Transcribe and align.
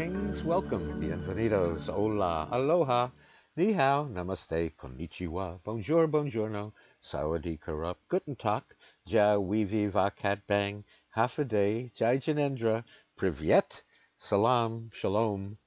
Greetings, 0.00 0.42
welcome, 0.42 0.98
bienvenidos, 0.98 1.90
hola, 1.90 2.48
aloha, 2.50 3.10
ni 3.54 3.74
hao, 3.74 4.08
namaste, 4.08 4.72
konnichiwa, 4.74 5.62
bonjour, 5.62 6.08
buongiorno, 6.08 6.72
sawadee 7.04 7.60
karup, 7.60 7.96
guten 8.08 8.34
tag, 8.34 8.62
ja 9.04 9.36
weevi 9.36 9.90
vakat 9.90 10.40
bang, 10.46 10.84
half 11.10 11.38
a 11.38 11.44
day, 11.44 11.90
jai 11.94 12.16
janendra, 12.16 12.82
privyet, 13.18 13.82
salam, 14.16 14.88
shalom, 14.90 15.58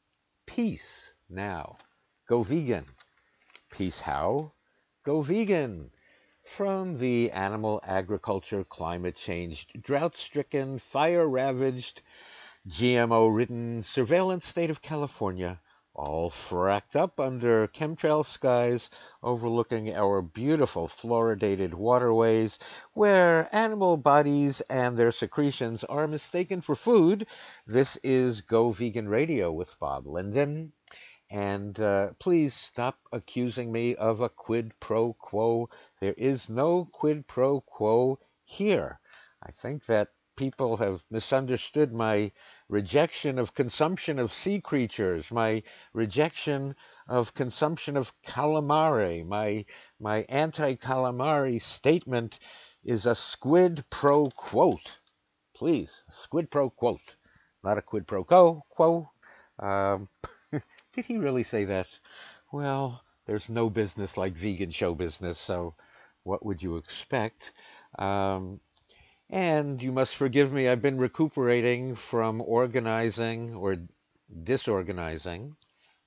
peace 0.47 1.13
now. 1.29 1.77
Go 2.27 2.41
vegan. 2.41 2.85
Peace 3.69 4.01
how? 4.01 4.53
Go 5.03 5.21
vegan. 5.21 5.91
From 6.41 6.97
the 6.97 7.29
animal 7.29 7.79
agriculture, 7.83 8.63
climate 8.63 9.15
change, 9.15 9.67
drought 9.79 10.15
stricken, 10.17 10.79
fire 10.79 11.27
ravaged, 11.27 12.01
GMO 12.65 13.35
ridden 13.35 13.83
surveillance 13.83 14.47
state 14.47 14.69
of 14.69 14.81
California, 14.81 15.59
all 15.93 16.29
fracked 16.29 16.95
up 16.95 17.19
under 17.19 17.67
chemtrail 17.67 18.25
skies 18.25 18.89
overlooking 19.21 19.93
our 19.93 20.21
beautiful 20.21 20.87
fluoridated 20.87 21.73
waterways, 21.73 22.57
where 22.93 23.53
animal 23.53 23.97
bodies 23.97 24.61
and 24.69 24.95
their 24.95 25.11
secretions 25.11 25.83
are 25.83 26.07
mistaken 26.07 26.61
for 26.61 26.73
food. 26.73 27.27
This 27.67 27.97
is 27.97 28.39
Go 28.39 28.71
Vegan 28.71 29.09
Radio 29.09 29.51
with 29.51 29.77
Bob 29.77 30.07
Linden. 30.07 30.71
And 31.29 31.77
uh, 31.81 32.13
please 32.17 32.53
stop 32.53 32.97
accusing 33.11 33.73
me 33.73 33.95
of 33.95 34.21
a 34.21 34.29
quid 34.29 34.71
pro 34.79 35.11
quo. 35.11 35.69
There 35.99 36.15
is 36.17 36.49
no 36.49 36.85
quid 36.85 37.27
pro 37.27 37.59
quo 37.59 38.19
here. 38.45 39.01
I 39.41 39.51
think 39.51 39.85
that 39.87 40.13
people 40.35 40.77
have 40.77 41.03
misunderstood 41.09 41.93
my 41.93 42.31
rejection 42.69 43.39
of 43.39 43.53
consumption 43.53 44.19
of 44.19 44.31
sea 44.31 44.59
creatures, 44.59 45.31
my 45.31 45.63
rejection 45.93 46.75
of 47.07 47.33
consumption 47.33 47.97
of 47.97 48.13
calamari, 48.21 49.25
my, 49.25 49.65
my 49.99 50.25
anti 50.29 50.75
calamari 50.75 51.61
statement 51.61 52.39
is 52.83 53.05
a 53.05 53.15
squid 53.15 53.83
pro 53.89 54.29
quote. 54.29 54.99
Please, 55.55 56.03
squid 56.11 56.49
pro 56.49 56.69
quote, 56.69 57.15
not 57.63 57.77
a 57.77 57.81
quid 57.81 58.07
pro 58.07 58.23
quo. 58.23 58.63
quo. 58.69 59.09
Um, 59.59 60.09
did 60.93 61.05
he 61.05 61.17
really 61.17 61.43
say 61.43 61.65
that? 61.65 61.99
Well, 62.51 63.03
there's 63.25 63.49
no 63.49 63.69
business 63.69 64.17
like 64.17 64.33
vegan 64.33 64.71
show 64.71 64.93
business, 64.95 65.39
so 65.39 65.75
what 66.23 66.45
would 66.45 66.61
you 66.61 66.77
expect? 66.77 67.51
Um, 67.97 68.59
and 69.33 69.81
you 69.81 69.91
must 69.91 70.15
forgive 70.15 70.53
me, 70.53 70.69
I've 70.69 70.83
been 70.83 70.99
recuperating 70.99 71.95
from 71.95 72.39
organizing 72.39 73.55
or 73.55 73.77
disorganizing, 74.43 75.55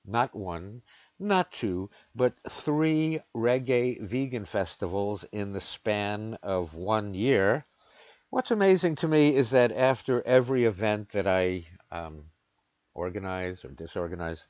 not 0.05 0.33
one, 0.33 0.81
not 1.19 1.51
two, 1.51 1.89
but 2.15 2.35
three 2.49 3.19
reggae 3.35 3.99
vegan 3.99 4.45
festivals 4.45 5.25
in 5.33 5.51
the 5.51 5.59
span 5.59 6.37
of 6.41 6.73
one 6.73 7.13
year. 7.13 7.65
What's 8.29 8.51
amazing 8.51 8.95
to 8.95 9.09
me 9.09 9.35
is 9.35 9.49
that 9.49 9.73
after 9.73 10.25
every 10.25 10.63
event 10.63 11.09
that 11.09 11.27
I 11.27 11.67
um, 11.91 12.27
organize 12.93 13.65
or 13.65 13.71
disorganize, 13.71 14.45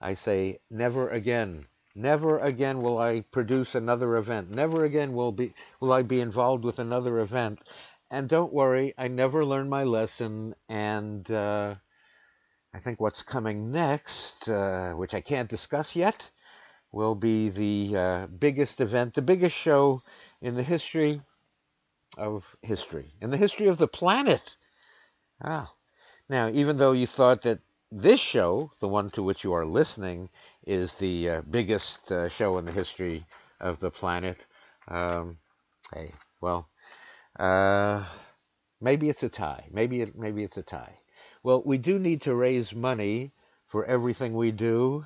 I 0.00 0.14
say, 0.14 0.60
never 0.70 1.10
again. 1.10 1.66
Never 1.94 2.38
again 2.40 2.82
will 2.82 2.98
I 2.98 3.20
produce 3.20 3.74
another 3.76 4.16
event. 4.16 4.50
Never 4.50 4.84
again 4.84 5.12
will 5.14 5.30
be 5.30 5.54
will 5.78 5.92
I 5.92 6.02
be 6.02 6.20
involved 6.20 6.64
with 6.64 6.80
another 6.80 7.20
event. 7.20 7.60
And 8.14 8.28
don't 8.28 8.52
worry, 8.52 8.94
I 8.96 9.08
never 9.08 9.44
learned 9.44 9.70
my 9.70 9.82
lesson. 9.82 10.54
And 10.68 11.28
uh, 11.28 11.74
I 12.72 12.78
think 12.78 13.00
what's 13.00 13.24
coming 13.24 13.72
next, 13.72 14.48
uh, 14.48 14.92
which 14.92 15.14
I 15.14 15.20
can't 15.20 15.48
discuss 15.48 15.96
yet, 15.96 16.30
will 16.92 17.16
be 17.16 17.48
the 17.48 17.98
uh, 17.98 18.26
biggest 18.28 18.80
event, 18.80 19.14
the 19.14 19.22
biggest 19.22 19.56
show 19.56 20.04
in 20.40 20.54
the 20.54 20.62
history 20.62 21.22
of 22.16 22.56
history, 22.62 23.12
in 23.20 23.30
the 23.30 23.36
history 23.36 23.66
of 23.66 23.78
the 23.78 23.88
planet. 23.88 24.56
Ah, 25.42 25.74
now, 26.28 26.48
even 26.50 26.76
though 26.76 26.92
you 26.92 27.08
thought 27.08 27.42
that 27.42 27.58
this 27.90 28.20
show, 28.20 28.70
the 28.78 28.86
one 28.86 29.10
to 29.10 29.24
which 29.24 29.42
you 29.42 29.54
are 29.54 29.66
listening, 29.66 30.30
is 30.64 30.94
the 30.94 31.30
uh, 31.30 31.42
biggest 31.50 32.12
uh, 32.12 32.28
show 32.28 32.58
in 32.58 32.64
the 32.64 32.70
history 32.70 33.26
of 33.58 33.80
the 33.80 33.90
planet. 33.90 34.46
Um, 34.86 35.38
hey, 35.92 36.12
well, 36.40 36.68
uh, 37.38 38.04
maybe 38.80 39.08
it's 39.08 39.22
a 39.22 39.28
tie. 39.28 39.66
Maybe 39.70 40.00
it, 40.02 40.16
maybe 40.16 40.44
it's 40.44 40.56
a 40.56 40.62
tie. 40.62 40.98
Well, 41.42 41.62
we 41.64 41.78
do 41.78 41.98
need 41.98 42.22
to 42.22 42.34
raise 42.34 42.74
money 42.74 43.32
for 43.66 43.84
everything 43.84 44.34
we 44.34 44.50
do, 44.50 45.04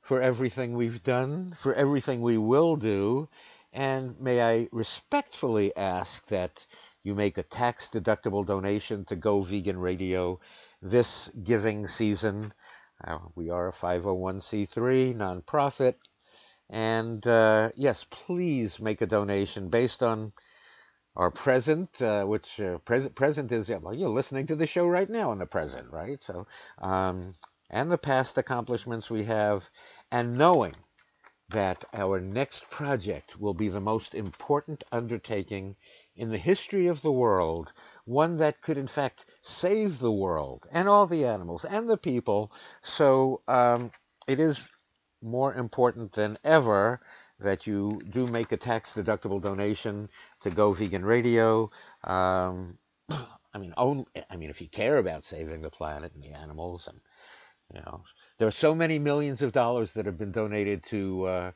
for 0.00 0.20
everything 0.20 0.74
we've 0.74 1.02
done, 1.02 1.52
for 1.60 1.74
everything 1.74 2.20
we 2.20 2.38
will 2.38 2.76
do, 2.76 3.28
and 3.72 4.18
may 4.20 4.40
I 4.40 4.68
respectfully 4.72 5.76
ask 5.76 6.26
that 6.28 6.66
you 7.02 7.14
make 7.14 7.38
a 7.38 7.42
tax 7.42 7.88
deductible 7.88 8.44
donation 8.44 9.04
to 9.06 9.16
Go 9.16 9.42
Vegan 9.42 9.78
Radio 9.78 10.40
this 10.82 11.30
giving 11.42 11.86
season. 11.86 12.52
Uh, 13.04 13.18
we 13.34 13.50
are 13.50 13.68
a 13.68 13.72
501c3 13.72 15.14
nonprofit. 15.14 15.94
And 16.68 17.26
uh, 17.26 17.70
yes, 17.76 18.04
please 18.10 18.80
make 18.80 19.00
a 19.00 19.06
donation 19.06 19.68
based 19.68 20.02
on 20.02 20.32
our 21.16 21.30
present, 21.30 22.00
uh, 22.00 22.24
which 22.24 22.60
uh, 22.60 22.78
present 22.78 23.14
present 23.14 23.52
is 23.52 23.68
well, 23.68 23.94
you're 23.94 24.08
listening 24.08 24.46
to 24.46 24.56
the 24.56 24.66
show 24.66 24.86
right 24.86 25.10
now 25.10 25.32
in 25.32 25.38
the 25.38 25.46
present, 25.46 25.90
right? 25.90 26.22
So, 26.22 26.46
um, 26.78 27.34
and 27.70 27.90
the 27.90 27.98
past 27.98 28.38
accomplishments 28.38 29.10
we 29.10 29.24
have, 29.24 29.68
and 30.10 30.38
knowing 30.38 30.74
that 31.50 31.84
our 31.94 32.20
next 32.20 32.68
project 32.68 33.40
will 33.40 33.54
be 33.54 33.68
the 33.68 33.80
most 33.80 34.14
important 34.14 34.84
undertaking 34.92 35.76
in 36.14 36.28
the 36.28 36.38
history 36.38 36.88
of 36.88 37.00
the 37.00 37.12
world, 37.12 37.72
one 38.04 38.36
that 38.36 38.60
could 38.60 38.76
in 38.76 38.86
fact 38.86 39.24
save 39.40 39.98
the 39.98 40.12
world 40.12 40.66
and 40.70 40.88
all 40.88 41.06
the 41.06 41.24
animals 41.24 41.64
and 41.64 41.88
the 41.88 41.96
people. 41.96 42.52
So 42.82 43.40
um, 43.48 43.92
it 44.26 44.38
is 44.38 44.60
more 45.22 45.54
important 45.54 46.12
than 46.12 46.38
ever 46.44 47.00
that 47.40 47.66
you 47.66 48.00
do 48.10 48.26
make 48.26 48.52
a 48.52 48.56
tax 48.56 48.92
deductible 48.92 49.40
donation 49.40 50.08
to 50.42 50.50
Go 50.50 50.72
Vegan 50.72 51.04
Radio. 51.04 51.70
Um, 52.04 52.78
I 53.10 53.58
mean, 53.58 53.74
only, 53.76 54.06
I 54.30 54.36
mean, 54.36 54.50
if 54.50 54.60
you 54.60 54.68
care 54.68 54.98
about 54.98 55.24
saving 55.24 55.62
the 55.62 55.70
planet 55.70 56.12
and 56.14 56.22
the 56.22 56.36
animals, 56.36 56.88
and 56.88 57.00
you 57.72 57.80
know, 57.80 58.02
there 58.38 58.48
are 58.48 58.52
so 58.52 58.74
many 58.74 58.98
millions 58.98 59.42
of 59.42 59.52
dollars 59.52 59.92
that 59.94 60.06
have 60.06 60.18
been 60.18 60.32
donated 60.32 60.82
to 60.84 61.24
uh, 61.24 61.52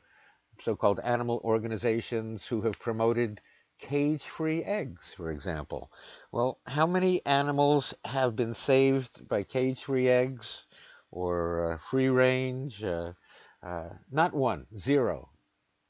so-called 0.59 0.99
animal 1.03 1.41
organizations 1.43 2.45
who 2.45 2.61
have 2.61 2.79
promoted 2.79 3.41
cage-free 3.79 4.63
eggs, 4.63 5.13
for 5.15 5.31
example. 5.31 5.91
Well, 6.31 6.59
how 6.65 6.87
many 6.87 7.25
animals 7.25 7.93
have 8.05 8.35
been 8.35 8.53
saved 8.53 9.27
by 9.27 9.43
cage-free 9.43 10.07
eggs 10.07 10.65
or 11.11 11.73
uh, 11.73 11.77
free 11.77 12.09
range? 12.09 12.83
Uh, 12.83 13.13
uh, 13.61 13.89
not 14.11 14.33
one, 14.33 14.67
zero. 14.77 15.29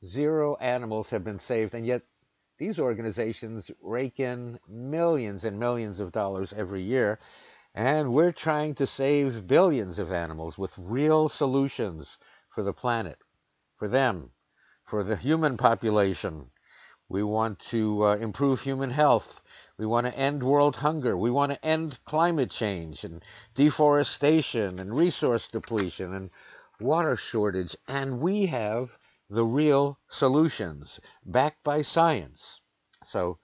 Zero 0.05 0.55
animals 0.57 1.11
have 1.11 1.23
been 1.23 1.39
saved, 1.39 1.73
and 1.73 1.87
yet 1.87 2.01
these 2.57 2.77
organizations 2.77 3.71
rake 3.81 4.19
in 4.19 4.59
millions 4.67 5.45
and 5.45 5.57
millions 5.57 5.99
of 6.01 6.11
dollars 6.11 6.51
every 6.51 6.81
year, 6.81 7.19
and 7.73 8.13
we're 8.13 8.33
trying 8.33 8.75
to 8.75 8.85
save 8.85 9.47
billions 9.47 9.97
of 9.99 10.11
animals 10.11 10.57
with 10.57 10.77
real 10.77 11.29
solutions 11.29 12.17
for 12.49 12.63
the 12.63 12.73
planet, 12.73 13.17
for 13.77 13.87
them, 13.87 14.31
for 14.83 15.03
the 15.03 15.15
human 15.15 15.55
population. 15.55 16.51
We 17.07 17.23
want 17.23 17.59
to 17.71 18.05
uh, 18.05 18.15
improve 18.17 18.61
human 18.61 18.91
health. 18.91 19.41
We 19.77 19.85
want 19.85 20.05
to 20.07 20.17
end 20.17 20.43
world 20.43 20.75
hunger. 20.75 21.15
We 21.15 21.31
want 21.31 21.53
to 21.53 21.65
end 21.65 21.97
climate 22.03 22.51
change 22.51 23.05
and 23.05 23.23
deforestation 23.55 24.79
and 24.79 24.97
resource 24.97 25.47
depletion 25.47 26.13
and 26.13 26.29
water 26.79 27.15
shortage. 27.15 27.77
And 27.87 28.19
we 28.19 28.47
have 28.47 28.97
the 29.29 29.45
real 29.45 29.99
solutions 30.09 30.99
backed 31.25 31.63
by 31.63 31.81
science. 31.81 32.61
So, 33.03 33.39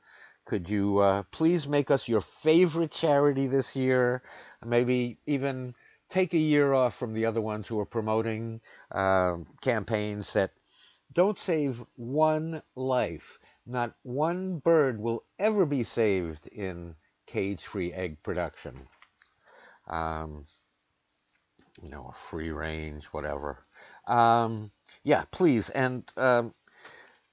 could 0.45 0.69
you 0.69 0.99
uh, 0.99 1.23
please 1.31 1.67
make 1.67 1.91
us 1.91 2.07
your 2.07 2.21
favorite 2.21 2.91
charity 2.91 3.47
this 3.47 3.75
year? 3.75 4.23
Maybe 4.65 5.19
even 5.25 5.75
take 6.09 6.33
a 6.33 6.37
year 6.37 6.73
off 6.73 6.95
from 6.95 7.13
the 7.13 7.25
other 7.25 7.41
ones 7.41 7.67
who 7.67 7.79
are 7.79 7.85
promoting 7.85 8.61
uh, 8.91 9.37
campaigns 9.61 10.33
that 10.33 10.51
don't 11.13 11.37
save 11.37 11.83
one 11.95 12.61
life 12.75 13.39
not 13.69 13.93
one 14.01 14.57
bird 14.57 14.99
will 14.99 15.23
ever 15.37 15.65
be 15.65 15.83
saved 15.83 16.47
in 16.47 16.95
cage-free 17.27 17.93
egg 17.93 18.21
production. 18.23 18.87
Um, 19.87 20.45
you 21.81 21.89
know, 21.89 22.11
free 22.15 22.49
range, 22.49 23.05
whatever. 23.05 23.63
Um, 24.09 24.71
yeah, 25.03 25.23
please. 25.31 25.69
And 25.69 26.03
um, 26.17 26.53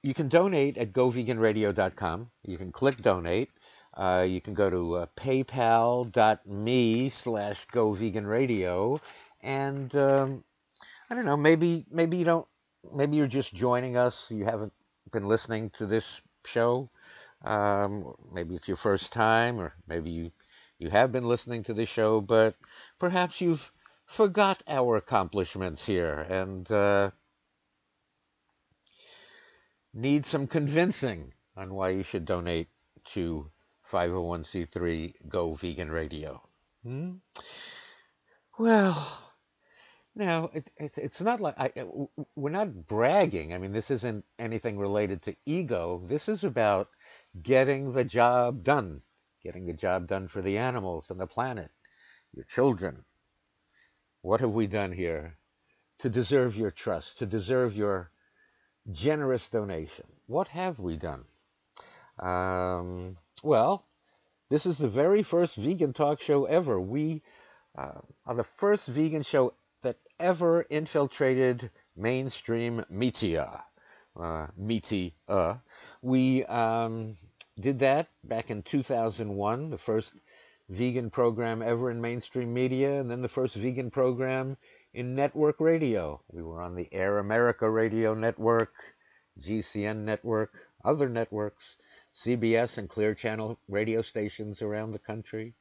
you 0.03 0.13
can 0.13 0.29
donate 0.29 0.77
at 0.77 0.93
goveganradio.com. 0.93 2.29
You 2.43 2.57
can 2.57 2.71
click 2.71 3.01
donate. 3.01 3.49
Uh, 3.93 4.25
you 4.29 4.39
can 4.39 4.53
go 4.53 4.69
to 4.69 4.93
uh, 4.95 5.05
paypal.me 5.17 7.09
slash 7.09 7.65
go 7.71 7.93
vegan 7.93 8.27
radio 8.27 9.01
and 9.41 9.95
um, 9.95 10.43
I 11.09 11.15
don't 11.15 11.25
know, 11.25 11.37
maybe 11.37 11.85
maybe 11.89 12.17
you 12.17 12.25
don't 12.25 12.47
maybe 12.93 13.17
you're 13.17 13.27
just 13.27 13.53
joining 13.53 13.97
us, 13.97 14.29
you 14.29 14.45
haven't 14.45 14.73
been 15.11 15.27
listening 15.27 15.71
to 15.71 15.85
this 15.85 16.21
show. 16.45 16.89
Um, 17.43 18.13
maybe 18.31 18.55
it's 18.55 18.67
your 18.67 18.77
first 18.77 19.13
time 19.13 19.59
or 19.59 19.73
maybe 19.87 20.11
you 20.11 20.31
you 20.79 20.89
have 20.89 21.11
been 21.11 21.25
listening 21.25 21.63
to 21.63 21.73
the 21.73 21.85
show, 21.85 22.21
but 22.21 22.55
perhaps 22.99 23.41
you've 23.41 23.71
forgot 24.07 24.63
our 24.67 24.95
accomplishments 24.95 25.85
here 25.85 26.25
and 26.29 26.71
uh, 26.71 27.11
need 29.93 30.25
some 30.25 30.47
convincing 30.47 31.33
on 31.55 31.73
why 31.73 31.89
you 31.89 32.03
should 32.03 32.25
donate 32.25 32.69
to 33.03 33.51
501c3 33.91 35.13
Go 35.27 35.53
Vegan 35.53 35.91
Radio. 35.91 36.41
Hmm? 36.83 37.15
Well, 38.57 39.23
now 40.15 40.49
it, 40.53 40.71
it, 40.77 40.97
it's 40.97 41.21
not 41.21 41.41
like 41.41 41.55
I, 41.59 41.71
we're 42.35 42.49
not 42.49 42.87
bragging. 42.87 43.53
I 43.53 43.57
mean, 43.57 43.71
this 43.73 43.91
isn't 43.91 44.25
anything 44.39 44.79
related 44.79 45.21
to 45.23 45.35
ego. 45.45 46.01
This 46.05 46.27
is 46.27 46.43
about 46.43 46.89
getting 47.39 47.91
the 47.91 48.05
job 48.05 48.63
done, 48.63 49.01
getting 49.43 49.67
the 49.67 49.73
job 49.73 50.07
done 50.07 50.27
for 50.27 50.41
the 50.41 50.57
animals 50.57 51.11
and 51.11 51.19
the 51.19 51.27
planet, 51.27 51.71
your 52.33 52.45
children. 52.45 53.03
What 54.21 54.41
have 54.41 54.51
we 54.51 54.67
done 54.67 54.91
here 54.91 55.37
to 55.99 56.09
deserve 56.09 56.57
your 56.57 56.71
trust, 56.71 57.19
to 57.19 57.25
deserve 57.25 57.77
your 57.77 58.11
generous 58.89 59.47
donation? 59.49 60.05
What 60.25 60.47
have 60.49 60.79
we 60.79 60.97
done? 60.97 61.25
Um, 62.19 63.17
well, 63.43 63.85
this 64.49 64.65
is 64.65 64.77
the 64.77 64.89
very 64.89 65.23
first 65.23 65.55
vegan 65.55 65.93
talk 65.93 66.21
show 66.21 66.45
ever. 66.45 66.79
We 66.79 67.21
uh, 67.77 68.01
are 68.25 68.35
the 68.35 68.43
first 68.43 68.87
vegan 68.87 69.23
show 69.23 69.53
that 69.83 69.97
ever 70.19 70.61
infiltrated 70.63 71.69
mainstream 71.95 72.83
media. 72.89 73.63
Uh, 74.15 74.47
media. 74.57 75.11
We 76.01 76.43
um, 76.45 77.17
did 77.59 77.79
that 77.79 78.07
back 78.23 78.49
in 78.49 78.63
2001, 78.63 79.69
the 79.69 79.77
first 79.77 80.11
vegan 80.69 81.09
program 81.09 81.61
ever 81.61 81.89
in 81.89 82.01
mainstream 82.01 82.53
media, 82.53 82.99
and 82.99 83.09
then 83.09 83.21
the 83.21 83.29
first 83.29 83.55
vegan 83.55 83.89
program 83.91 84.57
in 84.93 85.15
network 85.15 85.59
radio. 85.59 86.21
We 86.31 86.41
were 86.41 86.61
on 86.61 86.75
the 86.75 86.87
Air 86.91 87.19
America 87.19 87.69
Radio 87.69 88.13
Network, 88.13 88.73
GCN 89.39 90.03
Network, 90.03 90.53
other 90.83 91.09
networks. 91.09 91.75
CBS 92.17 92.79
and 92.79 92.89
Clear 92.89 93.13
Channel 93.13 93.59
radio 93.67 94.01
stations 94.01 94.63
around 94.63 94.91
the 94.91 94.99
country. 94.99 95.53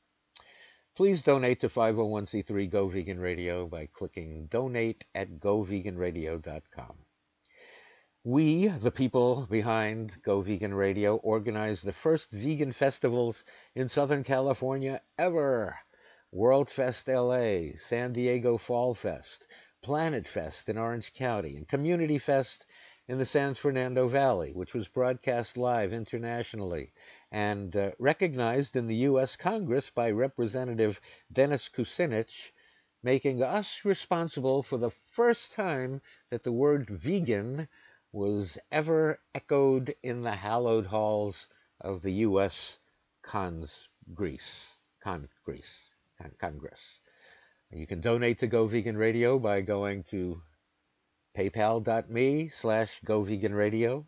Please 0.95 1.21
donate 1.21 1.61
to 1.61 1.69
501c3 1.69 2.71
Go 2.71 2.89
Vegan 2.89 3.21
Radio 3.21 3.67
by 3.67 3.85
clicking 3.93 4.47
donate 4.47 5.05
at 5.15 5.39
goveganradio.com. 5.39 7.06
We, 8.29 8.67
the 8.67 8.91
people 8.91 9.47
behind 9.49 10.21
Go 10.25 10.41
Vegan 10.41 10.75
Radio, 10.75 11.15
organized 11.15 11.85
the 11.85 11.93
first 11.93 12.33
vegan 12.33 12.73
festivals 12.73 13.45
in 13.73 13.89
Southern 13.89 14.25
California 14.25 15.01
ever. 15.17 15.79
World 16.33 16.69
Fest 16.69 17.07
LA, 17.07 17.77
San 17.77 18.13
Diego 18.13 18.59
Fall 18.59 18.95
Fest, 18.95 19.47
Planet 19.81 20.27
Fest 20.27 20.69
in 20.69 20.77
Orange 20.77 21.13
County, 21.13 21.57
and 21.57 21.69
Community 21.69 22.19
Fest 22.19 22.67
in 23.07 23.19
the 23.19 23.25
San 23.25 23.55
Fernando 23.55 24.09
Valley, 24.09 24.53
which 24.53 24.75
was 24.75 24.89
broadcast 24.89 25.57
live 25.57 25.93
internationally 25.93 26.93
and 27.31 27.77
uh, 27.77 27.93
recognized 28.01 28.75
in 28.75 28.89
the 28.89 29.05
U.S. 29.07 29.37
Congress 29.37 29.89
by 29.91 30.11
Representative 30.11 31.01
Dennis 31.33 31.69
Kucinich, 31.69 32.51
making 33.05 33.41
us 33.41 33.85
responsible 33.85 34.65
for 34.65 34.79
the 34.79 34.91
first 34.91 35.53
time 35.53 36.03
that 36.31 36.43
the 36.43 36.51
word 36.51 36.91
vegan 36.91 37.69
was 38.17 38.57
ever 38.73 39.21
echoed 39.35 39.95
in 40.03 40.23
the 40.23 40.35
hallowed 40.35 40.87
halls 40.87 41.49
of 41.83 42.01
the 42.01 42.13
U.S. 42.13 42.79
Congress. 43.21 43.89
Congress. 45.05 45.69
Congress. 46.41 46.81
You 47.71 47.87
can 47.87 48.01
donate 48.01 48.39
to 48.39 48.47
Go 48.47 48.69
Vegan 48.69 48.97
Radio 48.97 49.39
by 49.39 49.61
going 49.61 50.05
to 50.05 50.41
paypal.me 51.37 52.49
slash 52.49 53.03
goveganradio. 53.07 54.07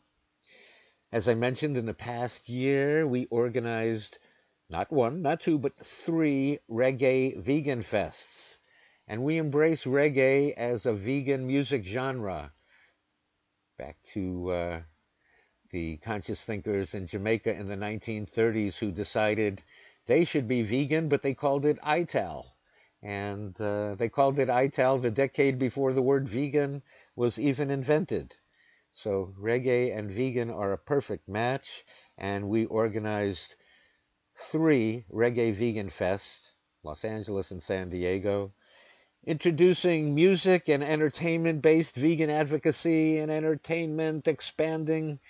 As 1.13 1.29
I 1.29 1.35
mentioned 1.35 1.77
in 1.77 1.85
the 1.85 1.93
past 1.93 2.49
year, 2.49 3.07
we 3.07 3.27
organized 3.27 4.17
not 4.71 4.91
one, 4.91 5.21
not 5.21 5.43
two, 5.43 5.59
but 5.59 5.85
three 5.85 6.61
reggae 6.71 7.37
vegan 7.37 7.83
fests. 7.83 8.57
And 9.07 9.23
we 9.23 9.37
embrace 9.37 9.85
reggae 9.85 10.55
as 10.55 10.87
a 10.87 10.95
vegan 10.95 11.47
music 11.47 11.85
genre. 11.85 12.55
Back 13.79 14.03
to 14.15 14.51
uh, 14.51 14.83
the 15.71 15.99
conscious 15.99 16.43
thinkers 16.43 16.95
in 16.95 17.07
Jamaica 17.07 17.55
in 17.55 17.69
the 17.69 17.77
1930s 17.77 18.77
who 18.77 18.91
decided 18.91 19.63
they 20.07 20.25
should 20.25 20.49
be 20.49 20.63
vegan, 20.63 21.09
but 21.09 21.23
they 21.23 21.33
called 21.33 21.65
it 21.65 21.79
ITAL. 21.85 22.57
And 23.03 23.59
uh, 23.61 23.95
they 23.95 24.09
called 24.09 24.41
it 24.41 24.49
ITAL 24.49 24.99
the 24.99 25.13
decade 25.13 25.61
before 25.61 25.93
the 25.93 26.03
word 26.03 26.29
vegan 26.29 26.83
was 27.15 27.39
even 27.39 27.71
invented. 27.71 28.35
So 28.91 29.33
reggae 29.39 29.97
and 29.97 30.11
vegan 30.11 30.51
are 30.51 30.73
a 30.73 30.79
perfect 30.79 31.29
match, 31.29 31.85
and 32.17 32.49
we 32.49 32.65
organized 32.65 33.55
three 34.35 35.05
reggae 35.09 35.53
vegan 35.53 35.89
fests, 35.89 36.55
Los 36.83 37.05
Angeles 37.05 37.53
and 37.53 37.63
San 37.63 37.91
Diego, 37.91 38.55
introducing 39.29 40.15
music 40.15 40.71
and 40.71 40.83
entertainment 40.83 41.61
based 41.61 41.95
vegan 41.95 42.31
advocacy 42.31 43.19
and 43.19 43.31
entertainment, 43.31 44.27
expanding 44.27 45.21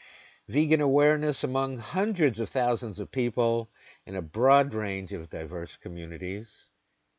vegan 0.46 0.80
awareness 0.80 1.42
among 1.42 1.78
hundreds 1.78 2.38
of 2.38 2.48
thousands 2.48 3.00
of 3.00 3.10
people 3.10 3.68
in 4.06 4.14
a 4.14 4.22
broad 4.22 4.72
range 4.72 5.12
of 5.12 5.28
diverse 5.28 5.76
communities. 5.78 6.70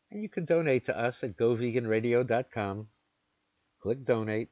And 0.10 0.24
you 0.24 0.30
can 0.30 0.46
donate 0.46 0.86
to 0.86 0.98
us 0.98 1.22
at 1.22 1.36
goveganradio.com. 1.36 2.88
Click 3.82 4.06
donate 4.06 4.48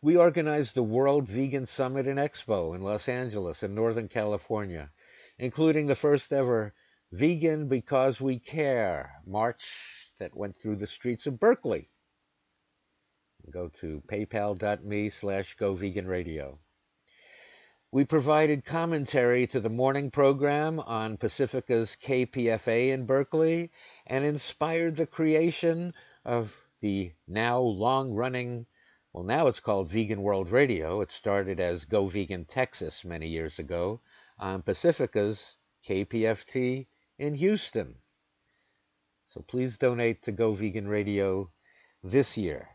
we 0.00 0.16
organized 0.16 0.74
the 0.74 0.82
World 0.82 1.28
Vegan 1.28 1.66
Summit 1.66 2.06
and 2.06 2.18
Expo 2.18 2.74
in 2.74 2.80
Los 2.80 3.06
Angeles 3.06 3.62
and 3.62 3.74
Northern 3.74 4.08
California, 4.08 4.90
including 5.38 5.86
the 5.86 5.94
first 5.94 6.32
ever 6.32 6.74
Vegan 7.12 7.68
Because 7.68 8.18
We 8.18 8.38
Care 8.38 9.22
march 9.26 10.03
that 10.18 10.36
went 10.36 10.56
through 10.56 10.76
the 10.76 10.86
streets 10.86 11.26
of 11.26 11.40
Berkeley. 11.40 11.90
Go 13.50 13.68
to 13.80 14.02
paypal.me 14.06 15.10
slash 15.10 15.56
goveganradio. 15.56 16.58
We 17.92 18.04
provided 18.04 18.64
commentary 18.64 19.46
to 19.48 19.60
the 19.60 19.70
morning 19.70 20.10
program 20.10 20.80
on 20.80 21.16
Pacifica's 21.16 21.96
KPFA 22.02 22.88
in 22.90 23.06
Berkeley 23.06 23.70
and 24.06 24.24
inspired 24.24 24.96
the 24.96 25.06
creation 25.06 25.94
of 26.24 26.56
the 26.80 27.12
now 27.28 27.60
long 27.60 28.12
running 28.12 28.66
well, 29.14 29.22
now 29.22 29.46
it's 29.46 29.60
called 29.60 29.90
Vegan 29.90 30.22
World 30.22 30.50
Radio. 30.50 31.00
It 31.00 31.12
started 31.12 31.60
as 31.60 31.84
Go 31.84 32.08
Vegan 32.08 32.46
Texas 32.46 33.04
many 33.04 33.28
years 33.28 33.60
ago 33.60 34.00
on 34.40 34.62
Pacifica's 34.62 35.56
KPFT 35.86 36.88
in 37.16 37.34
Houston. 37.36 37.94
So 39.34 39.42
please 39.42 39.78
donate 39.78 40.22
to 40.22 40.30
Go 40.30 40.54
Vegan 40.54 40.86
Radio 40.86 41.50
this 42.04 42.36
year. 42.36 42.68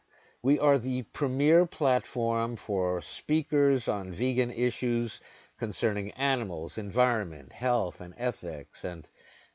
We 0.43 0.59
are 0.59 0.77
the 0.77 1.03
premier 1.03 1.65
platform 1.65 2.57
for 2.57 2.99
speakers 2.99 3.87
on 3.87 4.11
vegan 4.11 4.51
issues 4.51 5.21
concerning 5.57 6.11
animals, 6.11 6.77
environment, 6.77 7.53
health, 7.53 8.01
and 8.01 8.13
ethics, 8.17 8.83
and 8.83 9.07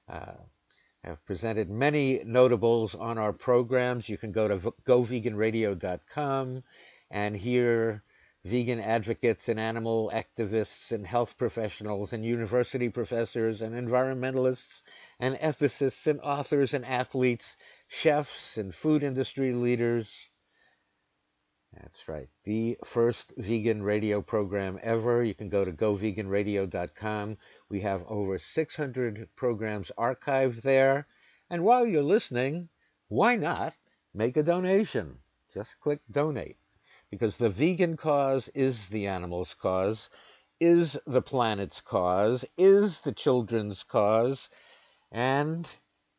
uh, 0.09 0.33
have 1.03 1.23
presented 1.27 1.69
many 1.69 2.23
notables 2.25 2.95
on 2.95 3.19
our 3.19 3.35
programs. 3.35 4.09
You 4.09 4.17
can 4.17 4.33
go 4.33 4.49
to 4.49 4.57
goveganradio.com 4.57 6.63
and 7.11 7.37
hear 7.37 8.03
vegan 8.47 8.79
advocates 8.79 9.49
and 9.49 9.59
animal 9.59 10.13
activists 10.15 10.93
and 10.93 11.07
health 11.07 11.39
professionals 11.39 12.13
and 12.13 12.27
university 12.27 12.91
professors 12.91 13.63
and 13.63 13.75
environmentalists 13.75 14.83
and 15.19 15.35
ethicists 15.37 16.07
and 16.07 16.21
authors 16.21 16.75
and 16.75 16.85
athletes, 16.85 17.57
chefs 17.89 18.59
and 18.59 18.75
food 18.75 19.03
industry 19.03 19.55
leaders. 19.55 20.11
That's 21.73 22.07
right. 22.07 22.29
The 22.45 22.77
first 22.85 23.33
vegan 23.39 23.83
radio 23.83 24.21
program 24.21 24.79
ever. 24.83 25.25
You 25.25 25.35
can 25.35 25.49
go 25.49 25.65
to 25.65 25.73
goveganradio.com 25.73 27.39
we 27.71 27.81
have 27.81 28.05
over 28.07 28.39
600 28.39 29.29
programs 29.35 29.91
archived 29.97 30.61
there. 30.61 31.07
And 31.49 31.65
while 31.65 31.87
you're 31.87 32.03
listening, 32.03 32.69
why 33.09 33.37
not 33.37 33.75
make 34.13 34.37
a 34.37 34.43
donation? 34.43 35.19
Just 35.53 35.81
click 35.81 36.01
donate 36.11 36.59
because 37.15 37.37
the 37.37 37.51
vegan 37.51 37.97
cause 37.97 38.49
is 38.55 38.89
the 38.89 39.07
animal's 39.07 39.55
cause. 39.55 40.11
is 40.61 40.99
the 41.07 41.23
planet's 41.23 41.81
cause, 41.81 42.45
is 42.57 43.01
the 43.01 43.13
children's 43.13 43.83
cause, 43.83 44.49
and 45.13 45.69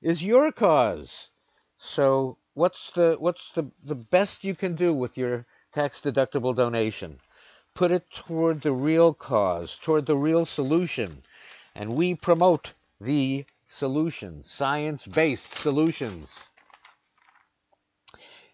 is 0.02 0.24
your 0.24 0.52
cause. 0.52 1.30
So 1.78 2.38
what's 2.54 2.92
the 2.92 3.18
what's 3.20 3.52
the, 3.54 3.72
the 3.84 3.96
best 3.96 4.44
you 4.44 4.56
can 4.56 4.76
do 4.76 4.94
with 4.94 5.18
your 5.18 5.46
tax 5.72 6.02
deductible 6.02 6.56
donation? 6.56 7.20
Put 7.74 7.92
it 7.92 8.10
toward 8.10 8.62
the 8.62 8.72
real 8.72 9.14
cause, 9.14 9.78
toward 9.82 10.06
the 10.06 10.18
real 10.18 10.46
solution. 10.46 11.24
And 11.76 11.96
we 11.96 12.16
promote 12.16 12.74
the 13.02 13.46
solution, 13.68 14.44
science 14.44 15.06
based 15.06 15.54
solutions. 15.56 16.30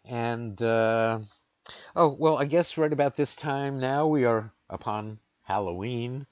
And, 0.05 0.59
uh, 0.61 1.19
oh, 1.95 2.15
well, 2.19 2.37
I 2.37 2.45
guess 2.45 2.77
right 2.77 2.91
about 2.91 3.15
this 3.15 3.35
time 3.35 3.79
now 3.79 4.07
we 4.07 4.25
are 4.25 4.51
upon 4.69 5.19
Halloween. 5.43 6.25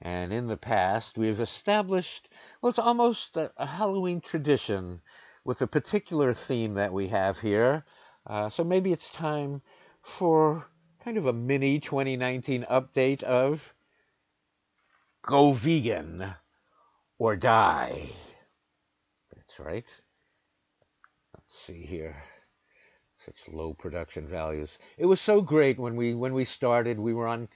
And 0.00 0.32
in 0.32 0.46
the 0.46 0.56
past, 0.56 1.18
we've 1.18 1.40
established, 1.40 2.28
well, 2.60 2.70
it's 2.70 2.78
almost 2.78 3.36
a, 3.36 3.52
a 3.56 3.66
Halloween 3.66 4.20
tradition 4.20 5.00
with 5.44 5.60
a 5.62 5.66
particular 5.66 6.32
theme 6.34 6.74
that 6.74 6.92
we 6.92 7.08
have 7.08 7.38
here. 7.38 7.84
Uh, 8.26 8.50
so 8.50 8.62
maybe 8.62 8.92
it's 8.92 9.12
time 9.12 9.62
for 10.02 10.66
kind 11.02 11.16
of 11.16 11.26
a 11.26 11.32
mini 11.32 11.80
2019 11.80 12.66
update 12.70 13.22
of 13.22 13.74
Go 15.22 15.52
Vegan 15.52 16.32
or 17.18 17.34
Die. 17.34 18.08
That's 19.34 19.58
right. 19.58 19.86
Let's 21.34 21.58
see 21.66 21.82
here. 21.84 22.22
Such 23.28 23.52
low 23.52 23.74
production 23.74 24.26
values. 24.26 24.78
It 24.96 25.04
was 25.04 25.20
so 25.20 25.42
great 25.42 25.78
when 25.78 25.96
we 25.96 26.14
when 26.14 26.32
we 26.32 26.46
started. 26.46 26.98
We 26.98 27.12
were 27.12 27.26
on 27.26 27.48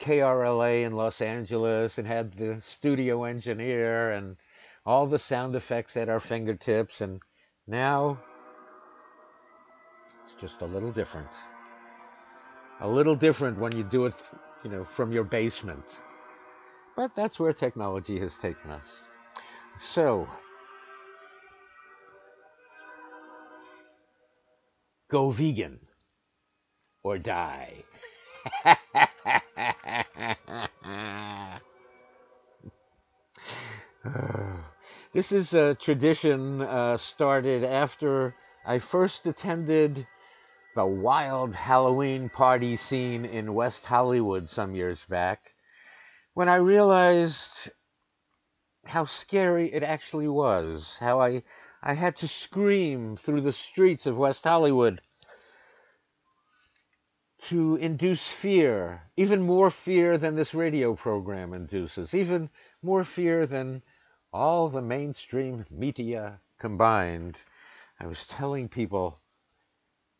KRLA 0.00 0.82
in 0.84 0.96
Los 0.96 1.20
Angeles 1.20 1.98
and 1.98 2.06
had 2.06 2.32
the 2.32 2.60
studio 2.60 3.22
engineer 3.22 4.10
and 4.10 4.36
all 4.84 5.06
the 5.06 5.20
sound 5.20 5.54
effects 5.54 5.96
at 5.96 6.08
our 6.08 6.18
fingertips 6.18 7.00
and 7.00 7.20
now 7.68 8.18
it's 10.24 10.34
just 10.34 10.62
a 10.62 10.66
little 10.66 10.90
different. 10.90 11.30
A 12.80 12.88
little 12.88 13.14
different 13.14 13.56
when 13.56 13.76
you 13.76 13.84
do 13.84 14.06
it, 14.06 14.20
you 14.64 14.70
know, 14.70 14.84
from 14.84 15.12
your 15.12 15.24
basement. 15.24 15.84
But 16.96 17.14
that's 17.14 17.38
where 17.38 17.52
technology 17.52 18.18
has 18.18 18.36
taken 18.36 18.72
us. 18.72 19.00
So, 19.76 20.26
go 25.10 25.30
vegan 25.30 25.78
or 27.02 27.18
die. 27.18 27.84
this 35.12 35.32
is 35.32 35.52
a 35.52 35.74
tradition 35.74 36.62
uh, 36.62 36.96
started 36.96 37.64
after 37.64 38.34
I 38.64 38.78
first 38.78 39.26
attended 39.26 40.06
the 40.74 40.86
wild 40.86 41.54
Halloween 41.54 42.28
party 42.28 42.76
scene 42.76 43.24
in 43.24 43.52
West 43.54 43.84
Hollywood 43.84 44.48
some 44.48 44.74
years 44.74 45.04
back 45.08 45.52
when 46.34 46.48
I 46.48 46.56
realized 46.56 47.70
how 48.84 49.04
scary 49.04 49.72
it 49.72 49.82
actually 49.82 50.28
was, 50.28 50.96
how 51.00 51.20
I, 51.20 51.42
I 51.82 51.94
had 51.94 52.16
to 52.16 52.28
scream 52.28 53.16
through 53.16 53.40
the 53.40 53.52
streets 53.52 54.06
of 54.06 54.18
West 54.18 54.44
Hollywood 54.44 55.00
to 57.42 57.76
induce 57.76 58.28
fear, 58.28 59.02
even 59.16 59.40
more 59.40 59.70
fear 59.70 60.18
than 60.18 60.36
this 60.36 60.52
radio 60.52 60.94
program 60.94 61.54
induces, 61.54 62.14
even 62.14 62.50
more 62.82 63.02
fear 63.02 63.46
than 63.46 63.82
all 64.30 64.68
the 64.68 64.82
mainstream 64.82 65.64
media 65.70 66.40
combined. 66.58 67.40
I 67.98 68.06
was 68.06 68.26
telling 68.26 68.68
people, 68.68 69.18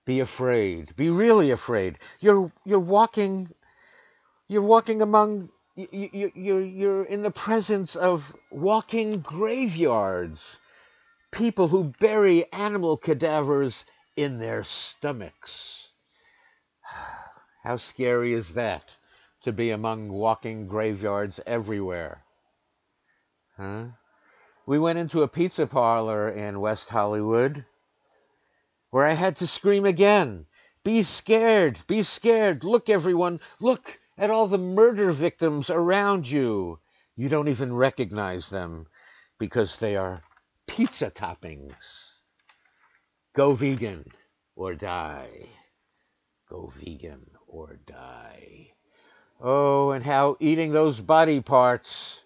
be 0.07 0.21
afraid, 0.21 0.97
be 0.97 1.11
really 1.11 1.51
afraid. 1.51 1.99
You're 2.21 2.51
you're 2.65 2.81
walking, 2.81 3.51
you're 4.49 4.63
walking 4.63 5.03
among, 5.03 5.51
you, 5.77 6.09
you, 6.13 6.33
you're 6.35 6.65
you're 6.65 7.05
in 7.05 7.21
the 7.23 7.31
presence 7.31 7.97
of 7.97 8.35
walking 8.51 9.21
graveyards, 9.21 10.59
people 11.33 11.69
who 11.69 11.93
bury 12.01 12.51
animal 12.53 12.97
cadavers 12.97 13.85
in 14.17 14.39
their 14.39 14.63
stomachs. 14.63 15.89
How 17.63 17.77
scary 17.77 18.33
is 18.33 18.55
that 18.55 18.97
to 19.43 19.53
be 19.53 19.71
among 19.71 20.09
walking 20.09 20.67
graveyards 20.67 21.41
everywhere? 21.47 22.25
Huh? 23.57 23.87
We 24.67 24.79
went 24.79 24.99
into 24.99 25.23
a 25.23 25.29
pizza 25.29 25.67
parlor 25.67 26.29
in 26.29 26.61
West 26.61 26.89
Hollywood 26.89 27.65
where 28.91 29.07
I 29.07 29.15
had 29.15 29.37
to 29.37 29.47
scream 29.47 29.85
again. 29.85 30.47
Be 30.85 31.03
scared, 31.03 31.81
be 31.87 32.03
scared. 32.03 32.65
Look, 32.65 32.89
everyone, 32.89 33.41
look 33.61 33.99
at 34.17 34.31
all 34.31 34.47
the 34.47 34.59
murder 34.59 35.13
victims 35.13 35.71
around 35.71 36.31
you. 36.31 36.79
You 37.17 37.29
don't 37.29 37.49
even 37.49 37.75
recognize 37.75 38.49
them 38.49 38.87
because 39.39 39.77
they 39.77 39.97
are 39.97 40.23
pizza 40.71 41.11
toppings. 41.11 42.15
Go 43.35 43.55
vegan 43.55 44.05
or 44.55 44.75
die. 44.75 45.49
Go 46.49 46.73
vegan 46.77 47.27
or 47.49 47.81
die. 47.87 48.71
Oh, 49.41 49.91
and 49.91 50.05
how 50.05 50.37
eating 50.39 50.71
those 50.71 51.01
body 51.01 51.41
parts 51.41 52.23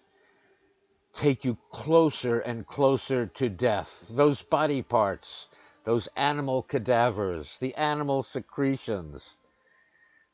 take 1.11 1.43
you 1.43 1.57
closer 1.71 2.39
and 2.39 2.67
closer 2.67 3.25
to 3.25 3.49
death. 3.49 4.05
Those 4.11 4.43
body 4.43 4.83
parts, 4.83 5.47
those 5.83 6.07
animal 6.15 6.61
cadavers, 6.61 7.57
the 7.59 7.73
animal 7.73 8.21
secretions, 8.21 9.37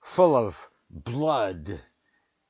full 0.02 0.36
of 0.36 0.68
blood 0.90 1.80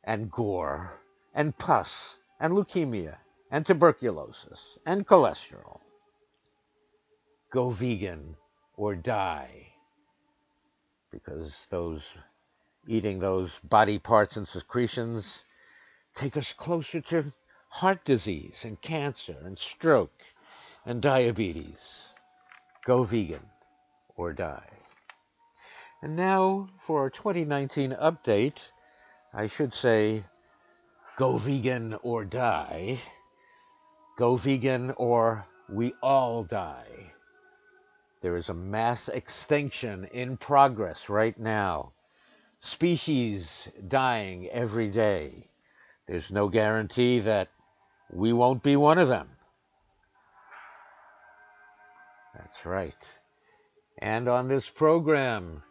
and 0.03 0.31
gore 0.31 0.99
and 1.35 1.55
pus 1.55 2.17
and 2.39 2.53
leukemia 2.53 3.17
and 3.51 3.65
tuberculosis 3.65 4.79
and 4.85 5.05
cholesterol. 5.05 5.81
Go 7.51 7.69
vegan 7.69 8.37
or 8.77 8.95
die 8.95 9.67
because 11.11 11.67
those 11.69 12.03
eating 12.87 13.19
those 13.19 13.59
body 13.59 13.99
parts 13.99 14.37
and 14.37 14.47
secretions 14.47 15.43
take 16.15 16.37
us 16.37 16.53
closer 16.53 17.01
to 17.01 17.33
heart 17.67 18.03
disease 18.05 18.61
and 18.63 18.81
cancer 18.81 19.35
and 19.43 19.59
stroke 19.59 20.23
and 20.85 21.01
diabetes. 21.01 22.13
Go 22.85 23.03
vegan 23.03 23.45
or 24.15 24.33
die. 24.33 24.69
And 26.01 26.15
now 26.15 26.69
for 26.79 27.01
our 27.01 27.09
2019 27.09 27.91
update, 27.91 28.71
I 29.33 29.47
should 29.47 29.73
say 29.73 30.23
go 31.17 31.37
vegan 31.37 31.95
or 32.01 32.25
die. 32.25 32.99
Go 34.21 34.35
vegan 34.35 34.91
or 34.97 35.47
we 35.67 35.95
all 35.99 36.43
die. 36.43 37.11
There 38.21 38.35
is 38.35 38.49
a 38.49 38.53
mass 38.53 39.09
extinction 39.09 40.05
in 40.13 40.37
progress 40.37 41.09
right 41.09 41.35
now. 41.39 41.93
Species 42.59 43.67
dying 43.87 44.47
every 44.49 44.89
day. 44.89 45.47
There's 46.07 46.29
no 46.29 46.49
guarantee 46.49 47.21
that 47.21 47.49
we 48.11 48.31
won't 48.31 48.61
be 48.61 48.75
one 48.75 48.99
of 48.99 49.07
them. 49.07 49.27
That's 52.35 52.63
right. 52.63 53.09
And 53.97 54.27
on 54.27 54.47
this 54.47 54.69
program, 54.69 55.63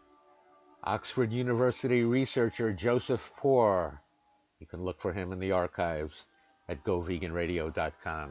Oxford 0.83 1.30
University 1.30 2.02
researcher 2.02 2.73
Joseph 2.73 3.30
Poore, 3.37 4.02
you 4.59 4.66
can 4.66 4.83
look 4.83 4.99
for 4.99 5.12
him 5.12 5.30
in 5.30 5.38
the 5.38 5.52
archives 5.52 6.26
at 6.70 6.84
goveganradio.com, 6.84 8.30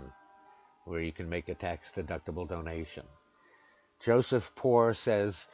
where 0.85 1.01
you 1.01 1.11
can 1.11 1.29
make 1.29 1.49
a 1.49 1.55
tax 1.55 1.91
deductible 1.93 2.47
donation. 2.47 3.05
Joseph 3.99 4.55
Poore 4.55 4.93
says 4.93 5.45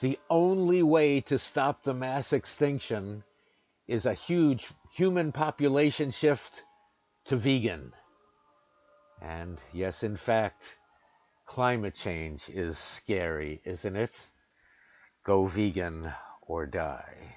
the 0.00 0.16
only 0.30 0.84
way 0.84 1.20
to 1.22 1.36
stop 1.36 1.82
the 1.82 1.94
mass 1.94 2.32
extinction 2.32 3.24
is 3.88 4.06
a 4.06 4.14
huge 4.14 4.68
human 4.92 5.32
population 5.32 6.12
shift 6.12 6.62
to 7.24 7.36
vegan. 7.36 7.92
And 9.20 9.60
yes, 9.72 10.04
in 10.04 10.16
fact, 10.16 10.78
climate 11.44 11.94
change 11.94 12.48
is 12.48 12.78
scary, 12.78 13.60
isn't 13.64 13.96
it? 13.96 14.30
Go 15.24 15.46
vegan 15.46 16.12
or 16.42 16.66
die. 16.66 17.36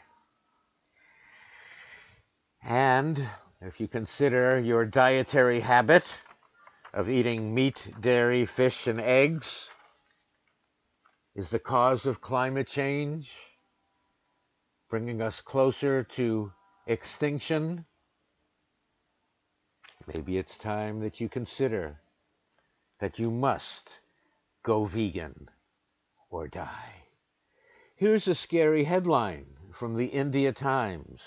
And 2.64 3.28
if 3.62 3.80
you 3.80 3.88
consider 3.88 4.60
your 4.60 4.86
dietary 4.86 5.60
habit 5.60 6.04
of 6.94 7.10
eating 7.10 7.54
meat, 7.54 7.94
dairy, 8.02 8.46
fish, 8.46 8.88
and 8.88 9.00
eggs 9.00 9.70
is 11.36 11.50
the 11.50 11.60
cause 11.60 12.08
of 12.08 12.22
climate 12.22 12.68
change, 12.68 13.32
bringing 14.90 15.22
us 15.22 15.42
closer 15.42 16.04
to 16.04 16.52
extinction, 16.88 17.86
maybe 20.12 20.38
it's 20.38 20.58
time 20.58 21.00
that 21.02 21.22
you 21.22 21.30
consider 21.30 22.00
that 23.00 23.20
you 23.20 23.30
must 23.30 24.00
go 24.64 24.86
vegan 24.86 25.48
or 26.32 26.48
die. 26.48 26.94
Here's 27.96 28.28
a 28.28 28.36
scary 28.36 28.84
headline 28.84 29.46
from 29.72 29.96
the 29.96 30.08
India 30.08 30.52
Times 30.52 31.22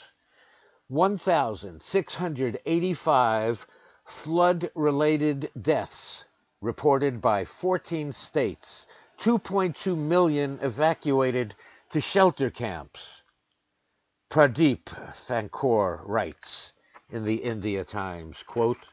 1,685 0.88 3.66
flood 4.04 4.70
related 4.74 5.50
deaths 5.60 6.24
reported 6.60 7.20
by 7.20 7.44
14 7.44 8.12
states, 8.12 8.86
2.2 9.18 9.96
million 9.96 10.58
evacuated 10.60 11.54
to 11.90 12.00
shelter 12.00 12.50
camps. 12.50 13.22
Pradeep 14.30 14.86
Thakur 15.14 16.02
writes 16.04 16.72
in 17.08 17.24
the 17.24 17.36
India 17.36 17.84
Times, 17.84 18.42
quote, 18.46 18.92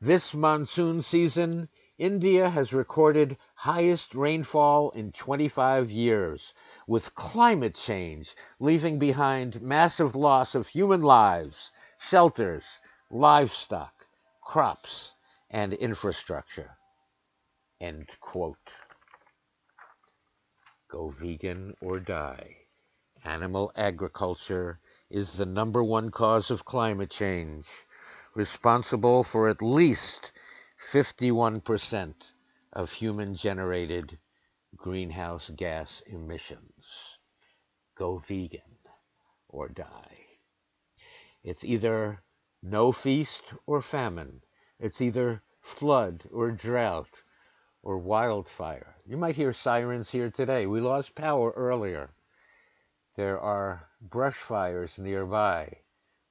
This 0.00 0.34
monsoon 0.34 1.02
season, 1.02 1.68
India 1.98 2.50
has 2.50 2.72
recorded 2.72 3.36
highest 3.60 4.14
rainfall 4.14 4.88
in 4.92 5.12
25 5.12 5.90
years, 5.90 6.54
with 6.86 7.14
climate 7.14 7.74
change 7.74 8.34
leaving 8.58 8.98
behind 8.98 9.60
massive 9.60 10.16
loss 10.16 10.54
of 10.54 10.66
human 10.66 11.02
lives, 11.02 11.70
shelters, 11.98 12.64
livestock, 13.10 14.06
crops, 14.40 15.14
and 15.50 15.74
infrastructure. 15.74 16.70
End 17.78 18.08
quote. 18.18 18.72
Go 20.88 21.10
vegan 21.10 21.74
or 21.82 22.00
die. 22.00 22.56
Animal 23.24 23.72
agriculture 23.76 24.80
is 25.10 25.34
the 25.34 25.44
number 25.44 25.84
one 25.84 26.10
cause 26.10 26.50
of 26.50 26.64
climate 26.64 27.10
change, 27.10 27.66
responsible 28.34 29.22
for 29.22 29.48
at 29.48 29.60
least 29.60 30.32
51% 30.90 32.14
of 32.72 32.92
human 32.92 33.34
generated 33.34 34.18
greenhouse 34.76 35.50
gas 35.56 36.02
emissions. 36.06 37.18
Go 37.96 38.18
vegan 38.18 38.78
or 39.48 39.68
die. 39.68 40.26
It's 41.42 41.64
either 41.64 42.22
no 42.62 42.92
feast 42.92 43.54
or 43.66 43.82
famine. 43.82 44.42
It's 44.78 45.00
either 45.00 45.42
flood 45.60 46.22
or 46.30 46.52
drought 46.52 47.22
or 47.82 47.98
wildfire. 47.98 48.94
You 49.04 49.16
might 49.16 49.36
hear 49.36 49.52
sirens 49.52 50.10
here 50.10 50.30
today. 50.30 50.66
We 50.66 50.80
lost 50.80 51.14
power 51.14 51.50
earlier. 51.56 52.14
There 53.16 53.40
are 53.40 53.88
brush 54.00 54.36
fires 54.36 54.98
nearby. 54.98 55.78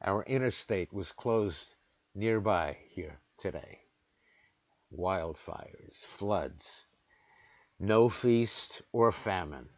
Our 0.01 0.23
interstate 0.23 0.93
was 0.93 1.11
closed 1.11 1.75
nearby 2.15 2.77
here 2.89 3.19
today 3.37 3.88
wildfires, 4.91 5.93
floods, 6.05 6.87
no 7.79 8.09
feast 8.09 8.81
or 8.91 9.11
famine, 9.11 9.69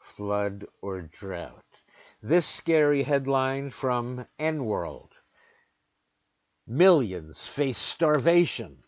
flood 0.00 0.66
or 0.80 1.02
drought. 1.02 1.82
This 2.22 2.46
scary 2.46 3.02
headline 3.02 3.70
from 3.70 4.26
N 4.38 4.64
World 4.64 5.14
Millions 6.66 7.46
face 7.46 7.78
starvation 7.78 8.84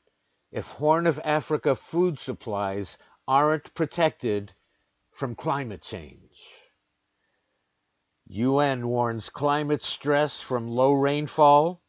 if 0.51 0.73
Horn 0.73 1.07
of 1.07 1.19
Africa 1.25 1.75
food 1.75 2.19
supplies 2.19 2.99
aren't 3.27 3.73
protected 3.73 4.53
from 5.13 5.35
climate 5.35 5.81
change. 5.81 6.71
UN 8.27 8.89
warns 8.89 9.31
climate 9.31 9.83
stress 9.83 10.41
from 10.41 10.69
low 10.69 10.93
rainfall 10.93 11.83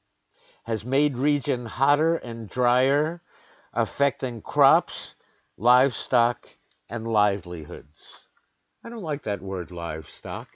has 0.64 0.86
made 0.86 1.18
region 1.18 1.66
hotter 1.66 2.16
and 2.16 2.48
drier 2.48 3.22
affecting 3.74 4.42
crops, 4.42 5.16
livestock, 5.58 6.48
and 6.90 7.08
livelihoods. 7.08 8.28
I 8.84 8.90
don't 8.90 9.04
like 9.04 9.24
that 9.24 9.42
word 9.42 9.72
livestock. 9.72 10.50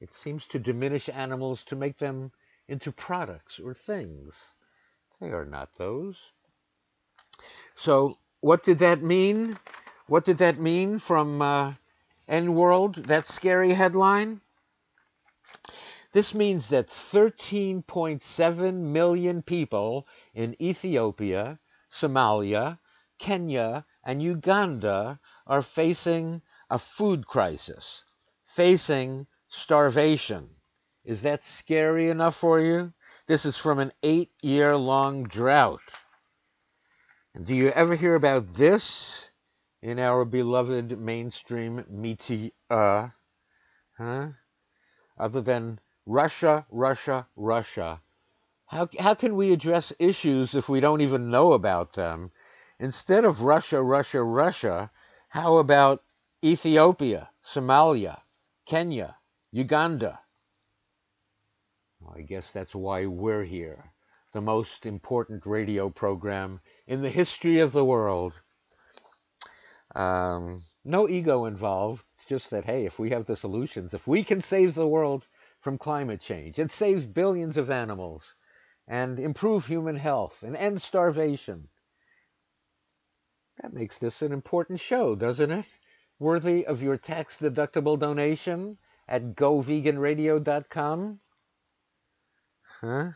It 0.00 0.12
seems 0.12 0.46
to 0.48 0.58
diminish 0.58 1.08
animals 1.08 1.62
to 1.64 1.76
make 1.76 1.98
them 1.98 2.30
into 2.68 2.92
products 2.92 3.58
or 3.58 3.74
things. 3.74 4.54
They 5.20 5.30
are 5.30 5.44
not 5.44 5.76
those. 5.76 6.18
So, 7.74 8.18
what 8.40 8.64
did 8.64 8.78
that 8.78 9.02
mean? 9.02 9.58
What 10.06 10.24
did 10.24 10.38
that 10.38 10.58
mean 10.58 10.98
from 10.98 11.40
uh, 11.40 11.72
N 12.28 12.54
World, 12.54 12.96
that 13.06 13.26
scary 13.26 13.72
headline? 13.72 14.40
This 16.12 16.34
means 16.34 16.68
that 16.68 16.86
13.7 16.86 18.74
million 18.74 19.42
people 19.42 20.06
in 20.34 20.54
Ethiopia 20.62 21.58
Somalia, 21.94 22.78
Kenya, 23.18 23.86
and 24.02 24.20
Uganda 24.20 25.20
are 25.46 25.62
facing 25.62 26.42
a 26.68 26.78
food 26.78 27.26
crisis, 27.26 28.04
facing 28.42 29.28
starvation. 29.48 30.50
Is 31.04 31.22
that 31.22 31.44
scary 31.44 32.08
enough 32.08 32.34
for 32.34 32.58
you? 32.58 32.92
This 33.26 33.44
is 33.44 33.56
from 33.56 33.78
an 33.78 33.92
eight 34.02 34.32
year 34.42 34.76
long 34.76 35.24
drought. 35.24 35.82
And 37.34 37.46
do 37.46 37.54
you 37.54 37.68
ever 37.68 37.94
hear 37.94 38.14
about 38.14 38.54
this 38.54 39.30
in 39.80 39.98
our 39.98 40.24
beloved 40.24 40.98
mainstream 40.98 41.84
media? 41.88 42.50
Huh? 42.68 44.28
Other 45.16 45.42
than 45.42 45.78
Russia, 46.06 46.66
Russia, 46.70 47.28
Russia. 47.36 48.02
How, 48.66 48.88
how 48.98 49.14
can 49.14 49.36
we 49.36 49.52
address 49.52 49.92
issues 49.98 50.54
if 50.54 50.68
we 50.68 50.80
don't 50.80 51.02
even 51.02 51.30
know 51.30 51.52
about 51.52 51.92
them? 51.92 52.32
Instead 52.80 53.24
of 53.24 53.42
Russia, 53.42 53.80
Russia, 53.82 54.22
Russia, 54.22 54.90
how 55.28 55.58
about 55.58 56.02
Ethiopia, 56.42 57.30
Somalia, 57.44 58.20
Kenya, 58.66 59.16
Uganda? 59.52 60.18
Well, 62.00 62.14
I 62.16 62.22
guess 62.22 62.50
that's 62.50 62.74
why 62.74 63.06
we're 63.06 63.44
here. 63.44 63.92
The 64.32 64.40
most 64.40 64.86
important 64.86 65.46
radio 65.46 65.90
program 65.90 66.60
in 66.86 67.02
the 67.02 67.10
history 67.10 67.60
of 67.60 67.72
the 67.72 67.84
world. 67.84 68.32
Um, 69.94 70.64
no 70.84 71.08
ego 71.08 71.44
involved. 71.44 72.04
Just 72.26 72.50
that, 72.50 72.64
hey, 72.64 72.86
if 72.86 72.98
we 72.98 73.10
have 73.10 73.26
the 73.26 73.36
solutions, 73.36 73.94
if 73.94 74.08
we 74.08 74.24
can 74.24 74.40
save 74.40 74.74
the 74.74 74.88
world 74.88 75.28
from 75.60 75.78
climate 75.78 76.20
change 76.20 76.58
and 76.58 76.70
save 76.70 77.14
billions 77.14 77.56
of 77.56 77.70
animals, 77.70 78.22
and 78.86 79.18
improve 79.18 79.66
human 79.66 79.96
health 79.96 80.42
and 80.42 80.56
end 80.56 80.82
starvation. 80.82 81.68
That 83.62 83.72
makes 83.72 83.98
this 83.98 84.22
an 84.22 84.32
important 84.32 84.80
show, 84.80 85.14
doesn't 85.14 85.50
it? 85.50 85.78
Worthy 86.18 86.66
of 86.66 86.82
your 86.82 86.96
tax 86.96 87.38
deductible 87.38 87.98
donation 87.98 88.78
at 89.08 89.34
goveganradio.com? 89.34 91.20
Huh? 92.80 93.10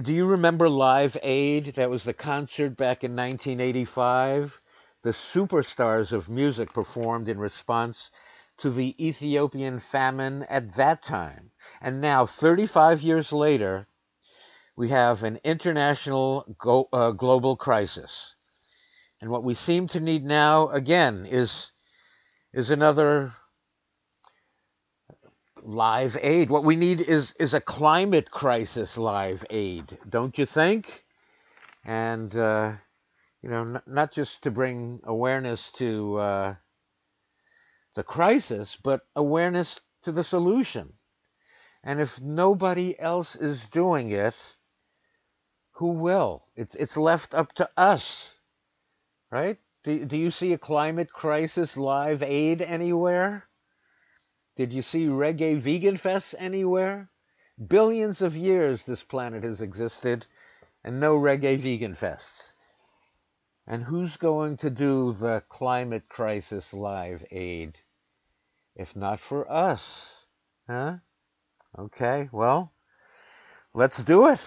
Do 0.00 0.12
you 0.12 0.26
remember 0.26 0.68
Live 0.68 1.16
Aid? 1.22 1.74
That 1.76 1.88
was 1.88 2.04
the 2.04 2.12
concert 2.12 2.76
back 2.76 3.02
in 3.02 3.16
1985. 3.16 4.60
The 5.02 5.10
superstars 5.10 6.12
of 6.12 6.28
music 6.28 6.72
performed 6.72 7.28
in 7.28 7.38
response 7.38 8.10
to 8.58 8.70
the 8.70 8.94
Ethiopian 9.04 9.78
famine 9.78 10.42
at 10.44 10.74
that 10.74 11.02
time. 11.02 11.50
And 11.80 12.00
now, 12.00 12.26
35 12.26 13.02
years 13.02 13.32
later, 13.32 13.86
we 14.76 14.90
have 14.90 15.22
an 15.22 15.40
international 15.42 16.54
go, 16.58 16.88
uh, 16.92 17.10
global 17.12 17.56
crisis. 17.56 18.34
And 19.20 19.30
what 19.30 19.42
we 19.42 19.54
seem 19.54 19.88
to 19.88 20.00
need 20.00 20.24
now, 20.24 20.68
again, 20.68 21.26
is, 21.26 21.72
is 22.52 22.70
another 22.70 23.32
live 25.62 26.18
aid. 26.20 26.50
What 26.50 26.64
we 26.64 26.76
need 26.76 27.00
is, 27.00 27.34
is 27.40 27.54
a 27.54 27.60
climate 27.60 28.30
crisis 28.30 28.98
live 28.98 29.44
aid, 29.48 29.98
don't 30.08 30.36
you 30.36 30.44
think? 30.44 31.04
And, 31.84 32.34
uh, 32.36 32.72
you 33.42 33.48
know, 33.48 33.62
n- 33.62 33.82
not 33.86 34.12
just 34.12 34.42
to 34.42 34.50
bring 34.50 35.00
awareness 35.04 35.72
to 35.72 36.18
uh, 36.18 36.54
the 37.94 38.02
crisis, 38.02 38.76
but 38.82 39.00
awareness 39.16 39.80
to 40.02 40.12
the 40.12 40.24
solution. 40.24 40.92
And 41.82 42.00
if 42.00 42.20
nobody 42.20 42.98
else 42.98 43.36
is 43.36 43.66
doing 43.68 44.10
it, 44.10 44.34
who 45.76 45.88
will? 45.88 46.42
It's, 46.56 46.74
it's 46.74 46.96
left 46.96 47.34
up 47.34 47.52
to 47.54 47.68
us, 47.76 48.32
right? 49.30 49.58
Do, 49.84 50.06
do 50.06 50.16
you 50.16 50.30
see 50.30 50.54
a 50.54 50.58
climate 50.58 51.12
crisis 51.12 51.76
live 51.76 52.22
aid 52.22 52.62
anywhere? 52.62 53.44
Did 54.56 54.72
you 54.72 54.80
see 54.80 55.06
reggae 55.06 55.58
vegan 55.58 55.96
fests 55.96 56.34
anywhere? 56.38 57.10
Billions 57.68 58.22
of 58.22 58.34
years 58.34 58.84
this 58.84 59.02
planet 59.02 59.44
has 59.44 59.60
existed 59.60 60.26
and 60.82 60.98
no 60.98 61.14
reggae 61.18 61.58
vegan 61.58 61.94
fests. 61.94 62.52
And 63.66 63.82
who's 63.82 64.16
going 64.16 64.56
to 64.58 64.70
do 64.70 65.12
the 65.12 65.42
climate 65.50 66.08
crisis 66.08 66.72
live 66.72 67.22
aid? 67.30 67.78
If 68.74 68.96
not 68.96 69.20
for 69.20 69.50
us. 69.50 70.24
Huh? 70.66 70.96
Okay, 71.78 72.30
well, 72.32 72.72
let's 73.74 74.02
do 74.02 74.28
it. 74.28 74.40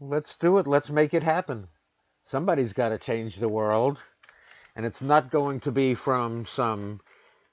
Let's 0.00 0.36
do 0.36 0.58
it. 0.58 0.66
Let's 0.66 0.90
make 0.90 1.14
it 1.14 1.22
happen. 1.22 1.68
Somebody's 2.22 2.72
got 2.72 2.88
to 2.90 2.98
change 2.98 3.36
the 3.36 3.48
world, 3.48 4.02
and 4.74 4.84
it's 4.86 5.02
not 5.02 5.30
going 5.30 5.60
to 5.60 5.72
be 5.72 5.94
from 5.94 6.46
some 6.46 7.00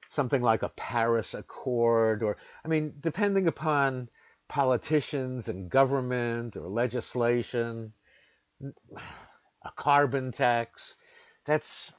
something 0.10 0.42
like 0.42 0.64
a 0.64 0.70
Paris 0.70 1.34
Accord 1.34 2.24
or 2.24 2.38
I 2.64 2.70
mean, 2.70 2.94
depending 3.00 3.48
upon 3.48 4.10
politicians 4.48 5.50
and 5.50 5.70
government 5.70 6.56
or 6.56 6.68
legislation, 6.70 7.94
a 8.62 9.72
carbon 9.76 10.32
tax. 10.32 10.96
That's 11.46 11.92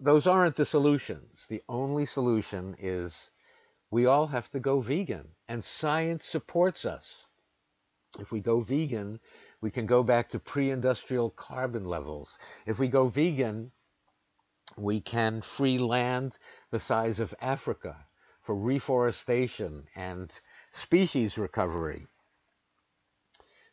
those 0.00 0.26
aren't 0.26 0.56
the 0.56 0.66
solutions. 0.66 1.46
The 1.48 1.62
only 1.68 2.06
solution 2.06 2.76
is 2.78 3.30
we 3.90 4.06
all 4.06 4.26
have 4.26 4.50
to 4.50 4.60
go 4.60 4.80
vegan, 4.80 5.28
and 5.48 5.62
science 5.62 6.24
supports 6.24 6.84
us. 6.84 7.26
If 8.18 8.32
we 8.32 8.40
go 8.40 8.60
vegan, 8.60 9.20
we 9.64 9.70
can 9.70 9.86
go 9.86 10.02
back 10.02 10.28
to 10.28 10.38
pre 10.38 10.70
industrial 10.70 11.30
carbon 11.30 11.86
levels. 11.86 12.36
If 12.66 12.78
we 12.78 12.86
go 12.86 13.08
vegan, 13.08 13.72
we 14.76 15.00
can 15.00 15.40
free 15.40 15.78
land 15.78 16.36
the 16.70 16.78
size 16.78 17.18
of 17.18 17.34
Africa 17.40 17.96
for 18.42 18.54
reforestation 18.54 19.86
and 19.96 20.30
species 20.72 21.38
recovery. 21.38 22.06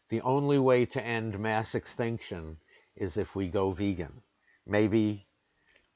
The 0.08 0.22
only 0.22 0.58
way 0.60 0.86
to 0.86 1.04
end 1.04 1.38
mass 1.38 1.76
extinction 1.76 2.60
is 2.96 3.18
if 3.18 3.36
we 3.36 3.50
go 3.50 3.72
vegan. 3.72 4.22
Maybe 4.66 5.28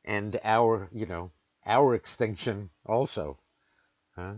end 0.03 0.37
our, 0.43 0.89
you 0.91 1.05
know, 1.05 1.31
our 1.65 1.95
extinction 1.95 2.69
also. 2.85 3.39
Huh? 4.17 4.33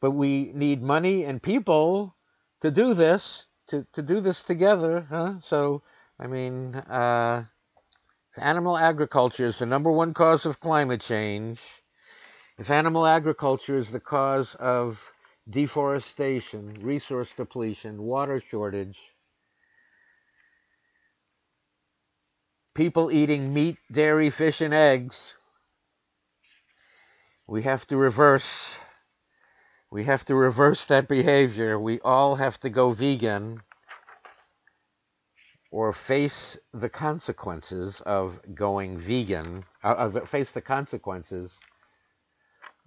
But 0.00 0.12
we 0.12 0.52
need 0.54 0.82
money 0.82 1.24
and 1.24 1.42
people 1.42 2.14
to 2.60 2.70
do 2.70 2.94
this, 2.94 3.48
to, 3.68 3.86
to 3.94 4.02
do 4.02 4.20
this 4.20 4.42
together. 4.42 5.06
Huh? 5.08 5.34
So, 5.42 5.82
I 6.18 6.26
mean, 6.26 6.74
uh, 6.74 7.44
animal 8.36 8.76
agriculture 8.76 9.46
is 9.46 9.58
the 9.58 9.66
number 9.66 9.90
one 9.90 10.14
cause 10.14 10.46
of 10.46 10.60
climate 10.60 11.00
change, 11.00 11.60
if 12.58 12.70
animal 12.70 13.06
agriculture 13.06 13.78
is 13.78 13.90
the 13.90 14.00
cause 14.00 14.54
of 14.56 15.12
deforestation, 15.50 16.74
resource 16.80 17.32
depletion, 17.36 18.02
water 18.02 18.40
shortage, 18.40 18.98
people 22.74 23.10
eating 23.12 23.52
meat, 23.52 23.78
dairy, 23.90 24.30
fish, 24.30 24.60
and 24.60 24.72
eggs, 24.72 25.34
we 27.46 27.62
have 27.62 27.86
to 27.88 27.96
reverse. 27.96 28.72
We 29.94 30.02
have 30.02 30.24
to 30.24 30.34
reverse 30.34 30.86
that 30.86 31.06
behavior. 31.06 31.78
We 31.78 32.00
all 32.00 32.34
have 32.34 32.58
to 32.62 32.68
go 32.68 32.90
vegan 32.90 33.62
or 35.70 35.92
face 35.92 36.58
the 36.72 36.88
consequences 36.88 38.00
of 38.00 38.40
going 38.56 38.98
vegan, 38.98 39.64
uh, 39.84 40.10
face 40.26 40.50
the 40.50 40.62
consequences 40.62 41.56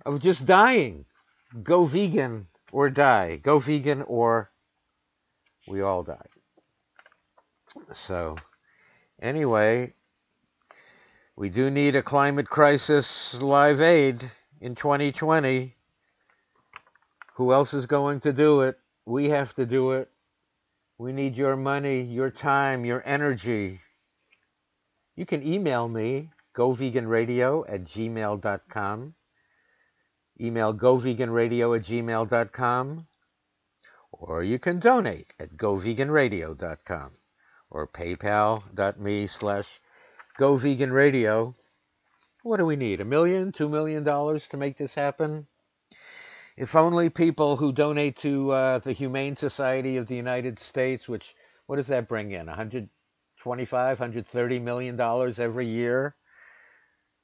of 0.06 0.20
just 0.20 0.46
dying. 0.46 1.06
Go 1.64 1.86
vegan 1.86 2.48
or 2.74 2.90
die. 2.90 3.38
Go 3.38 3.60
vegan 3.60 4.02
or 4.02 4.52
we 5.66 5.80
all 5.80 6.04
die. 6.04 6.28
So, 7.94 8.36
anyway, 9.22 9.94
we 11.38 11.48
do 11.48 11.70
need 11.70 11.96
a 11.96 12.04
climate 12.04 12.50
crisis 12.50 13.34
live 13.42 13.80
aid 13.80 14.30
in 14.60 14.76
2020. 14.76 15.77
Who 17.38 17.54
else 17.54 17.76
is 17.76 17.86
going 17.86 18.22
to 18.22 18.34
do 18.34 18.62
it? 18.62 18.80
We 19.06 19.30
have 19.30 19.54
to 19.56 19.68
do 19.68 19.92
it. 19.92 20.10
We 20.98 21.14
need 21.14 21.38
your 21.38 21.56
money, 21.56 22.02
your 22.02 22.32
time, 22.32 22.84
your 22.84 23.04
energy. 23.06 23.80
You 25.16 25.28
can 25.28 25.44
email 25.44 25.88
me, 25.88 26.32
goveganradio 26.56 27.66
at 27.70 27.84
gmail.com. 27.84 29.14
Email 30.42 30.74
goveganradio 30.74 31.78
at 31.78 31.84
gmail.com. 31.84 33.08
Or 34.12 34.44
you 34.44 34.58
can 34.58 34.80
donate 34.80 35.32
at 35.40 35.56
goveganradio.com 35.58 37.12
or 37.70 37.88
paypal.me 37.88 39.28
slash 39.28 39.80
goveganradio. 40.40 41.54
What 42.42 42.58
do 42.58 42.66
we 42.66 42.78
need? 42.78 43.00
A 43.00 43.06
million, 43.06 43.52
two 43.52 43.70
million 43.70 44.04
dollars 44.04 44.48
to 44.48 44.58
make 44.58 44.78
this 44.78 44.96
happen? 44.96 45.46
If 46.58 46.76
only 46.76 47.12
people 47.12 47.58
who 47.58 47.72
donate 47.72 48.16
to 48.18 48.50
uh, 48.52 48.80
the 48.80 48.92
Humane 48.92 49.36
Society 49.36 49.98
of 49.98 50.08
the 50.08 50.16
United 50.16 50.58
States, 50.58 51.08
which 51.08 51.36
what 51.68 51.76
does 51.76 51.86
that 51.86 52.08
bring 52.08 52.32
in? 52.32 52.48
125, 52.48 54.00
130 54.00 54.60
million 54.60 54.96
dollars 54.96 55.40
every 55.40 55.68
year. 55.68 56.16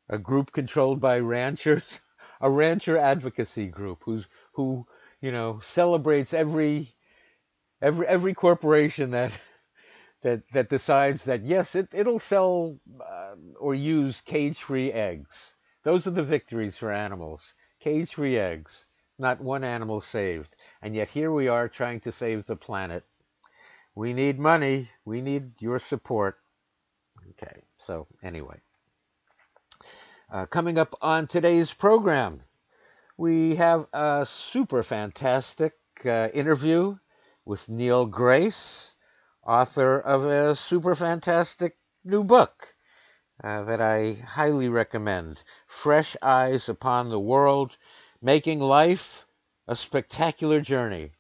A 0.08 0.20
group 0.20 0.52
controlled 0.52 1.02
by 1.02 1.18
ranchers, 1.18 2.00
a 2.42 2.50
rancher 2.52 2.96
advocacy 2.96 3.66
group 3.66 4.04
who's 4.06 4.28
who 4.52 4.86
you 5.20 5.32
know 5.32 5.60
celebrates 5.62 6.36
every 6.36 6.94
every 7.82 8.06
every 8.06 8.36
corporation 8.36 9.10
that 9.12 9.40
that 10.22 10.44
that 10.52 10.70
decides 10.70 11.24
that 11.24 11.42
yes 11.44 11.74
it 11.74 11.90
it'll 11.92 12.20
sell 12.20 12.80
uh, 13.02 13.36
or 13.60 13.74
use 13.74 14.22
cage-free 14.22 14.92
eggs. 14.94 15.56
Those 15.82 16.06
are 16.06 16.12
the 16.12 16.24
victories 16.24 16.78
for 16.78 16.92
animals. 16.92 17.56
Cage-free 17.80 18.38
eggs 18.38 18.88
not 19.18 19.42
one 19.42 19.64
animal 19.64 20.02
saved. 20.02 20.56
And 20.82 20.96
yet 20.96 21.10
here 21.10 21.32
we 21.32 21.48
are 21.48 21.68
trying 21.70 22.00
to 22.02 22.12
save 22.12 22.46
the 22.46 22.56
planet. 22.56 23.04
We 23.96 24.14
need 24.14 24.40
money. 24.40 24.90
We 25.06 25.22
need 25.22 25.62
your 25.62 25.80
support. 25.80 26.40
Okay, 27.30 27.62
so 27.78 28.08
anyway. 28.22 28.60
Uh, 30.32 30.46
coming 30.48 30.80
up 30.80 30.96
on 31.02 31.28
today's 31.28 31.74
program, 31.74 32.42
we 33.18 33.56
have 33.56 33.88
a 33.94 34.26
super 34.28 34.82
fantastic 34.82 35.74
uh, 36.06 36.30
interview 36.34 36.98
with 37.46 37.70
Neil 37.70 38.06
Grace, 38.06 38.96
author 39.46 40.00
of 40.00 40.26
a 40.26 40.56
super 40.56 40.96
fantastic 40.96 41.78
new 42.04 42.24
book 42.24 42.74
uh, 43.44 43.64
that 43.64 43.82
I 43.82 44.14
highly 44.14 44.70
recommend 44.70 45.44
Fresh 45.68 46.16
Eyes 46.22 46.70
Upon 46.70 47.10
the 47.10 47.20
World 47.20 47.78
making 48.24 48.62
life 48.62 49.26
a 49.68 49.76
spectacular 49.76 50.62
journey. 50.62 51.12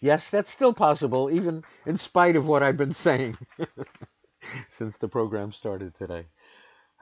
Yes, 0.00 0.30
that's 0.30 0.50
still 0.50 0.72
possible, 0.72 1.30
even 1.30 1.62
in 1.84 1.98
spite 1.98 2.36
of 2.36 2.46
what 2.46 2.62
I've 2.62 2.78
been 2.78 2.92
saying 2.92 3.36
since 4.68 4.96
the 4.96 5.08
program 5.08 5.52
started 5.52 5.94
today. 5.94 6.24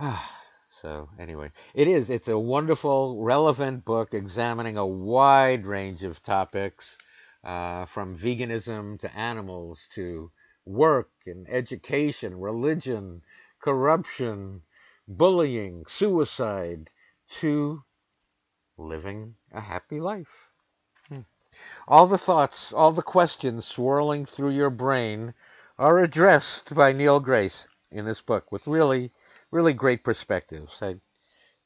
so, 0.70 1.08
anyway, 1.16 1.52
it 1.74 1.86
is. 1.86 2.10
It's 2.10 2.26
a 2.26 2.38
wonderful, 2.38 3.22
relevant 3.22 3.84
book 3.84 4.14
examining 4.14 4.76
a 4.76 4.86
wide 4.86 5.64
range 5.64 6.02
of 6.02 6.20
topics 6.20 6.98
uh, 7.44 7.84
from 7.86 8.18
veganism 8.18 8.98
to 8.98 9.16
animals 9.16 9.78
to 9.94 10.32
work 10.66 11.10
and 11.24 11.46
education, 11.48 12.40
religion, 12.40 13.22
corruption, 13.62 14.62
bullying, 15.06 15.84
suicide, 15.86 16.90
to 17.28 17.84
living 18.78 19.34
a 19.52 19.60
happy 19.60 20.00
life. 20.00 20.48
Hmm. 21.08 21.20
All 21.86 22.06
the 22.06 22.18
thoughts, 22.18 22.72
all 22.72 22.92
the 22.92 23.02
questions 23.02 23.66
swirling 23.66 24.24
through 24.24 24.50
your 24.50 24.70
brain 24.70 25.34
are 25.78 25.98
addressed 25.98 26.74
by 26.74 26.92
Neil 26.92 27.20
Grace 27.20 27.66
in 27.90 28.04
this 28.04 28.22
book 28.22 28.50
with 28.52 28.66
really, 28.66 29.12
really 29.50 29.72
great 29.72 30.04
perspectives. 30.04 30.80
I'd 30.82 31.00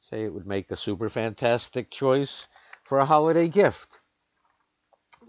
say 0.00 0.24
it 0.24 0.32
would 0.32 0.46
make 0.46 0.70
a 0.70 0.76
super 0.76 1.08
fantastic 1.08 1.90
choice 1.90 2.46
for 2.84 2.98
a 2.98 3.06
holiday 3.06 3.48
gift. 3.48 4.00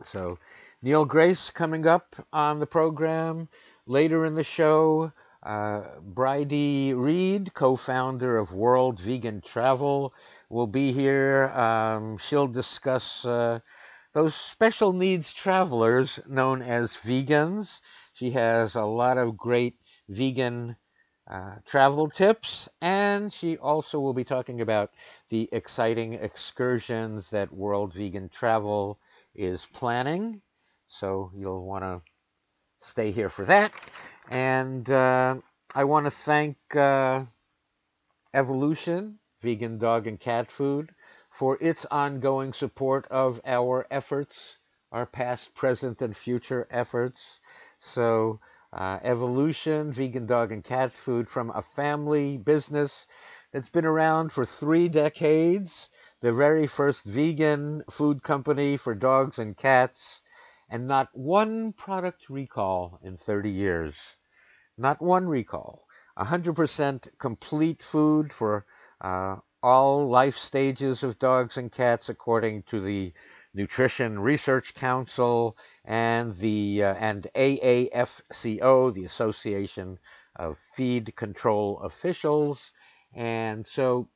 So, 0.03 0.39
Neil 0.81 1.05
Grace 1.05 1.49
coming 1.49 1.85
up 1.85 2.15
on 2.33 2.59
the 2.59 2.67
program. 2.67 3.47
Later 3.85 4.25
in 4.25 4.35
the 4.35 4.43
show, 4.43 5.11
uh, 5.43 5.81
Bridie 6.01 6.93
Reed, 6.93 7.53
co 7.53 7.75
founder 7.75 8.37
of 8.37 8.53
World 8.53 8.99
Vegan 8.99 9.41
Travel, 9.41 10.13
will 10.53 10.67
be 10.67 10.91
here. 10.91 11.49
Um, 11.49 12.17
she'll 12.19 12.47
discuss 12.47 13.25
uh, 13.25 13.59
those 14.13 14.35
special 14.35 14.93
needs 14.93 15.33
travelers 15.33 16.19
known 16.27 16.61
as 16.61 16.91
vegans. 16.97 17.81
She 18.13 18.29
has 18.31 18.75
a 18.75 18.83
lot 18.83 19.17
of 19.17 19.35
great 19.35 19.79
vegan 20.07 20.75
uh, 21.27 21.55
travel 21.65 22.07
tips, 22.09 22.69
and 22.81 23.33
she 23.33 23.57
also 23.57 23.99
will 23.99 24.13
be 24.13 24.23
talking 24.23 24.61
about 24.61 24.91
the 25.29 25.49
exciting 25.51 26.13
excursions 26.13 27.31
that 27.31 27.51
World 27.51 27.93
Vegan 27.93 28.29
Travel 28.29 28.99
is 29.33 29.65
planning. 29.73 30.41
So 30.85 31.31
you'll 31.35 31.65
want 31.65 31.83
to 31.83 32.01
stay 32.79 33.11
here 33.11 33.29
for 33.29 33.45
that. 33.45 33.71
And 34.29 34.87
uh, 34.89 35.37
I 35.73 35.85
want 35.85 36.05
to 36.05 36.11
thank 36.11 36.57
uh, 36.75 37.23
Evolution 38.35 39.19
vegan 39.43 39.77
dog 39.77 40.07
and 40.07 40.19
cat 40.19 40.49
food, 40.49 40.95
for 41.29 41.57
its 41.59 41.85
ongoing 41.91 42.53
support 42.53 43.05
of 43.11 43.41
our 43.45 43.85
efforts, 43.91 44.57
our 44.91 45.05
past, 45.05 45.53
present, 45.53 46.01
and 46.01 46.15
future 46.15 46.65
efforts. 46.71 47.41
So 47.77 48.39
uh, 48.71 48.99
Evolution, 49.03 49.91
vegan 49.91 50.25
dog 50.25 50.53
and 50.53 50.63
cat 50.63 50.93
food 50.93 51.29
from 51.29 51.49
a 51.49 51.61
family 51.61 52.37
business 52.37 53.05
that's 53.51 53.69
been 53.69 53.85
around 53.85 54.31
for 54.31 54.45
three 54.45 54.87
decades. 54.87 55.89
The 56.21 56.31
very 56.31 56.65
first 56.65 57.03
vegan 57.03 57.83
food 57.89 58.23
company 58.23 58.77
for 58.77 58.95
dogs 58.95 59.37
and 59.39 59.57
cats, 59.57 60.21
and 60.69 60.87
not 60.87 61.09
one 61.11 61.73
product 61.73 62.29
recall 62.29 62.97
in 63.03 63.17
30 63.17 63.49
years. 63.49 63.97
Not 64.77 65.01
one 65.01 65.27
recall. 65.27 65.85
100% 66.17 67.09
complete 67.17 67.83
food 67.83 68.31
for 68.31 68.65
uh, 69.03 69.37
all 69.61 70.07
life 70.07 70.35
stages 70.35 71.03
of 71.03 71.19
dogs 71.19 71.57
and 71.57 71.71
cats 71.71 72.09
according 72.09 72.63
to 72.63 72.81
the 72.81 73.13
Nutrition 73.53 74.17
Research 74.17 74.73
Council 74.73 75.55
and 75.85 76.35
the 76.37 76.83
uh, 76.83 76.93
and 76.95 77.27
AAFCO, 77.35 78.93
the 78.93 79.05
Association 79.05 79.99
of 80.35 80.57
Feed 80.57 81.15
Control 81.15 81.79
Officials. 81.81 82.71
And 83.13 83.65
so 83.65 84.09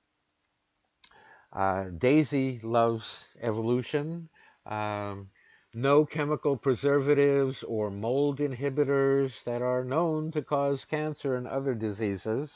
uh, 1.54 1.86
Daisy 1.98 2.60
loves 2.64 3.38
evolution. 3.42 4.30
Um, 4.66 5.30
no 5.74 6.06
chemical 6.06 6.58
preservatives 6.58 7.62
or 7.64 7.92
mold 7.92 8.40
inhibitors 8.40 9.44
that 9.44 9.62
are 9.62 9.84
known 9.84 10.32
to 10.32 10.42
cause 10.42 10.86
cancer 10.86 11.36
and 11.36 11.48
other 11.48 11.76
diseases. 11.76 12.52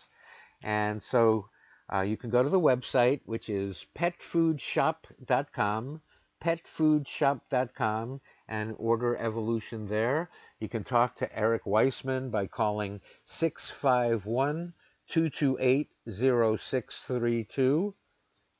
And 0.63 1.01
so 1.03 1.49
uh, 1.93 2.01
you 2.01 2.15
can 2.15 2.29
go 2.29 2.41
to 2.41 2.49
the 2.49 2.59
website, 2.59 3.19
which 3.25 3.49
is 3.49 3.85
petfoodshop.com, 3.95 6.01
petfoodshop.com, 6.41 8.21
and 8.47 8.75
order 8.77 9.17
Evolution 9.17 9.87
there. 9.87 10.29
You 10.59 10.69
can 10.69 10.85
talk 10.85 11.17
to 11.17 11.37
Eric 11.37 11.65
Weissman 11.65 12.29
by 12.29 12.47
calling 12.47 13.01
651 13.25 14.73
228 15.07 15.89
0632. 16.07 17.93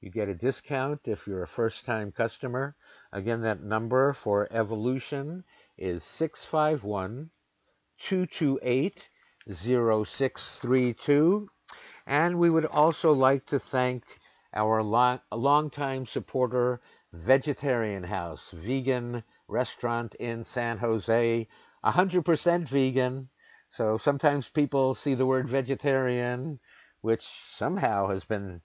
You 0.01 0.09
get 0.09 0.29
a 0.29 0.33
discount 0.33 1.01
if 1.05 1.27
you're 1.27 1.43
a 1.43 1.47
first 1.47 1.85
time 1.85 2.11
customer. 2.11 2.75
Again, 3.13 3.41
that 3.41 3.61
number 3.61 4.13
for 4.13 4.47
Evolution 4.51 5.43
is 5.77 6.03
651 6.03 7.29
228 7.99 9.09
0632. 9.49 11.49
And 12.13 12.39
we 12.39 12.49
would 12.49 12.65
also 12.65 13.13
like 13.13 13.45
to 13.45 13.57
thank 13.57 14.19
our 14.53 14.83
long, 14.83 15.21
longtime 15.31 16.05
supporter, 16.05 16.81
Vegetarian 17.13 18.03
House, 18.03 18.51
vegan 18.51 19.23
restaurant 19.47 20.15
in 20.15 20.43
San 20.43 20.77
Jose, 20.79 21.47
100% 21.81 22.67
vegan. 22.67 23.29
So 23.69 23.97
sometimes 23.97 24.49
people 24.49 24.93
see 24.93 25.13
the 25.13 25.25
word 25.25 25.47
vegetarian, 25.47 26.59
which 26.99 27.21
somehow 27.21 28.07
has 28.07 28.25
been 28.25 28.61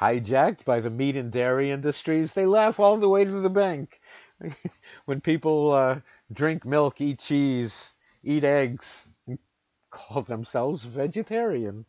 hijacked 0.00 0.64
by 0.64 0.80
the 0.80 0.90
meat 0.90 1.14
and 1.14 1.30
dairy 1.30 1.70
industries. 1.70 2.32
They 2.32 2.46
laugh 2.46 2.80
all 2.80 2.96
the 2.96 3.08
way 3.08 3.24
to 3.24 3.30
the 3.40 3.48
bank 3.48 4.00
when 5.04 5.20
people 5.20 5.70
uh, 5.70 6.00
drink 6.32 6.64
milk, 6.64 7.00
eat 7.00 7.20
cheese, 7.20 7.94
eat 8.24 8.42
eggs, 8.42 9.08
and 9.28 9.38
call 9.90 10.22
themselves 10.22 10.84
vegetarian. 10.84 11.86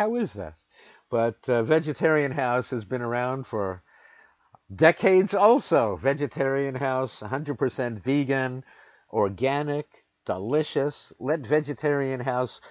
How 0.00 0.14
is 0.14 0.32
that? 0.32 0.54
But 1.10 1.46
uh, 1.46 1.62
Vegetarian 1.62 2.32
House 2.32 2.70
has 2.70 2.86
been 2.86 3.02
around 3.02 3.46
for 3.46 3.82
decades 4.74 5.34
also. 5.34 5.96
Vegetarian 5.96 6.74
House, 6.74 7.20
100% 7.20 7.98
vegan, 7.98 8.64
organic, 9.12 10.06
delicious. 10.24 11.12
Let 11.18 11.46
Vegetarian 11.46 12.20
House 12.20 12.62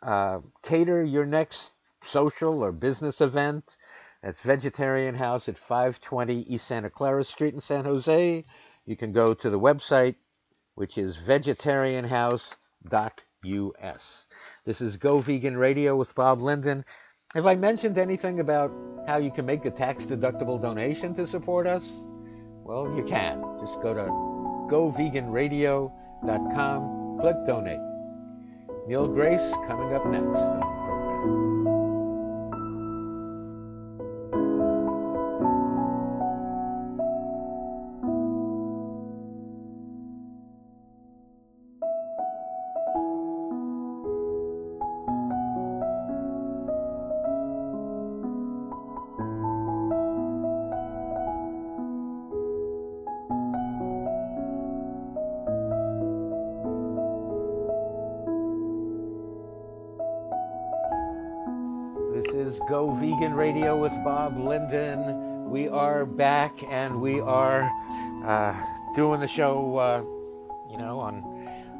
uh, 0.00 0.38
cater 0.62 1.02
your 1.02 1.26
next 1.26 1.72
social 2.02 2.62
or 2.62 2.70
business 2.70 3.20
event. 3.20 3.76
That's 4.22 4.40
Vegetarian 4.42 5.16
House 5.16 5.48
at 5.48 5.58
520 5.58 6.42
East 6.42 6.68
Santa 6.68 6.88
Clara 6.88 7.24
Street 7.24 7.54
in 7.54 7.60
San 7.60 7.84
Jose. 7.84 8.44
You 8.84 8.96
can 8.96 9.10
go 9.10 9.34
to 9.34 9.50
the 9.50 9.58
website, 9.58 10.14
which 10.76 10.98
is 10.98 11.16
vegetarianhouse.us. 13.46 14.26
This 14.64 14.80
is 14.80 14.96
Go 14.96 15.20
Vegan 15.20 15.56
Radio 15.56 15.94
with 15.96 16.12
Bob 16.14 16.40
Linden. 16.42 16.84
Have 17.34 17.46
I 17.46 17.56
mentioned 17.56 17.98
anything 17.98 18.40
about 18.40 18.72
how 19.06 19.18
you 19.18 19.30
can 19.30 19.46
make 19.46 19.64
a 19.64 19.70
tax 19.70 20.04
deductible 20.04 20.60
donation 20.60 21.14
to 21.14 21.26
support 21.26 21.66
us? 21.66 21.84
Well, 22.64 22.92
you 22.96 23.04
can. 23.04 23.42
Just 23.60 23.80
go 23.82 23.94
to 23.94 24.04
goveganradio.com, 24.72 27.18
click 27.20 27.36
donate. 27.46 27.78
Neil 28.88 29.08
Grace 29.08 29.52
coming 29.66 29.94
up 29.94 30.06
next 30.06 30.85
we 67.06 67.20
are 67.20 67.70
uh, 68.24 68.52
doing 68.96 69.20
the 69.20 69.28
show, 69.28 69.76
uh, 69.76 70.02
you 70.72 70.76
know, 70.76 70.98
on 70.98 71.22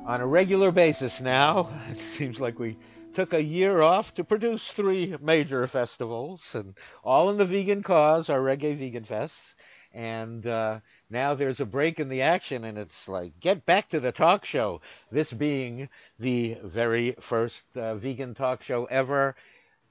on 0.06 0.20
a 0.20 0.26
regular 0.26 0.70
basis 0.70 1.20
now. 1.20 1.68
It 1.90 2.00
seems 2.00 2.38
like 2.38 2.60
we 2.60 2.78
took 3.12 3.32
a 3.32 3.42
year 3.42 3.82
off 3.82 4.14
to 4.14 4.22
produce 4.22 4.70
three 4.70 5.16
major 5.20 5.66
festivals, 5.66 6.54
and 6.54 6.78
all 7.02 7.30
in 7.30 7.38
the 7.38 7.44
vegan 7.44 7.82
cause, 7.82 8.30
our 8.30 8.38
Reggae 8.38 8.76
Vegan 8.76 9.02
Fests. 9.02 9.56
And 9.92 10.46
uh, 10.46 10.78
now 11.10 11.34
there's 11.34 11.58
a 11.58 11.66
break 11.66 11.98
in 11.98 12.08
the 12.08 12.22
action, 12.22 12.62
and 12.62 12.78
it's 12.78 13.08
like, 13.08 13.40
get 13.40 13.66
back 13.66 13.88
to 13.88 13.98
the 13.98 14.12
talk 14.12 14.44
show. 14.44 14.80
This 15.10 15.32
being 15.32 15.88
the 16.20 16.56
very 16.62 17.16
first 17.18 17.64
uh, 17.74 17.96
vegan 17.96 18.34
talk 18.34 18.62
show 18.62 18.84
ever 18.84 19.34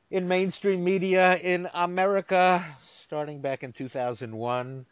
in 0.09 0.29
mainstream 0.29 0.81
media 0.81 1.35
in 1.35 1.67
America 1.73 2.63
starting 3.05 3.41
back 3.41 3.63
in 3.63 3.73
2001. 3.73 4.85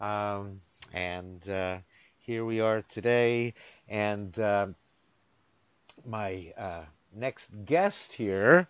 Um, 0.00 0.62
and 0.94 1.46
uh, 1.48 1.78
here 2.18 2.44
we 2.44 2.60
are 2.60 2.82
today. 2.82 3.52
And 3.88 4.36
uh, 4.38 4.68
my 6.06 6.52
uh, 6.56 6.84
next 7.14 7.50
guest 7.66 8.12
here 8.12 8.66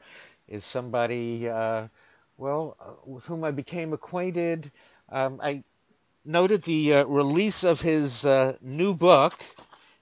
is 0.49 0.65
somebody, 0.65 1.49
uh, 1.49 1.87
well, 2.37 2.77
uh, 2.81 2.93
with 3.05 3.25
whom 3.25 3.45
I 3.45 3.53
became 3.53 3.93
acquainted. 3.93 4.73
Um, 5.09 5.41
I 5.43 5.63
noted 6.25 6.63
the 6.65 6.95
uh, 6.95 7.05
release 7.05 7.63
of 7.63 7.81
his 7.81 8.25
new 8.61 8.93
book, 8.93 9.35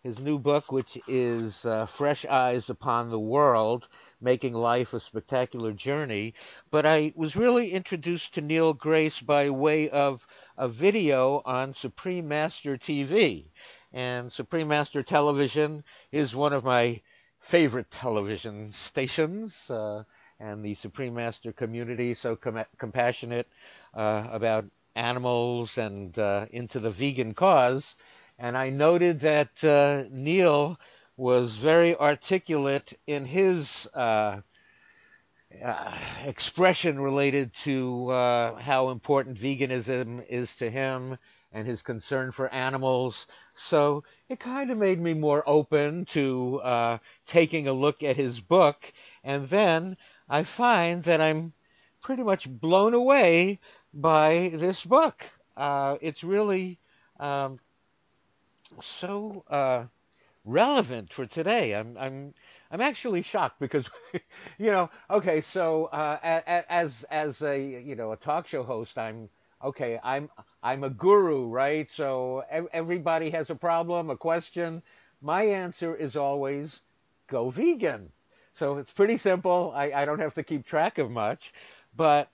his 0.03 0.19
new 0.21 0.39
book, 0.39 0.73
which 0.73 0.99
is 1.07 1.67
Fresh 1.89 2.25
Eyes 2.25 2.71
Upon 2.71 3.11
the 3.11 3.21
World 3.21 3.87
making 4.21 4.55
life 4.55 4.93
a 4.95 5.01
spectacular 5.01 5.73
journey. 5.73 6.35
But 6.71 6.87
I 6.87 7.13
was 7.17 7.37
really 7.37 7.71
introduced 7.71 8.35
to 8.35 8.41
Neil 8.41 8.73
Grace 8.73 9.21
by 9.21 9.51
way 9.51 9.89
of 9.91 10.27
a 10.57 10.69
video 10.69 11.43
on 11.45 11.73
Supreme 11.73 12.29
Master 12.29 12.77
TV. 12.77 13.47
And 13.93 14.33
Supreme 14.33 14.69
Master 14.69 15.03
Television 15.03 15.85
is 16.13 16.35
one 16.35 16.53
of 16.53 16.65
my 16.65 17.01
favorite 17.41 17.91
television 17.91 18.71
stations. 18.73 19.71
Uh, 19.71 20.05
and 20.41 20.65
the 20.65 20.75
Supreme 20.75 21.15
Master 21.15 21.53
community 21.53 22.15
so 22.15 22.37
com- 22.37 22.65
compassionate 22.79 23.49
uh, 23.95 24.27
about 24.31 24.65
animals 24.95 25.79
and 25.79 26.19
uh, 26.19 26.47
into 26.51 26.81
the 26.81 26.91
vegan 26.91 27.35
cause. 27.35 27.95
And 28.39 28.57
I 28.57 28.71
noted 28.71 29.21
that 29.21 29.65
uh, 29.65 30.05
Neil 30.11 30.79
was 31.19 31.57
very 31.57 31.97
articulate 31.97 32.97
in 33.09 33.25
his 33.25 33.89
uh, 33.93 34.41
uh, 35.65 35.99
expression 36.25 37.01
related 37.01 37.53
to 37.53 38.09
uh, 38.09 38.55
how 38.55 38.91
important 38.91 39.37
veganism 39.37 40.25
is 40.29 40.55
to 40.55 40.71
him 40.71 41.19
and 41.51 41.67
his 41.67 41.83
concern 41.83 42.31
for 42.31 42.49
animals. 42.55 43.27
So 43.55 44.05
it 44.29 44.39
kind 44.39 44.71
of 44.71 44.79
made 44.79 45.01
me 45.01 45.13
more 45.13 45.43
open 45.45 46.05
to 46.07 46.61
uh, 46.61 46.99
taking 47.27 47.67
a 47.67 47.73
look 47.73 48.05
at 48.05 48.17
his 48.17 48.39
book. 48.39 48.93
And 49.25 49.49
then 49.49 49.97
I 50.29 50.45
find 50.45 51.03
that 51.03 51.21
I'm 51.21 51.53
pretty 52.01 52.23
much 52.23 52.49
blown 52.49 52.95
away 52.95 53.59
by 53.93 54.53
this 54.55 54.85
book. 54.85 55.27
Uh, 55.57 55.97
it's 56.01 56.23
really 56.23 56.79
um, 57.19 57.59
so 58.81 59.43
uh, 59.51 59.87
relevant 60.49 61.13
for 61.13 61.27
today. 61.27 61.75
I'm 61.75 61.97
I'm 61.99 62.35
I'm 62.71 62.81
actually 62.81 63.23
shocked 63.23 63.61
because, 63.61 63.89
you 64.59 64.71
know, 64.71 64.91
okay, 65.11 65.41
so 65.41 65.87
uh, 65.87 66.19
as 66.69 67.05
as 67.11 67.43
a 67.43 67.59
you 67.61 67.95
know 67.97 68.13
a 68.13 68.17
talk 68.17 68.47
show 68.47 68.63
host, 68.63 68.99
I'm 68.99 69.29
okay. 69.63 70.01
I'm 70.03 70.31
I'm 70.63 70.85
a 70.85 70.91
guru, 70.91 71.47
right? 71.49 71.91
So 71.93 72.45
everybody 72.73 73.31
has 73.31 73.51
a 73.51 73.55
problem, 73.55 74.11
a 74.11 74.17
question. 74.17 74.83
My 75.21 75.43
answer 75.45 75.95
is 75.97 76.17
always 76.17 76.81
go 77.29 77.51
vegan. 77.51 78.13
So 78.53 78.79
it's 78.79 78.93
pretty 78.93 79.17
simple. 79.19 79.73
I, 79.75 79.93
I 79.93 80.05
don't 80.05 80.19
have 80.21 80.35
to 80.35 80.43
keep 80.43 80.67
track 80.67 80.99
of 80.99 81.11
much, 81.11 81.53
but 81.95 82.29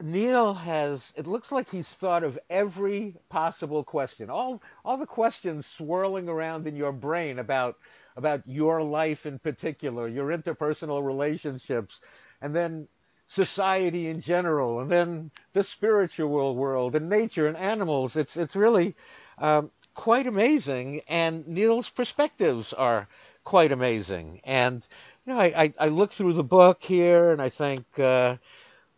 Neil 0.00 0.54
has 0.54 1.12
it 1.16 1.26
looks 1.26 1.50
like 1.50 1.68
he's 1.68 1.88
thought 1.92 2.22
of 2.22 2.38
every 2.48 3.16
possible 3.30 3.82
question. 3.82 4.30
All 4.30 4.62
all 4.84 4.96
the 4.96 5.06
questions 5.06 5.66
swirling 5.66 6.28
around 6.28 6.68
in 6.68 6.76
your 6.76 6.92
brain 6.92 7.40
about 7.40 7.76
about 8.16 8.42
your 8.46 8.82
life 8.82 9.26
in 9.26 9.40
particular, 9.40 10.06
your 10.06 10.28
interpersonal 10.28 11.04
relationships, 11.04 12.00
and 12.40 12.54
then 12.54 12.86
society 13.26 14.08
in 14.08 14.20
general, 14.20 14.80
and 14.80 14.90
then 14.90 15.32
the 15.52 15.64
spiritual 15.64 16.54
world 16.54 16.94
and 16.94 17.08
nature 17.08 17.48
and 17.48 17.56
animals. 17.56 18.14
It's 18.14 18.36
it's 18.36 18.54
really 18.54 18.94
um, 19.38 19.70
quite 19.94 20.28
amazing, 20.28 21.02
and 21.08 21.46
Neil's 21.48 21.88
perspectives 21.90 22.72
are 22.72 23.08
quite 23.42 23.72
amazing. 23.72 24.42
And 24.44 24.86
you 25.26 25.32
know, 25.34 25.40
I, 25.40 25.64
I, 25.64 25.74
I 25.80 25.88
look 25.88 26.12
through 26.12 26.34
the 26.34 26.44
book 26.44 26.84
here, 26.84 27.32
and 27.32 27.42
I 27.42 27.48
think. 27.48 27.84
Uh, 27.98 28.36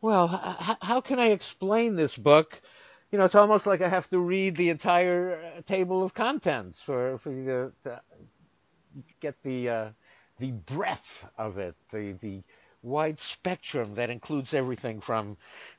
well, 0.00 0.56
h- 0.60 0.76
how 0.82 1.00
can 1.00 1.18
I 1.18 1.28
explain 1.30 1.96
this 1.96 2.16
book? 2.16 2.60
You 3.10 3.18
know, 3.18 3.24
it's 3.24 3.34
almost 3.34 3.66
like 3.66 3.80
I 3.82 3.88
have 3.88 4.08
to 4.10 4.20
read 4.20 4.56
the 4.56 4.70
entire 4.70 5.54
uh, 5.58 5.62
table 5.62 6.02
of 6.04 6.14
contents 6.14 6.82
for 6.82 7.18
for 7.18 7.32
to 7.84 8.00
get 9.20 9.36
the 9.42 9.68
uh, 9.68 9.90
the 10.38 10.52
breadth 10.52 11.24
of 11.38 11.58
it, 11.58 11.74
the 11.92 12.12
the 12.20 12.42
wide 12.82 13.18
spectrum 13.18 13.94
that 13.96 14.10
includes 14.10 14.54
everything 14.54 15.00
from 15.00 15.36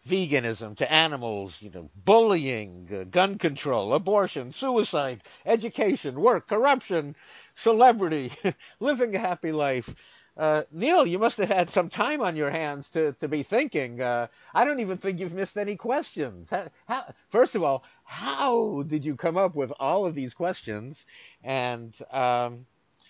veganism 0.07 0.75
to 0.77 0.91
animals, 0.91 1.57
you 1.61 1.71
know, 1.71 1.89
bullying, 1.95 2.87
uh, 2.93 3.05
gun 3.05 3.37
control, 3.39 3.93
abortion, 3.93 4.51
suicide, 4.51 5.23
education, 5.45 6.19
work, 6.21 6.47
corruption, 6.47 7.15
celebrity, 7.55 8.31
living 8.79 9.15
a 9.15 9.19
happy 9.19 9.51
life. 9.51 9.95
Uh, 10.37 10.63
Neil, 10.71 11.05
you 11.05 11.19
must 11.19 11.37
have 11.37 11.49
had 11.49 11.69
some 11.69 11.89
time 11.89 12.21
on 12.21 12.35
your 12.35 12.49
hands 12.49 12.89
to, 12.89 13.13
to 13.19 13.27
be 13.27 13.43
thinking. 13.43 14.01
Uh, 14.01 14.27
I 14.53 14.65
don't 14.65 14.79
even 14.79 14.97
think 14.97 15.19
you've 15.19 15.33
missed 15.33 15.57
any 15.57 15.75
questions. 15.75 16.49
How, 16.49 16.67
how, 16.87 17.13
first 17.29 17.55
of 17.55 17.63
all, 17.63 17.83
how 18.05 18.83
did 18.83 19.03
you 19.03 19.15
come 19.15 19.37
up 19.37 19.55
with 19.55 19.73
all 19.79 20.05
of 20.05 20.15
these 20.15 20.33
questions? 20.33 21.05
And 21.43 21.93
um, 22.11 22.65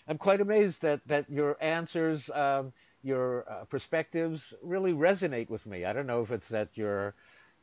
I'm 0.07 0.17
quite 0.17 0.41
amazed 0.41 0.81
that, 0.81 1.01
that 1.07 1.29
your 1.29 1.57
answers, 1.61 2.29
um, 2.31 2.73
your 3.03 3.45
uh, 3.49 3.65
perspectives 3.65 4.53
really 4.63 4.93
resonate 4.93 5.49
with 5.49 5.65
me. 5.65 5.85
I 5.85 5.93
don't 5.93 6.07
know 6.07 6.21
if 6.21 6.31
it's 6.31 6.49
that 6.49 6.69
you're, 6.75 7.13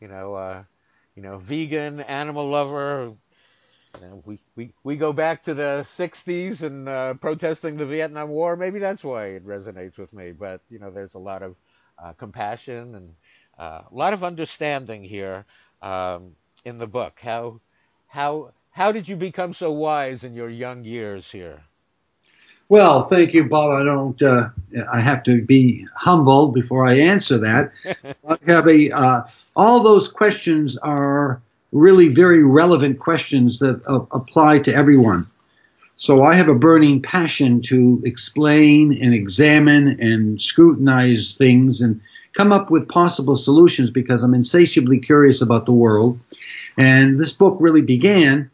you 0.01 0.09
know, 0.09 0.35
uh, 0.35 0.63
you 1.17 1.23
know, 1.23 1.39
vegan, 1.39 1.99
animal 2.01 2.47
lover, 2.49 3.13
you 3.95 4.07
know, 4.07 4.23
we, 4.25 4.39
we, 4.57 4.73
we 4.85 4.97
go 4.97 5.13
back 5.13 5.43
to 5.45 5.55
the 5.55 5.83
60s 5.85 6.63
and 6.63 6.89
uh, 6.89 7.15
protesting 7.15 7.77
the 7.77 7.87
Vietnam 7.87 8.29
War. 8.29 8.57
Maybe 8.57 8.79
that's 8.79 9.05
why 9.05 9.27
it 9.27 9.47
resonates 9.47 9.99
with 9.99 10.13
me. 10.13 10.33
But, 10.33 10.61
you 10.71 10.79
know, 10.79 10.91
there's 10.91 11.15
a 11.15 11.19
lot 11.19 11.43
of 11.43 11.57
uh, 12.03 12.13
compassion 12.13 12.95
and 12.95 13.15
uh, 13.59 13.83
a 13.91 13.95
lot 13.95 14.13
of 14.13 14.25
understanding 14.25 15.05
here 15.05 15.45
um, 15.83 16.33
in 16.65 16.79
the 16.79 16.87
book. 16.87 17.19
How, 17.21 17.61
how, 18.07 18.53
how 18.71 18.93
did 18.93 19.09
you 19.09 19.17
become 19.17 19.53
so 19.53 19.73
wise 19.73 20.25
in 20.25 20.35
your 20.35 20.51
young 20.51 20.85
years 20.85 21.31
here? 21.31 21.63
Well, 22.69 23.05
thank 23.05 23.33
you, 23.33 23.45
Bob. 23.45 23.71
I 23.71 23.83
don't. 23.83 24.21
Uh, 24.23 24.51
I 24.93 25.01
have 25.01 25.23
to 25.23 25.43
be 25.43 25.87
humble 25.95 26.49
before 26.49 26.85
I 26.85 26.99
answer 26.99 27.39
that. 27.39 27.73
I 28.29 28.91
uh, 28.95 29.23
all 29.57 29.83
those 29.83 30.09
questions 30.09 30.77
are 30.77 31.41
really 31.73 32.09
very 32.09 32.43
relevant 32.43 32.99
questions 32.99 33.59
that 33.59 33.83
uh, 33.87 34.07
apply 34.11 34.61
to 34.61 34.75
everyone. 34.75 35.27
So 35.97 36.23
I 36.23 36.35
have 36.35 36.49
a 36.49 36.55
burning 36.55 37.03
passion 37.03 37.63
to 37.63 38.03
explain 38.05 39.03
and 39.03 39.13
examine 39.13 39.99
and 40.01 40.41
scrutinize 40.41 41.37
things 41.37 41.81
and 41.81 42.01
come 42.33 42.53
up 42.53 42.71
with 42.71 42.89
possible 42.89 43.35
solutions 43.35 43.91
because 43.91 44.23
I'm 44.23 44.35
insatiably 44.35 45.01
curious 45.01 45.43
about 45.43 45.67
the 45.67 45.73
world. 45.73 46.21
And 46.77 47.21
this 47.21 47.33
book 47.33 47.57
really 47.59 47.83
began, 47.83 48.51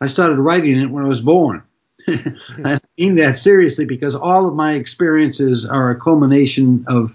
I 0.00 0.06
started 0.06 0.38
writing 0.38 0.78
it 0.78 0.88
when 0.88 1.04
I 1.04 1.08
was 1.08 1.20
born. 1.20 1.64
I 2.08 2.78
mean 2.96 3.16
that 3.16 3.38
seriously 3.38 3.84
because 3.84 4.14
all 4.14 4.46
of 4.46 4.54
my 4.54 4.74
experiences 4.74 5.66
are 5.66 5.90
a 5.90 6.00
culmination 6.00 6.84
of, 6.86 7.14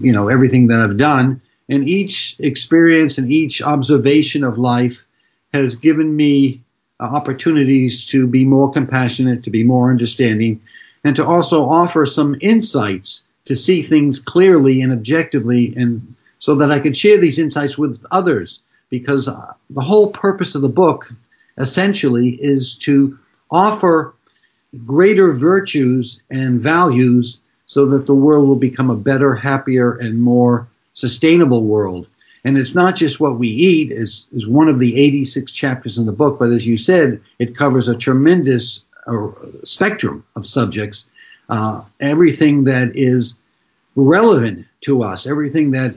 you 0.00 0.12
know, 0.12 0.28
everything 0.28 0.68
that 0.68 0.80
I've 0.80 0.96
done 0.96 1.42
and 1.70 1.88
each 1.88 2.36
experience 2.40 3.18
and 3.18 3.32
each 3.32 3.62
observation 3.62 4.42
of 4.42 4.58
life 4.58 5.04
has 5.54 5.76
given 5.76 6.14
me 6.14 6.62
uh, 6.98 7.04
opportunities 7.04 8.06
to 8.06 8.26
be 8.26 8.44
more 8.44 8.72
compassionate, 8.72 9.44
to 9.44 9.50
be 9.50 9.62
more 9.62 9.90
understanding, 9.90 10.60
and 11.04 11.16
to 11.16 11.24
also 11.24 11.64
offer 11.64 12.04
some 12.04 12.36
insights 12.40 13.24
to 13.46 13.54
see 13.54 13.82
things 13.82 14.18
clearly 14.20 14.82
and 14.82 14.92
objectively, 14.92 15.74
and 15.76 16.14
so 16.38 16.56
that 16.56 16.70
I 16.70 16.80
could 16.80 16.96
share 16.96 17.18
these 17.18 17.38
insights 17.38 17.78
with 17.78 18.04
others. 18.10 18.62
Because 18.90 19.28
uh, 19.28 19.54
the 19.70 19.82
whole 19.82 20.10
purpose 20.10 20.56
of 20.56 20.62
the 20.62 20.68
book 20.68 21.12
essentially 21.56 22.30
is 22.30 22.74
to 22.78 23.18
offer 23.48 24.14
greater 24.84 25.32
virtues 25.32 26.22
and 26.28 26.60
values 26.60 27.40
so 27.66 27.86
that 27.86 28.06
the 28.06 28.14
world 28.14 28.48
will 28.48 28.56
become 28.56 28.90
a 28.90 28.96
better, 28.96 29.32
happier, 29.34 29.92
and 29.92 30.20
more 30.20 30.66
sustainable 30.92 31.64
world. 31.64 32.06
And 32.44 32.56
it's 32.56 32.74
not 32.74 32.96
just 32.96 33.20
what 33.20 33.38
we 33.38 33.48
eat, 33.48 33.92
is, 33.92 34.26
is 34.32 34.46
one 34.46 34.68
of 34.68 34.78
the 34.78 34.98
86 34.98 35.52
chapters 35.52 35.98
in 35.98 36.06
the 36.06 36.12
book, 36.12 36.38
but 36.38 36.50
as 36.50 36.66
you 36.66 36.76
said, 36.76 37.20
it 37.38 37.54
covers 37.54 37.88
a 37.88 37.96
tremendous 37.96 38.86
uh, 39.06 39.28
spectrum 39.64 40.24
of 40.34 40.46
subjects. 40.46 41.08
Uh, 41.48 41.82
everything 41.98 42.64
that 42.64 42.96
is 42.96 43.34
relevant 43.94 44.66
to 44.82 45.02
us, 45.02 45.26
everything 45.26 45.72
that 45.72 45.94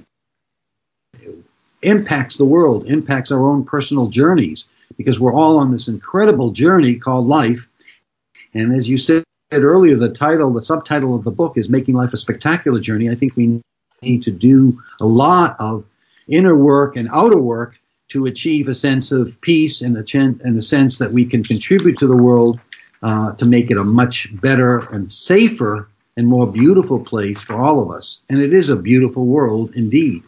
impacts 1.82 2.38
the 2.38 2.46
world, 2.46 2.88
impacts 2.88 3.32
our 3.32 3.46
own 3.46 3.64
personal 3.64 4.08
journeys, 4.08 4.68
because 4.98 5.20
we're 5.20 5.34
all 5.34 5.58
on 5.58 5.72
this 5.72 5.88
incredible 5.88 6.52
journey 6.52 6.96
called 6.96 7.28
life. 7.28 7.68
And 8.54 8.74
as 8.74 8.90
you 8.90 8.98
said 8.98 9.24
earlier, 9.52 9.96
the 9.96 10.10
title, 10.10 10.52
the 10.52 10.62
subtitle 10.62 11.16
of 11.16 11.24
the 11.24 11.32
book 11.32 11.58
is 11.58 11.70
Making 11.70 11.96
Life 11.96 12.14
a 12.14 12.18
Spectacular 12.18 12.80
Journey. 12.80 13.10
I 13.10 13.16
think 13.16 13.36
we 13.36 13.62
to 14.04 14.32
do 14.32 14.82
a 15.00 15.06
lot 15.06 15.56
of 15.60 15.86
inner 16.28 16.56
work 16.56 16.96
and 16.96 17.10
outer 17.12 17.38
work 17.40 17.80
to 18.10 18.26
achieve 18.26 18.68
a 18.68 18.74
sense 18.74 19.12
of 19.12 19.42
peace 19.42 19.82
and 19.82 19.98
a, 19.98 20.18
and 20.20 20.58
a 20.58 20.62
sense 20.62 21.00
that 21.00 21.12
we 21.12 21.26
can 21.26 21.44
contribute 21.44 21.98
to 21.98 22.08
the 22.08 22.16
world 22.16 22.60
uh, 23.02 23.34
to 23.34 23.46
make 23.46 23.72
it 23.72 23.78
a 23.78 23.84
much 23.84 24.30
better 24.40 24.80
and 24.80 25.12
safer 25.12 25.90
and 26.16 26.28
more 26.28 26.48
beautiful 26.48 27.00
place 27.00 27.42
for 27.42 27.56
all 27.56 27.82
of 27.82 27.92
us. 27.92 28.22
And 28.30 28.40
it 28.40 28.54
is 28.54 28.70
a 28.70 28.76
beautiful 28.76 29.26
world 29.26 29.76
indeed. 29.76 30.24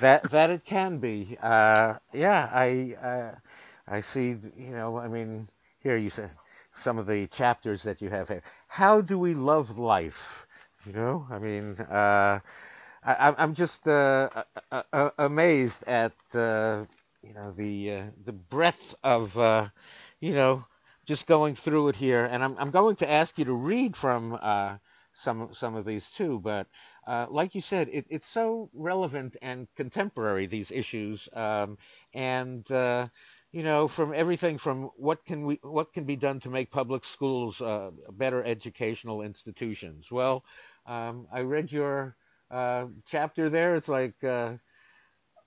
That 0.00 0.24
that 0.30 0.50
it 0.50 0.64
can 0.64 0.98
be. 0.98 1.38
Uh, 1.40 1.94
yeah, 2.12 2.50
I 2.52 2.96
uh, 3.00 3.34
I 3.86 4.00
see. 4.00 4.36
You 4.58 4.72
know, 4.72 4.98
I 4.98 5.06
mean, 5.06 5.48
here 5.80 5.96
you 5.96 6.10
said 6.10 6.30
some 6.74 6.98
of 6.98 7.06
the 7.06 7.26
chapters 7.28 7.82
that 7.84 8.02
you 8.02 8.10
have 8.10 8.28
here. 8.28 8.42
How 8.66 9.00
do 9.00 9.18
we 9.18 9.34
love 9.34 9.78
life? 9.78 10.41
You 10.86 10.92
know, 10.92 11.26
I 11.30 11.38
mean, 11.38 11.76
uh, 11.78 12.40
I, 13.04 13.34
am 13.38 13.54
just 13.54 13.86
uh, 13.88 14.28
uh, 14.72 14.82
uh, 14.92 15.10
amazed 15.18 15.84
at 15.86 16.12
uh, 16.34 16.84
you 17.22 17.34
know 17.34 17.52
the 17.52 17.92
uh, 17.92 18.06
the 18.24 18.32
breadth 18.32 18.94
of 19.04 19.36
you 20.20 20.34
know 20.34 20.64
just 21.06 21.26
going 21.26 21.54
through 21.56 21.88
it 21.88 21.96
here, 21.96 22.24
and 22.24 22.42
I'm 22.42 22.56
I'm 22.58 22.70
going 22.70 22.96
to 22.96 23.10
ask 23.10 23.38
you 23.38 23.44
to 23.46 23.54
read 23.54 23.96
from 23.96 24.38
some 25.14 25.50
some 25.54 25.76
of 25.76 25.84
these 25.84 26.10
too, 26.10 26.40
but. 26.40 26.66
like 27.30 27.54
you 27.54 27.60
said, 27.62 27.88
it, 27.92 28.06
it's 28.10 28.28
so 28.28 28.70
relevant 28.74 29.36
and 29.42 29.66
contemporary 29.76 30.46
these 30.46 30.70
issues, 30.70 31.28
um, 31.34 31.78
and 32.14 32.70
you 33.52 33.62
know, 33.62 33.86
from 33.88 34.14
everything 34.14 34.58
from 34.58 34.90
what 34.96 35.24
can 35.26 35.44
we 35.44 35.58
what 35.62 35.92
can 35.92 36.04
be 36.04 36.16
done 36.16 36.40
to 36.40 36.48
make 36.50 36.70
public 36.70 37.04
schools 37.04 37.60
uh, 37.60 37.90
better 38.12 38.42
educational 38.44 39.22
institutions. 39.22 40.10
Well, 40.10 40.44
um, 40.86 41.26
I 41.32 41.40
read 41.40 41.72
your 41.72 42.16
uh, 42.50 42.86
chapter 43.06 43.48
there. 43.48 43.74
It's 43.74 43.88
like 43.88 44.22
uh, 44.24 44.54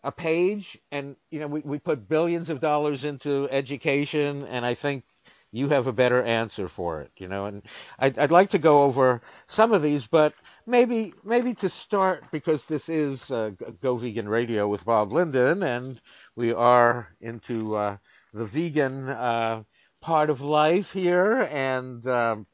a 0.03 0.11
page, 0.11 0.77
and 0.91 1.15
you 1.31 1.39
know 1.39 1.47
we, 1.47 1.61
we 1.61 1.79
put 1.79 2.07
billions 2.07 2.49
of 2.49 2.59
dollars 2.59 3.05
into 3.05 3.47
education, 3.51 4.45
and 4.45 4.65
I 4.65 4.73
think 4.73 5.03
you 5.51 5.69
have 5.69 5.88
a 5.88 5.93
better 5.93 6.23
answer 6.23 6.67
for 6.67 7.01
it. 7.01 7.11
You 7.17 7.27
know, 7.27 7.45
and 7.45 7.63
I'd, 7.99 8.19
I'd 8.19 8.31
like 8.31 8.49
to 8.51 8.59
go 8.59 8.83
over 8.83 9.21
some 9.47 9.73
of 9.73 9.81
these, 9.81 10.07
but 10.07 10.33
maybe 10.67 11.13
maybe 11.23 11.53
to 11.55 11.69
start 11.69 12.25
because 12.31 12.65
this 12.65 12.89
is 12.89 13.31
uh, 13.31 13.51
Go 13.81 13.97
Vegan 13.97 14.29
Radio 14.29 14.67
with 14.67 14.86
Bob 14.86 15.11
Linden, 15.11 15.63
and 15.63 16.01
we 16.36 16.53
are 16.53 17.09
into 17.21 17.75
uh, 17.75 17.97
the 18.33 18.45
vegan 18.45 19.09
uh, 19.09 19.63
part 20.01 20.29
of 20.29 20.41
life 20.41 20.91
here 20.91 21.49
and 21.51 22.05
um, 22.07 22.45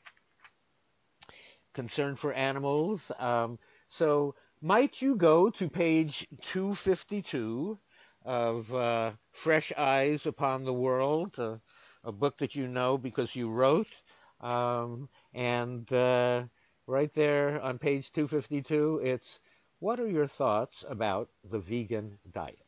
concern 1.74 2.15
for 2.15 2.34
animals. 2.34 3.11
Um, 3.19 3.59
so, 3.88 4.36
might 4.61 5.01
you 5.01 5.15
go 5.15 5.49
to 5.49 5.69
page 5.69 6.28
252 6.41 7.78
of 8.24 8.74
uh, 8.74 9.11
Fresh 9.32 9.72
Eyes 9.78 10.26
Upon 10.26 10.63
the 10.63 10.74
World, 10.74 11.36
uh, 11.39 11.57
a 12.03 12.11
book 12.11 12.38
that 12.38 12.55
you 12.55 12.67
know 12.67 12.97
because 12.97 13.36
you 13.36 13.49
wrote? 13.49 13.89
Um, 14.39 15.09
and 15.34 15.91
uh, 15.91 16.43
right 16.88 17.13
there 17.13 17.61
on 17.61 17.80
page 17.80 18.11
252, 18.11 19.01
it's 19.03 19.39
what 19.80 19.99
are 19.99 20.07
your 20.07 20.28
thoughts 20.28 20.86
about 20.88 21.30
the 21.49 21.59
vegan 21.59 22.19
diet? 22.32 22.59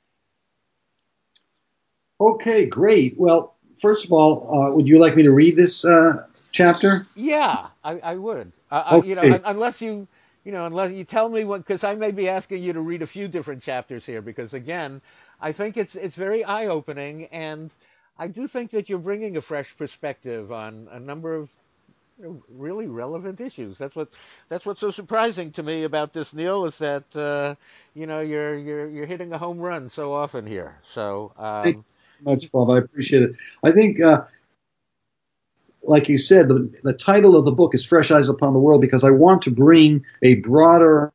Okay, 2.19 2.65
great. 2.65 3.15
Well, 3.17 3.55
first 3.79 4.05
of 4.05 4.11
all, 4.11 4.49
uh, 4.55 4.71
would 4.71 4.87
you 4.87 4.99
like 4.99 5.15
me 5.15 5.23
to 5.23 5.31
read 5.31 5.55
this 5.55 5.85
uh, 5.85 6.25
chapter? 6.53 7.03
Yeah, 7.15 7.67
I, 7.83 7.99
I 7.99 8.15
would. 8.15 8.53
Uh, 8.71 8.99
okay. 8.99 9.09
you 9.09 9.15
know, 9.15 9.41
unless 9.45 9.81
you, 9.81 10.07
you 10.45 10.53
know, 10.53 10.65
unless 10.65 10.91
you 10.91 11.03
tell 11.03 11.29
me 11.29 11.43
what, 11.43 11.59
because 11.59 11.83
I 11.83 11.95
may 11.95 12.11
be 12.11 12.29
asking 12.29 12.63
you 12.63 12.73
to 12.73 12.81
read 12.81 13.01
a 13.01 13.07
few 13.07 13.27
different 13.27 13.61
chapters 13.61 14.05
here. 14.05 14.21
Because 14.21 14.53
again, 14.53 15.01
I 15.41 15.51
think 15.51 15.77
it's 15.77 15.95
it's 15.95 16.15
very 16.15 16.45
eye 16.45 16.67
opening, 16.67 17.25
and 17.27 17.71
I 18.17 18.27
do 18.29 18.47
think 18.47 18.71
that 18.71 18.89
you're 18.89 18.99
bringing 18.99 19.37
a 19.37 19.41
fresh 19.41 19.75
perspective 19.77 20.51
on 20.51 20.87
a 20.91 20.99
number 20.99 21.35
of 21.35 21.51
really 22.49 22.87
relevant 22.87 23.41
issues. 23.41 23.77
That's 23.77 23.95
what 23.95 24.09
that's 24.49 24.65
what's 24.65 24.79
so 24.79 24.91
surprising 24.91 25.51
to 25.53 25.63
me 25.63 25.83
about 25.83 26.13
this, 26.13 26.33
Neil, 26.33 26.65
is 26.65 26.77
that 26.79 27.15
uh, 27.15 27.55
you 27.93 28.07
know 28.07 28.21
you're 28.21 28.57
you're 28.57 28.89
you're 28.89 29.05
hitting 29.05 29.33
a 29.33 29.37
home 29.37 29.59
run 29.59 29.89
so 29.89 30.13
often 30.13 30.45
here. 30.45 30.79
So 30.93 31.33
um, 31.37 31.63
thank 31.63 31.77
you 31.77 31.83
much, 32.23 32.51
Bob. 32.51 32.69
I 32.69 32.79
appreciate 32.79 33.23
it. 33.23 33.31
I 33.63 33.71
think. 33.71 34.01
Uh, 34.01 34.23
like 35.83 36.09
you 36.09 36.17
said, 36.17 36.47
the, 36.47 36.73
the 36.83 36.93
title 36.93 37.35
of 37.35 37.45
the 37.45 37.51
book 37.51 37.75
is 37.75 37.85
Fresh 37.85 38.11
Eyes 38.11 38.29
Upon 38.29 38.53
the 38.53 38.59
World 38.59 38.81
because 38.81 39.03
I 39.03 39.11
want 39.11 39.43
to 39.43 39.51
bring 39.51 40.05
a 40.21 40.35
broader, 40.35 41.11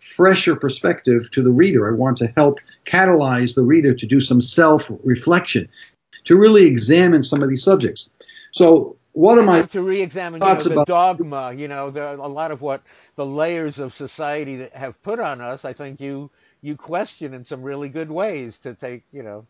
fresher 0.00 0.56
perspective 0.56 1.30
to 1.32 1.42
the 1.42 1.50
reader. 1.50 1.88
I 1.88 1.96
want 1.96 2.16
to 2.18 2.32
help 2.36 2.58
catalyze 2.86 3.54
the 3.54 3.62
reader 3.62 3.94
to 3.94 4.06
do 4.06 4.20
some 4.20 4.40
self 4.40 4.90
reflection, 5.04 5.68
to 6.24 6.36
really 6.36 6.66
examine 6.66 7.22
some 7.22 7.42
of 7.42 7.48
these 7.48 7.62
subjects. 7.62 8.08
So, 8.50 8.96
what 9.12 9.38
am 9.38 9.50
I 9.50 9.62
to 9.62 9.82
re-examine 9.82 10.40
you 10.40 10.48
know, 10.48 10.54
the 10.54 10.72
about, 10.72 10.86
dogma? 10.86 11.52
You 11.54 11.68
know, 11.68 11.90
there, 11.90 12.06
a 12.06 12.28
lot 12.28 12.50
of 12.50 12.62
what 12.62 12.82
the 13.16 13.26
layers 13.26 13.78
of 13.78 13.92
society 13.92 14.56
that 14.56 14.74
have 14.74 15.00
put 15.02 15.20
on 15.20 15.42
us. 15.42 15.66
I 15.66 15.74
think 15.74 16.00
you 16.00 16.30
you 16.62 16.76
question 16.76 17.34
in 17.34 17.44
some 17.44 17.62
really 17.62 17.90
good 17.90 18.10
ways 18.10 18.58
to 18.60 18.72
take 18.72 19.04
you 19.12 19.22
know 19.22 19.46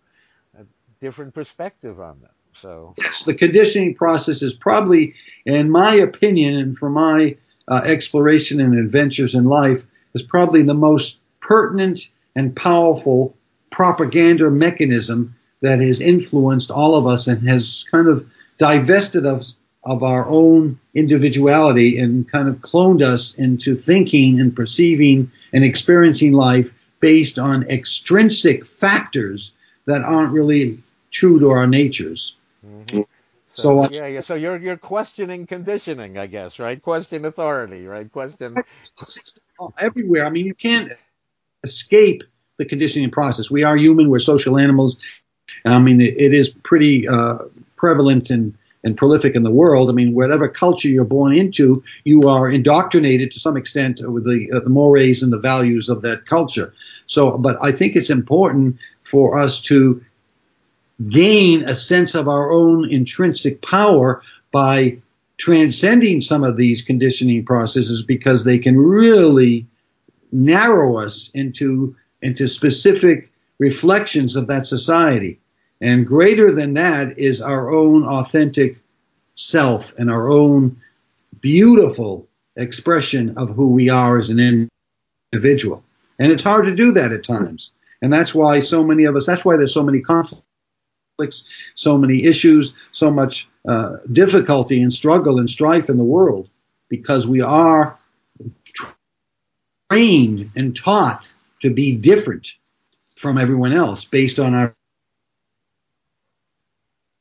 a 0.59 0.65
different 1.01 1.33
perspective 1.33 2.01
on 2.01 2.21
them. 2.21 2.31
So 2.55 2.95
yes, 2.99 3.25
the 3.25 3.35
conditioning 3.35 3.95
process 3.95 4.43
is 4.43 4.55
probably, 4.55 5.15
in 5.45 5.71
my 5.71 5.95
opinion, 5.95 6.59
and 6.59 6.79
from 6.79 6.93
my 6.93 7.37
uh, 7.67 7.83
exploration 7.85 8.61
and 8.61 8.79
adventures 8.79 9.35
in 9.35 9.45
life, 9.45 9.85
is 10.15 10.23
probably 10.23 10.63
the 10.63 10.75
most 10.75 11.19
pertinent 11.41 12.09
and 12.37 12.55
powerful 12.55 13.35
propaganda 13.71 14.51
mechanism 14.51 15.35
that 15.61 15.81
has 15.81 16.01
influenced 16.01 16.71
all 16.71 16.95
of 16.95 17.07
us 17.07 17.27
and 17.27 17.49
has 17.49 17.85
kind 17.91 18.09
of 18.09 18.29
divested 18.59 19.27
us 19.27 19.59
of 19.85 20.03
our 20.03 20.29
own 20.29 20.79
individuality 20.95 21.99
and 21.99 22.31
kind 22.31 22.49
of 22.49 22.57
cloned 22.57 23.03
us 23.03 23.35
into 23.35 23.77
thinking 23.77 24.41
and 24.41 24.55
perceiving 24.55 25.31
and 25.53 25.65
experiencing 25.65 26.33
life 26.33 26.73
based 27.01 27.39
on 27.39 27.65
extrinsic 27.65 28.65
factors 28.65 29.53
that 29.87 30.03
aren't 30.03 30.33
really 30.33 30.81
true 31.11 31.41
to 31.41 31.51
our 31.51 31.67
natures. 31.67 32.37
Mm-hmm. 32.67 33.03
So, 33.55 33.83
so, 33.85 33.89
yeah, 33.91 34.07
yeah. 34.07 34.21
So 34.21 34.35
you're 34.35 34.57
you're 34.57 34.79
questioning 34.79 35.47
conditioning, 35.47 36.17
I 36.17 36.27
guess, 36.27 36.59
right? 36.59 36.81
Question 36.81 37.25
authority, 37.27 37.87
right? 37.87 38.11
Question 38.11 38.57
everywhere. 39.79 40.25
I 40.25 40.31
mean, 40.31 40.47
you 40.47 40.55
can't 40.55 40.93
escape 41.63 42.23
the 42.59 42.65
conditioning 42.65 43.11
process. 43.11 43.51
We 43.51 43.65
are 43.65 43.77
human. 43.77 44.09
We're 44.09 44.21
social 44.21 44.59
animals. 44.59 44.99
And 45.65 45.75
I 45.75 45.81
mean, 45.81 46.01
it, 46.01 46.21
it 46.21 46.33
is 46.33 46.49
pretty 46.49 47.09
uh, 47.09 47.39
prevalent 47.77 48.31
and, 48.31 48.57
and 48.85 48.97
prolific 48.97 49.35
in 49.35 49.43
the 49.43 49.51
world. 49.51 49.91
I 49.91 49.93
mean, 49.93 50.15
whatever 50.15 50.49
culture 50.49 50.89
you're 50.89 51.05
born 51.05 51.37
into, 51.37 51.85
you 52.05 52.29
are 52.29 52.49
indoctrinated 52.49 53.33
to 53.33 53.41
some 53.41 53.57
extent 53.57 54.01
with 54.01 54.25
the, 54.25 54.51
uh, 54.53 54.61
the 54.61 54.71
mores 54.71 55.23
and 55.23 55.33
the 55.33 55.39
values 55.39 55.89
of 55.89 56.03
that 56.03 56.25
culture. 56.27 56.73
So, 57.07 57.37
but 57.37 57.59
I 57.63 57.73
think 57.73 57.97
it's 57.97 58.11
important 58.11 58.79
for 59.03 59.39
us 59.39 59.61
to 59.63 60.03
gain 61.09 61.69
a 61.69 61.75
sense 61.75 62.15
of 62.15 62.29
our 62.29 62.51
own 62.53 62.89
intrinsic 62.91 63.63
power 63.63 64.23
by 64.51 64.99
transcending 65.39 66.21
some 66.21 66.45
of 66.45 66.57
these 66.57 66.83
conditioning 66.83 67.45
processes 67.45 68.03
because 68.03 68.45
they 68.45 68.59
can 68.59 68.79
really 68.79 69.67
narrow 70.31 70.99
us 70.99 71.31
into 71.35 71.97
into 72.21 72.47
specific 72.47 73.31
reflections 73.59 74.37
of 74.37 74.47
that 74.47 74.67
society. 74.67 75.41
And 75.81 76.07
greater 76.07 76.53
than 76.53 76.75
that 76.75 77.19
is 77.19 77.43
our 77.43 77.73
own 77.75 78.05
authentic 78.05 78.79
self 79.35 79.93
and 79.99 80.11
our 80.11 80.31
own 80.31 80.77
beautiful 81.41 82.29
expression 82.57 83.37
of 83.37 83.51
who 83.51 83.69
we 83.71 83.89
are 83.89 84.19
as 84.19 84.31
an 84.31 84.69
individual. 85.33 85.83
And 86.19 86.31
it's 86.31 86.45
hard 86.45 86.67
to 86.67 86.75
do 86.75 86.93
that 86.93 87.13
at 87.13 87.25
times. 87.25 87.73
And 88.01 88.13
that's 88.13 88.35
why 88.35 88.61
so 88.61 88.85
many 88.85 89.05
of 89.05 89.17
us, 89.17 89.27
that's 89.27 89.45
why 89.45 89.57
there's 89.57 89.75
so 89.75 89.83
many 89.83 90.01
conflicts, 90.01 90.45
so 91.75 91.99
many 91.99 92.25
issues, 92.25 92.75
so 92.93 93.11
much 93.11 93.49
uh, 93.69 93.97
difficulty 94.11 94.83
and 94.83 94.93
struggle 94.93 95.39
and 95.39 95.49
strife 95.49 95.89
in 95.89 95.97
the 95.97 96.05
world, 96.05 96.49
because 96.89 97.27
we 97.27 97.41
are 97.41 97.99
trained 99.91 100.51
and 100.57 100.75
taught 100.75 101.27
to 101.61 101.73
be 101.73 101.97
different 101.97 102.55
from 103.15 103.39
everyone 103.39 103.73
else 103.73 104.05
based 104.05 104.39
on 104.39 104.55
our 104.55 104.75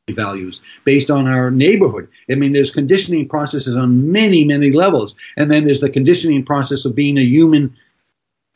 values 0.10 0.62
based 0.84 1.10
on 1.10 1.26
our 1.28 1.52
neighborhood. 1.52 2.10
I 2.30 2.36
mean, 2.36 2.52
there's 2.52 2.72
conditioning 2.72 3.30
processes 3.30 3.78
on 3.78 4.12
many, 4.12 4.44
many 4.44 4.72
levels. 4.72 5.16
And 5.38 5.50
then 5.50 5.64
there's 5.64 5.80
the 5.80 5.89
conditioning 5.89 6.44
process 6.44 6.84
of 6.84 6.96
being 6.96 7.18
a 7.18 7.22
human 7.22 7.78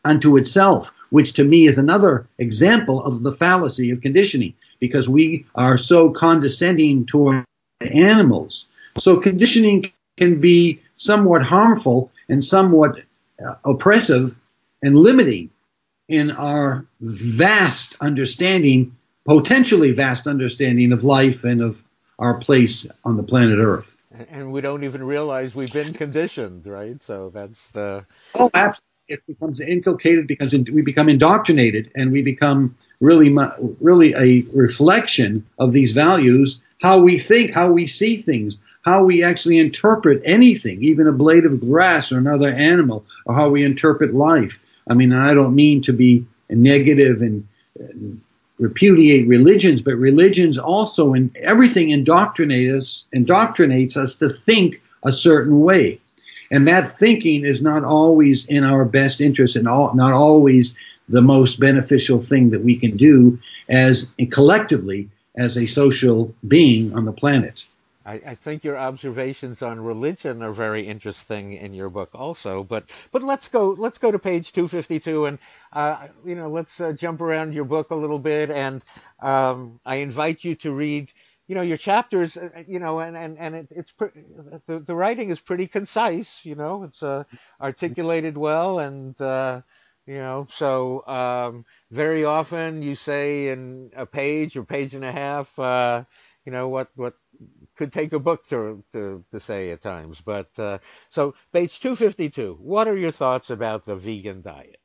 unto 0.04 0.36
itself, 0.36 0.92
which 1.12 1.34
to 1.34 1.46
me 1.46 1.66
is 1.66 1.78
another 1.78 2.28
example 2.40 3.02
of 3.02 3.24
the 3.24 3.32
fallacy 3.32 3.92
of 3.92 4.02
conditioning 4.02 4.54
because 4.80 5.08
we 5.08 5.46
are 5.56 5.78
so 5.78 6.10
condescending 6.12 7.06
toward 7.06 7.46
animals. 7.82 8.68
So 9.00 9.18
conditioning 9.18 9.92
can 10.18 10.40
be 10.40 10.82
somewhat 10.96 11.42
harmful 11.44 12.12
and 12.30 12.44
somewhat 12.44 13.02
uh, 13.46 13.56
oppressive 13.64 14.36
and 14.82 14.96
limiting 14.96 15.50
in 16.08 16.32
our 16.32 16.86
vast 17.02 17.98
understanding 18.00 18.96
potentially 19.26 19.92
vast 19.92 20.28
understanding 20.28 20.92
of 20.92 21.04
life 21.04 21.44
and 21.44 21.62
of 21.62 21.84
our 22.18 22.40
place 22.40 22.88
on 23.04 23.18
the 23.18 23.24
planet 23.24 23.60
Earth. 23.60 23.98
And 24.30 24.52
we 24.52 24.62
don't 24.62 24.86
even 24.86 25.04
realize 25.04 25.54
we've 25.54 25.74
been 25.74 25.94
conditioned, 25.94 26.66
right? 26.68 27.02
So 27.04 27.32
that's 27.32 27.68
the. 27.72 28.06
Oh, 28.34 28.50
absolutely. 28.54 28.84
It 29.08 29.22
becomes 29.28 29.60
inculcated 29.60 30.26
because 30.26 30.54
we 30.54 30.82
become 30.82 31.10
indoctrinated 31.10 31.92
and 31.96 32.12
we 32.12 32.24
become 32.24 32.76
really, 33.00 33.36
really 33.80 34.14
a 34.16 34.42
reflection 34.52 35.46
of 35.60 35.74
these 35.74 35.92
values, 35.92 36.60
how 36.82 37.02
we 37.02 37.20
think, 37.20 37.54
how 37.54 37.72
we 37.72 37.86
see 37.86 38.18
things, 38.18 38.62
how 38.84 39.04
we 39.04 39.24
actually 39.24 39.60
interpret 39.60 40.24
anything, 40.26 40.84
even 40.84 41.06
a 41.06 41.12
blade 41.12 41.46
of 41.46 41.60
grass 41.60 42.12
or 42.12 42.18
another 42.18 42.48
animal, 42.48 43.06
or 43.26 43.36
how 43.36 43.50
we 43.50 43.64
interpret 43.64 44.16
life. 44.16 44.60
I 44.90 44.96
mean, 44.96 45.14
I 45.14 45.36
don't 45.36 45.54
mean 45.54 45.82
to 45.84 45.94
be 45.94 46.26
negative 46.50 47.22
and 47.22 47.48
repudiate 48.58 49.28
religions, 49.28 49.84
but 49.84 49.98
religions 49.98 50.58
also 50.58 51.14
and 51.14 51.36
everything 51.38 51.90
indoctrinates 51.90 52.82
us, 52.82 53.08
indoctrinates 53.14 53.98
us 53.98 54.16
to 54.16 54.30
think 54.30 54.82
a 55.04 55.12
certain 55.12 55.60
way. 55.60 56.02
And 56.52 56.68
that 56.68 56.92
thinking 56.92 57.46
is 57.46 57.62
not 57.62 57.84
always 57.84 58.46
in 58.46 58.64
our 58.64 58.86
best 58.86 59.22
interest 59.22 59.56
and 59.56 59.68
all, 59.68 59.94
not 59.96 60.14
always 60.14 60.76
the 61.10 61.22
most 61.22 61.60
beneficial 61.60 62.22
thing 62.22 62.52
that 62.52 62.64
we 62.64 62.78
can 62.78 62.98
do 62.98 63.40
as 63.70 64.12
collectively 64.32 65.10
as 65.36 65.58
a 65.58 65.66
social 65.66 66.34
being 66.48 66.94
on 66.94 67.06
the 67.06 67.12
planet. 67.12 67.66
I, 68.06 68.14
I, 68.14 68.36
think 68.36 68.64
your 68.64 68.78
observations 68.78 69.64
on 69.64 69.80
religion 69.80 70.44
are 70.44 70.54
very 70.54 70.86
interesting 70.86 71.54
in 71.54 71.74
your 71.74 71.90
book 71.90 72.12
also. 72.14 72.64
But 72.64 72.86
but 73.12 73.24
let's 73.24 73.48
go 73.48 73.72
let's 73.72 73.98
go 73.98 74.12
to 74.12 74.20
page 74.20 74.54
252 74.54 75.26
and 75.26 75.40
uh, 75.74 76.08
you 76.24 76.36
know 76.36 76.50
let's 76.50 76.80
uh, 76.80 76.94
jump 76.94 77.22
around 77.22 77.56
your 77.56 77.66
book 77.66 77.90
a 77.90 77.96
little 77.96 78.20
bit 78.20 78.52
and 78.52 78.84
um, 79.22 79.80
I 79.86 79.98
invite 79.98 80.44
you 80.44 80.54
to 80.56 80.72
read 80.72 81.12
you 81.48 81.56
know 81.56 81.62
your 81.62 81.78
chapters 81.78 82.38
uh, 82.38 82.50
you 82.68 82.80
know 82.80 83.00
and 83.00 83.18
and 83.18 83.38
and 83.40 83.56
it, 83.56 83.68
it's 83.72 83.92
pre- 83.92 84.10
the, 84.68 84.80
the 84.80 84.96
writing 84.96 85.30
is 85.30 85.40
pretty 85.40 85.68
concise 85.68 86.42
you 86.46 86.56
know 86.56 86.84
it's 86.84 87.04
uh, 87.04 87.24
articulated 87.62 88.38
well 88.38 88.80
and 88.80 89.20
uh, 89.22 89.62
you 90.08 90.18
know 90.18 90.48
so 90.52 91.06
um, 91.08 91.66
very 91.92 92.26
often 92.26 92.82
you 92.82 92.96
say 92.96 93.50
in 93.50 93.92
a 93.96 94.06
page 94.06 94.58
or 94.58 94.64
page 94.64 94.94
and 94.96 95.06
a 95.06 95.12
half 95.12 95.58
uh, 95.60 96.04
you 96.46 96.52
know 96.52 96.70
what 96.70 96.90
what 96.96 97.16
could 97.78 97.94
take 97.94 98.14
a 98.14 98.20
book 98.20 98.46
to 98.48 98.84
to, 98.94 99.24
to 99.32 99.40
say 99.40 99.72
at 99.72 99.82
times. 99.82 100.22
But 100.26 100.50
uh, 100.60 100.80
so 101.10 101.36
fifty 101.96 102.30
two. 102.30 102.58
What 102.62 102.88
are 102.88 102.98
your 102.98 103.12
thoughts 103.12 103.50
about 103.50 103.86
the 103.86 103.96
vegan 103.96 104.42
diet? 104.42 104.78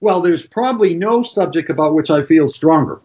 Well, 0.00 0.20
there's 0.22 0.46
probably 0.46 0.94
no 0.94 1.22
subject 1.22 1.70
about 1.70 1.94
which 1.94 2.10
I 2.10 2.22
feel 2.22 2.48
stronger. 2.48 3.02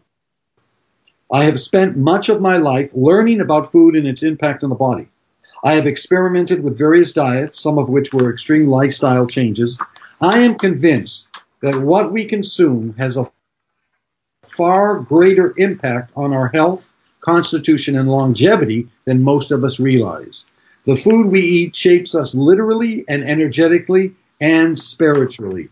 I 1.31 1.43
have 1.43 1.61
spent 1.61 1.95
much 1.95 2.29
of 2.29 2.41
my 2.41 2.57
life 2.57 2.91
learning 2.93 3.39
about 3.39 3.71
food 3.71 3.95
and 3.95 4.07
its 4.07 4.23
impact 4.23 4.63
on 4.63 4.69
the 4.69 4.75
body. 4.75 5.09
I 5.63 5.73
have 5.73 5.85
experimented 5.85 6.63
with 6.63 6.77
various 6.77 7.11
diets, 7.11 7.61
some 7.61 7.77
of 7.77 7.89
which 7.89 8.13
were 8.13 8.31
extreme 8.31 8.67
lifestyle 8.67 9.27
changes. 9.27 9.79
I 10.21 10.39
am 10.39 10.57
convinced 10.57 11.29
that 11.61 11.79
what 11.81 12.11
we 12.11 12.25
consume 12.25 12.95
has 12.97 13.17
a 13.17 13.25
far 14.43 14.99
greater 14.99 15.53
impact 15.57 16.11
on 16.15 16.33
our 16.33 16.47
health, 16.47 16.91
constitution, 17.21 17.97
and 17.97 18.09
longevity 18.09 18.87
than 19.05 19.23
most 19.23 19.51
of 19.51 19.63
us 19.63 19.79
realize. 19.79 20.45
The 20.85 20.95
food 20.95 21.27
we 21.27 21.41
eat 21.41 21.75
shapes 21.75 22.15
us 22.15 22.33
literally 22.33 23.05
and 23.07 23.23
energetically 23.23 24.15
and 24.41 24.77
spiritually. 24.77 25.69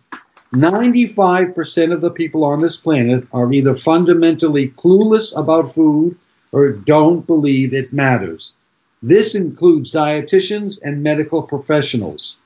95% 0.53 1.91
of 1.91 2.01
the 2.01 2.11
people 2.11 2.45
on 2.45 2.61
this 2.61 2.77
planet 2.77 3.27
are 3.33 3.51
either 3.51 3.75
fundamentally 3.75 4.69
clueless 4.69 5.37
about 5.37 5.73
food 5.73 6.17
or 6.51 6.71
don't 6.71 7.27
believe 7.27 7.73
it 7.73 7.91
matters. 7.91 8.53
This 9.03 9.35
includes 9.35 9.91
dietitians 9.91 10.79
and 10.81 11.03
medical 11.03 11.43
professionals. 11.43 12.37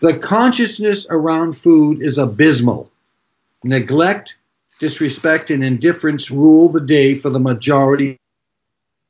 The 0.00 0.16
consciousness 0.18 1.06
around 1.10 1.54
food 1.54 2.02
is 2.02 2.18
abysmal. 2.18 2.90
Neglect, 3.64 4.36
disrespect, 4.78 5.50
and 5.50 5.64
indifference 5.64 6.30
rule 6.30 6.68
the 6.68 6.80
day 6.80 7.16
for 7.16 7.30
the 7.30 7.40
majority 7.40 8.18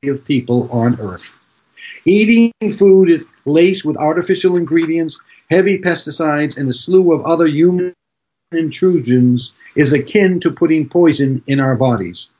of 0.05 0.25
people 0.25 0.69
on 0.73 0.99
earth. 1.01 1.37
Eating 2.05 2.53
food 2.77 3.11
is 3.11 3.25
laced 3.45 3.85
with 3.85 3.97
artificial 3.97 4.57
ingredients, 4.57 5.21
heavy 5.51 5.79
pesticides, 5.79 6.57
and 6.57 6.69
a 6.69 6.73
slew 6.73 7.13
of 7.13 7.23
other 7.23 7.47
human 7.47 7.95
intrusions 8.55 9.55
is 9.75 9.93
akin 9.93 10.41
to 10.41 10.53
putting 10.53 10.89
poison 10.89 11.43
in 11.47 11.61
our 11.61 11.77
bodies. 11.77 12.31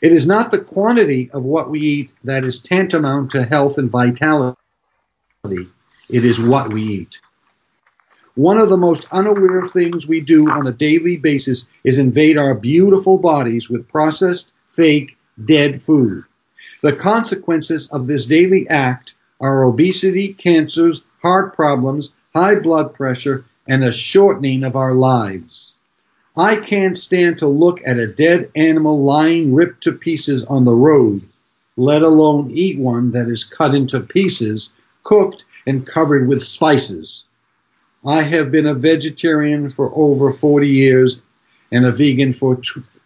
It 0.00 0.12
is 0.12 0.26
not 0.26 0.50
the 0.50 0.58
quantity 0.58 1.30
of 1.30 1.44
what 1.44 1.70
we 1.70 1.80
eat 1.80 2.12
that 2.24 2.44
is 2.44 2.60
tantamount 2.60 3.30
to 3.32 3.44
health 3.44 3.78
and 3.78 3.90
vitality. 3.90 4.56
It 5.44 6.24
is 6.24 6.40
what 6.40 6.72
we 6.72 6.82
eat. 6.82 7.20
One 8.34 8.58
of 8.58 8.68
the 8.68 8.76
most 8.76 9.06
unaware 9.12 9.64
things 9.66 10.08
we 10.08 10.20
do 10.20 10.48
on 10.50 10.66
a 10.66 10.72
daily 10.72 11.18
basis 11.18 11.66
is 11.84 11.98
invade 11.98 12.38
our 12.38 12.54
beautiful 12.54 13.18
bodies 13.18 13.68
with 13.68 13.88
processed, 13.88 14.52
fake, 14.66 15.16
dead 15.44 15.80
food. 15.80 16.24
The 16.82 16.94
consequences 16.94 17.88
of 17.90 18.06
this 18.06 18.24
daily 18.24 18.68
act 18.68 19.14
are 19.40 19.64
obesity, 19.64 20.32
cancers, 20.32 21.04
heart 21.22 21.54
problems, 21.54 22.14
high 22.34 22.54
blood 22.56 22.94
pressure, 22.94 23.44
and 23.66 23.84
a 23.84 23.92
shortening 23.92 24.64
of 24.64 24.76
our 24.76 24.94
lives. 24.94 25.76
I 26.36 26.56
can't 26.56 26.96
stand 26.96 27.38
to 27.38 27.46
look 27.46 27.80
at 27.86 27.98
a 27.98 28.06
dead 28.06 28.50
animal 28.56 29.04
lying 29.04 29.54
ripped 29.54 29.82
to 29.84 29.92
pieces 29.92 30.44
on 30.44 30.64
the 30.64 30.74
road, 30.74 31.22
let 31.76 32.02
alone 32.02 32.50
eat 32.52 32.78
one 32.78 33.12
that 33.12 33.28
is 33.28 33.44
cut 33.44 33.74
into 33.74 34.00
pieces, 34.00 34.72
cooked, 35.04 35.44
and 35.66 35.86
covered 35.86 36.26
with 36.26 36.42
spices. 36.42 37.24
I 38.04 38.22
have 38.22 38.50
been 38.50 38.66
a 38.66 38.74
vegetarian 38.74 39.68
for 39.68 39.92
over 39.94 40.32
40 40.32 40.68
years 40.68 41.22
and 41.70 41.86
a 41.86 41.92
vegan 41.92 42.32
for 42.32 42.60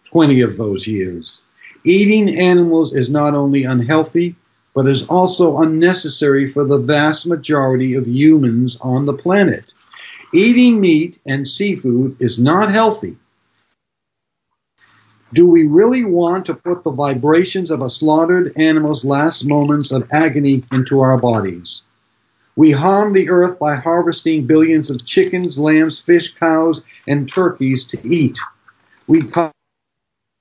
20 0.05 0.41
of 0.41 0.57
those 0.57 0.87
years. 0.87 1.43
Eating 1.83 2.37
animals 2.37 2.93
is 2.93 3.09
not 3.09 3.35
only 3.35 3.63
unhealthy, 3.63 4.35
but 4.73 4.87
is 4.87 5.07
also 5.07 5.59
unnecessary 5.59 6.47
for 6.47 6.63
the 6.63 6.77
vast 6.77 7.27
majority 7.27 7.95
of 7.95 8.07
humans 8.07 8.77
on 8.81 9.05
the 9.05 9.13
planet. 9.13 9.73
Eating 10.33 10.81
meat 10.81 11.19
and 11.25 11.47
seafood 11.47 12.17
is 12.19 12.37
not 12.37 12.71
healthy. 12.71 13.15
Do 15.33 15.47
we 15.47 15.65
really 15.65 16.03
want 16.03 16.45
to 16.45 16.53
put 16.53 16.83
the 16.83 16.91
vibrations 16.91 17.71
of 17.71 17.81
a 17.81 17.89
slaughtered 17.89 18.53
animal's 18.57 19.05
last 19.05 19.45
moments 19.45 19.91
of 19.91 20.09
agony 20.11 20.63
into 20.71 20.99
our 20.99 21.17
bodies? 21.17 21.83
We 22.57 22.71
harm 22.71 23.13
the 23.13 23.29
earth 23.29 23.59
by 23.59 23.75
harvesting 23.75 24.47
billions 24.47 24.89
of 24.89 25.05
chickens, 25.05 25.59
lambs, 25.59 25.99
fish, 25.99 26.33
cows, 26.33 26.83
and 27.07 27.29
turkeys 27.29 27.85
to 27.89 28.07
eat. 28.07 28.37
We 29.05 29.23
cause 29.23 29.51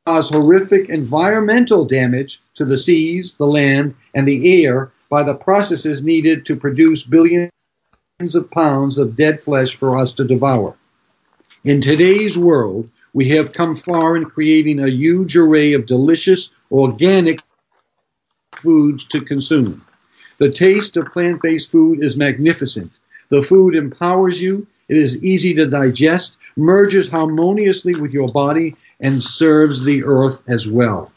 horrific 0.06 0.88
environmental 0.88 1.84
damage 1.84 2.40
to 2.54 2.64
the 2.64 2.78
seas, 2.78 3.34
the 3.34 3.46
land, 3.46 3.94
and 4.14 4.26
the 4.26 4.64
air 4.64 4.90
by 5.08 5.22
the 5.22 5.34
processes 5.34 6.02
needed 6.02 6.46
to 6.46 6.56
produce 6.56 7.04
billions 7.04 7.50
of 8.18 8.50
pounds 8.50 8.96
of 8.96 9.14
dead 9.14 9.40
flesh 9.40 9.76
for 9.76 9.98
us 9.98 10.14
to 10.14 10.24
devour. 10.24 10.74
In 11.64 11.82
today's 11.82 12.38
world, 12.38 12.90
we 13.12 13.28
have 13.28 13.52
come 13.52 13.76
far 13.76 14.16
in 14.16 14.24
creating 14.24 14.80
a 14.80 14.88
huge 14.88 15.36
array 15.36 15.74
of 15.74 15.84
delicious 15.84 16.50
organic 16.72 17.42
foods 18.54 19.04
to 19.08 19.20
consume. 19.20 19.84
The 20.38 20.48
taste 20.48 20.96
of 20.96 21.12
plant 21.12 21.42
based 21.42 21.70
food 21.70 22.02
is 22.02 22.16
magnificent. 22.16 22.98
The 23.28 23.42
food 23.42 23.74
empowers 23.74 24.40
you, 24.40 24.66
it 24.88 24.96
is 24.96 25.22
easy 25.22 25.52
to 25.52 25.66
digest, 25.66 26.38
merges 26.56 27.10
harmoniously 27.10 27.96
with 27.96 28.12
your 28.14 28.28
body, 28.28 28.76
and 28.98 29.22
serves 29.22 29.84
the 29.84 30.04
earth 30.04 30.40
as 30.48 30.66
well. 30.66 31.12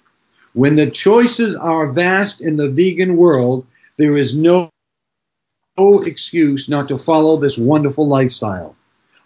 When 0.52 0.76
the 0.76 0.92
choices 0.92 1.56
are 1.56 1.94
vast 1.94 2.42
in 2.42 2.58
the 2.58 2.70
vegan 2.70 3.16
world, 3.16 3.66
there 3.96 4.18
is 4.18 4.36
no 4.36 4.70
no 5.80 6.00
excuse 6.02 6.68
not 6.68 6.90
to 6.90 6.98
follow 6.98 7.38
this 7.38 7.58
wonderful 7.58 8.08
lifestyle. 8.08 8.76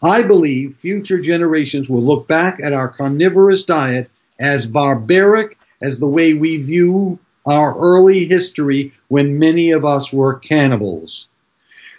I 0.03 0.21
believe 0.21 0.75
future 0.75 1.19
generations 1.19 1.89
will 1.89 2.03
look 2.03 2.27
back 2.27 2.59
at 2.61 2.73
our 2.73 2.89
carnivorous 2.89 3.63
diet 3.63 4.09
as 4.39 4.65
barbaric 4.65 5.57
as 5.81 5.97
the 5.97 6.07
way 6.07 6.33
we 6.33 6.57
view 6.57 7.19
our 7.45 7.77
early 7.77 8.25
history 8.25 8.93
when 9.07 9.39
many 9.39 9.71
of 9.71 9.85
us 9.85 10.13
were 10.13 10.39
cannibals. 10.39 11.27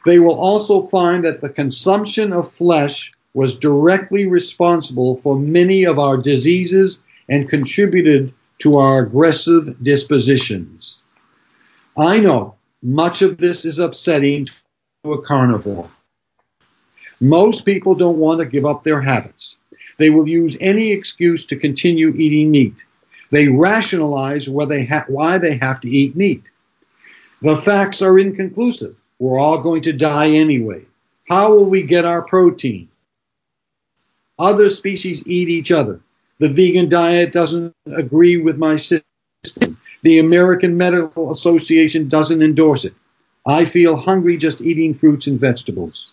They 0.05 0.19
will 0.19 0.39
also 0.39 0.83
find 0.83 1.25
that 1.25 1.41
the 1.41 1.49
consumption 1.49 2.33
of 2.33 2.51
flesh 2.51 3.13
was 3.33 3.59
directly 3.59 4.27
responsible 4.27 5.17
for 5.17 5.39
many 5.39 5.85
of 5.85 5.99
our 5.99 6.17
diseases 6.19 7.03
and 7.29 7.49
contributed 7.49 8.33
to 8.59 8.77
our 8.77 9.01
aggressive 9.01 9.83
dispositions. 9.83 11.03
I 11.97 12.21
know 12.21 12.54
much 12.85 13.23
of 13.23 13.39
this 13.39 13.65
is 13.65 13.79
upsetting 13.79 14.47
to 15.03 15.13
a 15.13 15.23
carnivore. 15.23 15.91
Most 17.21 17.65
people 17.65 17.95
don't 17.95 18.19
want 18.19 18.41
to 18.41 18.47
give 18.47 18.67
up 18.67 18.83
their 18.83 19.01
habits. 19.01 19.57
They 19.99 20.11
will 20.11 20.29
use 20.29 20.57
any 20.61 20.93
excuse 20.93 21.47
to 21.47 21.57
continue 21.57 22.13
eating 22.15 22.51
meat. 22.51 22.85
They 23.31 23.49
rationalize 23.49 24.47
they 24.47 24.85
ha- 24.85 25.07
why 25.09 25.39
they 25.39 25.57
have 25.57 25.81
to 25.81 25.89
eat 25.89 26.15
meat. 26.15 26.51
The 27.41 27.57
facts 27.57 28.03
are 28.03 28.19
inconclusive. 28.19 28.97
We're 29.19 29.39
all 29.39 29.63
going 29.63 29.83
to 29.83 29.93
die 29.93 30.33
anyway. 30.33 30.85
How 31.29 31.55
will 31.55 31.65
we 31.65 31.83
get 31.83 32.05
our 32.05 32.23
protein? 32.23 32.89
Other 34.39 34.69
species 34.69 35.27
eat 35.27 35.49
each 35.49 35.73
other. 35.73 36.01
The 36.39 36.49
vegan 36.49 36.89
diet 36.89 37.33
doesn't 37.33 37.75
agree 37.87 38.37
with 38.37 38.59
my 38.59 38.77
system. 38.77 39.79
The 40.05 40.19
American 40.19 40.77
Medical 40.77 41.33
Association 41.33 42.09
doesn't 42.09 42.43
endorse 42.43 42.85
it. 42.85 42.95
I 43.47 43.65
feel 43.65 43.97
hungry 43.97 44.37
just 44.37 44.61
eating 44.61 44.93
fruits 44.93 45.29
and 45.29 45.41
vegetables. 45.41 46.13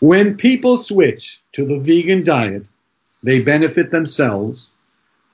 When 0.00 0.36
people 0.36 0.76
switch 0.76 1.40
to 1.52 1.64
the 1.64 1.78
vegan 1.78 2.24
diet, 2.24 2.66
they 3.22 3.40
benefit 3.40 3.92
themselves, 3.92 4.72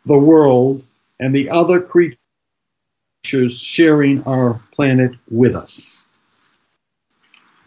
the 0.04 0.18
world, 0.18 0.84
and 1.18 1.34
the 1.34 1.48
other 1.48 1.80
creatures 1.80 2.18
sharing 3.58 4.24
our 4.24 4.60
planet 4.74 5.12
with 5.30 5.56
us. 5.56 6.06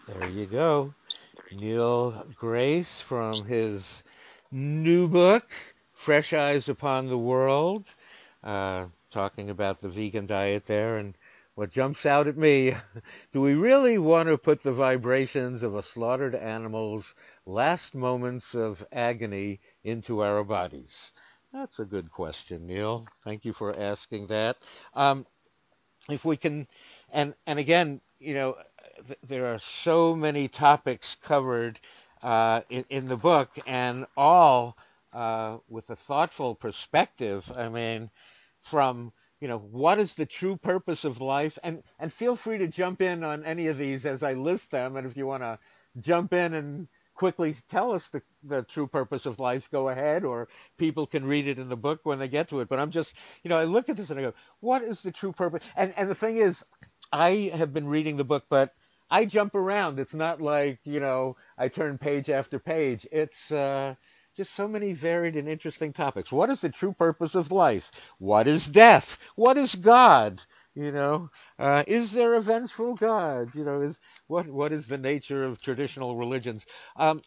There 0.07 0.29
you 0.29 0.45
go. 0.45 0.93
Neil 1.51 2.27
Grace 2.35 3.01
from 3.01 3.45
his 3.45 4.03
new 4.51 5.07
book, 5.07 5.49
Fresh 5.93 6.33
Eyes 6.33 6.69
Upon 6.69 7.07
the 7.07 7.17
World. 7.17 7.87
Uh, 8.43 8.85
talking 9.15 9.49
about 9.49 9.79
the 9.79 9.89
vegan 9.89 10.27
diet 10.27 10.67
there 10.67 10.97
and 10.97 11.17
what 11.55 11.71
jumps 11.71 12.05
out 12.05 12.27
at 12.27 12.37
me 12.37 12.75
do 13.31 13.41
we 13.41 13.55
really 13.55 13.97
want 13.97 14.27
to 14.29 14.37
put 14.37 14.61
the 14.61 14.73
vibrations 14.73 15.63
of 15.63 15.73
a 15.73 15.83
slaughtered 15.83 16.35
animal's 16.35 17.15
last 17.45 17.95
moments 17.95 18.53
of 18.53 18.85
agony 18.91 19.61
into 19.85 20.21
our 20.21 20.43
bodies? 20.43 21.13
That's 21.53 21.79
a 21.79 21.85
good 21.85 22.11
question, 22.11 22.67
Neil. 22.67 23.07
Thank 23.23 23.45
you 23.45 23.53
for 23.53 23.79
asking 23.79 24.27
that. 24.27 24.57
Um, 24.93 25.25
if 26.09 26.25
we 26.25 26.37
can, 26.37 26.67
and 27.13 27.33
and 27.47 27.57
again, 27.57 28.01
you 28.19 28.33
know, 28.35 28.57
th- 29.07 29.19
there 29.23 29.47
are 29.53 29.59
so 29.59 30.15
many 30.15 30.49
topics 30.49 31.15
covered 31.23 31.79
uh, 32.21 32.61
in, 32.69 32.85
in 32.89 33.07
the 33.07 33.17
book, 33.17 33.49
and 33.65 34.05
all 34.17 34.77
uh, 35.13 35.59
with 35.69 35.89
a 35.89 35.95
thoughtful 35.95 36.55
perspective. 36.55 37.49
I 37.55 37.69
mean, 37.69 38.11
from 38.65 39.13
you 39.41 39.47
know, 39.47 39.57
what 39.59 39.99
is 39.99 40.13
the 40.15 40.25
true 40.25 40.57
purpose 40.57 41.03
of 41.03 41.21
life? 41.21 41.59
And 41.63 41.83
and 41.99 42.11
feel 42.11 42.35
free 42.35 42.57
to 42.59 42.67
jump 42.67 43.01
in 43.01 43.23
on 43.23 43.43
any 43.45 43.67
of 43.67 43.77
these 43.77 44.05
as 44.05 44.23
I 44.23 44.33
list 44.33 44.71
them. 44.71 44.95
And 44.95 45.05
if 45.05 45.17
you 45.17 45.27
want 45.27 45.43
to 45.43 45.59
jump 45.99 46.33
in 46.33 46.53
and 46.53 46.87
quickly 47.13 47.55
tell 47.69 47.91
us 47.91 48.09
the, 48.09 48.21
the 48.43 48.63
true 48.63 48.87
purpose 48.87 49.25
of 49.25 49.39
life, 49.39 49.69
go 49.71 49.89
ahead, 49.89 50.25
or 50.25 50.47
people 50.77 51.07
can 51.07 51.25
read 51.25 51.47
it 51.47 51.59
in 51.59 51.69
the 51.69 51.77
book 51.77 52.01
when 52.03 52.19
they 52.19 52.27
get 52.27 52.49
to 52.49 52.59
it. 52.61 52.69
But 52.69 52.79
I'm 52.79 52.91
just, 52.91 53.13
you 53.43 53.49
know, 53.49 53.57
I 53.59 53.65
look 53.65 53.89
at 53.89 53.97
this 53.97 54.09
and 54.09 54.19
I 54.19 54.23
go, 54.23 54.33
what 54.61 54.83
is 54.83 55.01
the 55.01 55.11
true 55.11 55.31
purpose? 55.31 55.63
And 55.75 55.93
and 55.97 56.09
the 56.09 56.15
thing 56.15 56.37
is, 56.37 56.63
I 57.11 57.51
have 57.53 57.73
been 57.73 57.87
reading 57.87 58.15
the 58.17 58.23
book, 58.23 58.45
but 58.49 58.73
I 59.11 59.25
jump 59.25 59.55
around. 59.55 59.99
It's 59.99 60.15
not 60.15 60.41
like, 60.41 60.79
you 60.85 60.99
know, 60.99 61.37
I 61.57 61.67
turn 61.67 61.97
page 61.97 62.29
after 62.29 62.57
page. 62.57 63.05
It's 63.11 63.51
uh, 63.51 63.95
just 64.35 64.53
so 64.53 64.67
many 64.67 64.91
varied 64.91 65.37
and 65.37 65.47
interesting 65.47 65.93
topics. 65.93 66.31
What 66.31 66.49
is 66.49 66.59
the 66.59 66.69
true 66.69 66.91
purpose 66.91 67.35
of 67.35 67.51
life? 67.51 67.91
What 68.19 68.47
is 68.47 68.67
death? 68.67 69.17
What 69.35 69.57
is 69.57 69.75
God? 69.75 70.41
You 70.75 70.91
know, 70.91 71.29
uh, 71.57 71.85
is 71.87 72.11
there 72.11 72.33
a 72.33 72.41
vengeful 72.41 72.95
God? 72.95 73.55
You 73.55 73.63
know, 73.63 73.79
is 73.79 73.97
what 74.27 74.47
what 74.47 74.73
is 74.73 74.87
the 74.87 74.97
nature 74.97 75.45
of 75.45 75.61
traditional 75.61 76.17
religions? 76.17 76.65
Um, 76.97 77.21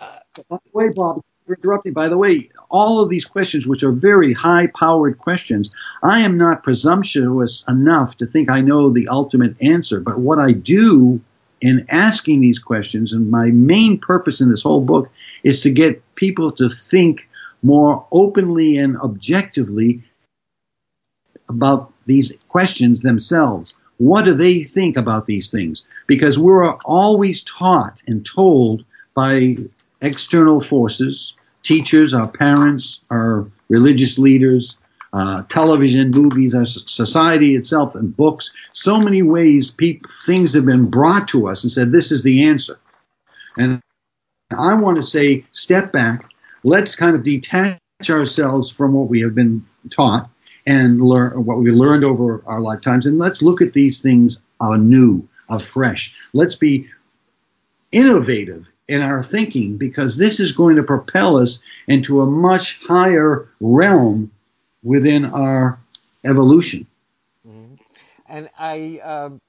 uh, 0.00 0.18
by 0.48 0.56
the 0.64 0.70
way, 0.72 0.88
Bob, 0.94 1.22
you're 1.46 1.58
interrupting. 1.58 1.92
By 1.92 2.08
the 2.08 2.16
way, 2.16 2.48
all 2.70 3.02
of 3.02 3.10
these 3.10 3.26
questions, 3.26 3.66
which 3.66 3.82
are 3.82 3.92
very 3.92 4.32
high-powered 4.32 5.18
questions, 5.18 5.68
I 6.02 6.20
am 6.20 6.38
not 6.38 6.62
presumptuous 6.62 7.64
enough 7.68 8.16
to 8.16 8.26
think 8.26 8.50
I 8.50 8.62
know 8.62 8.90
the 8.90 9.08
ultimate 9.08 9.60
answer. 9.60 10.00
But 10.00 10.18
what 10.18 10.38
I 10.38 10.52
do 10.52 11.20
in 11.60 11.86
asking 11.88 12.40
these 12.40 12.58
questions, 12.58 13.12
and 13.12 13.30
my 13.30 13.46
main 13.46 13.98
purpose 13.98 14.40
in 14.40 14.50
this 14.50 14.62
whole 14.62 14.80
book 14.82 15.10
is 15.42 15.62
to 15.62 15.70
get 15.70 16.02
people 16.14 16.52
to 16.52 16.68
think 16.68 17.28
more 17.62 18.06
openly 18.12 18.78
and 18.78 18.96
objectively 18.98 20.02
about 21.48 21.92
these 22.06 22.34
questions 22.48 23.02
themselves. 23.02 23.74
What 23.98 24.24
do 24.24 24.34
they 24.34 24.62
think 24.62 24.96
about 24.96 25.26
these 25.26 25.50
things? 25.50 25.84
Because 26.06 26.38
we're 26.38 26.70
always 26.84 27.42
taught 27.42 28.02
and 28.06 28.26
told 28.26 28.84
by 29.14 29.56
external 30.02 30.60
forces, 30.60 31.34
teachers, 31.62 32.12
our 32.12 32.28
parents, 32.28 33.00
our 33.10 33.46
religious 33.68 34.18
leaders, 34.18 34.76
uh, 35.16 35.42
television, 35.48 36.10
movies, 36.10 36.54
our 36.54 36.66
society 36.66 37.56
itself, 37.56 37.94
and 37.94 38.14
books. 38.14 38.52
So 38.72 38.98
many 38.98 39.22
ways 39.22 39.70
people, 39.70 40.10
things 40.26 40.52
have 40.52 40.66
been 40.66 40.90
brought 40.90 41.28
to 41.28 41.48
us 41.48 41.64
and 41.64 41.72
said, 41.72 41.90
this 41.90 42.12
is 42.12 42.22
the 42.22 42.48
answer. 42.48 42.78
And 43.56 43.80
I 44.56 44.74
want 44.74 44.98
to 44.98 45.02
say, 45.02 45.46
step 45.52 45.90
back. 45.90 46.30
Let's 46.62 46.96
kind 46.96 47.16
of 47.16 47.22
detach 47.22 47.80
ourselves 48.10 48.70
from 48.70 48.92
what 48.92 49.08
we 49.08 49.22
have 49.22 49.34
been 49.34 49.64
taught 49.88 50.28
and 50.66 51.00
learn 51.00 51.46
what 51.46 51.58
we 51.58 51.70
learned 51.70 52.04
over 52.04 52.42
our 52.44 52.60
lifetimes, 52.60 53.06
and 53.06 53.18
let's 53.18 53.40
look 53.40 53.62
at 53.62 53.72
these 53.72 54.02
things 54.02 54.42
anew, 54.60 55.26
afresh. 55.48 56.14
Let's 56.34 56.56
be 56.56 56.90
innovative 57.90 58.68
in 58.86 59.00
our 59.00 59.22
thinking 59.22 59.78
because 59.78 60.16
this 60.16 60.40
is 60.40 60.52
going 60.52 60.76
to 60.76 60.82
propel 60.82 61.38
us 61.38 61.62
into 61.86 62.20
a 62.20 62.26
much 62.26 62.80
higher 62.82 63.48
realm 63.60 64.30
within 64.86 65.24
our 65.24 65.80
evolution. 66.24 66.86
Mm-hmm. 67.46 67.74
And 68.28 68.48
I, 68.58 69.00
um, 69.02 69.40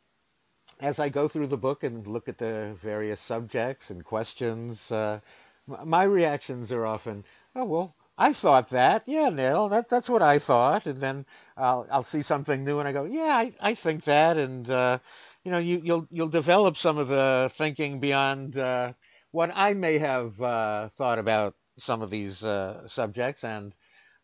as 0.79 0.99
I 0.99 1.09
go 1.09 1.27
through 1.27 1.47
the 1.47 1.57
book 1.57 1.83
and 1.83 2.07
look 2.07 2.27
at 2.27 2.39
the 2.39 2.75
various 2.81 3.21
subjects 3.21 3.91
and 3.91 4.03
questions, 4.03 4.91
uh, 4.91 5.19
my 5.67 6.03
reactions 6.03 6.71
are 6.71 6.85
often, 6.85 7.23
oh, 7.55 7.65
well, 7.65 7.95
I 8.17 8.33
thought 8.33 8.69
that. 8.71 9.03
Yeah, 9.05 9.29
Neil, 9.29 9.69
that, 9.69 9.89
that's 9.89 10.09
what 10.09 10.23
I 10.23 10.39
thought. 10.39 10.87
And 10.87 10.99
then 10.99 11.25
I'll, 11.55 11.85
I'll 11.91 12.03
see 12.03 12.23
something 12.23 12.63
new 12.63 12.79
and 12.79 12.87
I 12.87 12.91
go, 12.91 13.03
yeah, 13.03 13.35
I, 13.37 13.53
I 13.61 13.75
think 13.75 14.05
that. 14.05 14.37
And, 14.37 14.67
uh, 14.67 14.97
you 15.43 15.51
know, 15.51 15.59
you, 15.59 15.81
you'll, 15.83 16.07
you'll 16.09 16.29
develop 16.29 16.77
some 16.77 16.97
of 16.97 17.09
the 17.09 17.51
thinking 17.53 17.99
beyond 17.99 18.57
uh, 18.57 18.93
what 19.31 19.51
I 19.53 19.75
may 19.75 19.99
have 19.99 20.41
uh, 20.41 20.89
thought 20.97 21.19
about 21.19 21.53
some 21.77 22.01
of 22.01 22.09
these 22.09 22.43
uh, 22.43 22.87
subjects. 22.87 23.43
And 23.43 23.73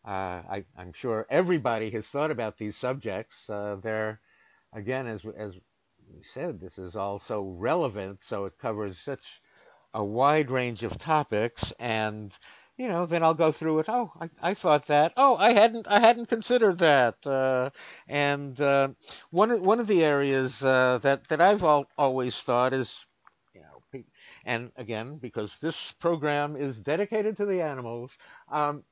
I, 0.04 0.64
am 0.76 0.92
sure 0.92 1.26
everybody 1.30 1.90
has 1.90 2.06
thought 2.06 2.30
about 2.30 2.58
these 2.58 2.76
subjects. 2.76 3.48
Uh, 3.48 3.76
they're, 3.82 4.20
again, 4.72 5.06
as, 5.06 5.24
as 5.36 5.58
we 6.12 6.22
said, 6.22 6.60
this 6.60 6.78
is 6.78 6.96
all 6.96 7.18
so 7.18 7.48
relevant. 7.48 8.22
So 8.22 8.44
it 8.44 8.58
covers 8.58 8.98
such 8.98 9.40
a 9.94 10.04
wide 10.04 10.50
range 10.50 10.82
of 10.82 10.98
topics. 10.98 11.72
And, 11.78 12.36
you 12.76 12.88
know, 12.88 13.06
then 13.06 13.22
I'll 13.22 13.34
go 13.34 13.52
through 13.52 13.78
it. 13.80 13.86
Oh, 13.88 14.12
I, 14.20 14.30
I 14.42 14.54
thought 14.54 14.86
that. 14.88 15.12
Oh, 15.16 15.36
I 15.36 15.52
hadn't 15.52 15.86
I 15.88 16.00
hadn't 16.00 16.26
considered 16.26 16.78
that. 16.80 17.24
Uh, 17.26 17.70
and 18.08 18.60
uh, 18.60 18.88
one 19.30 19.62
one 19.62 19.80
of 19.80 19.86
the 19.86 20.04
areas 20.04 20.62
uh, 20.64 20.98
that 21.02 21.28
that 21.28 21.40
I've 21.40 21.62
al- 21.62 21.88
always 21.96 22.38
thought 22.40 22.72
is, 22.72 23.06
you 23.54 23.60
know, 23.62 24.02
and 24.44 24.72
again 24.76 25.18
because 25.18 25.58
this 25.58 25.92
program 25.92 26.56
is 26.56 26.78
dedicated 26.78 27.36
to 27.36 27.46
the 27.46 27.62
animals. 27.62 28.18
Um, 28.50 28.82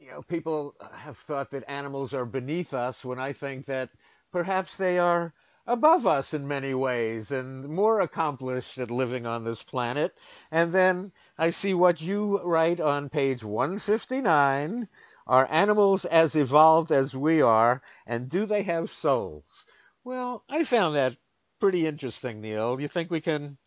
you 0.00 0.10
know, 0.10 0.22
people 0.22 0.74
have 0.94 1.18
thought 1.18 1.50
that 1.50 1.68
animals 1.68 2.14
are 2.14 2.24
beneath 2.24 2.72
us 2.72 3.04
when 3.04 3.18
I 3.18 3.34
think 3.34 3.66
that 3.66 3.90
perhaps 4.32 4.76
they 4.76 4.98
are 4.98 5.34
above 5.66 6.06
us 6.06 6.32
in 6.32 6.48
many 6.48 6.72
ways 6.72 7.30
and 7.30 7.68
more 7.68 8.00
accomplished 8.00 8.78
at 8.78 8.90
living 8.90 9.26
on 9.26 9.44
this 9.44 9.62
planet. 9.62 10.16
And 10.50 10.72
then 10.72 11.12
I 11.36 11.50
see 11.50 11.74
what 11.74 12.00
you 12.00 12.40
write 12.42 12.80
on 12.80 13.10
page 13.10 13.44
159 13.44 14.88
are 15.26 15.46
animals 15.50 16.06
as 16.06 16.34
evolved 16.34 16.90
as 16.90 17.14
we 17.14 17.42
are, 17.42 17.82
and 18.06 18.28
do 18.28 18.46
they 18.46 18.62
have 18.62 18.90
souls? 18.90 19.66
Well, 20.02 20.42
I 20.48 20.64
found 20.64 20.96
that 20.96 21.16
pretty 21.60 21.86
interesting, 21.86 22.40
Neil. 22.40 22.80
You 22.80 22.88
think 22.88 23.10
we 23.10 23.20
can 23.20 23.58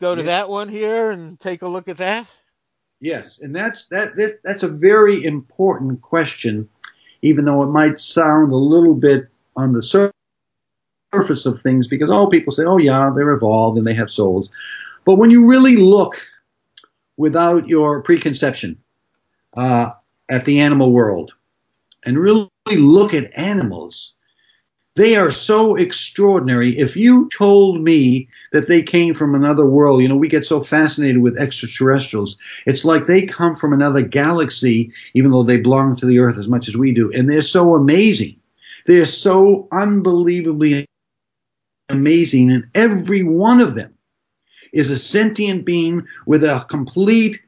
go 0.00 0.14
to 0.14 0.20
yes. 0.20 0.26
that 0.26 0.48
one 0.50 0.68
here 0.68 1.10
and 1.10 1.40
take 1.40 1.62
a 1.62 1.68
look 1.68 1.88
at 1.88 1.96
that? 1.96 2.28
Yes, 3.04 3.38
and 3.38 3.54
that's 3.54 3.84
that, 3.90 4.16
that 4.16 4.40
that's 4.44 4.62
a 4.62 4.68
very 4.68 5.22
important 5.22 6.00
question, 6.00 6.66
even 7.20 7.44
though 7.44 7.62
it 7.62 7.66
might 7.66 8.00
sound 8.00 8.50
a 8.50 8.56
little 8.56 8.94
bit 8.94 9.28
on 9.56 9.74
the 9.74 9.82
surface 11.12 11.44
of 11.44 11.60
things 11.60 11.86
because 11.86 12.08
all 12.08 12.30
people 12.30 12.50
say, 12.50 12.64
oh, 12.64 12.78
yeah, 12.78 13.12
they're 13.14 13.32
evolved 13.32 13.76
and 13.76 13.86
they 13.86 13.92
have 13.92 14.10
souls. 14.10 14.48
But 15.04 15.16
when 15.16 15.30
you 15.30 15.44
really 15.44 15.76
look 15.76 16.16
without 17.18 17.68
your 17.68 18.02
preconception 18.02 18.78
uh, 19.52 19.90
at 20.30 20.46
the 20.46 20.60
animal 20.60 20.90
world 20.90 21.34
and 22.06 22.18
really 22.18 22.48
look 22.68 23.12
at 23.12 23.36
animals, 23.36 24.14
they 24.96 25.16
are 25.16 25.30
so 25.30 25.74
extraordinary. 25.74 26.70
If 26.78 26.96
you 26.96 27.28
told 27.36 27.82
me 27.82 28.28
that 28.52 28.68
they 28.68 28.82
came 28.82 29.12
from 29.12 29.34
another 29.34 29.66
world, 29.66 30.02
you 30.02 30.08
know, 30.08 30.16
we 30.16 30.28
get 30.28 30.46
so 30.46 30.62
fascinated 30.62 31.20
with 31.20 31.38
extraterrestrials. 31.38 32.38
It's 32.66 32.84
like 32.84 33.04
they 33.04 33.26
come 33.26 33.56
from 33.56 33.72
another 33.72 34.02
galaxy, 34.02 34.92
even 35.14 35.32
though 35.32 35.42
they 35.42 35.60
belong 35.60 35.96
to 35.96 36.06
the 36.06 36.20
Earth 36.20 36.38
as 36.38 36.48
much 36.48 36.68
as 36.68 36.76
we 36.76 36.92
do. 36.92 37.10
And 37.12 37.28
they're 37.28 37.42
so 37.42 37.74
amazing. 37.74 38.40
They're 38.86 39.04
so 39.04 39.66
unbelievably 39.72 40.86
amazing, 41.88 42.50
and 42.50 42.68
every 42.74 43.22
one 43.22 43.60
of 43.60 43.74
them 43.74 43.94
is 44.72 44.90
a 44.90 44.98
sentient 44.98 45.64
being 45.64 46.06
with 46.26 46.44
a 46.44 46.64
complete 46.68 47.40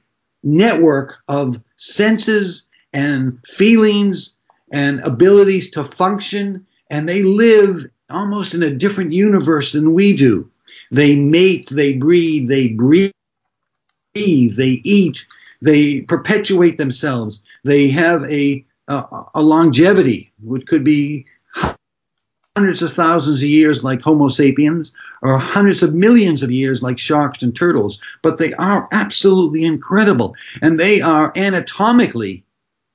network 0.42 1.18
of 1.28 1.60
senses 1.76 2.68
and 2.92 3.38
feelings 3.46 4.34
and 4.72 5.00
abilities 5.00 5.72
to 5.72 5.84
function, 5.84 6.66
and 6.90 7.08
they 7.08 7.22
live 7.22 7.86
almost 8.08 8.54
in 8.54 8.62
a 8.62 8.70
different 8.70 9.12
universe 9.12 9.72
than 9.72 9.94
we 9.94 10.16
do. 10.16 10.50
They 10.90 11.16
mate, 11.16 11.68
they 11.70 11.96
breed, 11.96 12.48
they 12.48 12.68
breathe, 12.68 13.12
they 14.14 14.80
eat, 14.84 15.26
they 15.60 16.02
perpetuate 16.02 16.76
themselves, 16.76 17.42
they 17.64 17.88
have 17.88 18.22
a, 18.24 18.64
a, 18.88 19.24
a 19.34 19.42
longevity, 19.42 20.32
which 20.42 20.66
could 20.66 20.84
be 20.84 21.26
hundreds 22.56 22.80
of 22.80 22.92
thousands 22.92 23.42
of 23.42 23.48
years 23.48 23.84
like 23.84 24.00
Homo 24.00 24.28
sapiens 24.28 24.94
or 25.20 25.36
hundreds 25.36 25.82
of 25.82 25.92
millions 25.92 26.42
of 26.42 26.50
years 26.50 26.82
like 26.82 26.98
sharks 26.98 27.42
and 27.42 27.54
turtles, 27.54 28.00
but 28.22 28.38
they 28.38 28.54
are 28.54 28.88
absolutely 28.92 29.64
incredible. 29.64 30.34
And 30.62 30.80
they 30.80 31.02
are 31.02 31.32
anatomically 31.36 32.44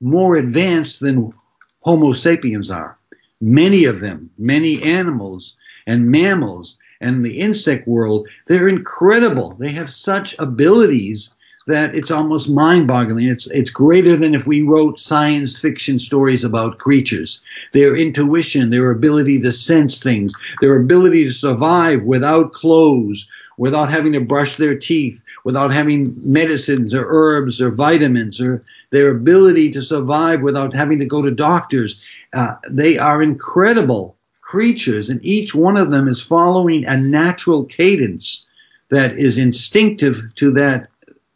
more 0.00 0.34
advanced 0.34 0.98
than 0.98 1.32
Homo 1.80 2.12
sapiens 2.12 2.70
are. 2.70 2.98
Many 3.42 3.86
of 3.86 3.98
them, 3.98 4.30
many 4.38 4.80
animals 4.84 5.58
and 5.88 6.08
mammals 6.08 6.78
and 7.00 7.26
the 7.26 7.40
insect 7.40 7.88
world, 7.88 8.28
they're 8.46 8.68
incredible. 8.68 9.56
They 9.58 9.70
have 9.72 9.90
such 9.90 10.38
abilities 10.38 11.34
that 11.66 11.94
it's 11.94 12.10
almost 12.10 12.50
mind-boggling. 12.50 13.28
It's 13.28 13.46
it's 13.46 13.70
greater 13.70 14.16
than 14.16 14.34
if 14.34 14.46
we 14.46 14.62
wrote 14.62 15.00
science 15.00 15.58
fiction 15.58 15.98
stories 15.98 16.44
about 16.44 16.78
creatures. 16.78 17.42
Their 17.72 17.96
intuition, 17.96 18.70
their 18.70 18.90
ability 18.90 19.40
to 19.42 19.52
sense 19.52 20.02
things, 20.02 20.32
their 20.60 20.76
ability 20.76 21.24
to 21.24 21.30
survive 21.30 22.02
without 22.02 22.52
clothes, 22.52 23.28
without 23.56 23.90
having 23.90 24.12
to 24.14 24.20
brush 24.20 24.56
their 24.56 24.76
teeth, 24.76 25.22
without 25.44 25.72
having 25.72 26.14
medicines 26.16 26.94
or 26.94 27.06
herbs 27.06 27.60
or 27.60 27.70
vitamins, 27.70 28.40
or 28.40 28.64
their 28.90 29.10
ability 29.10 29.70
to 29.70 29.82
survive 29.82 30.42
without 30.42 30.74
having 30.74 30.98
to 30.98 31.06
go 31.06 31.22
to 31.22 31.30
doctors. 31.30 32.00
Uh, 32.32 32.54
they 32.70 32.98
are 32.98 33.22
incredible 33.22 34.16
creatures, 34.40 35.08
and 35.08 35.24
each 35.24 35.54
one 35.54 35.76
of 35.76 35.90
them 35.90 36.08
is 36.08 36.20
following 36.20 36.84
a 36.86 36.96
natural 36.96 37.64
cadence 37.64 38.46
that 38.88 39.18
is 39.18 39.38
instinctive 39.38 40.34
to 40.34 40.50
that 40.52 40.88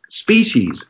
species. 0.09 0.85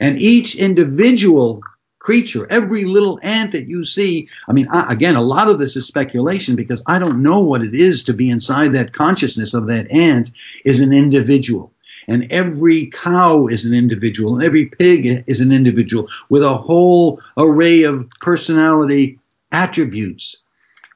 And 0.00 0.18
each 0.18 0.56
individual 0.56 1.62
creature, 1.98 2.46
every 2.50 2.84
little 2.84 3.20
ant 3.22 3.52
that 3.52 3.68
you 3.68 3.84
see, 3.84 4.28
I 4.48 4.52
mean, 4.52 4.66
again, 4.88 5.14
a 5.14 5.22
lot 5.22 5.48
of 5.48 5.58
this 5.58 5.76
is 5.76 5.86
speculation 5.86 6.56
because 6.56 6.82
I 6.86 6.98
don't 6.98 7.22
know 7.22 7.40
what 7.40 7.62
it 7.62 7.74
is 7.74 8.04
to 8.04 8.12
be 8.12 8.28
inside 8.28 8.72
that 8.72 8.92
consciousness 8.92 9.54
of 9.54 9.68
that 9.68 9.92
ant 9.92 10.32
is 10.64 10.80
an 10.80 10.92
individual. 10.92 11.72
And 12.08 12.32
every 12.32 12.86
cow 12.86 13.46
is 13.46 13.64
an 13.64 13.74
individual, 13.74 14.34
and 14.34 14.42
every 14.42 14.66
pig 14.66 15.24
is 15.28 15.40
an 15.40 15.52
individual 15.52 16.08
with 16.28 16.42
a 16.42 16.56
whole 16.56 17.20
array 17.36 17.84
of 17.84 18.10
personality 18.20 19.20
attributes 19.52 20.42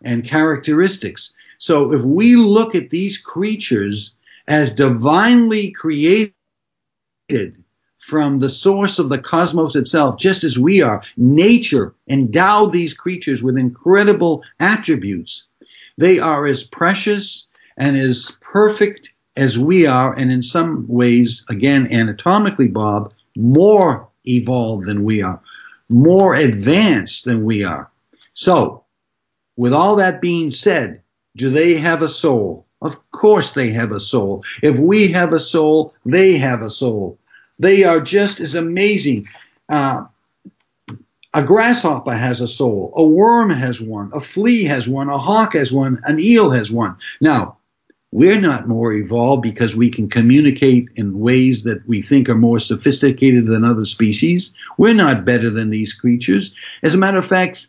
and 0.02 0.24
characteristics. 0.24 1.32
So 1.58 1.92
if 1.92 2.02
we 2.02 2.34
look 2.34 2.74
at 2.74 2.90
these 2.90 3.18
creatures 3.18 4.14
as 4.48 4.72
divinely 4.72 5.70
created, 5.70 6.34
from 7.98 8.38
the 8.38 8.48
source 8.48 8.98
of 8.98 9.08
the 9.08 9.18
cosmos 9.18 9.74
itself, 9.74 10.18
just 10.18 10.44
as 10.44 10.58
we 10.58 10.80
are. 10.82 11.02
Nature 11.16 11.94
endowed 12.08 12.72
these 12.72 12.94
creatures 12.94 13.42
with 13.42 13.58
incredible 13.58 14.44
attributes. 14.60 15.48
They 15.98 16.18
are 16.18 16.46
as 16.46 16.62
precious 16.62 17.46
and 17.76 17.96
as 17.96 18.30
perfect 18.40 19.12
as 19.36 19.58
we 19.58 19.86
are, 19.86 20.14
and 20.14 20.32
in 20.32 20.42
some 20.42 20.86
ways, 20.88 21.44
again, 21.48 21.92
anatomically, 21.92 22.68
Bob, 22.68 23.12
more 23.36 24.08
evolved 24.24 24.86
than 24.86 25.04
we 25.04 25.22
are, 25.22 25.40
more 25.88 26.34
advanced 26.34 27.24
than 27.24 27.44
we 27.44 27.64
are. 27.64 27.90
So, 28.32 28.84
with 29.56 29.72
all 29.72 29.96
that 29.96 30.20
being 30.20 30.50
said, 30.50 31.02
do 31.34 31.50
they 31.50 31.74
have 31.74 32.02
a 32.02 32.08
soul? 32.08 32.65
Of 32.82 33.10
course 33.10 33.52
they 33.52 33.70
have 33.70 33.92
a 33.92 34.00
soul. 34.00 34.44
If 34.62 34.78
we 34.78 35.12
have 35.12 35.32
a 35.32 35.40
soul, 35.40 35.94
they 36.04 36.36
have 36.36 36.62
a 36.62 36.70
soul. 36.70 37.18
They 37.58 37.84
are 37.84 38.00
just 38.00 38.40
as 38.40 38.54
amazing. 38.54 39.26
Uh, 39.68 40.04
a 41.32 41.42
grasshopper 41.42 42.14
has 42.14 42.40
a 42.40 42.48
soul. 42.48 42.92
A 42.96 43.04
worm 43.04 43.50
has 43.50 43.80
one. 43.80 44.10
A 44.14 44.20
flea 44.20 44.64
has 44.64 44.88
one. 44.88 45.08
A 45.08 45.18
hawk 45.18 45.54
has 45.54 45.72
one. 45.72 46.00
An 46.04 46.18
eel 46.18 46.50
has 46.50 46.70
one. 46.70 46.96
Now, 47.20 47.58
we're 48.12 48.40
not 48.40 48.68
more 48.68 48.92
evolved 48.92 49.42
because 49.42 49.76
we 49.76 49.90
can 49.90 50.08
communicate 50.08 50.88
in 50.96 51.18
ways 51.18 51.64
that 51.64 51.86
we 51.86 52.00
think 52.00 52.28
are 52.28 52.36
more 52.36 52.58
sophisticated 52.58 53.46
than 53.46 53.64
other 53.64 53.84
species. 53.84 54.52
We're 54.78 54.94
not 54.94 55.26
better 55.26 55.50
than 55.50 55.68
these 55.68 55.92
creatures. 55.92 56.54
As 56.82 56.94
a 56.94 56.98
matter 56.98 57.18
of 57.18 57.26
fact, 57.26 57.66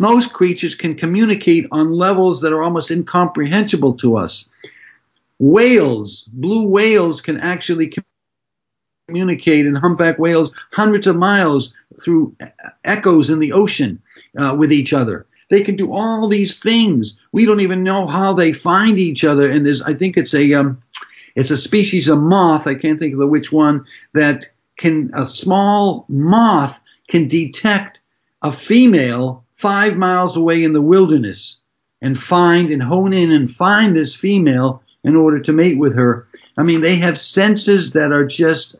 most 0.00 0.32
creatures 0.32 0.74
can 0.74 0.94
communicate 0.94 1.66
on 1.70 1.92
levels 1.92 2.40
that 2.40 2.54
are 2.54 2.62
almost 2.62 2.90
incomprehensible 2.90 3.98
to 3.98 4.16
us. 4.16 4.48
Whales, 5.38 6.24
blue 6.32 6.66
whales, 6.68 7.20
can 7.20 7.38
actually 7.38 7.92
communicate 9.06 9.66
and 9.66 9.76
humpback 9.76 10.18
whales 10.18 10.54
hundreds 10.72 11.06
of 11.06 11.16
miles 11.16 11.74
through 12.02 12.34
echoes 12.82 13.28
in 13.28 13.40
the 13.40 13.52
ocean 13.52 14.00
uh, 14.38 14.56
with 14.58 14.72
each 14.72 14.94
other. 14.94 15.26
They 15.50 15.64
can 15.64 15.76
do 15.76 15.92
all 15.92 16.28
these 16.28 16.58
things. 16.60 17.20
We 17.30 17.44
don't 17.44 17.60
even 17.60 17.84
know 17.84 18.06
how 18.06 18.32
they 18.32 18.52
find 18.52 18.98
each 18.98 19.22
other. 19.22 19.50
And 19.50 19.66
there's, 19.66 19.82
I 19.82 19.92
think 19.92 20.16
it's 20.16 20.32
a, 20.32 20.54
um, 20.54 20.82
it's 21.34 21.50
a 21.50 21.58
species 21.58 22.08
of 22.08 22.18
moth. 22.18 22.66
I 22.66 22.74
can't 22.74 22.98
think 22.98 23.12
of 23.12 23.18
the 23.20 23.26
which 23.26 23.52
one 23.52 23.84
that 24.14 24.48
can 24.78 25.10
a 25.12 25.26
small 25.26 26.06
moth 26.08 26.80
can 27.06 27.28
detect 27.28 28.00
a 28.40 28.50
female 28.50 29.44
five 29.60 29.94
miles 29.94 30.38
away 30.38 30.64
in 30.64 30.72
the 30.72 30.80
wilderness 30.80 31.60
and 32.00 32.18
find 32.18 32.70
and 32.70 32.82
hone 32.82 33.12
in 33.12 33.30
and 33.30 33.54
find 33.54 33.94
this 33.94 34.14
female 34.14 34.82
in 35.04 35.14
order 35.14 35.40
to 35.40 35.52
mate 35.52 35.78
with 35.78 35.96
her. 35.96 36.26
I 36.56 36.62
mean, 36.62 36.80
they 36.80 36.96
have 36.96 37.18
senses 37.18 37.92
that 37.92 38.10
are 38.10 38.24
just 38.24 38.76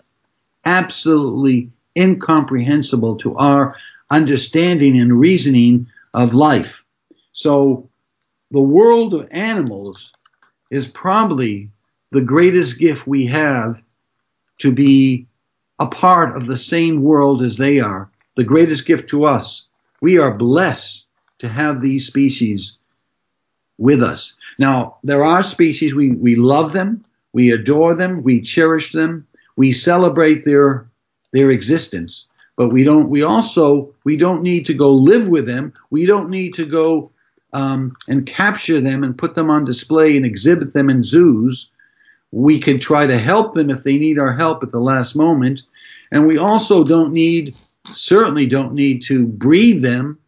absolutely 0.64 1.70
incomprehensible 1.98 3.16
to 3.16 3.36
our 3.36 3.76
understanding 4.10 4.98
and 4.98 5.20
reasoning 5.20 5.88
of 6.14 6.32
life. 6.32 6.84
So, 7.32 7.90
the 8.50 8.62
world 8.62 9.12
of 9.12 9.28
animals 9.30 10.12
is 10.70 10.88
probably 10.88 11.70
the 12.10 12.22
greatest 12.22 12.78
gift 12.78 13.06
we 13.06 13.26
have 13.26 13.82
to 14.58 14.72
be 14.72 15.26
a 15.78 15.86
part 15.86 16.36
of 16.36 16.46
the 16.46 16.56
same 16.56 17.02
world 17.02 17.42
as 17.42 17.58
they 17.58 17.80
are. 17.80 18.10
The 18.34 18.44
greatest 18.44 18.86
gift 18.86 19.10
to 19.10 19.26
us 19.26 19.66
we 20.00 20.18
are 20.18 20.36
blessed 20.36 21.06
to 21.38 21.48
have 21.48 21.80
these 21.80 22.06
species 22.06 22.76
with 23.78 24.02
us. 24.02 24.36
Now, 24.58 24.98
there 25.02 25.24
are 25.24 25.42
species, 25.42 25.94
we, 25.94 26.12
we 26.12 26.36
love 26.36 26.72
them, 26.72 27.04
we 27.32 27.52
adore 27.52 27.94
them, 27.94 28.22
we 28.22 28.42
cherish 28.42 28.92
them, 28.92 29.26
we 29.56 29.72
celebrate 29.72 30.44
their, 30.44 30.88
their 31.32 31.50
existence. 31.50 32.26
But 32.56 32.68
we 32.68 32.84
don't, 32.84 33.08
we 33.08 33.22
also, 33.22 33.94
we 34.04 34.18
don't 34.18 34.42
need 34.42 34.66
to 34.66 34.74
go 34.74 34.92
live 34.92 35.28
with 35.28 35.46
them. 35.46 35.72
We 35.88 36.04
don't 36.04 36.28
need 36.28 36.54
to 36.54 36.66
go 36.66 37.10
um, 37.54 37.96
and 38.06 38.26
capture 38.26 38.82
them 38.82 39.02
and 39.02 39.16
put 39.16 39.34
them 39.34 39.48
on 39.48 39.64
display 39.64 40.16
and 40.16 40.26
exhibit 40.26 40.74
them 40.74 40.90
in 40.90 41.02
zoos. 41.02 41.70
We 42.32 42.60
can 42.60 42.78
try 42.78 43.06
to 43.06 43.16
help 43.16 43.54
them 43.54 43.70
if 43.70 43.82
they 43.82 43.98
need 43.98 44.18
our 44.18 44.34
help 44.34 44.62
at 44.62 44.72
the 44.72 44.80
last 44.80 45.16
moment. 45.16 45.62
And 46.12 46.26
we 46.26 46.36
also 46.36 46.84
don't 46.84 47.12
need 47.14 47.56
certainly 47.94 48.46
don't 48.46 48.74
need 48.74 49.02
to 49.04 49.26
breed 49.26 49.80
them, 49.80 50.18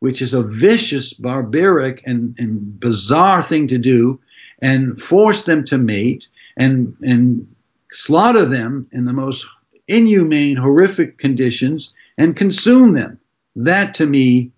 which 0.00 0.22
is 0.22 0.34
a 0.34 0.42
vicious, 0.42 1.12
barbaric, 1.12 2.02
and, 2.06 2.34
and 2.38 2.78
bizarre 2.78 3.42
thing 3.42 3.68
to 3.68 3.78
do, 3.78 4.20
and 4.60 5.00
force 5.00 5.44
them 5.44 5.64
to 5.66 5.78
mate 5.78 6.28
and, 6.56 6.96
and 7.02 7.54
slaughter 7.90 8.44
them 8.44 8.88
in 8.92 9.04
the 9.04 9.12
most 9.12 9.46
inhumane, 9.88 10.56
horrific 10.56 11.18
conditions 11.18 11.94
and 12.18 12.36
consume 12.36 12.92
them. 12.92 13.18
That 13.54 13.94
to 13.94 14.06
me 14.06 14.52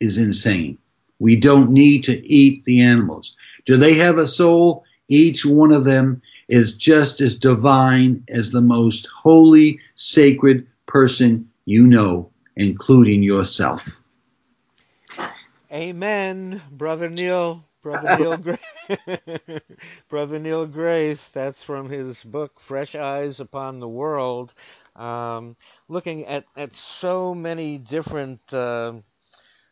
is 0.00 0.18
insane. 0.18 0.78
We 1.18 1.36
don't 1.36 1.70
need 1.70 2.04
to 2.04 2.26
eat 2.26 2.64
the 2.64 2.80
animals. 2.80 3.36
Do 3.64 3.76
they 3.76 3.94
have 3.94 4.18
a 4.18 4.26
soul? 4.26 4.84
Each 5.08 5.46
one 5.46 5.72
of 5.72 5.84
them 5.84 6.22
is 6.48 6.74
just 6.74 7.20
as 7.20 7.38
divine 7.38 8.24
as 8.28 8.50
the 8.50 8.60
most 8.60 9.06
holy, 9.06 9.80
sacred 9.94 10.66
person 10.86 11.50
you 11.66 11.86
know, 11.86 12.32
including 12.56 13.22
yourself. 13.22 13.86
Amen, 15.72 16.62
Brother 16.70 17.10
Neil. 17.10 17.64
Brother 17.82 18.08
Neil, 18.08 18.36
Gra- 18.38 18.58
Brother 20.08 20.38
Neil 20.40 20.66
Grace. 20.66 21.28
That's 21.28 21.62
from 21.62 21.88
his 21.90 22.22
book 22.24 22.58
"Fresh 22.60 22.96
Eyes 22.96 23.40
Upon 23.40 23.80
the 23.80 23.88
World," 23.88 24.54
um, 24.96 25.56
looking 25.88 26.26
at 26.26 26.46
at 26.56 26.74
so 26.74 27.34
many 27.34 27.78
different 27.78 28.40
uh, 28.52 28.94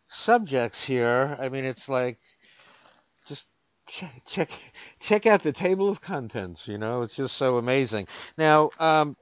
subjects 0.06 0.84
here. 0.84 1.36
I 1.40 1.48
mean, 1.48 1.64
it's 1.64 1.88
like 1.88 2.18
just 3.26 3.46
check, 3.88 4.22
check 4.26 4.50
check 5.00 5.26
out 5.26 5.42
the 5.42 5.52
table 5.52 5.88
of 5.88 6.00
contents. 6.00 6.68
You 6.68 6.78
know, 6.78 7.02
it's 7.02 7.16
just 7.16 7.36
so 7.36 7.58
amazing. 7.58 8.08
Now, 8.38 8.70
um, 8.78 9.16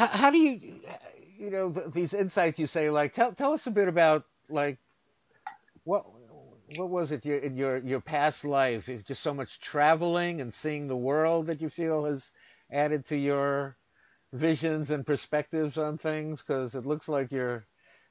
how, 0.00 0.08
how 0.18 0.30
do 0.30 0.38
you, 0.38 0.80
you 1.38 1.50
know, 1.50 1.72
th- 1.72 1.92
these 1.92 2.14
insights 2.14 2.58
you 2.58 2.66
say, 2.66 2.90
like, 2.90 3.14
tell 3.14 3.32
tell 3.32 3.52
us 3.52 3.66
a 3.66 3.70
bit 3.70 3.88
about 3.88 4.24
like 4.48 4.78
what 5.84 6.04
what 6.76 6.88
was 6.90 7.12
it 7.12 7.26
in 7.26 7.56
your 7.56 7.78
your 7.78 8.00
past 8.00 8.44
life? 8.44 8.88
Is 8.88 9.02
just 9.04 9.22
so 9.22 9.34
much 9.34 9.60
traveling 9.60 10.40
and 10.40 10.52
seeing 10.54 10.88
the 10.88 10.96
world 10.96 11.46
that 11.46 11.60
you 11.60 11.68
feel 11.70 12.04
has 12.04 12.32
added 12.70 13.06
to 13.06 13.16
your 13.16 13.76
visions 14.32 14.90
and 14.90 15.06
perspectives 15.06 15.78
on 15.78 15.98
things? 15.98 16.42
Because 16.42 16.74
it 16.74 16.86
looks 16.86 17.08
like 17.08 17.32
you're 17.32 17.66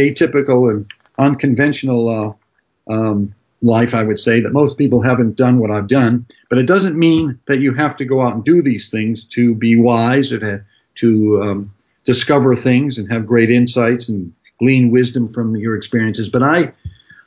atypical 0.00 0.70
and 0.70 0.86
unconventional 1.18 2.08
uh, 2.08 2.92
um, 2.92 3.34
life, 3.64 3.94
I 3.94 4.02
would 4.02 4.18
say, 4.18 4.40
that 4.40 4.52
most 4.52 4.78
people 4.78 5.00
haven't 5.00 5.36
done 5.36 5.58
what 5.58 5.70
I've 5.70 5.88
done. 5.88 6.26
But 6.50 6.58
it 6.58 6.66
doesn't 6.66 6.98
mean 6.98 7.40
that 7.46 7.58
you 7.58 7.74
have 7.74 7.96
to 7.96 8.04
go 8.04 8.20
out 8.20 8.34
and 8.34 8.44
do 8.44 8.62
these 8.62 8.90
things 8.90 9.24
to 9.26 9.54
be 9.54 9.76
wise 9.76 10.32
or 10.32 10.38
to, 10.40 10.64
to 10.96 11.42
um, 11.42 11.74
discover 12.04 12.54
things 12.54 12.98
and 12.98 13.10
have 13.10 13.26
great 13.26 13.50
insights 13.50 14.08
and 14.08 14.32
glean 14.58 14.90
wisdom 14.90 15.28
from 15.28 15.56
your 15.56 15.76
experiences. 15.76 16.28
But 16.28 16.42
I, 16.42 16.72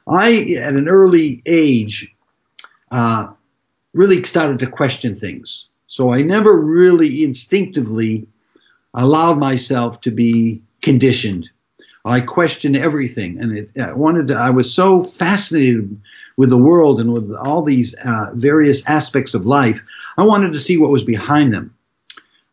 I, 0.07 0.55
at 0.59 0.75
an 0.75 0.87
early 0.87 1.41
age, 1.45 2.13
uh, 2.91 3.27
really 3.93 4.23
started 4.23 4.59
to 4.59 4.67
question 4.67 5.15
things. 5.15 5.67
So 5.87 6.13
I 6.13 6.21
never 6.21 6.55
really 6.55 7.23
instinctively 7.23 8.27
allowed 8.93 9.39
myself 9.39 10.01
to 10.01 10.11
be 10.11 10.61
conditioned. 10.81 11.49
I 12.07 12.21
questioned 12.21 12.77
everything, 12.77 13.39
and 13.39 13.57
it, 13.57 13.77
I 13.77 13.93
wanted 13.93 14.27
to. 14.27 14.35
I 14.35 14.51
was 14.51 14.73
so 14.73 15.03
fascinated 15.03 15.99
with 16.37 16.49
the 16.49 16.57
world 16.57 17.01
and 17.01 17.11
with 17.11 17.35
all 17.35 17.63
these 17.63 17.95
uh, 17.95 18.31
various 18.33 18.87
aspects 18.87 19.33
of 19.33 19.45
life. 19.45 19.81
I 20.17 20.23
wanted 20.23 20.53
to 20.53 20.59
see 20.59 20.77
what 20.77 20.89
was 20.89 21.03
behind 21.03 21.53
them, 21.53 21.75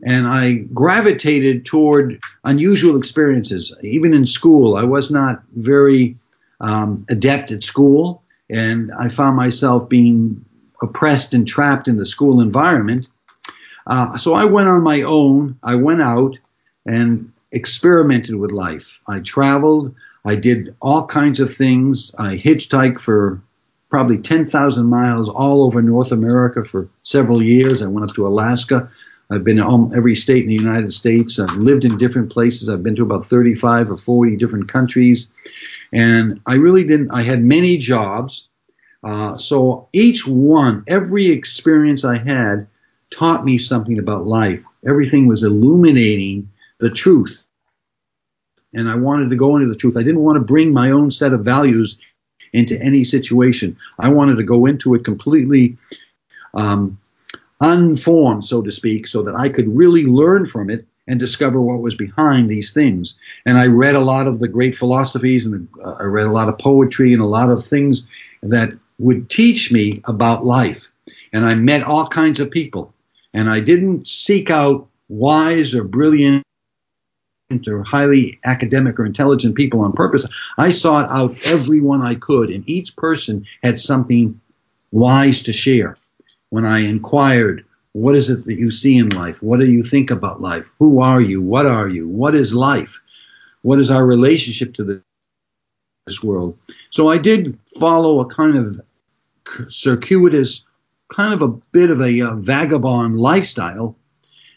and 0.05 0.27
I 0.27 0.55
gravitated 0.55 1.67
toward 1.67 2.21
unusual 2.43 2.97
experiences. 2.97 3.77
Even 3.83 4.13
in 4.13 4.27
school, 4.27 4.77
I 4.77 4.85
was 4.85 5.11
not 5.11 5.43
very 5.55 6.17
um, 6.61 7.07
adept 7.09 7.53
at 7.53 7.63
school, 7.63 8.25
and 8.51 8.91
I 8.93 9.09
found 9.09 9.37
myself 9.37 9.89
being 9.89 10.45
oppressed 10.83 11.33
and 11.33 11.47
trapped 11.47 11.87
in 11.87 11.97
the 11.97 12.07
school 12.07 12.41
environment. 12.41 13.09
Uh, 13.87 14.17
so 14.17 14.35
I 14.35 14.47
went 14.47 14.69
on 14.69 14.83
my 14.83 15.03
own. 15.03 15.59
I 15.63 15.77
went 15.77 16.03
out 16.03 16.39
and 16.87 17.33
experimented 17.55 18.35
with 18.35 18.51
life. 18.51 19.01
I 19.07 19.21
traveled. 19.21 19.95
I 20.25 20.37
did 20.37 20.75
all 20.81 21.07
kinds 21.07 21.41
of 21.41 21.55
things. 21.55 22.15
I 22.19 22.37
hitchhiked 22.37 23.01
for 23.01 23.43
probably 23.91 24.19
10,000 24.19 24.87
miles 24.87 25.29
all 25.29 25.63
over 25.63 25.81
North 25.81 26.11
America 26.11 26.65
for 26.65 26.89
several 27.03 27.43
years. 27.43 27.81
I 27.81 27.87
went 27.87 28.09
up 28.09 28.15
to 28.17 28.27
Alaska. 28.27 28.91
I've 29.31 29.45
been 29.45 29.59
in 29.59 29.93
every 29.97 30.15
state 30.15 30.43
in 30.43 30.49
the 30.49 30.55
United 30.55 30.93
States. 30.93 31.39
I've 31.39 31.57
lived 31.57 31.85
in 31.85 31.97
different 31.97 32.31
places. 32.31 32.69
I've 32.69 32.83
been 32.83 32.97
to 32.97 33.03
about 33.03 33.27
35 33.27 33.91
or 33.91 33.97
40 33.97 34.37
different 34.37 34.69
countries. 34.69 35.31
And 35.93 36.41
I 36.47 36.55
really 36.55 36.85
didn't, 36.85 37.11
I 37.11 37.23
had 37.23 37.43
many 37.43 37.79
jobs. 37.79 38.49
Uh, 39.03 39.37
so 39.37 39.89
each 39.93 40.27
one, 40.27 40.85
every 40.87 41.27
experience 41.27 42.05
I 42.05 42.19
had 42.19 42.67
taught 43.11 43.45
me 43.45 43.59
something 43.59 43.99
about 43.99 44.27
life. 44.27 44.65
Everything 44.87 45.27
was 45.27 45.43
illuminating 45.43 46.51
the 46.79 46.91
truth. 46.91 47.44
And 48.75 48.89
I 48.89 48.97
wanted 48.97 49.31
to 49.31 49.37
go 49.37 49.57
into 49.57 49.68
the 49.68 49.77
truth. 49.77 49.97
I 49.97 50.03
didn't 50.03 50.22
want 50.22 50.37
to 50.37 50.45
bring 50.45 50.72
my 50.72 50.91
own 50.91 51.11
set 51.11 51.33
of 51.33 51.45
values 51.45 51.99
into 52.53 52.81
any 52.81 53.05
situation. 53.05 53.77
I 53.99 54.11
wanted 54.11 54.37
to 54.37 54.43
go 54.43 54.66
into 54.66 54.95
it 54.95 55.05
completely 55.05 55.77
um, 56.55 56.99
unformed, 57.61 58.47
so 58.47 58.62
to 58.62 58.70
speak, 58.70 59.07
so 59.07 59.22
that 59.22 59.35
I 59.35 59.49
could 59.49 59.68
really 59.68 60.05
learn 60.05 60.47
from 60.47 60.70
it 60.70 60.87
and 61.07 61.20
discover 61.20 61.61
what 61.61 61.81
was 61.81 61.95
behind 61.95 62.49
these 62.49 62.72
things. 62.72 63.18
And 63.45 63.59
I 63.59 63.66
read 63.66 63.95
a 63.95 64.01
lot 64.01 64.27
of 64.27 64.41
the 64.41 64.49
great 64.49 64.77
philosophies, 64.77 65.47
and 65.47 65.68
uh, 65.85 65.97
I 66.01 66.05
read 66.05 66.27
a 66.27 66.33
lot 66.33 66.49
of 66.49 66.59
poetry 66.59 67.12
and 67.12 67.22
a 67.22 67.27
lot 67.27 67.51
of 67.51 67.64
things 67.64 68.07
that 68.43 68.72
would 68.99 69.29
teach 69.29 69.72
me 69.72 70.01
about 70.05 70.45
life. 70.45 70.91
And 71.33 71.45
I 71.45 71.55
met 71.55 71.83
all 71.83 72.07
kinds 72.07 72.41
of 72.41 72.51
people. 72.51 72.95
And 73.33 73.51
I 73.51 73.61
didn't 73.61 74.07
seek 74.07 74.49
out 74.51 74.89
wise 75.09 75.75
or 75.75 75.83
brilliant 75.83 76.45
or 77.67 77.83
highly 77.83 78.39
academic 78.45 78.99
or 78.99 79.05
intelligent 79.05 79.55
people 79.55 79.81
on 79.81 79.93
purpose. 79.93 80.27
I 80.57 80.71
sought 80.71 81.11
out 81.11 81.37
everyone 81.47 82.03
I 82.03 82.15
could, 82.15 82.51
and 82.51 82.69
each 82.69 82.97
person 82.97 83.47
had 83.63 83.79
something 83.79 84.41
wise 84.91 85.43
to 85.43 85.53
share. 85.53 85.97
When 86.51 86.65
I 86.65 86.81
inquired, 86.81 87.65
what 87.93 88.17
is 88.17 88.31
it 88.31 88.45
that 88.47 88.59
you 88.59 88.71
see 88.71 88.99
in 88.99 89.11
life? 89.11 89.43
What 89.43 89.61
do 89.61 89.71
you 89.71 89.83
think 89.83 90.11
about 90.11 90.41
life? 90.41 90.69
Who 90.79 91.01
are 91.01 91.21
you? 91.21 91.43
What 91.43 91.67
are 91.67 91.89
you? 91.89 92.09
What 92.09 92.35
is 92.35 92.55
life? 92.55 93.01
What 93.63 93.79
is 93.79 93.91
our 93.91 94.05
relationship 94.05 94.75
to 94.75 95.03
this 96.07 96.23
world? 96.23 96.59
So 96.91 97.09
I 97.09 97.19
did 97.19 97.59
follow 97.79 98.21
a 98.21 98.27
kind 98.27 98.57
of 98.57 98.81
circuitous, 99.69 100.65
kind 101.09 101.35
of 101.35 101.43
a 101.43 101.49
bit 101.49 101.91
of 101.91 102.01
a 102.01 102.23
uh, 102.23 102.35
vagabond 102.37 103.19
lifestyle. 103.19 103.97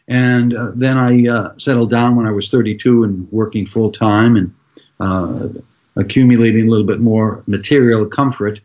And 0.08 0.56
uh, 0.56 0.72
then 0.74 0.98
I 0.98 1.28
uh, 1.28 1.54
settled 1.58 1.90
down 1.90 2.16
when 2.16 2.28
I 2.28 2.32
was 2.32 2.50
32 2.50 3.04
and 3.04 3.32
working 3.32 3.66
full 3.66 3.92
time 3.92 4.36
and 4.36 4.54
uh, 5.00 5.50
accumulating 5.96 6.68
a 6.68 6.72
little 6.72 6.86
bit 6.86 7.02
more 7.02 7.44
material 7.46 8.06
comfort. 8.06 8.62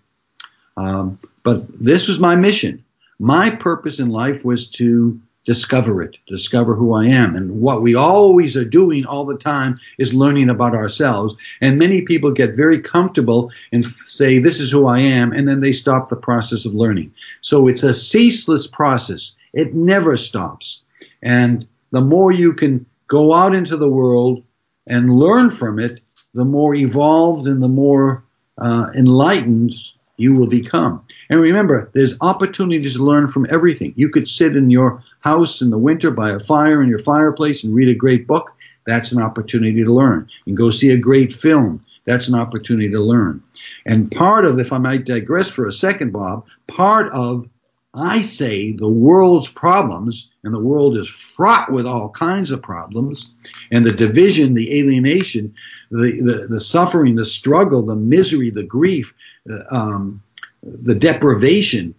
Um, 0.77 1.19
but 1.43 1.65
this 1.69 2.09
was 2.09 2.21
my 2.21 2.37
mission. 2.37 2.85
My 3.19 3.51
purpose 3.51 3.99
in 3.99 4.09
life 4.09 4.45
was 4.45 4.71
to 4.73 5.21
discover 5.45 6.03
it, 6.03 6.19
discover 6.29 6.75
who 6.75 6.93
I 6.93 7.07
am. 7.07 7.35
And 7.35 7.61
what 7.61 7.83
we 7.83 7.95
always 7.95 8.57
are 8.57 8.65
doing 8.65 9.07
all 9.07 9.25
the 9.25 9.37
time 9.37 9.79
is 9.99 10.15
learning 10.15 10.51
about 10.51 10.75
ourselves. 10.75 11.35
And 11.61 11.79
many 11.79 12.03
people 12.03 12.31
get 12.31 12.55
very 12.55 12.81
comfortable 12.81 13.51
and 13.73 13.85
say, 13.85 14.39
This 14.39 14.61
is 14.61 14.71
who 14.71 14.87
I 14.87 15.01
am, 15.01 15.33
and 15.33 15.49
then 15.49 15.61
they 15.61 15.73
stop 15.73 16.09
the 16.09 16.17
process 16.17 16.65
of 16.65 16.75
learning. 16.75 17.15
So 17.41 17.67
it's 17.69 17.83
a 17.83 17.95
ceaseless 17.95 18.67
process, 18.67 19.37
it 19.53 19.75
never 19.75 20.17
stops. 20.17 20.82
And 21.23 21.67
the 21.91 22.01
more 22.01 22.33
you 22.33 22.55
can 22.55 22.87
go 23.07 23.35
out 23.35 23.55
into 23.55 23.77
the 23.77 23.89
world 23.89 24.43
and 24.87 25.15
learn 25.15 25.51
from 25.51 25.79
it, 25.79 26.01
the 26.35 26.45
more 26.45 26.75
evolved 26.75 27.47
and 27.47 27.63
the 27.63 27.69
more 27.69 28.25
uh, 28.59 28.91
enlightened 28.95 29.75
you 30.17 30.35
will 30.35 30.49
become. 30.49 31.05
And 31.29 31.41
remember, 31.41 31.91
there's 31.95 32.17
opportunities 32.21 32.97
to 32.97 33.03
learn 33.03 33.29
from 33.29 33.47
everything. 33.51 33.93
You 33.97 34.09
could 34.09 34.29
sit 34.29 34.57
in 34.57 34.71
your 34.71 35.03
house 35.21 35.63
in 35.63 35.71
the 35.71 35.79
winter 35.79 36.11
by 36.11 36.31
a 36.31 36.39
fire 36.39 36.83
in 36.83 36.89
your 36.89 36.99
fireplace 36.99 37.65
and 37.65 37.75
read 37.75 37.89
a 37.89 37.95
great 37.95 38.27
book. 38.27 38.53
That's 38.87 39.13
an 39.13 39.23
opportunity 39.23 39.83
to 39.85 39.93
learn. 39.93 40.29
Can 40.45 40.55
go 40.55 40.71
see 40.71 40.91
a 40.91 40.97
great 40.97 41.33
film. 41.33 41.85
That's 42.05 42.29
an 42.29 42.35
opportunity 42.35 42.91
to 42.91 43.01
learn. 43.01 43.43
And 43.87 44.11
part 44.11 44.45
of, 44.45 44.59
if 44.59 44.73
I 44.73 44.79
might 44.79 45.05
digress 45.05 45.49
for 45.49 45.67
a 45.67 45.73
second, 45.73 46.13
Bob, 46.13 46.47
part 46.67 47.11
of, 47.13 47.49
I 47.95 48.23
say, 48.23 48.73
the 48.73 48.89
world's 48.89 49.49
problems, 49.49 50.31
and 50.43 50.55
the 50.55 50.63
world 50.63 50.97
is 50.97 51.09
fraught 51.09 51.71
with 51.71 51.87
all 51.87 52.11
kinds 52.11 52.51
of 52.51 52.63
problems, 52.63 53.29
and 53.71 53.85
the 53.85 53.93
division, 53.93 54.55
the 54.55 54.81
alienation, 54.81 55.55
the, 55.91 56.21
the, 56.21 56.47
the 56.49 56.61
suffering, 56.61 57.17
the 57.17 57.25
struggle, 57.25 57.83
the 57.83 57.95
misery, 57.97 58.51
the 58.51 58.63
grief, 58.63 59.15
uh, 59.51 59.77
um, 59.77 60.23
the 60.63 60.95
deprivation 60.95 61.95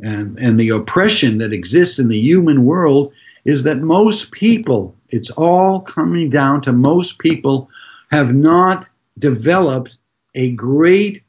and, 0.00 0.38
and 0.38 0.58
the 0.58 0.70
oppression 0.70 1.38
that 1.38 1.52
exists 1.52 1.98
in 1.98 2.08
the 2.08 2.18
human 2.18 2.64
world 2.64 3.12
is 3.44 3.64
that 3.64 3.78
most 3.78 4.30
people, 4.30 4.94
it's 5.08 5.30
all 5.30 5.80
coming 5.80 6.28
down 6.30 6.62
to 6.62 6.72
most 6.72 7.18
people 7.18 7.70
have 8.10 8.34
not 8.34 8.88
developed 9.18 9.98
a 10.34 10.52
great 10.52 11.22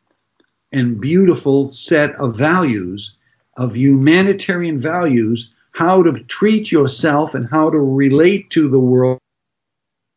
and 0.72 1.00
beautiful 1.00 1.68
set 1.68 2.16
of 2.16 2.38
values, 2.38 3.18
of 3.60 3.76
humanitarian 3.76 4.80
values, 4.80 5.54
how 5.72 6.02
to 6.02 6.24
treat 6.24 6.72
yourself 6.72 7.36
and 7.36 7.46
how 7.46 7.70
to 7.70 7.78
relate 7.78 8.50
to 8.52 8.70
the 8.70 8.80
world 8.80 9.20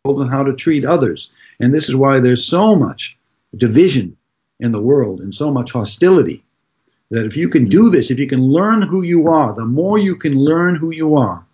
and 0.04 0.30
how 0.30 0.44
to 0.44 0.54
treat 0.54 0.84
others. 0.84 1.32
And 1.58 1.74
this 1.74 1.88
is 1.88 1.96
why 1.96 2.20
there's 2.20 2.46
so 2.46 2.76
much 2.76 3.18
division 3.54 4.16
in 4.60 4.70
the 4.70 4.80
world 4.80 5.20
and 5.20 5.34
so 5.34 5.50
much 5.50 5.72
hostility 5.72 6.44
that 7.10 7.26
if 7.26 7.36
you 7.36 7.48
can 7.48 7.66
do 7.66 7.90
this, 7.90 8.12
if 8.12 8.20
you 8.20 8.28
can 8.28 8.40
learn 8.40 8.80
who 8.80 9.02
you 9.02 9.26
are, 9.26 9.52
the 9.54 9.66
more 9.66 9.98
you 9.98 10.16
can 10.16 10.34
learn 10.34 10.76
who 10.76 10.92
you 10.92 11.16
are 11.16 11.44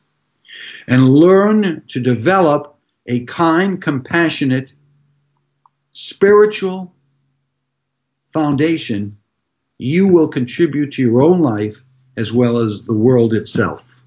and 0.86 1.08
learn 1.08 1.82
to 1.88 2.00
develop 2.00 2.76
a 3.06 3.24
kind, 3.24 3.80
compassionate, 3.80 4.74
spiritual 5.92 6.94
foundation, 8.28 9.17
you 9.78 10.08
will 10.08 10.28
contribute 10.28 10.92
to 10.92 11.02
your 11.02 11.22
own 11.22 11.40
life 11.40 11.76
as 12.16 12.32
well 12.32 12.58
as 12.58 12.82
the 12.82 12.92
world 12.92 13.32
itself. 13.32 14.00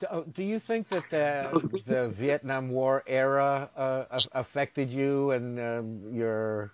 Do 0.00 0.08
oh, 0.10 0.24
you 0.36 0.58
think 0.58 0.88
that 0.88 1.08
the, 1.10 1.82
the 1.84 2.08
Vietnam 2.08 2.70
War 2.70 3.04
era 3.06 3.70
uh, 3.76 4.18
affected 4.32 4.90
you 4.90 5.30
and 5.30 5.60
um, 5.60 6.12
your 6.12 6.72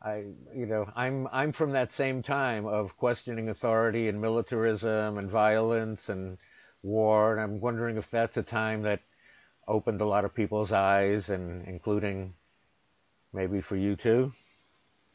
I, 0.00 0.26
you 0.54 0.66
know, 0.66 0.88
I'm 0.94 1.26
I'm 1.32 1.52
from 1.52 1.72
that 1.72 1.90
same 1.90 2.22
time 2.22 2.66
of 2.66 2.96
questioning 2.96 3.48
authority 3.48 4.08
and 4.08 4.20
militarism 4.20 5.18
and 5.18 5.28
violence 5.28 6.08
and 6.08 6.38
war, 6.82 7.32
and 7.32 7.40
I'm 7.40 7.60
wondering 7.60 7.96
if 7.96 8.10
that's 8.10 8.36
a 8.36 8.42
time 8.42 8.82
that 8.82 9.00
opened 9.66 10.00
a 10.00 10.06
lot 10.06 10.24
of 10.24 10.34
people's 10.34 10.70
eyes, 10.70 11.30
and 11.30 11.66
including 11.66 12.34
maybe 13.32 13.60
for 13.60 13.74
you 13.74 13.96
too. 13.96 14.32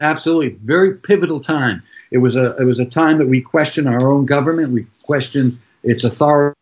Absolutely, 0.03 0.49
very 0.49 0.95
pivotal 0.95 1.39
time. 1.39 1.81
It 2.11 2.17
was 2.17 2.35
a 2.35 2.55
it 2.57 2.65
was 2.65 2.79
a 2.79 2.85
time 2.85 3.19
that 3.19 3.27
we 3.27 3.39
questioned 3.41 3.87
our 3.87 4.11
own 4.11 4.25
government, 4.25 4.73
we 4.73 4.85
questioned 5.01 5.59
its 5.81 6.03
authority 6.03 6.55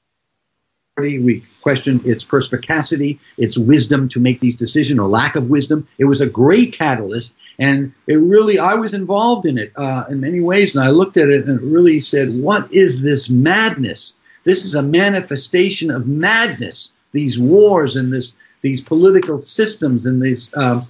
we 0.97 1.43
questioned 1.61 2.05
its 2.05 2.23
perspicacity, 2.23 3.19
its 3.37 3.57
wisdom 3.57 4.09
to 4.09 4.19
make 4.19 4.39
these 4.39 4.55
decisions 4.55 4.99
or 4.99 5.07
lack 5.07 5.35
of 5.35 5.49
wisdom. 5.49 5.87
It 5.97 6.05
was 6.05 6.21
a 6.21 6.29
great 6.29 6.73
catalyst, 6.73 7.35
and 7.57 7.93
it 8.07 8.17
really, 8.17 8.59
I 8.59 8.75
was 8.75 8.93
involved 8.93 9.47
in 9.47 9.57
it 9.57 9.71
uh, 9.75 10.03
in 10.11 10.19
many 10.19 10.41
ways, 10.41 10.75
and 10.75 10.83
I 10.83 10.89
looked 10.91 11.17
at 11.17 11.29
it 11.29 11.47
and 11.47 11.59
it 11.59 11.65
really 11.65 11.99
said, 11.99 12.29
What 12.29 12.71
is 12.71 13.01
this 13.01 13.29
madness? 13.29 14.15
This 14.43 14.65
is 14.65 14.75
a 14.75 14.83
manifestation 14.83 15.89
of 15.89 16.05
madness. 16.07 16.93
These 17.11 17.39
wars 17.39 17.95
and 17.95 18.13
this, 18.13 18.35
these 18.61 18.81
political 18.81 19.39
systems 19.39 20.05
and 20.05 20.21
these, 20.21 20.53
uh, 20.53 20.83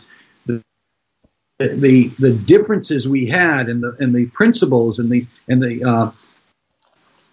the, 1.68 2.08
the 2.20 2.32
differences 2.32 3.08
we 3.08 3.28
had 3.28 3.70
in 3.70 3.82
the 3.82 3.96
in 4.00 4.14
the 4.14 4.26
principles 4.28 5.00
and 5.00 5.10
the 5.10 5.26
and 5.48 5.62
the 5.62 5.84
uh, 5.84 6.12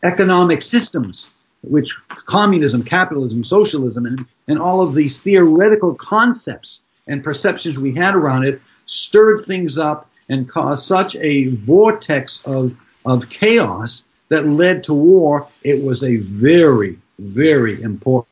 economic 0.03 0.62
systems, 0.62 1.29
which 1.62 1.97
communism, 2.09 2.85
capitalism, 2.85 3.45
socialism, 3.45 4.07
and, 4.07 4.26
and 4.47 4.59
all 4.59 4.81
of 4.81 4.95
these 4.95 5.20
theoretical 5.20 5.95
concepts 5.95 6.83
and 7.07 7.24
perceptions 7.24 7.79
we 7.79 7.95
had 7.95 8.14
around 8.14 8.45
it 8.45 8.61
stirred 8.87 9.45
things 9.45 9.79
up 9.79 10.11
and 10.29 10.49
caused 10.49 10.85
such 10.85 11.16
a 11.16 11.49
vortex 11.49 12.45
of 12.45 12.74
of 13.05 13.29
chaos 13.29 14.07
that 14.29 14.47
led 14.47 14.85
to 14.85 14.95
war. 14.95 15.49
It 15.62 15.83
was 15.83 16.03
a 16.03 16.16
very 16.16 16.99
very 17.18 17.83
important 17.83 18.29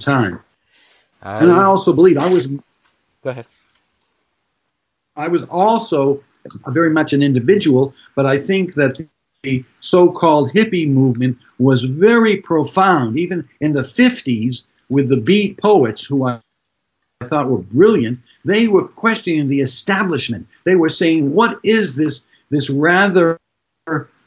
time. 0.00 0.40
and 1.22 1.52
I 1.52 1.64
also 1.64 1.92
believe 1.92 2.18
I 2.18 2.26
was. 2.26 2.74
Go 3.22 3.30
ahead. 3.30 3.46
I 5.16 5.28
was 5.28 5.44
also 5.44 6.22
very 6.68 6.90
much 6.90 7.12
an 7.12 7.22
individual, 7.22 7.94
but 8.14 8.26
I 8.26 8.38
think 8.38 8.74
that 8.74 8.98
the 9.42 9.64
so-called 9.80 10.50
hippie 10.52 10.88
movement 10.88 11.38
was 11.58 11.82
very 11.82 12.38
profound, 12.38 13.18
even 13.18 13.48
in 13.60 13.72
the 13.72 13.82
50s 13.82 14.64
with 14.88 15.08
the 15.08 15.16
beat 15.16 15.60
poets 15.60 16.04
who 16.04 16.24
I 16.24 16.40
thought 17.24 17.48
were 17.48 17.58
brilliant. 17.58 18.20
They 18.44 18.68
were 18.68 18.88
questioning 18.88 19.48
the 19.48 19.60
establishment. 19.60 20.48
They 20.64 20.74
were 20.74 20.88
saying, 20.88 21.32
what 21.32 21.60
is 21.62 21.94
this, 21.94 22.24
this 22.50 22.68
rather 22.68 23.38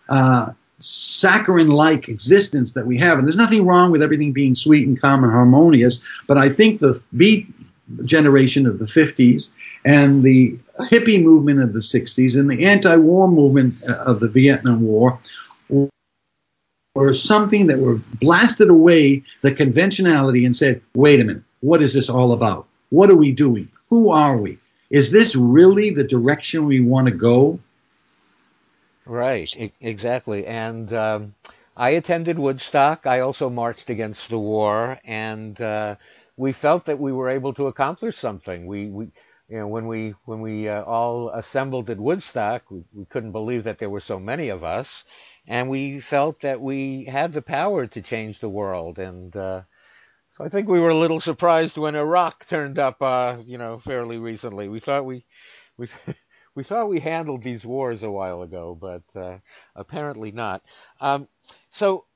uh, 0.10 0.54
saccharine-like 0.80 2.10
existence 2.10 2.74
that 2.74 2.88
we 2.88 2.98
have? 2.98 3.18
And 3.18 3.28
there's 3.28 3.36
nothing 3.36 3.66
wrong 3.66 3.92
with 3.92 4.02
everything 4.02 4.34
being 4.34 4.56
sweet 4.56 4.88
and 4.88 5.00
calm 5.00 5.24
and 5.24 5.34
harmonious, 5.34 6.02
but 6.28 6.38
I 6.38 6.50
think 6.50 6.80
the 6.80 7.02
beat 7.16 7.48
generation 8.04 8.68
of 8.68 8.80
the 8.80 8.86
50s 8.86 9.50
and 9.86 10.24
the 10.24 10.58
hippie 10.80 11.24
movement 11.24 11.62
of 11.62 11.74
the 11.74 11.80
60s 11.80 12.38
and 12.38 12.50
the 12.50 12.66
anti-war 12.66 13.28
movement 13.28 13.76
uh, 13.88 13.94
of 14.06 14.20
the 14.20 14.28
Vietnam 14.28 14.82
War 14.82 15.20
were 16.96 17.14
something 17.14 17.68
that 17.68 17.78
were 17.78 17.96
blasted 18.20 18.70
away 18.70 19.24
the 19.42 19.54
conventionality 19.54 20.46
and 20.46 20.56
said, 20.56 20.82
wait 20.96 21.20
a 21.20 21.24
minute, 21.24 21.44
what 21.60 21.82
is 21.82 21.94
this 21.94 22.10
all 22.10 22.32
about? 22.32 22.68
What 22.90 23.10
are 23.10 23.16
we 23.16 23.32
doing? 23.32 23.70
Who 23.90 24.10
are 24.10 24.36
we? 24.36 24.58
Is 24.90 25.12
this 25.12 25.36
really 25.36 25.92
the 25.92 26.04
direction 26.04 26.66
we 26.66 26.82
want 26.82 27.08
to 27.08 27.14
go? 27.14 27.60
Right, 29.06 29.72
exactly. 29.80 30.46
And 30.46 30.92
um, 30.92 31.36
I 31.76 31.92
attended 31.92 32.40
Woodstock. 32.40 33.06
I 33.06 33.20
also 33.20 33.50
marched 33.50 33.90
against 33.90 34.30
the 34.30 34.40
war, 34.40 35.00
and 35.06 35.60
uh, 35.62 35.96
we 36.38 36.54
felt 36.54 36.86
that 36.86 37.00
we 37.00 37.14
were 37.14 37.30
able 37.30 37.54
to 37.56 37.68
accomplish 37.68 38.18
something. 38.18 38.68
We, 38.68 38.88
we 38.88 39.06
you 39.50 39.60
know, 39.60 39.68
when 39.68 39.88
we 39.88 40.16
when 40.26 40.42
we 40.42 40.70
uh, 40.70 40.84
all 40.84 41.30
assembled 41.30 41.90
at 41.90 42.00
Woodstock, 42.00 42.72
we, 42.72 42.84
we 42.94 43.06
couldn't 43.06 43.34
believe 43.34 43.66
that 43.66 43.80
there 43.80 43.90
were 43.92 44.02
so 44.02 44.20
many 44.20 44.50
of 44.50 44.64
us, 44.64 45.06
and 45.48 45.70
we 45.70 46.02
felt 46.02 46.42
that 46.42 46.62
we 46.62 47.06
had 47.06 47.34
the 47.34 47.44
power 47.44 47.88
to 47.88 48.02
change 48.02 48.40
the 48.40 48.50
world. 48.50 49.00
And 49.00 49.36
uh, 49.36 49.64
so 50.32 50.46
I 50.46 50.50
think 50.50 50.70
we 50.70 50.82
were 50.82 50.90
a 50.90 50.98
little 50.98 51.22
surprised 51.22 51.78
when 51.78 51.96
Iraq 51.96 52.48
turned 52.48 52.80
up, 52.80 53.02
uh, 53.02 53.38
you 53.46 53.58
know, 53.60 53.80
fairly 53.80 54.20
recently. 54.20 54.70
We 54.70 54.82
thought 54.82 55.06
we 55.06 55.26
we 55.78 55.90
we 56.56 56.64
thought 56.66 56.90
we 56.90 57.00
handled 57.00 57.44
these 57.44 57.66
wars 57.66 58.04
a 58.04 58.12
while 58.12 58.42
ago, 58.42 58.78
but 58.80 59.04
uh, 59.16 59.40
apparently 59.76 60.34
not. 60.34 60.64
Um, 61.02 61.30
so 61.70 62.07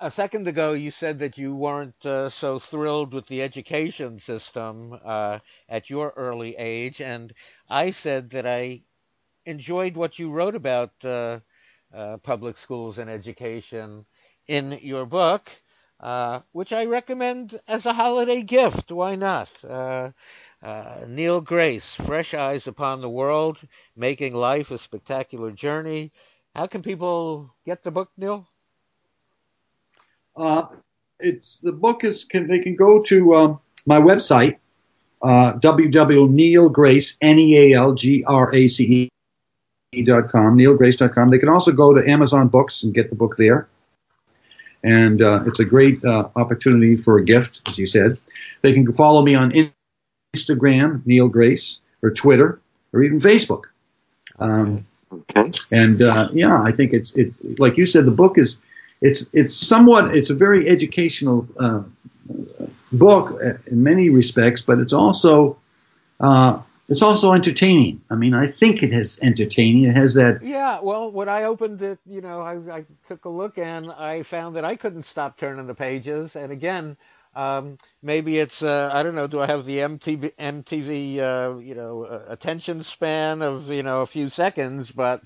a, 0.00 0.10
second 0.10 0.46
ago, 0.48 0.72
you 0.72 0.90
said 0.90 1.18
that 1.20 1.38
you 1.38 1.54
weren't 1.54 2.06
uh, 2.06 2.28
so 2.28 2.58
thrilled 2.58 3.12
with 3.12 3.26
the 3.26 3.42
education 3.42 4.18
system 4.18 4.98
uh, 5.04 5.38
at 5.68 5.90
your 5.90 6.12
early 6.16 6.56
age, 6.56 7.00
and 7.00 7.32
I 7.68 7.90
said 7.90 8.30
that 8.30 8.46
I 8.46 8.82
enjoyed 9.46 9.96
what 9.96 10.18
you 10.18 10.30
wrote 10.30 10.54
about 10.54 10.92
uh, 11.04 11.40
uh 11.92 12.16
public 12.18 12.56
schools 12.56 12.98
and 12.98 13.10
education 13.10 14.06
in 14.46 14.78
your 14.82 15.06
book, 15.06 15.50
uh, 16.00 16.40
which 16.52 16.72
I 16.72 16.86
recommend 16.86 17.60
as 17.68 17.86
a 17.86 17.92
holiday 17.92 18.42
gift. 18.42 18.90
Why 18.90 19.14
not? 19.16 19.50
Uh, 19.64 20.10
Neal 21.08 21.40
Grace, 21.40 21.94
Fresh 21.94 22.34
Eyes 22.34 22.66
Upon 22.66 23.00
the 23.00 23.10
World, 23.10 23.58
Making 23.96 24.34
Life 24.34 24.70
a 24.70 24.78
Spectacular 24.78 25.50
Journey. 25.50 26.12
How 26.54 26.66
can 26.66 26.82
people 26.82 27.50
get 27.64 27.82
the 27.82 27.90
book, 27.90 28.10
Neal? 28.16 28.48
Uh, 30.36 30.66
it's 31.18 31.60
the 31.60 31.72
book 31.72 32.04
is 32.04 32.24
can 32.24 32.48
they 32.48 32.58
can 32.58 32.76
go 32.76 33.02
to 33.02 33.34
um, 33.34 33.60
my 33.86 34.00
website 34.00 34.58
uh, 35.22 35.52
www.nealgrace 35.54 37.16
n 37.20 37.38
e 37.38 37.56
a 37.56 37.74
l 37.74 37.94
g 37.94 38.24
r 38.26 38.54
a 38.54 38.68
c 38.68 39.08
e 39.92 40.02
dot 40.02 40.30
com 40.30 40.56
nealgrace.com. 40.56 41.30
They 41.30 41.38
can 41.38 41.48
also 41.48 41.72
go 41.72 41.94
to 41.94 42.08
Amazon 42.08 42.48
Books 42.48 42.82
and 42.82 42.94
get 42.94 43.10
the 43.10 43.16
book 43.16 43.36
there, 43.36 43.68
and 44.82 45.22
uh, 45.22 45.44
it's 45.46 45.60
a 45.60 45.64
great 45.64 46.04
uh, 46.04 46.28
opportunity 46.34 46.96
for 46.96 47.18
a 47.18 47.24
gift, 47.24 47.62
as 47.68 47.78
you 47.78 47.86
said. 47.86 48.18
They 48.62 48.72
can 48.72 48.92
follow 48.92 49.22
me 49.22 49.34
on 49.34 49.52
Instagram, 50.34 51.06
Neal 51.06 51.28
Grace, 51.28 51.78
or 52.02 52.10
Twitter, 52.10 52.60
or 52.92 53.02
even 53.02 53.20
Facebook. 53.20 53.64
Um, 54.38 54.86
okay. 55.12 55.52
And 55.70 56.02
uh, 56.02 56.30
yeah, 56.32 56.60
I 56.60 56.72
think 56.72 56.92
it's 56.92 57.14
it's 57.14 57.38
like 57.58 57.76
you 57.76 57.86
said, 57.86 58.06
the 58.06 58.10
book 58.10 58.38
is 58.38 58.58
it's 59.02 59.28
it's 59.34 59.54
somewhat 59.54 60.16
it's 60.16 60.30
a 60.30 60.34
very 60.34 60.68
educational 60.68 61.46
uh, 61.58 61.82
book 62.92 63.40
in 63.66 63.82
many 63.82 64.08
respects, 64.10 64.62
but 64.62 64.78
it's 64.78 64.92
also 64.92 65.58
uh, 66.20 66.62
it's 66.88 67.02
also 67.02 67.32
entertaining. 67.32 68.02
I 68.08 68.14
mean, 68.14 68.32
I 68.32 68.46
think 68.46 68.82
it 68.82 68.92
is 68.92 69.18
entertaining. 69.20 69.84
It 69.84 69.96
has 69.96 70.14
that. 70.14 70.42
Yeah. 70.42 70.80
Well, 70.80 71.10
when 71.10 71.28
I 71.28 71.44
opened 71.44 71.82
it, 71.82 71.98
you 72.06 72.20
know, 72.20 72.40
I, 72.40 72.78
I 72.78 72.84
took 73.08 73.24
a 73.24 73.28
look 73.28 73.58
and 73.58 73.90
I 73.90 74.22
found 74.22 74.56
that 74.56 74.64
I 74.64 74.76
couldn't 74.76 75.04
stop 75.04 75.36
turning 75.36 75.66
the 75.66 75.74
pages. 75.74 76.36
And 76.36 76.52
again, 76.52 76.96
um, 77.34 77.78
maybe 78.02 78.38
it's 78.38 78.62
uh, 78.62 78.90
I 78.92 79.02
don't 79.02 79.14
know. 79.14 79.26
Do 79.26 79.40
I 79.40 79.46
have 79.46 79.64
the 79.64 79.78
MTV 79.78 80.32
MTV 80.38 81.18
uh, 81.18 81.58
you 81.58 81.74
know 81.74 82.04
uh, 82.04 82.24
attention 82.28 82.84
span 82.84 83.42
of 83.42 83.70
you 83.70 83.82
know 83.82 84.02
a 84.02 84.06
few 84.06 84.28
seconds? 84.28 84.90
But 84.92 85.22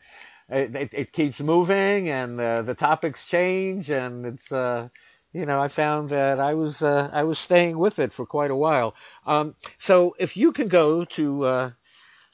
it, 0.49 0.75
it, 0.77 0.91
it 0.93 1.13
keeps 1.13 1.41
moving 1.41 2.09
and 2.09 2.41
uh, 2.41 2.63
the 2.63 2.75
topics 2.75 3.27
change 3.27 3.91
and 3.91 4.27
it's 4.27 4.53
uh, 4.53 4.89
you 5.33 5.47
know 5.47 5.61
I 5.61 5.69
found 5.69 6.11
that 6.11 6.39
I 6.41 6.55
was 6.55 6.83
uh, 6.83 7.11
I 7.13 7.25
was 7.25 7.39
staying 7.39 7.79
with 7.79 7.99
it 7.99 8.13
for 8.13 8.27
quite 8.27 8.51
a 8.51 8.57
while. 8.57 8.95
Um, 9.27 9.55
so 9.79 10.15
if 10.19 10.37
you 10.37 10.53
can 10.53 10.69
go 10.69 11.05
to 11.05 11.45
uh, 11.45 11.71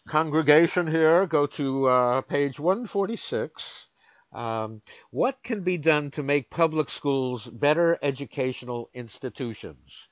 congregation 0.09 0.87
here, 0.87 1.27
go 1.27 1.47
to 1.47 1.89
uh, 1.89 2.21
page 2.23 2.59
146. 2.61 3.89
Um, 4.33 4.81
what 5.11 5.43
can 5.43 5.63
be 5.63 5.77
done 5.77 6.11
to 6.13 6.23
make 6.23 6.49
public 6.49 6.89
schools 6.89 7.47
better 7.47 7.99
educational 8.03 8.89
institutions? 8.95 10.09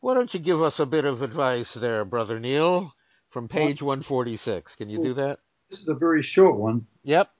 Why 0.00 0.14
don't 0.14 0.32
you 0.32 0.40
give 0.40 0.62
us 0.62 0.80
a 0.80 0.86
bit 0.86 1.04
of 1.04 1.20
advice 1.20 1.74
there, 1.74 2.06
Brother 2.06 2.40
Neal, 2.40 2.94
from 3.28 3.48
page 3.48 3.82
146? 3.82 4.76
Can 4.76 4.88
you 4.88 4.98
do 4.98 5.12
that? 5.14 5.40
This 5.70 5.80
is 5.80 5.88
a 5.88 5.94
very 5.94 6.22
short 6.22 6.56
one. 6.56 6.86
Yep. 7.04 7.30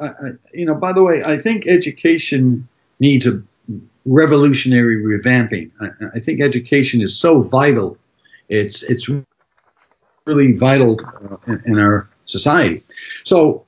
I, 0.00 0.06
I, 0.06 0.12
you 0.52 0.66
know, 0.66 0.74
by 0.74 0.92
the 0.92 1.02
way, 1.02 1.22
I 1.22 1.38
think 1.38 1.66
education 1.66 2.68
needs 2.98 3.26
a 3.26 3.42
revolutionary 4.04 5.02
revamping. 5.02 5.70
I, 5.80 6.16
I 6.16 6.20
think 6.20 6.40
education 6.40 7.00
is 7.02 7.18
so 7.18 7.42
vital. 7.42 7.98
It's 8.48 8.82
it's 8.82 9.08
really 10.24 10.52
vital 10.52 11.00
uh, 11.00 11.36
in, 11.46 11.62
in 11.66 11.78
our 11.78 12.08
society. 12.26 12.82
So 13.24 13.66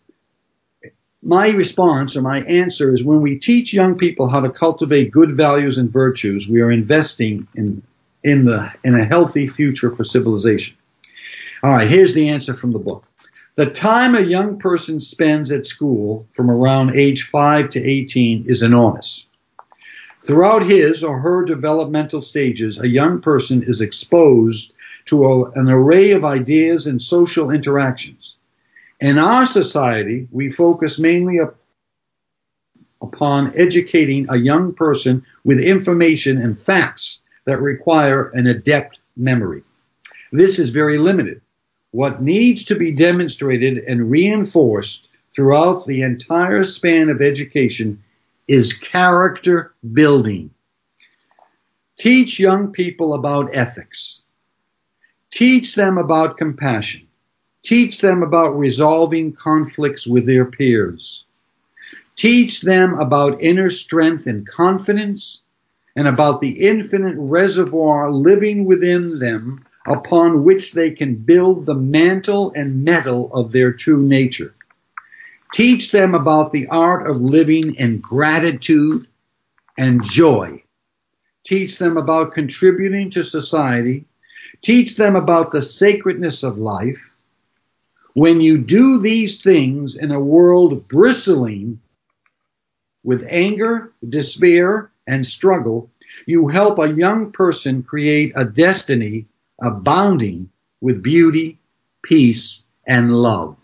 my 1.23 1.51
response 1.51 2.17
or 2.17 2.23
my 2.23 2.41
answer 2.43 2.93
is 2.93 3.05
when 3.05 3.21
we 3.21 3.39
teach 3.39 3.73
young 3.73 3.99
people 3.99 4.29
how 4.29 4.41
to 4.41 4.51
cultivate 4.51 5.11
good 5.11 5.37
values 5.37 5.79
and 5.79 5.91
virtues, 5.91 6.49
we 6.49 6.61
are 6.61 6.71
investing 6.71 7.47
in 7.55 7.83
in 8.25 8.45
the 8.45 8.73
in 8.85 8.99
a 8.99 9.05
healthy 9.05 9.47
future 9.47 9.95
for 9.95 10.05
civilization. 10.05 10.77
All 11.63 11.71
right, 11.73 11.89
here's 11.89 12.15
the 12.15 12.29
answer 12.29 12.55
from 12.55 12.73
the 12.73 12.79
book. 12.79 13.05
The 13.59 13.67
time 13.69 14.15
a 14.15 14.21
young 14.21 14.61
person 14.61 15.01
spends 15.01 15.51
at 15.51 15.67
school 15.67 16.29
from 16.33 16.49
around 16.49 16.95
age 16.95 17.25
5 17.25 17.71
to 17.71 17.83
18 17.83 18.45
is 18.47 18.63
enormous. 18.63 19.27
Throughout 20.23 20.63
his 20.63 21.03
or 21.03 21.19
her 21.19 21.45
developmental 21.45 22.21
stages, 22.21 22.79
a 22.79 22.89
young 22.89 23.21
person 23.21 23.65
is 23.65 23.81
exposed 23.81 24.75
to 25.07 25.25
a, 25.25 25.51
an 25.59 25.69
array 25.69 26.13
of 26.13 26.25
ideas 26.25 26.87
and 26.87 27.03
social 27.03 27.51
interactions. 27.51 28.37
In 29.01 29.19
our 29.19 29.45
society, 29.45 30.29
we 30.31 30.51
focus 30.51 31.01
mainly 31.01 31.41
up, 31.41 31.57
upon 33.03 33.55
educating 33.57 34.27
a 34.29 34.37
young 34.37 34.73
person 34.73 35.27
with 35.43 35.59
information 35.59 36.41
and 36.41 36.57
facts 36.57 37.25
that 37.45 37.61
require 37.61 38.29
an 38.29 38.47
adept 38.47 39.01
memory. 39.17 39.65
This 40.31 40.61
is 40.61 40.71
very 40.71 40.99
limited. 40.99 41.41
What 41.91 42.23
needs 42.23 42.65
to 42.65 42.77
be 42.77 42.93
demonstrated 42.93 43.79
and 43.79 44.11
reinforced 44.11 45.09
throughout 45.35 45.87
the 45.87 46.03
entire 46.03 46.65
span 46.65 47.09
of 47.09 47.23
education 47.23 48.03
is 48.47 48.73
character 48.73 49.75
building. 49.93 50.51
Teach 51.99 52.39
young 52.39 52.73
people 52.73 53.15
about 53.15 53.57
ethics. 53.57 54.23
Teach 55.31 55.75
them 55.75 55.99
about 55.99 56.37
compassion. 56.37 57.07
Teach 57.63 58.01
them 58.01 58.23
about 58.23 58.59
resolving 58.59 59.33
conflicts 59.33 60.07
with 60.07 60.27
their 60.27 60.45
peers. 60.45 61.25
Teach 62.17 62.63
them 62.63 62.95
about 62.99 63.43
inner 63.43 63.71
strength 63.71 64.27
and 64.27 64.47
confidence 64.47 65.43
and 65.97 66.09
about 66.09 66.41
the 66.41 66.67
infinite 66.67 67.17
reservoir 67.17 68.11
living 68.11 68.65
within 68.65 69.19
them 69.19 69.65
upon 69.89 70.45
which 70.45 70.73
they 70.73 70.91
can 70.91 71.15
build 71.15 71.65
the 71.65 71.75
mantle 71.75 72.53
and 72.55 72.85
mettle 72.85 73.33
of 73.33 73.53
their 73.53 73.73
true 73.73 74.03
nature. 74.03 74.55
Teach 75.53 75.93
them 75.93 76.15
about 76.15 76.53
the 76.53 76.69
art 76.69 77.09
of 77.09 77.23
living 77.23 77.75
in 77.77 78.01
gratitude 78.01 79.07
and 79.79 80.05
joy. 80.05 80.63
Teach 81.45 81.79
them 81.79 81.97
about 81.97 82.33
contributing 82.33 83.11
to 83.11 83.25
society. 83.25 84.05
Teach 84.61 84.97
them 84.97 85.17
about 85.17 85.53
the 85.53 85.63
sacredness 85.63 86.43
of 86.43 86.59
life. 86.59 87.15
When 88.13 88.41
you 88.43 88.59
do 88.59 88.99
these 88.99 89.43
things 89.43 89.97
in 89.97 90.11
a 90.11 90.21
world 90.21 90.89
bristling 90.89 91.81
with 93.03 93.27
anger, 93.31 93.93
despair, 94.07 94.91
and 95.07 95.25
struggle, 95.25 95.91
you 96.27 96.49
help 96.49 96.79
a 96.79 96.93
young 96.93 97.33
person 97.33 97.83
create 97.83 98.33
a 98.37 98.45
destiny 98.45 99.27
abounding 99.61 100.51
with 100.81 101.03
beauty, 101.03 101.61
peace, 102.03 102.67
and 102.87 103.13
love. 103.13 103.57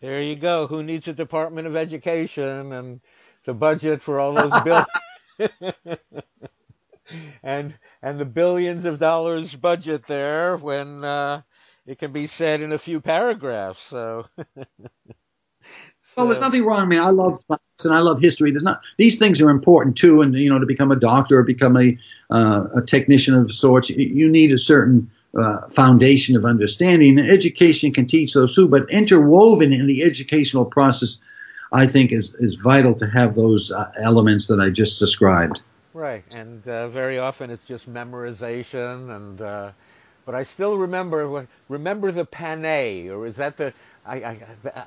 There 0.00 0.20
you 0.20 0.36
go. 0.36 0.66
Who 0.66 0.82
needs 0.82 1.08
a 1.08 1.14
Department 1.14 1.66
of 1.66 1.76
Education 1.76 2.72
and 2.72 3.00
the 3.44 3.54
budget 3.54 4.02
for 4.02 4.20
all 4.20 4.32
those 4.32 4.62
bills? 4.62 4.86
and 7.42 7.74
and 8.02 8.18
the 8.18 8.24
billions 8.24 8.84
of 8.84 8.98
dollars 8.98 9.54
budget 9.54 10.04
there 10.04 10.56
when 10.56 11.04
uh, 11.04 11.42
it 11.86 11.98
can 11.98 12.12
be 12.12 12.26
said 12.26 12.60
in 12.60 12.72
a 12.72 12.78
few 12.78 13.00
paragraphs. 13.00 13.80
So. 13.80 14.26
so. 16.14 16.22
Well, 16.22 16.28
there's 16.28 16.40
nothing 16.40 16.64
wrong. 16.64 16.78
I 16.78 16.86
mean, 16.86 17.00
I 17.00 17.10
love 17.10 17.42
science 17.48 17.84
and 17.84 17.92
I 17.92 17.98
love 17.98 18.20
history. 18.20 18.52
There's 18.52 18.62
not 18.62 18.82
these 18.96 19.18
things 19.18 19.40
are 19.40 19.50
important 19.50 19.96
too, 19.96 20.22
and 20.22 20.32
you 20.34 20.48
know, 20.48 20.60
to 20.60 20.66
become 20.66 20.92
a 20.92 20.96
doctor 20.96 21.40
or 21.40 21.42
become 21.42 21.76
a 21.76 21.98
uh, 22.30 22.66
a 22.76 22.82
technician 22.82 23.34
of 23.34 23.52
sorts, 23.52 23.90
you 23.90 24.28
need 24.28 24.52
a 24.52 24.58
certain 24.58 25.10
uh, 25.36 25.68
foundation 25.70 26.36
of 26.36 26.44
understanding. 26.44 27.18
And 27.18 27.28
education 27.28 27.92
can 27.92 28.06
teach 28.06 28.32
those 28.32 28.54
too, 28.54 28.68
but 28.68 28.90
interwoven 28.90 29.72
in 29.72 29.88
the 29.88 30.04
educational 30.04 30.64
process, 30.64 31.18
I 31.72 31.88
think, 31.88 32.12
is 32.12 32.34
is 32.34 32.60
vital 32.60 32.94
to 32.94 33.06
have 33.06 33.34
those 33.34 33.72
uh, 33.72 33.90
elements 34.00 34.46
that 34.46 34.60
I 34.60 34.70
just 34.70 35.00
described. 35.00 35.62
Right, 35.94 36.24
and 36.40 36.66
uh, 36.68 36.88
very 36.90 37.18
often 37.18 37.50
it's 37.50 37.64
just 37.64 37.92
memorization, 37.92 39.14
and 39.14 39.40
uh, 39.40 39.72
but 40.26 40.36
I 40.36 40.44
still 40.44 40.78
remember 40.78 41.48
remember 41.68 42.12
the 42.12 42.24
Panay, 42.24 43.08
or 43.08 43.26
is 43.26 43.36
that 43.36 43.56
the 43.56 43.74
I, 44.06 44.16
I 44.16 44.38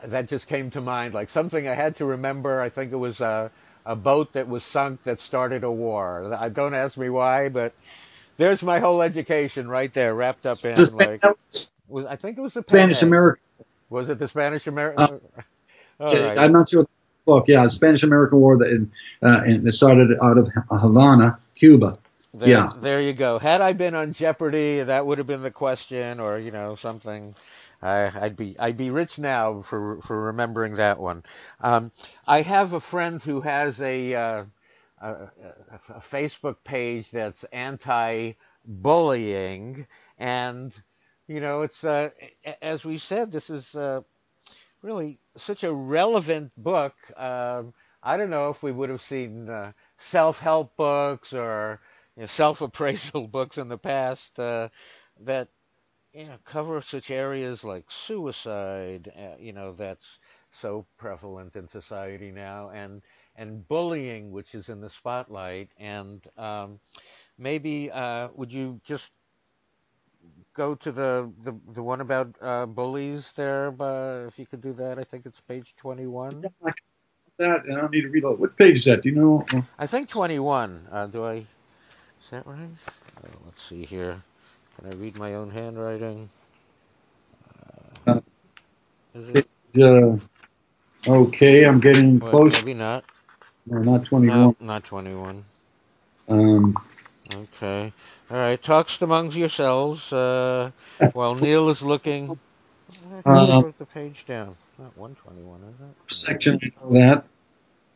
that 0.06 0.28
just 0.28 0.48
came 0.48 0.72
to 0.72 0.82
mind 0.82 1.14
like 1.14 1.30
something 1.30 1.68
I 1.68 1.74
had 1.74 1.96
to 1.98 2.06
remember. 2.06 2.62
I 2.62 2.70
think 2.70 2.92
it 2.92 2.98
was 2.98 3.22
a 3.22 3.52
a 3.86 3.96
boat 3.96 4.34
that 4.34 4.48
was 4.48 4.64
sunk 4.64 5.04
that 5.04 5.20
started 5.20 5.64
a 5.64 5.72
war. 5.72 6.36
I 6.38 6.50
don't 6.50 6.74
ask 6.74 6.98
me 6.98 7.10
why, 7.10 7.50
but 7.50 7.74
there's 8.38 8.62
my 8.64 8.80
whole 8.80 9.02
education 9.02 9.68
right 9.68 9.92
there, 9.94 10.14
wrapped 10.14 10.46
up 10.46 10.66
in 10.66 10.92
like. 10.94 11.24
Was, 11.88 12.06
I 12.06 12.18
think 12.18 12.38
it 12.38 12.42
was 12.42 12.54
the 12.54 12.64
Spanish 12.68 13.02
American. 13.02 13.42
Was 13.90 14.10
it 14.10 14.20
the 14.20 14.28
Spanish 14.28 14.68
American? 14.68 15.22
Uh, 16.00 16.06
right. 16.06 16.38
I'm 16.38 16.52
not 16.52 16.70
sure 16.70 16.86
book. 17.26 17.46
Yeah, 17.48 17.64
the 17.64 17.70
Spanish 17.70 18.04
American 18.04 18.40
War 18.40 18.58
that 18.58 18.70
in, 18.70 18.92
uh, 19.22 19.44
in, 19.46 19.64
that 19.64 19.74
started 19.74 20.18
out 20.22 20.38
of 20.38 20.50
Havana, 20.72 21.40
Cuba. 21.56 22.00
There, 22.34 22.50
yeah. 22.50 22.68
There 22.82 23.02
you 23.02 23.14
go. 23.14 23.40
Had 23.40 23.62
I 23.62 23.74
been 23.74 23.96
on 23.96 24.14
Jeopardy, 24.14 24.84
that 24.84 25.06
would 25.06 25.18
have 25.18 25.28
been 25.28 25.44
the 25.44 25.52
question, 25.52 26.20
or 26.20 26.38
you 26.40 26.52
know 26.52 26.76
something. 26.76 27.36
I'd 27.82 28.36
be 28.36 28.58
I'd 28.58 28.78
be 28.78 28.90
rich 28.90 29.20
now 29.20 29.62
for 29.62 30.02
for 30.02 30.26
remembering 30.26 30.76
that 30.76 31.00
one. 31.00 31.24
Um, 31.62 31.92
I 32.26 32.42
have 32.42 32.74
a 32.74 32.80
friend 32.80 33.22
who 33.22 33.42
has 33.42 33.80
a, 33.82 34.16
uh, 34.16 34.46
a, 35.00 35.30
a 35.90 36.00
Facebook 36.00 36.56
page 36.64 37.12
that's 37.12 37.44
anti-bullying, 37.46 39.86
and 40.18 40.74
you 41.28 41.40
know 41.40 41.62
it's 41.62 41.84
uh, 41.84 42.10
as 42.62 42.84
we 42.84 42.98
said, 42.98 43.32
this 43.32 43.52
is 43.52 43.76
uh, 43.76 44.02
really 44.82 45.20
such 45.36 45.64
a 45.64 45.72
relevant 45.72 46.52
book. 46.58 46.96
Um, 47.16 47.74
I 48.02 48.18
don't 48.18 48.30
know 48.30 48.50
if 48.50 48.64
we 48.64 48.72
would 48.72 48.90
have 48.90 49.02
seen 49.02 49.50
uh, 49.50 49.74
self-help 49.98 50.78
books 50.78 51.34
or 51.34 51.82
you 52.16 52.22
know, 52.22 52.28
self-appraisal 52.28 53.28
books 53.32 53.58
in 53.58 53.68
the 53.68 53.78
past 53.78 54.40
uh, 54.40 54.70
that 55.22 55.50
you 56.18 56.26
know 56.26 56.38
cover 56.46 56.82
such 56.82 57.12
areas 57.12 57.64
like 57.64 57.86
suicide. 57.90 59.12
Uh, 59.16 59.36
you 59.40 59.54
know 59.54 59.72
that's 59.74 60.20
so 60.50 60.86
prevalent 60.98 61.56
in 61.56 61.68
society 61.68 62.32
now, 62.32 62.70
and 62.70 63.02
and 63.36 63.68
bullying, 63.68 64.32
which 64.32 64.56
is 64.56 64.70
in 64.70 64.82
the 64.82 64.90
spotlight. 64.90 65.70
And 65.78 66.26
um, 66.38 66.80
maybe 67.38 67.92
uh, 67.92 68.30
would 68.36 68.52
you 68.52 68.82
just 68.84 69.12
go 70.56 70.74
to 70.76 70.92
the 70.92 71.32
the, 71.44 71.54
the 71.76 71.84
one 71.84 72.02
about 72.02 72.36
uh, 72.42 72.66
bullies 72.66 73.32
there? 73.34 73.72
But 73.72 74.26
if 74.28 74.40
you 74.40 74.48
could 74.48 74.62
do 74.62 74.74
that, 74.74 74.98
I 74.98 75.04
think 75.04 75.26
it's 75.28 75.40
page 75.42 75.76
twenty-one. 75.78 76.50
That 77.38 77.66
and 77.66 77.78
I 77.78 77.82
don't 77.82 77.92
need 77.92 78.02
to 78.02 78.10
read 78.10 78.24
all. 78.24 78.34
What 78.34 78.58
page 78.58 78.78
is 78.80 78.86
that? 78.86 79.04
Do 79.04 79.10
you 79.10 79.16
know? 79.16 79.46
I 79.78 79.86
think 79.86 80.10
twenty-one. 80.10 80.88
Uh, 80.92 81.06
do 81.06 81.24
I? 81.24 81.36
Is 81.36 82.32
that 82.32 82.48
right? 82.48 82.70
Uh, 83.24 83.30
let's 83.46 83.62
see 83.62 83.86
here. 83.86 84.24
Can 84.78 84.90
I 84.92 84.94
read 84.96 85.16
my 85.18 85.36
own 85.36 85.52
handwriting? 85.52 86.30
Uh, 88.06 88.20
it, 89.34 89.48
uh, 89.82 90.18
okay, 91.08 91.66
I'm 91.66 91.80
getting 91.80 92.20
well, 92.20 92.30
close. 92.30 92.54
Maybe 92.54 92.74
not. 92.74 93.06
No, 93.66 93.80
not 93.84 94.06
twenty-one. 94.06 94.50
No, 94.50 94.56
not 94.60 94.84
twenty-one. 94.86 95.46
Um. 96.30 96.76
Okay. 97.30 97.94
All 98.30 98.38
right. 98.38 98.62
Talks 98.62 99.02
amongst 99.02 99.38
yourselves 99.38 100.12
uh, 100.14 100.72
while 101.14 101.36
Neal 101.36 101.70
is 101.70 101.82
looking. 101.82 102.34
I 103.24 103.24
Uh, 103.26 103.62
wrote 103.62 103.78
the 103.78 103.86
page 103.86 104.26
down. 104.26 104.58
Not 104.78 104.96
121, 104.98 105.64
is 105.64 105.82
it? 105.82 105.96
Section 106.08 106.60
of 106.82 106.94
that. 106.94 107.26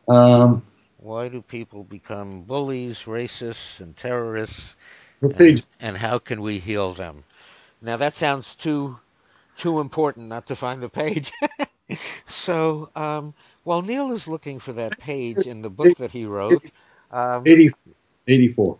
Um, 0.08 0.62
Why 0.98 1.28
do 1.28 1.42
people 1.42 1.84
become 1.84 2.42
bullies, 2.42 3.02
racists, 3.04 3.80
and 3.80 3.96
terrorists? 3.96 4.76
And, 5.22 5.66
and, 5.80 5.96
how 5.96 6.18
can 6.18 6.42
we 6.42 6.58
heal 6.58 6.94
them? 6.94 7.24
Now 7.80 7.96
that 7.96 8.14
sounds 8.14 8.56
too 8.56 8.98
too 9.56 9.80
important 9.80 10.28
not 10.28 10.46
to 10.46 10.56
find 10.56 10.82
the 10.82 10.88
page. 10.88 11.32
so 12.26 12.90
um, 12.96 13.34
while 13.64 13.82
Neal 13.82 14.12
is 14.12 14.26
looking 14.26 14.58
for 14.58 14.72
that 14.74 14.98
page 14.98 15.46
in 15.46 15.62
the 15.62 15.70
book 15.70 15.96
that 15.98 16.10
he 16.10 16.24
wrote, 16.24 16.64
um, 17.10 17.44
84. 18.26 18.78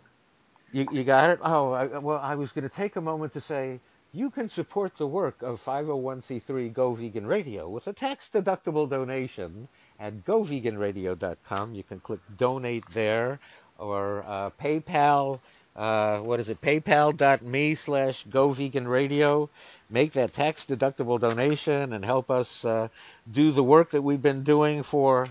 You, 0.73 0.87
you 0.91 1.03
got 1.03 1.29
it? 1.29 1.39
Oh, 1.43 1.71
I, 1.71 1.85
well, 1.99 2.19
I 2.19 2.35
was 2.35 2.51
going 2.51 2.67
to 2.67 2.75
take 2.75 2.95
a 2.95 3.01
moment 3.01 3.33
to 3.33 3.41
say 3.41 3.79
you 4.11 4.29
can 4.29 4.49
support 4.49 4.97
the 4.97 5.07
work 5.07 5.41
of 5.43 5.63
501c3 5.63 6.73
Go 6.73 6.93
Vegan 6.93 7.27
Radio 7.27 7.69
with 7.69 7.87
a 7.87 7.93
tax 7.93 8.29
deductible 8.33 8.89
donation 8.89 9.67
at 9.99 10.25
goveganradio.com. 10.25 11.75
You 11.75 11.83
can 11.83 11.99
click 11.99 12.19
donate 12.37 12.83
there 12.93 13.39
or 13.77 14.23
uh, 14.27 14.49
PayPal. 14.59 15.39
Uh, 15.75 16.19
what 16.19 16.39
is 16.39 16.49
it? 16.49 16.61
PayPal.me 16.61 17.75
slash 17.75 18.25
GoVeganRadio. 18.25 19.49
Make 19.89 20.13
that 20.13 20.33
tax 20.33 20.65
deductible 20.65 21.19
donation 21.19 21.93
and 21.93 22.05
help 22.05 22.29
us 22.29 22.63
uh, 22.63 22.89
do 23.31 23.51
the 23.51 23.63
work 23.63 23.91
that 23.91 24.01
we've 24.01 24.21
been 24.21 24.43
doing 24.43 24.83
for, 24.83 25.27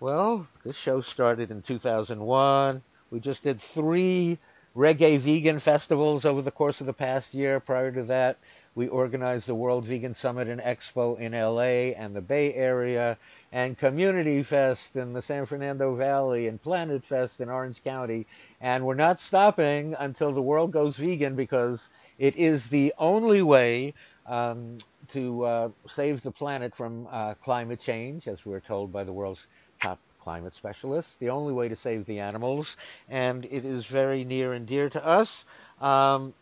well, 0.00 0.46
this 0.64 0.76
show 0.76 1.00
started 1.00 1.50
in 1.50 1.62
2001. 1.62 2.82
We 3.10 3.20
just 3.20 3.42
did 3.42 3.60
three 3.60 4.38
reggae 4.76 5.18
vegan 5.18 5.58
festivals 5.58 6.24
over 6.24 6.42
the 6.42 6.50
course 6.50 6.80
of 6.80 6.86
the 6.86 6.92
past 6.92 7.34
year. 7.34 7.60
Prior 7.60 7.90
to 7.92 8.04
that, 8.04 8.36
we 8.78 8.86
organized 8.86 9.48
the 9.48 9.56
World 9.56 9.84
Vegan 9.86 10.14
Summit 10.14 10.46
and 10.46 10.60
Expo 10.60 11.18
in 11.18 11.32
LA 11.32 11.98
and 12.00 12.14
the 12.14 12.20
Bay 12.20 12.54
Area, 12.54 13.18
and 13.50 13.76
Community 13.76 14.44
Fest 14.44 14.94
in 14.94 15.12
the 15.12 15.20
San 15.20 15.46
Fernando 15.46 15.96
Valley, 15.96 16.46
and 16.46 16.62
Planet 16.62 17.04
Fest 17.04 17.40
in 17.40 17.48
Orange 17.48 17.82
County. 17.82 18.24
And 18.60 18.86
we're 18.86 18.94
not 18.94 19.20
stopping 19.20 19.96
until 19.98 20.30
the 20.30 20.40
world 20.40 20.70
goes 20.70 20.96
vegan 20.96 21.34
because 21.34 21.90
it 22.20 22.36
is 22.36 22.68
the 22.68 22.94
only 22.98 23.42
way 23.42 23.94
um, 24.26 24.78
to 25.08 25.42
uh, 25.42 25.68
save 25.88 26.22
the 26.22 26.30
planet 26.30 26.72
from 26.72 27.08
uh, 27.10 27.34
climate 27.34 27.80
change, 27.80 28.28
as 28.28 28.46
we're 28.46 28.60
told 28.60 28.92
by 28.92 29.02
the 29.02 29.12
world's 29.12 29.48
top 29.80 29.98
climate 30.20 30.54
specialists, 30.54 31.16
the 31.16 31.30
only 31.30 31.52
way 31.52 31.68
to 31.68 31.74
save 31.74 32.06
the 32.06 32.20
animals, 32.20 32.76
and 33.08 33.44
it 33.46 33.64
is 33.64 33.86
very 33.86 34.22
near 34.22 34.52
and 34.52 34.68
dear 34.68 34.88
to 34.88 35.04
us. 35.04 35.44
Um, 35.80 36.32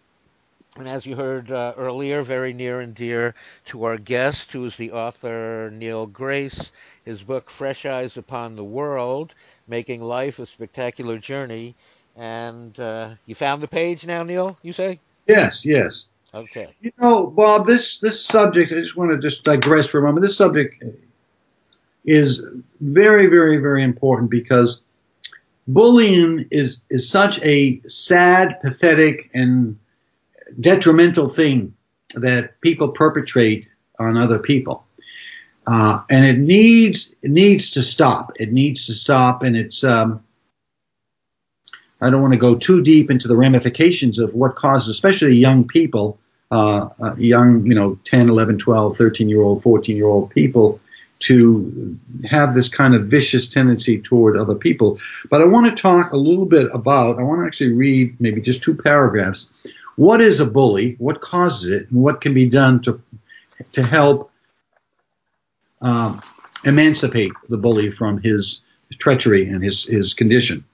and 0.79 0.89
as 0.89 1.07
you 1.07 1.17
heard 1.17 1.51
uh, 1.51 1.75
earlier, 1.77 2.23
very 2.23 2.53
near 2.53 2.81
and 2.81 2.95
dear 2.95 3.35
to 3.67 3.85
our 3.85 3.97
guest, 3.97 4.53
who 4.53 4.65
is 4.65 4.77
the 4.77 4.93
author 4.93 5.71
Neal 5.73 6.07
Grace. 6.07 6.73
His 7.05 7.23
book, 7.23 7.51
Fresh 7.51 7.87
Eyes 7.87 8.17
Upon 8.17 8.57
the 8.57 8.65
World 8.65 9.35
Making 9.69 10.03
Life 10.03 10.39
a 10.39 10.47
Spectacular 10.47 11.19
Journey. 11.19 11.75
And 12.17 12.79
uh, 12.79 13.11
you 13.27 13.35
found 13.35 13.63
the 13.63 13.69
page 13.69 14.07
now, 14.07 14.23
Neal, 14.23 14.59
you 14.63 14.73
say? 14.73 15.01
Yes, 15.27 15.65
yes. 15.65 16.07
Okay. 16.35 16.69
You 16.81 16.91
know, 17.01 17.27
Bob, 17.27 17.67
this 17.67 17.99
this 17.99 18.25
subject. 18.25 18.73
I 18.73 18.77
just 18.77 18.97
want 18.97 19.11
to 19.13 19.19
just 19.19 19.45
digress 19.45 19.87
for 19.87 19.99
a 19.99 20.03
moment. 20.03 20.23
This 20.23 20.37
subject 20.37 20.83
is 22.05 22.43
very, 22.81 23.27
very, 23.27 23.57
very 23.57 23.83
important 23.83 24.31
because 24.31 24.83
bullying 25.67 26.47
is 26.51 26.83
is 26.91 27.09
such 27.09 27.43
a 27.43 27.81
sad, 27.87 28.61
pathetic, 28.61 29.31
and 29.33 29.79
detrimental 30.59 31.29
thing 31.29 31.75
that 32.15 32.61
people 32.61 32.89
perpetrate 32.89 33.69
on 33.99 34.17
other 34.17 34.39
people. 34.39 34.85
Uh, 35.67 36.03
and 36.11 36.25
it 36.25 36.39
needs 36.39 37.13
it 37.23 37.31
needs 37.31 37.71
to 37.71 37.83
stop. 37.83 38.33
It 38.37 38.53
needs 38.53 38.87
to 38.87 38.93
stop, 38.93 39.43
and 39.43 39.57
it's. 39.57 39.83
Um, 39.83 40.23
I 42.01 42.11
don't 42.11 42.21
want 42.21 42.35
to 42.35 42.39
go 42.39 42.57
too 42.57 42.83
deep 42.83 43.11
into 43.11 43.27
the 43.27 43.37
ramifications 43.37 44.19
of 44.19 44.35
what 44.35 44.55
causes, 44.55 44.89
especially 44.89 45.35
young 45.35 45.67
people, 45.67 46.19
uh, 46.51 46.91
uh, 47.03 47.15
young, 47.17 47.65
you 47.67 47.75
know, 47.75 47.99
10, 48.05 48.29
11, 48.29 48.59
12, 48.59 48.99
13 48.99 49.29
year 49.31 49.41
old, 49.41 49.63
14 49.63 49.97
year 49.97 50.07
old 50.07 50.31
people, 50.31 50.79
to 51.21 51.99
have 52.29 52.55
this 52.55 52.69
kind 52.69 52.95
of 52.95 53.07
vicious 53.07 53.49
tendency 53.49 54.01
toward 54.01 54.37
other 54.37 54.55
people. 54.55 55.01
But 55.31 55.41
I 55.41 55.47
want 55.47 55.75
to 55.75 55.83
talk 55.83 56.13
a 56.13 56.17
little 56.17 56.45
bit 56.45 56.69
about, 56.73 57.19
I 57.19 57.23
want 57.23 57.41
to 57.41 57.47
actually 57.47 57.73
read 57.73 58.21
maybe 58.21 58.43
just 58.43 58.63
two 58.63 58.75
paragraphs. 58.75 59.49
What 59.97 60.21
is 60.21 60.41
a 60.41 60.47
bully? 60.47 60.95
What 60.99 61.21
causes 61.21 61.71
it? 61.71 61.91
And 61.91 62.03
what 62.03 62.21
can 62.21 62.35
be 62.35 62.49
done 62.49 62.81
to, 62.83 63.01
to 63.73 63.83
help 63.83 64.31
um, 65.81 66.21
emancipate 66.65 67.33
the 67.49 67.57
bully 67.57 67.91
from 67.91 68.21
his 68.23 68.61
treachery 68.99 69.49
and 69.49 69.65
his, 69.65 69.85
his 69.85 70.15
condition? 70.15 70.65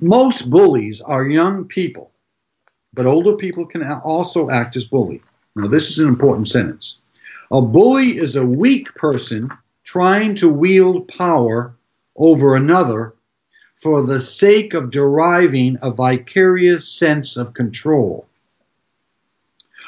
Most 0.00 0.48
bullies 0.48 1.00
are 1.00 1.26
young 1.26 1.64
people, 1.66 2.10
but 2.94 3.06
older 3.06 3.36
people 3.36 3.66
can 3.66 3.82
also 3.82 4.48
act 4.48 4.76
as 4.76 4.86
bully. 4.86 5.20
Now, 5.54 5.66
this 5.66 5.90
is 5.90 5.98
an 5.98 6.08
important 6.08 6.48
sentence. 6.48 6.98
A 7.50 7.60
bully 7.60 8.16
is 8.16 8.36
a 8.36 8.46
weak 8.46 8.94
person 8.94 9.50
trying 9.82 10.36
to 10.36 10.48
wield 10.48 11.08
power 11.08 11.74
over 12.16 12.54
another 12.54 13.14
for 13.80 14.02
the 14.02 14.20
sake 14.20 14.74
of 14.74 14.90
deriving 14.90 15.78
a 15.80 15.90
vicarious 15.90 16.86
sense 16.86 17.38
of 17.38 17.54
control. 17.54 18.26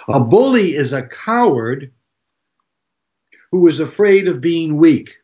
A 0.09 0.19
bully 0.19 0.71
is 0.71 0.95
a 0.95 1.07
coward 1.07 1.91
who 3.51 3.69
is 3.69 3.81
afraid 3.81 4.29
of 4.29 4.41
being 4.41 4.79
weak. 4.79 5.19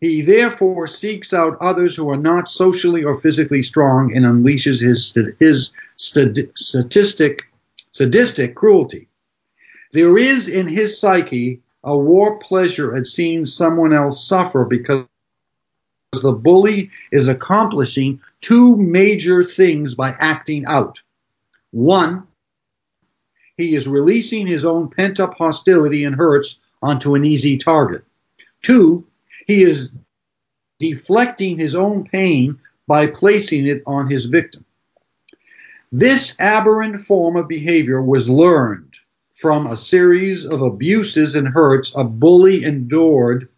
He 0.00 0.22
therefore 0.22 0.86
seeks 0.86 1.34
out 1.34 1.58
others 1.60 1.96
who 1.96 2.08
are 2.10 2.16
not 2.16 2.48
socially 2.48 3.04
or 3.04 3.20
physically 3.20 3.62
strong 3.64 4.16
and 4.16 4.24
unleashes 4.24 4.80
his, 4.80 5.16
his 5.38 5.72
statistic, 5.96 7.44
sadistic 7.90 8.54
cruelty. 8.54 9.08
There 9.92 10.16
is 10.16 10.48
in 10.48 10.68
his 10.68 10.98
psyche 10.98 11.62
a 11.84 11.96
war 11.96 12.38
pleasure 12.38 12.94
at 12.94 13.06
seeing 13.06 13.44
someone 13.44 13.92
else 13.92 14.26
suffer 14.26 14.64
because 14.64 15.06
the 16.20 16.32
bully 16.32 16.90
is 17.10 17.28
accomplishing 17.28 18.20
two 18.42 18.76
major 18.76 19.44
things 19.44 19.94
by 19.94 20.14
acting 20.18 20.66
out. 20.66 21.00
One, 21.70 22.26
he 23.56 23.74
is 23.74 23.88
releasing 23.88 24.46
his 24.46 24.66
own 24.66 24.90
pent 24.90 25.20
up 25.20 25.38
hostility 25.38 26.04
and 26.04 26.14
hurts 26.14 26.58
onto 26.82 27.14
an 27.14 27.24
easy 27.24 27.56
target. 27.56 28.04
Two, 28.60 29.06
he 29.46 29.62
is 29.62 29.90
deflecting 30.78 31.56
his 31.56 31.74
own 31.74 32.04
pain 32.04 32.58
by 32.86 33.06
placing 33.06 33.66
it 33.66 33.82
on 33.86 34.10
his 34.10 34.26
victim. 34.26 34.64
This 35.90 36.38
aberrant 36.38 37.00
form 37.00 37.36
of 37.36 37.48
behavior 37.48 38.02
was 38.02 38.28
learned 38.28 38.94
from 39.34 39.66
a 39.66 39.76
series 39.76 40.44
of 40.44 40.60
abuses 40.60 41.36
and 41.36 41.48
hurts 41.48 41.92
a 41.96 42.04
bully 42.04 42.64
endured 42.64 43.48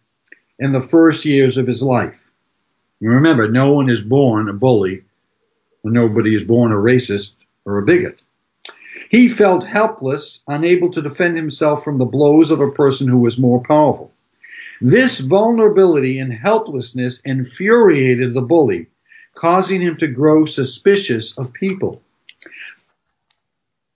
in 0.57 0.71
the 0.71 0.81
first 0.81 1.25
years 1.25 1.57
of 1.57 1.67
his 1.67 1.83
life. 1.83 2.24
Remember, 3.05 3.47
no 3.47 3.71
one 3.71 3.89
is 3.89 4.01
born 4.01 4.49
a 4.49 4.53
bully, 4.53 5.03
and 5.83 5.93
nobody 5.93 6.35
is 6.35 6.43
born 6.43 6.71
a 6.71 6.75
racist 6.75 7.33
or 7.63 7.77
a 7.77 7.85
bigot. 7.85 8.19
He 9.11 9.29
felt 9.29 9.63
helpless, 9.63 10.41
unable 10.47 10.89
to 10.91 11.03
defend 11.03 11.37
himself 11.37 11.83
from 11.83 11.99
the 11.99 12.05
blows 12.05 12.49
of 12.49 12.61
a 12.61 12.71
person 12.71 13.07
who 13.07 13.19
was 13.19 13.37
more 13.37 13.61
powerful. 13.61 14.11
This 14.81 15.19
vulnerability 15.19 16.17
and 16.17 16.33
helplessness 16.33 17.19
infuriated 17.23 18.33
the 18.33 18.41
bully, 18.41 18.87
causing 19.35 19.81
him 19.81 19.97
to 19.97 20.07
grow 20.07 20.45
suspicious 20.45 21.37
of 21.37 21.53
people. 21.53 22.01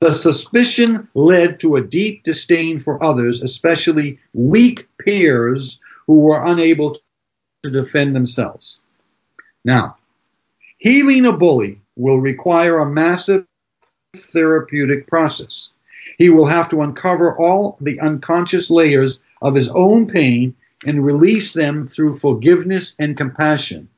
The 0.02 0.14
suspicion 0.14 1.08
led 1.16 1.62
to 1.62 1.78
a 1.78 1.82
deep 1.82 2.24
disdain 2.24 2.80
for 2.80 3.04
others, 3.04 3.42
especially 3.42 4.20
weak 4.34 4.88
peers 5.00 5.80
who 6.06 6.18
were 6.20 6.46
unable 6.46 6.96
to 7.64 7.72
defend 7.72 8.16
themselves. 8.16 8.80
Now, 9.64 9.98
healing 10.78 11.26
a 11.26 11.34
bully 11.34 11.82
will 11.96 12.18
require 12.18 12.80
a 12.80 12.90
massive 12.90 13.46
therapeutic 14.16 15.08
process. 15.08 15.70
He 16.18 16.30
will 16.30 16.48
have 16.48 16.70
to 16.70 16.82
uncover 16.82 17.38
all 17.38 17.78
the 17.82 18.00
unconscious 18.00 18.70
layers 18.70 19.22
of 19.42 19.56
his 19.56 19.70
own 19.70 20.08
pain 20.08 20.56
and 20.86 21.04
release 21.04 21.54
them 21.54 21.86
through 21.88 22.18
forgiveness 22.18 22.96
and 23.00 23.18
compassion. 23.18 23.90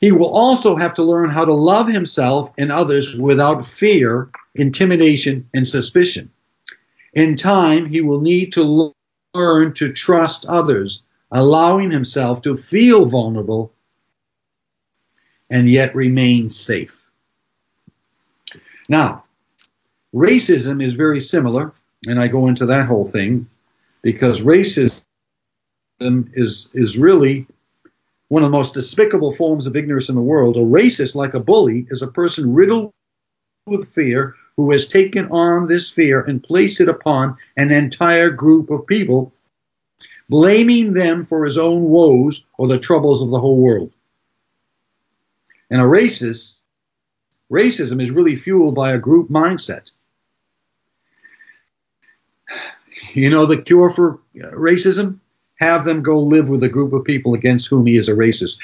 He 0.00 0.10
will 0.10 0.30
also 0.30 0.74
have 0.74 0.94
to 0.94 1.04
learn 1.04 1.30
how 1.30 1.44
to 1.44 1.54
love 1.54 1.86
himself 1.86 2.50
and 2.58 2.72
others 2.72 3.14
without 3.16 3.66
fear, 3.66 4.30
intimidation, 4.54 5.48
and 5.54 5.66
suspicion. 5.66 6.30
In 7.14 7.36
time, 7.36 7.86
he 7.86 8.00
will 8.00 8.20
need 8.20 8.54
to 8.54 8.92
learn 9.34 9.74
to 9.74 9.92
trust 9.92 10.44
others, 10.46 11.02
allowing 11.32 11.90
himself 11.90 12.42
to 12.42 12.56
feel 12.56 13.06
vulnerable 13.06 13.72
and 15.50 15.68
yet 15.68 15.94
remain 15.94 16.48
safe. 16.48 17.10
Now, 18.88 19.24
racism 20.14 20.82
is 20.82 20.94
very 20.94 21.20
similar, 21.20 21.72
and 22.06 22.20
I 22.20 22.28
go 22.28 22.46
into 22.48 22.66
that 22.66 22.86
whole 22.86 23.04
thing 23.04 23.48
because 24.02 24.42
racism 24.42 25.02
is, 26.00 26.68
is 26.74 26.98
really 26.98 27.46
one 28.28 28.42
of 28.42 28.50
the 28.50 28.56
most 28.56 28.74
despicable 28.74 29.34
forms 29.34 29.66
of 29.66 29.76
ignorance 29.76 30.08
in 30.08 30.14
the 30.14 30.20
world. 30.20 30.56
A 30.56 30.60
racist, 30.60 31.14
like 31.14 31.34
a 31.34 31.40
bully, 31.40 31.86
is 31.90 32.02
a 32.02 32.06
person 32.06 32.54
riddled 32.54 32.92
with 33.66 33.88
fear 33.88 34.34
who 34.56 34.70
has 34.72 34.88
taken 34.88 35.30
on 35.30 35.66
this 35.66 35.90
fear 35.90 36.20
and 36.20 36.42
placed 36.42 36.80
it 36.80 36.88
upon 36.88 37.36
an 37.56 37.70
entire 37.70 38.30
group 38.30 38.70
of 38.70 38.86
people, 38.86 39.32
blaming 40.32 40.94
them 40.94 41.26
for 41.26 41.44
his 41.44 41.58
own 41.58 41.82
woes 41.82 42.46
or 42.56 42.66
the 42.66 42.78
troubles 42.78 43.20
of 43.20 43.28
the 43.28 43.38
whole 43.38 43.58
world. 43.58 43.92
And 45.70 45.78
a 45.78 45.84
racist, 45.84 46.54
racism 47.50 48.00
is 48.00 48.10
really 48.10 48.36
fueled 48.36 48.74
by 48.74 48.92
a 48.92 48.98
group 48.98 49.28
mindset. 49.28 49.82
You 53.12 53.28
know 53.28 53.44
the 53.44 53.60
cure 53.60 53.90
for 53.90 54.20
uh, 54.42 54.46
racism? 54.52 55.18
have 55.60 55.84
them 55.84 56.02
go 56.02 56.18
live 56.18 56.48
with 56.48 56.64
a 56.64 56.68
group 56.68 56.94
of 56.94 57.04
people 57.04 57.34
against 57.34 57.68
whom 57.68 57.86
he 57.86 57.96
is 57.96 58.08
a 58.08 58.12
racist. 58.12 58.58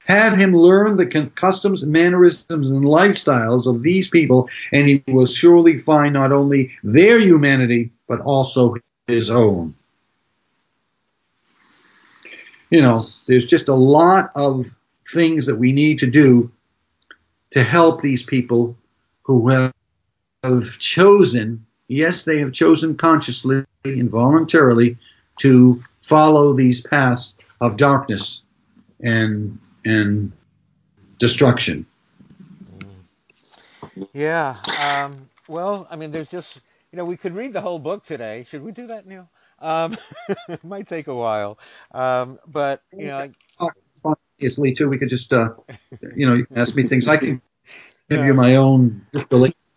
Have 0.00 0.36
him 0.36 0.52
learn 0.52 0.96
the 0.96 1.30
customs, 1.34 1.86
mannerisms, 1.86 2.70
and 2.70 2.84
lifestyles 2.84 3.66
of 3.66 3.82
these 3.82 4.08
people, 4.08 4.48
and 4.72 4.88
he 4.88 5.04
will 5.06 5.26
surely 5.26 5.76
find 5.76 6.12
not 6.12 6.32
only 6.32 6.72
their 6.82 7.18
humanity, 7.18 7.92
but 8.08 8.20
also 8.20 8.74
his 9.06 9.30
own. 9.30 9.74
You 12.70 12.82
know, 12.82 13.06
there's 13.26 13.46
just 13.46 13.68
a 13.68 13.74
lot 13.74 14.30
of 14.34 14.66
things 15.12 15.46
that 15.46 15.56
we 15.56 15.72
need 15.72 16.00
to 16.00 16.06
do 16.06 16.52
to 17.50 17.62
help 17.62 18.00
these 18.02 18.22
people 18.22 18.76
who 19.22 19.48
have, 19.48 19.72
chosen, 20.78 21.66
yes, 21.88 22.22
they 22.22 22.38
have 22.38 22.52
chosen 22.52 22.96
consciously 22.96 23.64
and 23.84 24.10
voluntarily 24.10 24.96
to 25.38 25.82
follow 26.00 26.54
these 26.54 26.80
paths 26.80 27.34
of 27.60 27.76
darkness 27.76 28.42
and 29.00 29.58
and 29.84 30.32
destruction. 31.18 31.86
Yeah. 34.12 34.56
Um, 34.82 35.28
well, 35.48 35.86
I 35.90 35.96
mean, 35.96 36.12
there's 36.12 36.30
just 36.30 36.60
you 36.92 36.96
know 36.96 37.04
we 37.04 37.16
could 37.16 37.34
read 37.34 37.52
the 37.52 37.60
whole 37.60 37.78
book 37.78 38.06
today. 38.06 38.46
Should 38.48 38.62
we 38.62 38.72
do 38.72 38.86
that, 38.88 39.06
Neal? 39.06 39.28
Um, 39.60 39.96
it 40.48 40.62
might 40.64 40.86
take 40.86 41.08
a 41.08 41.14
while, 41.14 41.58
um, 41.92 42.38
but 42.46 42.82
you 42.92 43.06
know. 43.06 43.30
Obviously, 44.40 44.72
too, 44.72 44.88
we 44.88 44.98
could 44.98 45.08
just 45.08 45.32
uh, 45.32 45.48
you 46.14 46.26
know 46.28 46.44
ask 46.54 46.76
me 46.76 46.86
things. 46.86 47.08
I 47.08 47.16
can 47.16 47.42
give 48.10 48.24
you 48.24 48.34
my 48.34 48.56
own 48.56 49.04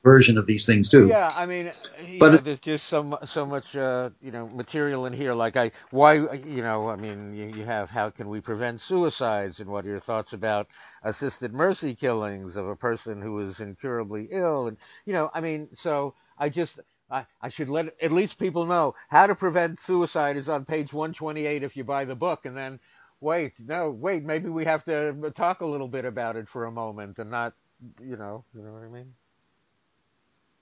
version 0.04 0.38
of 0.38 0.48
these 0.48 0.66
things 0.66 0.90
too. 0.90 1.08
Yeah, 1.08 1.32
I 1.36 1.46
mean, 1.46 1.72
but 2.20 2.32
know, 2.32 2.38
there's 2.38 2.60
just 2.60 2.88
so 2.88 3.20
so 3.26 3.46
much 3.46 3.76
uh, 3.76 4.10
you 4.22 4.32
know 4.32 4.48
material 4.48 5.06
in 5.06 5.14
here. 5.14 5.34
Like 5.34 5.56
I, 5.58 5.72
why 5.92 6.16
you 6.16 6.62
know, 6.62 6.90
I 6.90 6.96
mean, 6.96 7.34
you, 7.34 7.60
you 7.60 7.66
have 7.66 7.90
how 7.90 8.10
can 8.10 8.30
we 8.30 8.42
prevent 8.42 8.82
suicides, 8.82 9.60
and 9.60 9.70
what 9.70 9.86
are 9.86 9.90
your 9.90 10.00
thoughts 10.00 10.34
about 10.34 10.68
assisted 11.04 11.54
mercy 11.54 11.96
killings 11.96 12.56
of 12.56 12.68
a 12.68 12.76
person 12.76 13.22
who 13.22 13.40
is 13.40 13.60
incurably 13.60 14.28
ill, 14.32 14.68
and 14.68 14.78
you 15.06 15.14
know, 15.14 15.30
I 15.34 15.42
mean, 15.42 15.70
so 15.74 16.16
I 16.38 16.50
just. 16.50 16.80
I, 17.12 17.26
I 17.42 17.50
should 17.50 17.70
let 17.70 17.94
at 18.02 18.12
least 18.12 18.40
people 18.40 18.66
know 18.66 18.96
how 19.10 19.28
to 19.28 19.36
prevent 19.36 19.80
suicide 19.80 20.38
is 20.38 20.48
on 20.48 20.66
page 20.66 20.94
128 20.94 21.64
if 21.64 21.76
you 21.76 21.84
buy 21.84 22.06
the 22.06 22.16
book, 22.16 22.46
and 22.46 22.56
then 22.56 22.80
wait, 23.20 23.54
no, 23.66 23.92
wait, 23.92 24.24
maybe 24.24 24.50
we 24.50 24.66
have 24.66 24.84
to 24.86 25.32
talk 25.36 25.62
a 25.62 25.66
little 25.66 25.88
bit 25.88 26.06
about 26.06 26.36
it 26.36 26.48
for 26.48 26.66
a 26.66 26.72
moment 26.72 27.20
and 27.20 27.30
not, 27.30 27.54
you 28.02 28.18
know, 28.18 28.44
you 28.56 28.64
know 28.64 28.72
what 28.72 28.84
I 28.84 28.88
mean? 28.88 29.14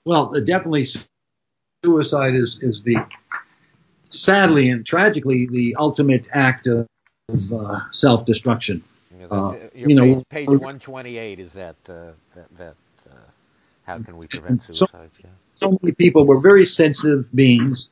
Well, 0.04 0.32
definitely 0.44 0.86
suicide 1.84 2.34
is, 2.34 2.58
is 2.62 2.82
the, 2.84 2.96
sadly 4.10 4.70
and 4.70 4.84
tragically, 4.84 5.46
the 5.46 5.76
ultimate 5.78 6.26
act 6.32 6.66
of 6.66 6.86
uh, 7.52 7.80
self 7.92 8.24
destruction. 8.26 8.82
Yeah, 9.18 9.26
uh, 9.26 9.54
you 9.74 9.94
know, 9.94 10.22
page, 10.28 10.48
128 10.48 11.38
is 11.38 11.52
that, 11.52 11.76
uh, 11.88 12.12
that, 12.34 12.56
that 12.56 12.68
uh, 12.68 12.74
how 13.82 13.98
can 13.98 14.16
we 14.16 14.26
prevent 14.26 14.62
suicide? 14.62 15.10
So, 15.12 15.20
yeah. 15.24 15.30
so 15.52 15.78
many 15.82 15.92
people, 15.92 16.26
we're 16.26 16.40
very 16.40 16.64
sensitive 16.64 17.28
beings, 17.34 17.90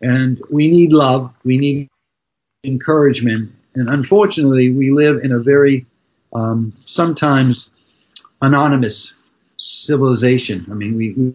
and 0.00 0.40
we 0.52 0.70
need 0.70 0.92
love, 0.92 1.36
we 1.44 1.58
need 1.58 1.88
encouragement, 2.64 3.50
and 3.74 3.88
unfortunately, 3.88 4.70
we 4.70 4.90
live 4.90 5.24
in 5.24 5.32
a 5.32 5.38
very 5.38 5.86
um, 6.32 6.72
sometimes 6.84 7.70
anonymous 8.40 9.14
civilization. 9.56 10.66
I 10.70 10.74
mean, 10.74 10.96
we, 10.96 11.34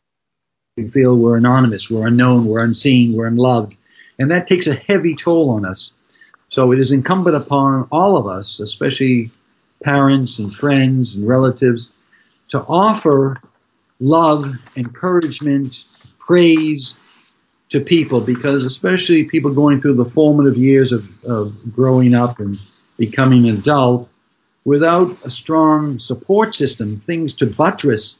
we 0.76 0.90
feel 0.90 1.16
we're 1.18 1.38
anonymous, 1.38 1.90
we're 1.90 2.08
unknown, 2.08 2.46
we're 2.46 2.64
unseen, 2.64 3.14
we're 3.14 3.28
unloved. 3.28 3.76
And 4.20 4.32
that 4.32 4.48
takes 4.48 4.68
a 4.68 4.76
heavy 4.76 5.16
toll 5.16 5.52
on 5.52 5.66
us. 5.66 5.94
So 6.50 6.72
it 6.72 6.80
is 6.80 6.92
incumbent 6.92 7.36
upon 7.36 7.88
all 7.92 8.18
of 8.18 8.28
us, 8.28 8.60
especially 8.60 9.32
parents 9.84 10.40
and 10.40 10.54
friends 10.54 11.16
and 11.16 11.28
relatives, 11.28 11.94
to 12.50 12.60
offer 12.62 13.40
love, 14.00 14.56
encouragement, 14.76 15.84
praise 16.20 16.98
to 17.70 17.82
people 17.82 18.22
because 18.22 18.64
especially 18.64 19.26
people 19.26 19.54
going 19.54 19.80
through 19.80 19.96
the 19.96 20.06
formative 20.06 20.58
years 20.58 20.92
of, 20.92 21.08
of 21.26 21.74
growing 21.74 22.14
up 22.14 22.40
and 22.40 22.58
becoming 22.98 23.48
an 23.50 23.58
adult 23.58 24.10
without 24.64 25.18
a 25.24 25.30
strong 25.30 26.00
support 26.00 26.54
system, 26.54 27.02
things 27.06 27.34
to 27.34 27.46
buttress 27.46 28.18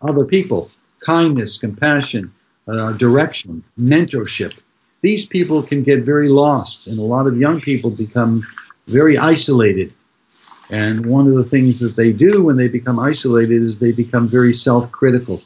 other 0.00 0.24
people 0.24 0.70
kindness, 1.00 1.58
compassion, 1.58 2.32
uh, 2.66 2.92
direction, 2.92 3.62
mentorship. 3.78 4.58
These 5.02 5.26
people 5.26 5.62
can 5.62 5.82
get 5.82 6.02
very 6.02 6.30
lost, 6.30 6.86
and 6.86 6.98
a 6.98 7.02
lot 7.02 7.26
of 7.26 7.38
young 7.38 7.60
people 7.60 7.90
become 7.94 8.46
very 8.86 9.18
isolated. 9.18 9.92
And 10.70 11.06
one 11.06 11.26
of 11.26 11.34
the 11.34 11.44
things 11.44 11.80
that 11.80 11.96
they 11.96 12.12
do 12.12 12.42
when 12.42 12.56
they 12.56 12.68
become 12.68 12.98
isolated 12.98 13.62
is 13.62 13.78
they 13.78 13.92
become 13.92 14.26
very 14.26 14.52
self 14.52 14.90
critical. 14.90 15.42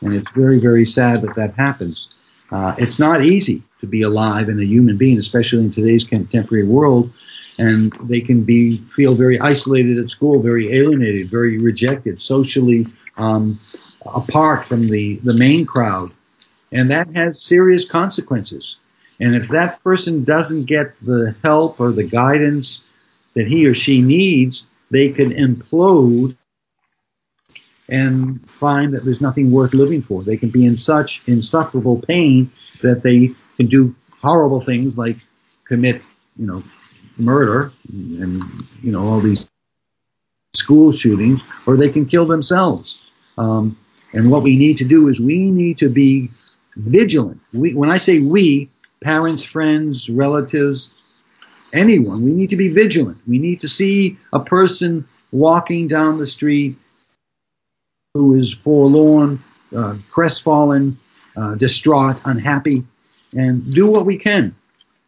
And 0.00 0.14
it's 0.14 0.30
very, 0.32 0.58
very 0.58 0.86
sad 0.86 1.22
that 1.22 1.34
that 1.36 1.54
happens. 1.54 2.16
Uh, 2.50 2.74
it's 2.78 2.98
not 2.98 3.22
easy 3.22 3.62
to 3.80 3.86
be 3.86 4.02
alive 4.02 4.48
and 4.48 4.60
a 4.60 4.64
human 4.64 4.96
being, 4.96 5.18
especially 5.18 5.64
in 5.64 5.70
today's 5.70 6.04
contemporary 6.04 6.64
world. 6.64 7.12
And 7.58 7.92
they 8.04 8.20
can 8.20 8.44
be 8.44 8.78
feel 8.78 9.14
very 9.14 9.38
isolated 9.38 9.98
at 9.98 10.10
school, 10.10 10.40
very 10.42 10.72
alienated, 10.72 11.30
very 11.30 11.58
rejected, 11.58 12.20
socially 12.22 12.86
um, 13.16 13.60
apart 14.04 14.64
from 14.64 14.82
the, 14.82 15.16
the 15.16 15.34
main 15.34 15.66
crowd. 15.66 16.10
And 16.72 16.90
that 16.90 17.14
has 17.14 17.40
serious 17.40 17.86
consequences. 17.86 18.76
And 19.20 19.36
if 19.36 19.48
that 19.48 19.82
person 19.84 20.24
doesn't 20.24 20.64
get 20.64 20.98
the 21.04 21.34
help 21.44 21.78
or 21.80 21.92
the 21.92 22.04
guidance 22.04 22.82
that 23.34 23.46
he 23.46 23.66
or 23.66 23.74
she 23.74 24.02
needs, 24.02 24.66
they 24.90 25.10
can 25.10 25.30
implode 25.30 26.36
and 27.88 28.48
find 28.48 28.94
that 28.94 29.04
there's 29.04 29.20
nothing 29.20 29.50
worth 29.50 29.74
living 29.74 30.00
for. 30.00 30.22
They 30.22 30.36
can 30.36 30.50
be 30.50 30.64
in 30.64 30.76
such 30.76 31.22
insufferable 31.26 32.00
pain 32.00 32.52
that 32.82 33.02
they 33.02 33.34
can 33.56 33.66
do 33.66 33.94
horrible 34.22 34.60
things 34.60 34.96
like 34.96 35.16
commit, 35.64 36.02
you 36.36 36.46
know, 36.46 36.62
murder 37.18 37.72
and, 37.88 38.42
you 38.82 38.92
know, 38.92 39.08
all 39.08 39.20
these 39.20 39.48
school 40.54 40.92
shootings, 40.92 41.42
or 41.66 41.76
they 41.76 41.90
can 41.90 42.06
kill 42.06 42.26
themselves. 42.26 43.12
Um, 43.38 43.76
and 44.12 44.30
what 44.30 44.42
we 44.42 44.56
need 44.56 44.78
to 44.78 44.84
do 44.84 45.08
is 45.08 45.20
we 45.20 45.50
need 45.50 45.78
to 45.78 45.88
be 45.88 46.30
vigilant. 46.76 47.40
We, 47.52 47.74
when 47.74 47.90
I 47.90 47.96
say 47.96 48.18
we, 48.18 48.70
parents, 49.02 49.42
friends, 49.42 50.10
relatives, 50.10 50.94
anyone, 51.72 52.22
we 52.22 52.32
need 52.32 52.50
to 52.50 52.56
be 52.56 52.68
vigilant. 52.68 53.18
We 53.26 53.38
need 53.38 53.60
to 53.60 53.68
see 53.68 54.18
a 54.32 54.40
person 54.40 55.06
walking 55.32 55.88
down 55.88 56.18
the 56.18 56.26
street 56.26 56.76
who 58.14 58.34
is 58.36 58.52
forlorn, 58.52 59.42
uh, 59.74 59.96
crestfallen, 60.10 60.98
uh, 61.36 61.54
distraught, 61.54 62.20
unhappy, 62.24 62.84
and 63.36 63.72
do 63.72 63.86
what 63.86 64.06
we 64.06 64.18
can. 64.18 64.56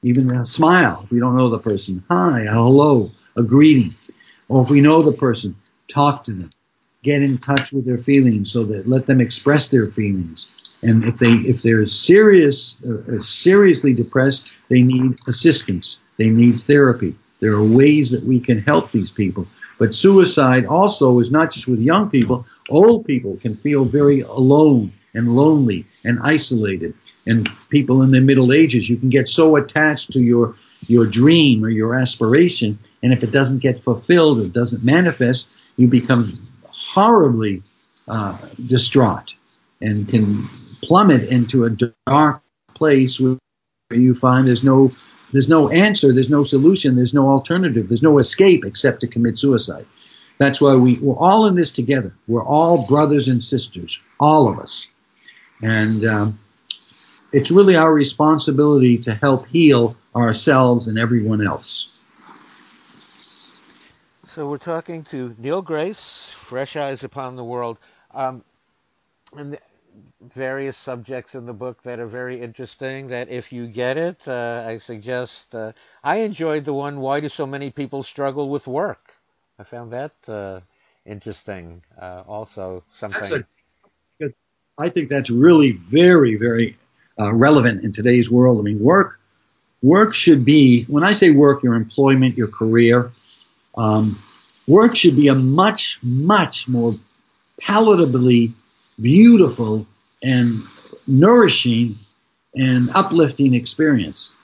Even 0.04 0.30
a 0.30 0.44
smile 0.44 1.02
if 1.04 1.10
we 1.10 1.20
don't 1.20 1.36
know 1.36 1.48
the 1.48 1.58
person. 1.58 2.02
Hi, 2.08 2.42
a 2.42 2.52
hello, 2.52 3.12
a 3.36 3.42
greeting. 3.42 3.94
Or 4.48 4.62
if 4.62 4.70
we 4.70 4.80
know 4.80 5.02
the 5.02 5.12
person, 5.12 5.56
talk 5.88 6.24
to 6.24 6.32
them 6.32 6.50
get 7.02 7.22
in 7.22 7.38
touch 7.38 7.72
with 7.72 7.84
their 7.84 7.98
feelings 7.98 8.50
so 8.50 8.64
that 8.64 8.86
let 8.86 9.06
them 9.06 9.20
express 9.20 9.68
their 9.68 9.88
feelings 9.88 10.46
and 10.82 11.04
if 11.04 11.18
they 11.18 11.32
if 11.32 11.62
they're 11.62 11.86
serious 11.86 12.78
uh, 12.86 13.16
uh, 13.16 13.22
seriously 13.22 13.92
depressed 13.92 14.46
they 14.68 14.82
need 14.82 15.18
assistance 15.26 16.00
they 16.16 16.30
need 16.30 16.60
therapy. 16.60 17.16
There 17.40 17.54
are 17.54 17.64
ways 17.64 18.12
that 18.12 18.24
we 18.24 18.40
can 18.40 18.62
help 18.62 18.92
these 18.92 19.10
people. 19.10 19.48
But 19.78 19.94
suicide 19.94 20.66
also 20.66 21.18
is 21.18 21.32
not 21.32 21.50
just 21.50 21.66
with 21.66 21.80
young 21.80 22.10
people. 22.10 22.46
Old 22.68 23.04
people 23.04 23.36
can 23.36 23.56
feel 23.56 23.84
very 23.84 24.20
alone 24.20 24.92
and 25.14 25.34
lonely 25.34 25.86
and 26.04 26.20
isolated. 26.22 26.94
And 27.26 27.48
people 27.68 28.02
in 28.02 28.10
their 28.10 28.20
middle 28.20 28.52
ages 28.52 28.88
you 28.88 28.96
can 28.96 29.08
get 29.08 29.28
so 29.28 29.56
attached 29.56 30.12
to 30.12 30.20
your 30.20 30.54
your 30.88 31.06
dream 31.06 31.64
or 31.64 31.68
your 31.68 31.94
aspiration 31.94 32.78
and 33.02 33.12
if 33.12 33.22
it 33.22 33.30
doesn't 33.30 33.60
get 33.60 33.80
fulfilled 33.80 34.40
it 34.40 34.52
doesn't 34.52 34.82
manifest 34.82 35.48
you 35.76 35.86
become 35.86 36.36
horribly 36.64 37.62
uh, 38.08 38.36
distraught 38.66 39.34
and 39.80 40.08
can 40.08 40.48
plummet 40.82 41.28
into 41.28 41.64
a 41.64 41.70
dark 42.06 42.42
place 42.74 43.20
where 43.20 43.38
you 43.90 44.14
find 44.14 44.48
there's 44.48 44.64
no 44.64 44.92
there's 45.32 45.48
no 45.48 45.70
answer, 45.70 46.12
there's 46.12 46.30
no 46.30 46.42
solution, 46.42 46.94
there's 46.94 47.14
no 47.14 47.30
alternative, 47.30 47.88
there's 47.88 48.02
no 48.02 48.18
escape 48.18 48.64
except 48.64 49.00
to 49.00 49.06
commit 49.06 49.38
suicide. 49.38 49.86
That's 50.38 50.60
why 50.60 50.74
we, 50.74 50.98
we're 50.98 51.16
all 51.16 51.46
in 51.46 51.54
this 51.54 51.72
together. 51.72 52.14
We're 52.26 52.44
all 52.44 52.86
brothers 52.86 53.28
and 53.28 53.42
sisters, 53.42 54.02
all 54.18 54.48
of 54.48 54.58
us. 54.58 54.88
And 55.62 56.04
um, 56.04 56.40
it's 57.32 57.50
really 57.50 57.76
our 57.76 57.92
responsibility 57.92 58.98
to 58.98 59.14
help 59.14 59.46
heal 59.48 59.96
ourselves 60.14 60.88
and 60.88 60.98
everyone 60.98 61.46
else. 61.46 61.88
So 64.24 64.48
we're 64.48 64.58
talking 64.58 65.04
to 65.04 65.34
Neal 65.38 65.62
Grace, 65.62 66.30
Fresh 66.36 66.76
Eyes 66.76 67.04
Upon 67.04 67.36
the 67.36 67.44
World, 67.44 67.78
um, 68.12 68.42
and 69.36 69.58
various 70.34 70.76
subjects 70.76 71.34
in 71.34 71.46
the 71.46 71.52
book 71.52 71.82
that 71.82 71.98
are 71.98 72.06
very 72.06 72.40
interesting. 72.40 73.08
That 73.08 73.28
if 73.28 73.52
you 73.52 73.66
get 73.66 73.96
it, 73.96 74.26
uh, 74.26 74.64
I 74.66 74.78
suggest. 74.78 75.54
Uh, 75.54 75.72
I 76.02 76.18
enjoyed 76.18 76.64
the 76.64 76.72
one. 76.72 77.00
Why 77.00 77.20
do 77.20 77.28
so 77.28 77.46
many 77.46 77.70
people 77.70 78.02
struggle 78.02 78.48
with 78.48 78.66
work? 78.66 79.12
I 79.58 79.64
found 79.64 79.92
that 79.92 80.12
uh, 80.28 80.60
interesting. 81.04 81.82
Uh, 82.00 82.22
also, 82.26 82.84
something. 82.98 83.44
I 84.78 84.88
think 84.88 85.08
that's 85.08 85.30
really 85.30 85.72
very, 85.72 86.36
very 86.36 86.76
uh, 87.20 87.32
relevant 87.34 87.84
in 87.84 87.92
today's 87.92 88.30
world. 88.30 88.58
I 88.58 88.62
mean, 88.62 88.80
work. 88.80 89.20
Work 89.82 90.14
should 90.14 90.44
be. 90.44 90.84
When 90.84 91.04
I 91.04 91.12
say 91.12 91.30
work, 91.30 91.62
your 91.62 91.74
employment, 91.74 92.38
your 92.38 92.48
career 92.48 93.12
um, 93.74 94.22
work 94.66 94.96
should 94.96 95.16
be 95.16 95.28
a 95.28 95.34
much, 95.34 95.98
much 96.02 96.68
more 96.68 96.94
palatably 97.60 98.52
beautiful 99.00 99.86
and 100.22 100.62
nourishing 101.06 101.98
and 102.54 102.90
uplifting 102.94 103.54
experience. 103.54 104.36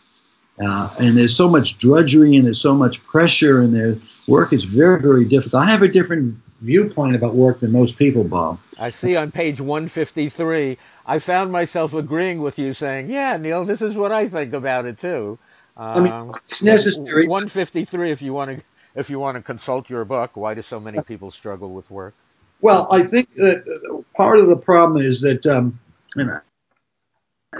Uh, 0.60 0.92
and 0.98 1.16
there's 1.16 1.36
so 1.36 1.48
much 1.48 1.78
drudgery 1.78 2.34
and 2.34 2.46
there's 2.46 2.60
so 2.60 2.74
much 2.74 3.04
pressure 3.04 3.60
and 3.60 3.74
their 3.74 3.96
work 4.26 4.52
is 4.52 4.64
very, 4.64 5.00
very 5.00 5.24
difficult. 5.24 5.62
I 5.62 5.70
have 5.70 5.82
a 5.82 5.88
different 5.88 6.38
viewpoint 6.60 7.14
about 7.14 7.34
work 7.34 7.60
than 7.60 7.70
most 7.70 7.96
people, 7.96 8.24
Bob. 8.24 8.58
I 8.78 8.90
see 8.90 9.16
on 9.16 9.30
page 9.30 9.60
153, 9.60 10.78
I 11.06 11.18
found 11.20 11.52
myself 11.52 11.94
agreeing 11.94 12.40
with 12.40 12.58
you 12.58 12.72
saying, 12.72 13.08
yeah, 13.08 13.36
Neal, 13.36 13.64
this 13.64 13.82
is 13.82 13.94
what 13.94 14.10
I 14.10 14.28
think 14.28 14.52
about 14.52 14.86
it 14.86 14.98
too. 14.98 15.38
Um, 15.76 15.86
I 15.86 16.00
mean, 16.00 16.12
um, 16.12 16.28
it's 16.28 16.62
necessary. 16.62 17.28
153 17.28 18.10
if 18.10 18.22
you 18.22 18.32
want 18.32 18.58
to 18.58 18.64
if 18.96 19.10
you 19.10 19.20
want 19.20 19.36
to 19.36 19.42
consult 19.42 19.88
your 19.88 20.04
book, 20.04 20.36
why 20.36 20.54
do 20.54 20.62
so 20.62 20.80
many 20.80 21.00
people 21.02 21.30
struggle 21.30 21.70
with 21.70 21.88
work? 21.88 22.14
Well, 22.60 22.88
I 22.90 23.04
think 23.04 23.34
that 23.36 24.04
part 24.14 24.38
of 24.38 24.46
the 24.46 24.56
problem 24.56 25.00
is 25.00 25.20
that 25.20 25.46
um, 25.46 25.78
you 26.16 26.24
know, 26.24 26.40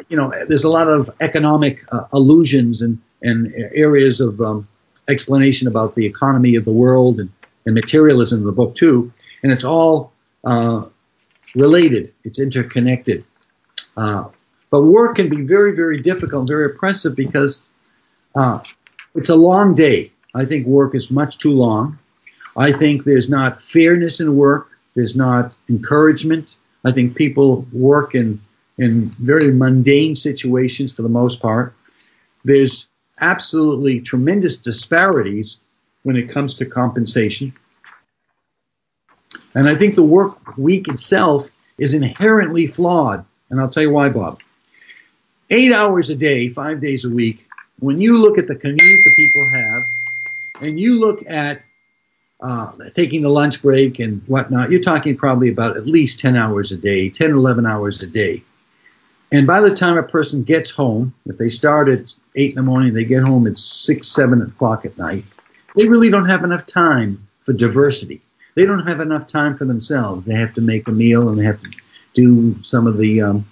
you 0.08 0.16
know, 0.16 0.32
there's 0.48 0.64
a 0.64 0.70
lot 0.70 0.88
of 0.88 1.10
economic 1.20 1.84
uh, 1.92 2.04
allusions 2.12 2.82
and, 2.82 3.00
and 3.22 3.52
areas 3.74 4.20
of 4.20 4.40
um, 4.40 4.68
explanation 5.08 5.68
about 5.68 5.94
the 5.94 6.06
economy 6.06 6.56
of 6.56 6.64
the 6.64 6.72
world 6.72 7.20
and, 7.20 7.30
and 7.64 7.74
materialism 7.74 8.40
in 8.40 8.46
the 8.46 8.52
book 8.52 8.74
too, 8.74 9.12
and 9.42 9.52
it's 9.52 9.64
all 9.64 10.12
uh, 10.44 10.84
related. 11.54 12.12
It's 12.24 12.40
interconnected. 12.40 13.24
Uh, 13.96 14.28
but 14.70 14.82
work 14.82 15.16
can 15.16 15.28
be 15.28 15.42
very, 15.42 15.74
very 15.74 16.00
difficult, 16.00 16.48
very 16.48 16.66
oppressive 16.66 17.16
because 17.16 17.60
uh, 18.34 18.60
it's 19.14 19.28
a 19.28 19.36
long 19.36 19.74
day. 19.74 20.12
I 20.34 20.44
think 20.44 20.66
work 20.66 20.94
is 20.94 21.10
much 21.10 21.38
too 21.38 21.52
long. 21.52 21.98
I 22.56 22.72
think 22.72 23.04
there's 23.04 23.28
not 23.28 23.62
fairness 23.62 24.20
in 24.20 24.36
work. 24.36 24.77
There's 24.94 25.16
not 25.16 25.54
encouragement. 25.68 26.56
I 26.84 26.92
think 26.92 27.16
people 27.16 27.66
work 27.72 28.14
in 28.14 28.40
in 28.78 29.10
very 29.18 29.52
mundane 29.52 30.14
situations 30.14 30.92
for 30.92 31.02
the 31.02 31.08
most 31.08 31.40
part. 31.40 31.74
There's 32.44 32.88
absolutely 33.20 34.00
tremendous 34.00 34.56
disparities 34.56 35.58
when 36.04 36.16
it 36.16 36.28
comes 36.28 36.54
to 36.56 36.64
compensation. 36.64 37.54
And 39.54 39.68
I 39.68 39.74
think 39.74 39.96
the 39.96 40.04
work 40.04 40.56
week 40.56 40.86
itself 40.86 41.50
is 41.76 41.94
inherently 41.94 42.66
flawed. 42.68 43.24
And 43.50 43.60
I'll 43.60 43.68
tell 43.68 43.82
you 43.82 43.90
why, 43.90 44.08
Bob. 44.10 44.40
Eight 45.50 45.72
hours 45.72 46.10
a 46.10 46.14
day, 46.14 46.48
five 46.50 46.80
days 46.80 47.04
a 47.04 47.10
week, 47.10 47.48
when 47.80 48.00
you 48.00 48.18
look 48.18 48.38
at 48.38 48.46
the 48.46 48.54
commute 48.54 49.04
that 49.04 49.14
people 49.16 49.48
have, 49.48 49.86
and 50.60 50.78
you 50.78 50.98
look 51.00 51.24
at 51.26 51.62
uh, 52.40 52.72
taking 52.94 53.22
the 53.22 53.28
lunch 53.28 53.62
break 53.62 53.98
and 53.98 54.22
whatnot, 54.26 54.70
you're 54.70 54.80
talking 54.80 55.16
probably 55.16 55.48
about 55.48 55.76
at 55.76 55.86
least 55.86 56.20
10 56.20 56.36
hours 56.36 56.72
a 56.72 56.76
day, 56.76 57.08
10, 57.08 57.30
11 57.30 57.66
hours 57.66 58.02
a 58.02 58.06
day. 58.06 58.42
And 59.30 59.46
by 59.46 59.60
the 59.60 59.74
time 59.74 59.98
a 59.98 60.02
person 60.02 60.42
gets 60.42 60.70
home, 60.70 61.14
if 61.26 61.36
they 61.36 61.48
start 61.48 61.88
at 61.88 62.14
8 62.34 62.50
in 62.50 62.56
the 62.56 62.62
morning, 62.62 62.94
they 62.94 63.04
get 63.04 63.22
home 63.22 63.46
at 63.46 63.58
6, 63.58 64.06
7 64.06 64.42
o'clock 64.42 64.84
at 64.84 64.96
night, 64.96 65.24
they 65.76 65.86
really 65.86 66.10
don't 66.10 66.28
have 66.28 66.44
enough 66.44 66.64
time 66.64 67.28
for 67.40 67.52
diversity. 67.52 68.22
They 68.54 68.64
don't 68.64 68.86
have 68.86 69.00
enough 69.00 69.26
time 69.26 69.56
for 69.56 69.64
themselves. 69.64 70.24
They 70.24 70.34
have 70.34 70.54
to 70.54 70.60
make 70.60 70.88
a 70.88 70.92
meal 70.92 71.28
and 71.28 71.38
they 71.38 71.44
have 71.44 71.62
to 71.62 71.70
do 72.14 72.62
some 72.62 72.86
of 72.86 72.96
the 72.96 73.22
um, 73.22 73.46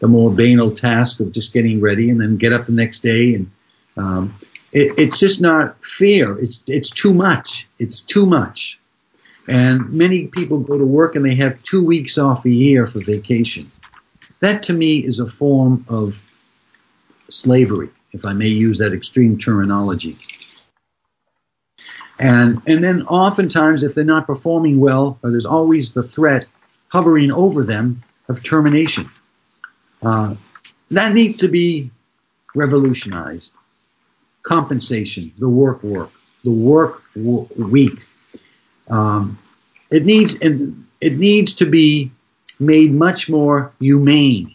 the 0.00 0.08
more 0.08 0.30
banal 0.30 0.70
task 0.70 1.20
of 1.20 1.32
just 1.32 1.54
getting 1.54 1.80
ready 1.80 2.10
and 2.10 2.20
then 2.20 2.36
get 2.36 2.52
up 2.52 2.66
the 2.66 2.72
next 2.72 3.00
day. 3.00 3.34
And 3.34 3.50
um, 3.96 4.34
it, 4.74 4.98
it's 4.98 5.18
just 5.18 5.40
not 5.40 5.82
fair. 5.82 6.36
It's 6.38 6.62
it's 6.66 6.90
too 6.90 7.14
much. 7.14 7.68
It's 7.78 8.02
too 8.02 8.26
much. 8.26 8.80
And 9.46 9.90
many 9.92 10.26
people 10.26 10.58
go 10.58 10.76
to 10.76 10.84
work 10.84 11.16
and 11.16 11.24
they 11.24 11.36
have 11.36 11.62
two 11.62 11.84
weeks 11.84 12.18
off 12.18 12.44
a 12.44 12.50
year 12.50 12.86
for 12.86 13.00
vacation. 13.00 13.64
That 14.40 14.64
to 14.64 14.72
me 14.72 14.98
is 14.98 15.20
a 15.20 15.26
form 15.26 15.84
of 15.88 16.20
slavery, 17.30 17.90
if 18.12 18.24
I 18.24 18.32
may 18.32 18.48
use 18.48 18.78
that 18.78 18.92
extreme 18.92 19.38
terminology. 19.38 20.16
And, 22.18 22.62
and 22.66 22.82
then 22.82 23.02
oftentimes, 23.02 23.82
if 23.82 23.94
they're 23.94 24.04
not 24.04 24.26
performing 24.26 24.80
well, 24.80 25.18
there's 25.22 25.46
always 25.46 25.92
the 25.94 26.02
threat 26.04 26.46
hovering 26.88 27.32
over 27.32 27.64
them 27.64 28.02
of 28.28 28.42
termination. 28.42 29.10
Uh, 30.00 30.36
that 30.90 31.12
needs 31.12 31.36
to 31.38 31.48
be 31.48 31.90
revolutionized. 32.54 33.52
Compensation, 34.44 35.32
the 35.38 35.48
work 35.48 35.82
work, 35.82 36.12
the 36.44 36.52
work 36.52 37.02
week. 37.14 38.06
Um, 38.88 39.38
it 39.90 40.04
needs 40.04 40.36
and 40.40 40.86
it 41.00 41.18
needs 41.18 41.54
to 41.54 41.66
be 41.66 42.12
made 42.60 42.94
much 42.94 43.28
more 43.28 43.72
humane. 43.80 44.54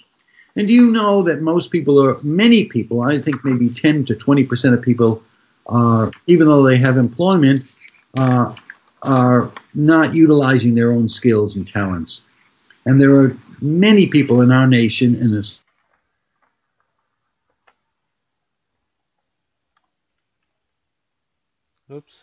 And 0.56 0.68
do 0.68 0.74
you 0.74 0.92
know 0.92 1.24
that 1.24 1.42
most 1.42 1.72
people 1.72 2.04
are, 2.04 2.20
many 2.22 2.66
people, 2.66 3.02
I 3.02 3.22
think 3.22 3.46
maybe 3.46 3.70
10 3.70 4.06
to 4.06 4.16
20 4.16 4.44
percent 4.46 4.74
of 4.74 4.82
people, 4.82 5.24
are, 5.68 6.12
even 6.28 6.48
though 6.48 6.64
they 6.64 6.78
have 6.78 6.98
employment, 6.98 7.66
uh, 8.18 8.56
are 9.02 9.52
not 9.74 10.16
utilizing 10.16 10.76
their 10.76 10.92
own 10.92 11.08
skills 11.08 11.56
and 11.56 11.68
talents. 11.68 12.26
And 12.86 13.00
there 13.00 13.16
are 13.16 13.38
many 13.62 14.08
people 14.08 14.42
in 14.42 14.52
our 14.52 14.68
nation 14.68 15.16
in 15.16 15.32
Oops. 21.92 22.16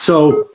So 0.00 0.50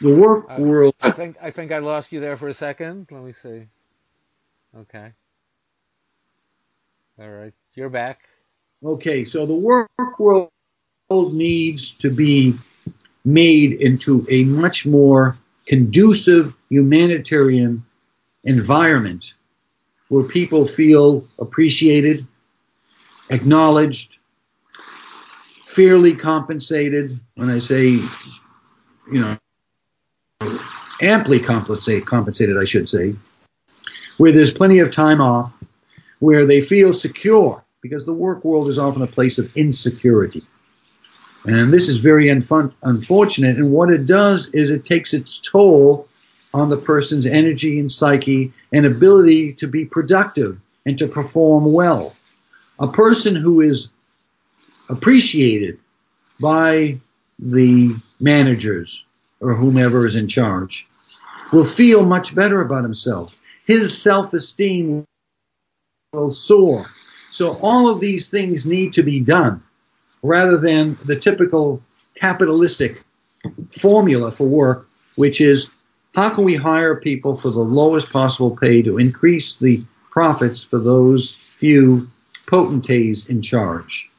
the 0.00 0.14
work 0.14 0.46
I, 0.48 0.58
world. 0.60 0.94
I 1.02 1.10
think 1.10 1.36
I 1.42 1.50
think 1.50 1.72
I 1.72 1.78
lost 1.78 2.12
you 2.12 2.20
there 2.20 2.36
for 2.36 2.48
a 2.48 2.54
second. 2.54 3.08
Let 3.10 3.22
me 3.22 3.32
see. 3.32 3.66
Okay. 4.76 5.12
All 7.20 7.30
right, 7.30 7.52
you're 7.74 7.90
back. 7.90 8.20
Okay, 8.82 9.24
so 9.24 9.46
the 9.46 9.54
work 9.54 9.88
world 10.18 10.50
needs 11.10 11.92
to 11.92 12.10
be 12.10 12.58
made 13.24 13.72
into 13.72 14.26
a 14.28 14.44
much 14.44 14.84
more 14.84 15.38
conducive 15.66 16.54
humanitarian 16.68 17.84
environment 18.42 19.32
where 20.08 20.24
people 20.24 20.66
feel 20.66 21.26
appreciated, 21.38 22.26
acknowledged, 23.30 24.18
fairly 25.74 26.14
compensated. 26.14 27.18
When 27.34 27.50
I 27.50 27.58
say, 27.58 27.88
you 27.88 28.08
know, 29.10 29.36
amply 31.02 31.40
compensate, 31.40 32.06
compensated, 32.06 32.56
I 32.56 32.64
should 32.64 32.88
say, 32.88 33.16
where 34.16 34.32
there's 34.32 34.52
plenty 34.52 34.78
of 34.78 34.92
time 34.92 35.20
off, 35.20 35.52
where 36.20 36.46
they 36.46 36.60
feel 36.60 36.92
secure, 36.92 37.64
because 37.80 38.06
the 38.06 38.12
work 38.12 38.44
world 38.44 38.68
is 38.68 38.78
often 38.78 39.02
a 39.02 39.06
place 39.06 39.38
of 39.38 39.56
insecurity. 39.56 40.42
And 41.44 41.72
this 41.72 41.88
is 41.88 41.96
very 41.96 42.26
unfun- 42.26 42.72
unfortunate. 42.82 43.56
And 43.56 43.70
what 43.70 43.90
it 43.90 44.06
does 44.06 44.48
is 44.50 44.70
it 44.70 44.84
takes 44.84 45.12
its 45.12 45.38
toll 45.38 46.08
on 46.54 46.70
the 46.70 46.76
person's 46.76 47.26
energy 47.26 47.80
and 47.80 47.90
psyche 47.90 48.52
and 48.72 48.86
ability 48.86 49.54
to 49.54 49.66
be 49.66 49.84
productive 49.84 50.58
and 50.86 50.98
to 51.00 51.08
perform 51.08 51.70
well. 51.72 52.14
A 52.78 52.88
person 52.88 53.34
who 53.34 53.60
is 53.60 53.90
appreciated 54.88 55.78
by 56.40 56.98
the 57.38 57.96
managers 58.20 59.04
or 59.40 59.54
whomever 59.54 60.06
is 60.06 60.16
in 60.16 60.28
charge 60.28 60.86
will 61.52 61.64
feel 61.64 62.04
much 62.04 62.34
better 62.34 62.60
about 62.60 62.82
himself. 62.82 63.38
His 63.66 63.96
self 64.00 64.32
esteem 64.34 65.04
will 66.12 66.30
soar. 66.30 66.86
So, 67.30 67.56
all 67.58 67.88
of 67.88 68.00
these 68.00 68.28
things 68.30 68.66
need 68.66 68.94
to 68.94 69.02
be 69.02 69.20
done 69.20 69.62
rather 70.22 70.56
than 70.56 70.96
the 71.04 71.16
typical 71.16 71.82
capitalistic 72.14 73.02
formula 73.70 74.30
for 74.30 74.46
work, 74.46 74.88
which 75.16 75.40
is 75.40 75.70
how 76.14 76.30
can 76.30 76.44
we 76.44 76.54
hire 76.54 76.96
people 76.96 77.34
for 77.34 77.50
the 77.50 77.58
lowest 77.58 78.10
possible 78.10 78.56
pay 78.56 78.82
to 78.82 78.98
increase 78.98 79.58
the 79.58 79.84
profits 80.10 80.62
for 80.62 80.78
those 80.78 81.32
few 81.56 82.06
potentates 82.46 83.26
in 83.26 83.42
charge? 83.42 84.10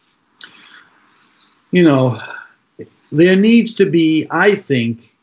You 1.76 1.84
know, 1.84 2.22
there 3.12 3.36
needs 3.36 3.74
to 3.74 3.86
be, 3.86 4.28
I 4.32 4.56
think, 4.56 5.14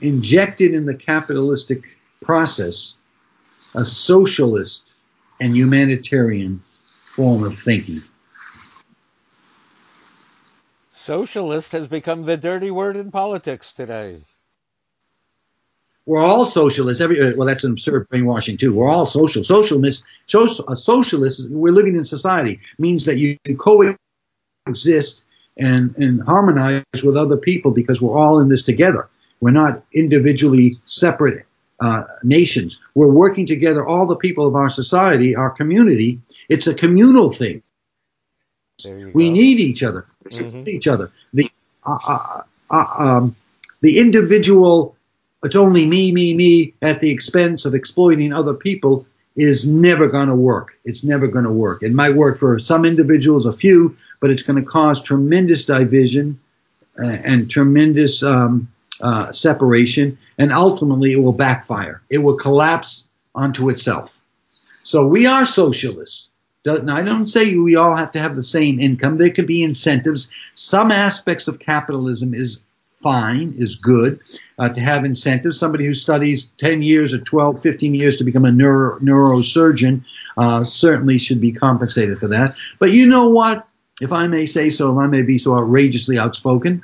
injected 0.00 0.72
in 0.72 0.86
the 0.86 0.94
capitalistic 0.94 1.98
process 2.22 2.96
a 3.74 3.84
socialist 3.84 4.96
and 5.38 5.54
humanitarian 5.54 6.62
form 7.04 7.44
of 7.44 7.58
thinking. 7.58 8.02
Socialist 10.88 11.72
has 11.72 11.86
become 11.88 12.24
the 12.24 12.38
dirty 12.38 12.70
word 12.70 12.96
in 12.96 13.10
politics 13.10 13.70
today. 13.72 14.22
We're 16.06 16.22
all 16.22 16.46
socialists. 16.46 17.02
Every 17.02 17.20
uh, 17.20 17.32
well, 17.36 17.46
that's 17.46 17.64
an 17.64 17.72
absurd 17.72 18.08
brainwashing 18.08 18.56
too. 18.56 18.72
We're 18.72 18.88
all 18.88 19.04
social. 19.04 19.44
Socialists, 19.44 20.04
a 20.32 20.74
socialist. 20.74 21.50
We're 21.50 21.74
living 21.74 21.96
in 21.96 22.04
society 22.04 22.60
means 22.78 23.04
that 23.04 23.18
you 23.18 23.36
coexist 23.58 25.24
and 25.60 25.94
and 25.96 26.22
harmonize 26.22 27.02
with 27.04 27.16
other 27.16 27.36
people 27.36 27.70
because 27.70 28.00
we're 28.00 28.16
all 28.16 28.40
in 28.40 28.48
this 28.48 28.62
together. 28.62 29.08
We're 29.40 29.52
not 29.52 29.82
individually 29.92 30.80
separate 30.84 31.46
uh, 31.80 32.04
nations. 32.22 32.80
We're 32.94 33.08
working 33.08 33.46
together, 33.46 33.86
all 33.86 34.06
the 34.06 34.16
people 34.16 34.46
of 34.46 34.54
our 34.54 34.68
society, 34.68 35.34
our 35.34 35.50
community. 35.50 36.20
It's 36.48 36.66
a 36.66 36.74
communal 36.74 37.30
thing. 37.30 37.62
We 38.84 39.28
go. 39.28 39.32
need 39.32 39.60
each 39.60 39.82
other. 39.82 40.06
Mm-hmm. 40.24 40.68
Each 40.68 40.88
other. 40.88 41.10
The 41.32 41.48
uh, 41.86 41.98
uh, 42.06 42.42
uh, 42.70 42.84
um, 42.98 43.36
the 43.80 43.98
individual. 43.98 44.96
It's 45.42 45.56
only 45.56 45.86
me, 45.86 46.12
me, 46.12 46.34
me 46.34 46.74
at 46.82 47.00
the 47.00 47.10
expense 47.10 47.64
of 47.64 47.74
exploiting 47.74 48.34
other 48.34 48.52
people 48.52 49.06
is 49.36 49.66
never 49.66 50.08
going 50.08 50.28
to 50.28 50.34
work. 50.34 50.78
It's 50.84 51.02
never 51.02 51.28
going 51.28 51.46
to 51.46 51.50
work. 51.50 51.82
It 51.82 51.92
might 51.92 52.14
work 52.14 52.38
for 52.38 52.58
some 52.58 52.84
individuals, 52.84 53.46
a 53.46 53.52
few, 53.54 53.96
but 54.20 54.30
it's 54.30 54.42
going 54.42 54.62
to 54.62 54.68
cause 54.68 55.02
tremendous 55.02 55.64
division 55.64 56.38
uh, 56.98 57.06
and 57.06 57.50
tremendous 57.50 58.22
um, 58.22 58.68
uh, 59.00 59.32
separation, 59.32 60.18
and 60.38 60.52
ultimately 60.52 61.12
it 61.12 61.22
will 61.22 61.32
backfire. 61.32 62.02
It 62.10 62.18
will 62.18 62.36
collapse 62.36 63.08
onto 63.34 63.70
itself. 63.70 64.20
So 64.82 65.06
we 65.06 65.26
are 65.26 65.46
socialists. 65.46 66.28
I 66.66 67.02
don't 67.02 67.26
say 67.26 67.56
we 67.56 67.76
all 67.76 67.96
have 67.96 68.12
to 68.12 68.18
have 68.18 68.36
the 68.36 68.42
same 68.42 68.80
income. 68.80 69.16
There 69.16 69.30
could 69.30 69.46
be 69.46 69.62
incentives. 69.62 70.30
Some 70.52 70.92
aspects 70.92 71.48
of 71.48 71.58
capitalism 71.58 72.34
is 72.34 72.60
fine, 73.00 73.54
is 73.56 73.76
good 73.76 74.20
uh, 74.58 74.68
to 74.68 74.80
have 74.80 75.04
incentives. 75.04 75.58
Somebody 75.58 75.86
who 75.86 75.94
studies 75.94 76.50
10 76.58 76.82
years 76.82 77.14
or 77.14 77.18
12, 77.18 77.62
15 77.62 77.94
years 77.94 78.16
to 78.16 78.24
become 78.24 78.44
a 78.44 78.52
neuro, 78.52 78.98
neurosurgeon 78.98 80.04
uh, 80.36 80.64
certainly 80.64 81.16
should 81.16 81.40
be 81.40 81.52
compensated 81.52 82.18
for 82.18 82.28
that. 82.28 82.56
But 82.78 82.90
you 82.90 83.06
know 83.06 83.30
what? 83.30 83.66
If 84.00 84.12
I 84.12 84.26
may 84.26 84.46
say 84.46 84.70
so, 84.70 84.92
if 84.92 84.98
I 84.98 85.06
may 85.06 85.22
be 85.22 85.38
so 85.38 85.56
outrageously 85.56 86.18
outspoken, 86.18 86.82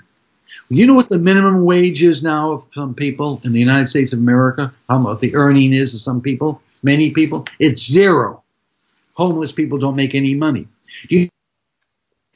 you 0.68 0.86
know 0.86 0.94
what 0.94 1.09
the 1.09 1.18
minimum 1.18 1.64
wage 1.64 2.02
is 2.02 2.22
now 2.22 2.52
of 2.52 2.68
some 2.74 2.94
people 2.94 3.40
in 3.44 3.52
the 3.52 3.60
United 3.60 3.88
States 3.88 4.12
of 4.12 4.18
America? 4.18 4.74
How 4.88 4.98
much 4.98 5.20
the 5.20 5.36
earning 5.36 5.72
is 5.72 5.94
of 5.94 6.02
some 6.02 6.20
people? 6.20 6.62
Many 6.82 7.12
people? 7.12 7.47
It's 7.59 7.86
zero. 7.86 8.43
Homeless 9.14 9.52
people 9.52 9.78
don't 9.78 9.97
make 9.97 10.14
any 10.14 10.34
money. 10.34 10.68
Do 11.09 11.18
you 11.18 11.28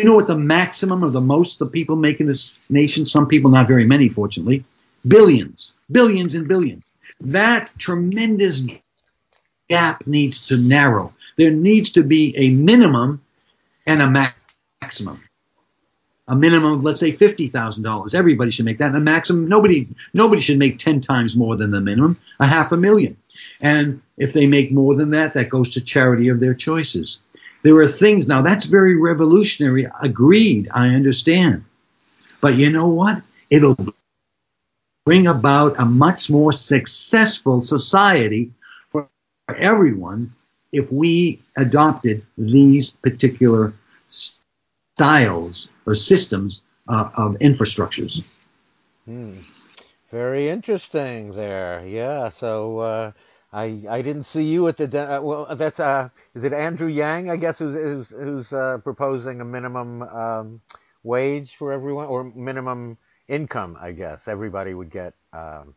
you 0.00 0.06
know 0.06 0.14
what 0.14 0.28
the 0.28 0.36
maximum 0.36 1.04
or 1.04 1.10
the 1.10 1.20
most 1.20 1.58
the 1.58 1.66
people 1.66 1.94
make 1.94 2.20
in 2.20 2.26
this 2.26 2.58
nation? 2.70 3.04
Some 3.04 3.28
people, 3.28 3.50
not 3.50 3.68
very 3.68 3.84
many, 3.84 4.08
fortunately. 4.08 4.64
Billions, 5.06 5.72
billions 5.92 6.34
and 6.34 6.48
billions. 6.48 6.82
That 7.20 7.70
tremendous 7.78 8.66
gap 9.68 10.06
needs 10.06 10.46
to 10.46 10.56
narrow. 10.56 11.12
There 11.36 11.50
needs 11.50 11.90
to 11.90 12.02
be 12.02 12.34
a 12.36 12.50
minimum 12.50 13.20
and 13.86 14.00
a 14.00 14.10
maximum. 14.10 14.39
A 14.82 16.36
minimum 16.36 16.74
of, 16.74 16.84
let's 16.84 17.00
say, 17.00 17.12
$50,000. 17.12 18.14
Everybody 18.14 18.50
should 18.50 18.64
make 18.64 18.78
that. 18.78 18.88
And 18.88 18.96
a 18.96 19.00
maximum, 19.00 19.48
nobody, 19.48 19.88
nobody 20.14 20.40
should 20.40 20.58
make 20.58 20.78
10 20.78 21.00
times 21.00 21.36
more 21.36 21.56
than 21.56 21.70
the 21.70 21.80
minimum, 21.80 22.18
a 22.38 22.46
half 22.46 22.72
a 22.72 22.76
million. 22.76 23.16
And 23.60 24.00
if 24.16 24.32
they 24.32 24.46
make 24.46 24.70
more 24.70 24.94
than 24.94 25.10
that, 25.10 25.34
that 25.34 25.48
goes 25.48 25.70
to 25.70 25.80
charity 25.80 26.28
of 26.28 26.40
their 26.40 26.54
choices. 26.54 27.20
There 27.62 27.76
are 27.78 27.88
things, 27.88 28.26
now 28.26 28.42
that's 28.42 28.64
very 28.64 28.96
revolutionary. 28.96 29.86
Agreed, 30.00 30.68
I 30.72 30.88
understand. 30.88 31.64
But 32.40 32.54
you 32.54 32.70
know 32.70 32.88
what? 32.88 33.22
It'll 33.50 33.76
bring 35.04 35.26
about 35.26 35.78
a 35.78 35.84
much 35.84 36.30
more 36.30 36.52
successful 36.52 37.60
society 37.60 38.52
for 38.88 39.08
everyone 39.48 40.32
if 40.72 40.92
we 40.92 41.40
adopted 41.56 42.24
these 42.38 42.90
particular 42.90 43.74
styles 45.00 45.68
or 45.86 45.94
systems 45.94 46.62
uh, 46.86 47.08
of 47.14 47.38
infrastructures. 47.38 48.22
Hmm. 49.06 49.38
Very 50.10 50.50
interesting 50.50 51.32
there. 51.32 51.82
Yeah. 51.86 52.28
So, 52.28 52.78
uh, 52.78 53.12
I 53.52 53.82
I 53.88 54.02
didn't 54.02 54.24
see 54.24 54.42
you 54.42 54.68
at 54.68 54.76
the 54.76 54.86
uh, 54.86 55.20
well. 55.22 55.46
That's 55.56 55.80
uh, 55.80 56.10
is 56.34 56.44
it 56.44 56.52
Andrew 56.52 56.88
Yang? 56.88 57.30
I 57.30 57.36
guess 57.36 57.58
who's 57.58 57.74
who's, 57.74 58.08
who's 58.10 58.52
uh, 58.52 58.78
proposing 58.78 59.40
a 59.40 59.44
minimum 59.44 60.02
um, 60.02 60.60
wage 61.02 61.56
for 61.56 61.72
everyone 61.72 62.06
or 62.06 62.24
minimum 62.24 62.98
income. 63.26 63.76
I 63.80 63.92
guess 63.92 64.28
everybody 64.28 64.74
would 64.74 64.90
get. 64.90 65.14
Um, 65.32 65.74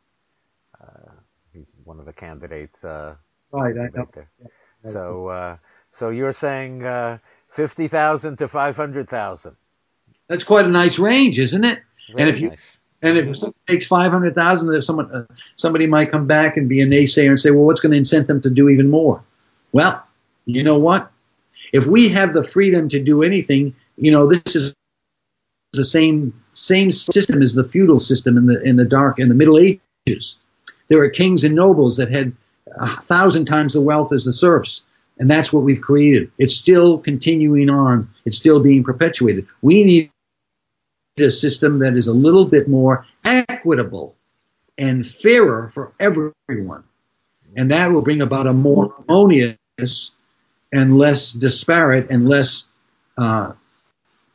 uh, 0.80 1.14
he's 1.54 1.66
one 1.84 2.00
of 2.00 2.06
the 2.06 2.14
candidates. 2.14 2.84
Uh, 2.84 3.16
right. 3.52 3.74
I 3.76 3.88
know. 3.96 4.10
So 4.92 5.28
uh, 5.28 5.58
so 5.90 6.10
you're 6.10 6.34
saying 6.34 6.84
uh, 6.84 7.18
fifty 7.54 7.88
thousand 7.88 8.38
to 8.38 8.48
five 8.48 8.76
hundred 8.76 9.10
thousand. 9.10 9.56
That's 10.28 10.44
quite 10.44 10.66
a 10.66 10.70
nice 10.70 11.00
range, 11.00 11.40
isn't 11.40 11.64
it? 11.64 11.82
Very 12.10 12.22
and 12.22 12.30
if 12.30 12.40
you 12.40 12.50
nice. 12.50 12.78
And 13.02 13.18
if 13.18 13.36
someone 13.36 13.56
takes 13.68 13.86
five 13.86 14.12
hundred 14.12 14.34
thousand, 14.34 14.82
someone 14.82 15.12
uh, 15.12 15.26
somebody 15.58 15.88
might 15.88 16.10
come 16.10 16.26
back 16.26 16.56
and 16.56 16.70
be 16.70 16.82
a 16.82 16.86
naysayer 16.86 17.30
and 17.30 17.40
say, 17.40 17.52
"Well, 17.52 17.66
what's 17.66 17.82
going 17.82 17.92
to 17.92 17.98
incent 17.98 18.28
them 18.28 18.42
to 18.42 18.50
do 18.50 18.70
even 18.70 18.90
more?" 18.90 19.24
Well, 19.74 20.06
you 20.46 20.64
know 20.64 20.78
what? 20.78 21.12
If 21.74 21.86
we 21.86 22.10
have 22.10 22.32
the 22.32 22.44
freedom 22.44 22.90
to 22.90 23.04
do 23.04 23.24
anything, 23.24 23.76
you 23.98 24.12
know, 24.12 24.28
this 24.28 24.56
is 24.56 24.74
the 25.74 25.84
same 25.84 26.42
same 26.54 26.92
system 26.92 27.42
as 27.42 27.54
the 27.54 27.64
feudal 27.64 28.00
system 28.00 28.38
in 28.38 28.46
the 28.46 28.62
in 28.62 28.78
the 28.78 28.86
dark 28.86 29.20
in 29.20 29.28
the 29.28 29.36
Middle 29.36 29.60
Ages. 29.60 30.40
There 30.88 31.00
were 31.00 31.10
kings 31.10 31.44
and 31.44 31.56
nobles 31.56 31.98
that 31.98 32.10
had 32.10 32.34
a 32.68 33.02
thousand 33.02 33.46
times 33.46 33.74
the 33.74 33.82
wealth 33.82 34.14
as 34.14 34.24
the 34.24 34.34
serfs, 34.34 34.86
and 35.24 35.32
that's 35.32 35.54
what 35.54 35.64
we've 35.64 35.80
created. 35.80 36.34
It's 36.38 36.54
still 36.54 36.98
continuing 36.98 37.70
on. 37.70 38.10
It's 38.26 38.36
still 38.36 38.60
being 38.60 38.84
perpetuated. 38.84 39.48
We 39.62 39.86
need 39.86 40.12
a 41.18 41.30
system 41.30 41.80
that 41.80 41.96
is 41.96 42.10
a 42.10 42.14
little 42.14 42.44
bit 42.44 42.68
more 42.68 43.06
equitable 43.24 44.18
and 44.78 45.08
fairer 45.08 45.72
for 45.74 45.94
everyone. 45.98 46.84
And 47.56 47.72
that 47.72 47.94
will 47.94 48.02
bring 48.02 48.22
about 48.22 48.48
a 48.48 48.52
more 48.52 48.94
harmonious 49.08 50.12
and 50.74 50.98
less 50.98 51.32
disparate 51.32 52.08
and 52.10 52.28
less 52.28 52.66
uh, 53.18 53.54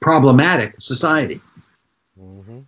problematic 0.01 0.77
society. 0.79 1.43
Mm-hmm. 2.19 2.61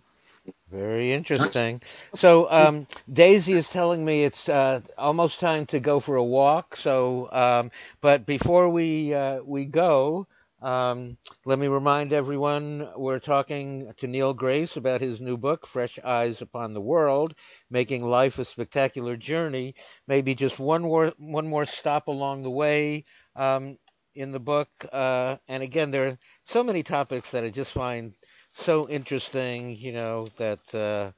Very 0.71 1.11
interesting. 1.13 1.81
So 2.13 2.49
um, 2.51 2.87
Daisy 3.11 3.53
is 3.53 3.69
telling 3.69 4.03
me 4.05 4.23
it's 4.23 4.47
uh, 4.49 4.81
almost 4.97 5.39
time 5.39 5.65
to 5.67 5.79
go 5.79 5.99
for 5.99 6.15
a 6.15 6.23
walk. 6.23 6.75
So, 6.77 7.29
um, 7.31 7.71
but 8.01 8.25
before 8.25 8.69
we 8.69 9.13
uh, 9.13 9.41
we 9.43 9.65
go, 9.65 10.27
um, 10.61 11.17
let 11.45 11.59
me 11.59 11.67
remind 11.67 12.13
everyone 12.13 12.89
we're 12.95 13.19
talking 13.19 13.93
to 13.97 14.07
Neal 14.07 14.33
Grace 14.33 14.77
about 14.77 15.01
his 15.01 15.21
new 15.21 15.37
book, 15.37 15.67
Fresh 15.67 15.99
Eyes 16.03 16.41
Upon 16.41 16.73
the 16.73 16.81
World, 16.81 17.35
Making 17.69 18.05
Life 18.05 18.39
a 18.39 18.45
Spectacular 18.45 19.17
Journey. 19.17 19.75
Maybe 20.07 20.35
just 20.35 20.59
one 20.59 20.83
more, 20.83 21.13
one 21.17 21.47
more 21.47 21.65
stop 21.65 22.07
along 22.07 22.43
the 22.43 22.49
way 22.51 23.05
um, 23.35 23.77
in 24.15 24.31
the 24.31 24.39
book. 24.39 24.69
Uh, 24.91 25.37
and 25.49 25.63
again, 25.63 25.91
there 25.91 26.07
are 26.07 26.17
so 26.45 26.63
many 26.63 26.83
topics 26.83 27.31
that 27.31 27.43
I 27.43 27.49
just 27.49 27.71
find 27.73 28.13
so 28.53 28.87
interesting, 28.89 29.75
you 29.75 29.93
know, 29.93 30.27
that, 30.37 30.73
uh, 30.73 31.11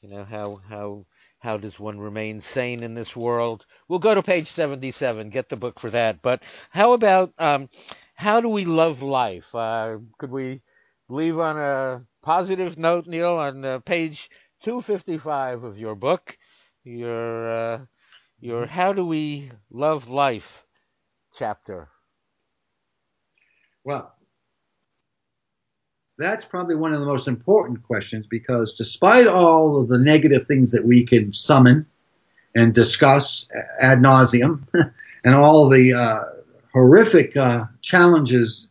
you 0.00 0.10
know, 0.10 0.24
how, 0.24 0.60
how, 0.68 1.06
how 1.38 1.56
does 1.58 1.78
one 1.78 1.98
remain 1.98 2.40
sane 2.40 2.82
in 2.82 2.94
this 2.94 3.16
world? 3.16 3.66
We'll 3.88 3.98
go 3.98 4.14
to 4.14 4.22
page 4.22 4.48
77, 4.48 5.30
get 5.30 5.48
the 5.48 5.56
book 5.56 5.80
for 5.80 5.90
that. 5.90 6.22
But 6.22 6.42
how 6.70 6.92
about 6.92 7.32
um, 7.38 7.68
how 8.14 8.40
do 8.40 8.48
we 8.48 8.64
love 8.64 9.02
life? 9.02 9.54
Uh, 9.54 9.98
could 10.18 10.30
we 10.30 10.62
leave 11.08 11.38
on 11.38 11.58
a 11.58 12.04
positive 12.22 12.78
note, 12.78 13.06
Neal, 13.06 13.34
on 13.34 13.64
uh, 13.64 13.78
page 13.80 14.30
255 14.62 15.64
of 15.64 15.78
your 15.78 15.94
book? 15.94 16.38
Your 16.84 17.50
uh, 17.50 17.86
your 18.40 18.66
How 18.66 18.92
Do 18.92 19.06
We 19.06 19.50
Love 19.70 20.08
Life 20.08 20.64
chapter. 21.32 21.88
Well, 23.84 24.14
that's 26.22 26.44
probably 26.44 26.74
one 26.74 26.92
of 26.92 27.00
the 27.00 27.06
most 27.06 27.28
important 27.28 27.82
questions 27.82 28.26
because 28.26 28.74
despite 28.74 29.26
all 29.26 29.80
of 29.80 29.88
the 29.88 29.98
negative 29.98 30.46
things 30.46 30.72
that 30.72 30.84
we 30.84 31.04
can 31.04 31.32
summon 31.32 31.86
and 32.54 32.74
discuss 32.74 33.48
ad 33.80 33.98
nauseum 33.98 34.66
and 35.24 35.34
all 35.34 35.68
the 35.68 35.94
uh, 35.94 36.24
horrific 36.72 37.36
uh, 37.36 37.64
challenges 37.80 38.68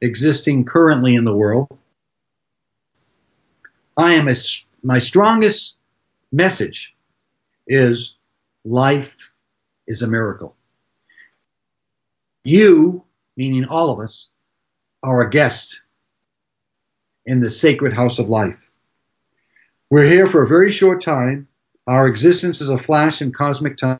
existing 0.00 0.64
currently 0.64 1.14
in 1.14 1.24
the 1.24 1.34
world, 1.34 1.68
I 3.96 4.14
am 4.14 4.28
a, 4.28 4.34
my 4.82 4.98
strongest 4.98 5.76
message 6.32 6.94
is 7.66 8.14
life 8.64 9.30
is 9.86 10.02
a 10.02 10.08
miracle. 10.08 10.56
You, 12.42 13.04
meaning 13.36 13.66
all 13.66 13.90
of 13.90 14.00
us, 14.00 14.30
are 15.02 15.22
a 15.22 15.30
guest 15.30 15.82
in 17.26 17.40
the 17.40 17.50
sacred 17.50 17.92
house 17.92 18.18
of 18.18 18.28
life. 18.28 18.58
We're 19.90 20.06
here 20.06 20.26
for 20.26 20.42
a 20.42 20.48
very 20.48 20.72
short 20.72 21.02
time. 21.02 21.48
Our 21.86 22.06
existence 22.06 22.60
is 22.60 22.68
a 22.68 22.78
flash 22.78 23.22
in 23.22 23.32
cosmic 23.32 23.76
time. 23.76 23.98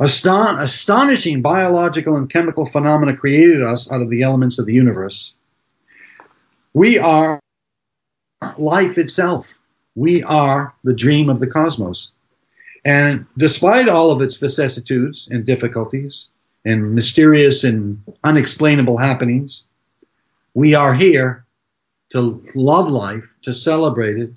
Aston- 0.00 0.60
astonishing 0.60 1.42
biological 1.42 2.16
and 2.16 2.30
chemical 2.30 2.64
phenomena 2.64 3.16
created 3.16 3.62
us 3.62 3.90
out 3.90 4.00
of 4.00 4.10
the 4.10 4.22
elements 4.22 4.58
of 4.58 4.66
the 4.66 4.74
universe. 4.74 5.34
We 6.72 6.98
are 6.98 7.40
life 8.56 8.98
itself. 8.98 9.58
We 9.94 10.22
are 10.22 10.74
the 10.84 10.94
dream 10.94 11.28
of 11.28 11.40
the 11.40 11.48
cosmos. 11.48 12.12
And 12.84 13.26
despite 13.36 13.88
all 13.88 14.10
of 14.12 14.22
its 14.22 14.36
vicissitudes 14.36 15.28
and 15.30 15.44
difficulties 15.44 16.28
and 16.64 16.94
mysterious 16.94 17.64
and 17.64 18.02
unexplainable 18.22 18.96
happenings, 18.96 19.64
we 20.54 20.74
are 20.74 20.94
here 20.94 21.46
to 22.10 22.42
love 22.54 22.88
life, 22.88 23.34
to 23.42 23.52
celebrate 23.52 24.18
it, 24.18 24.32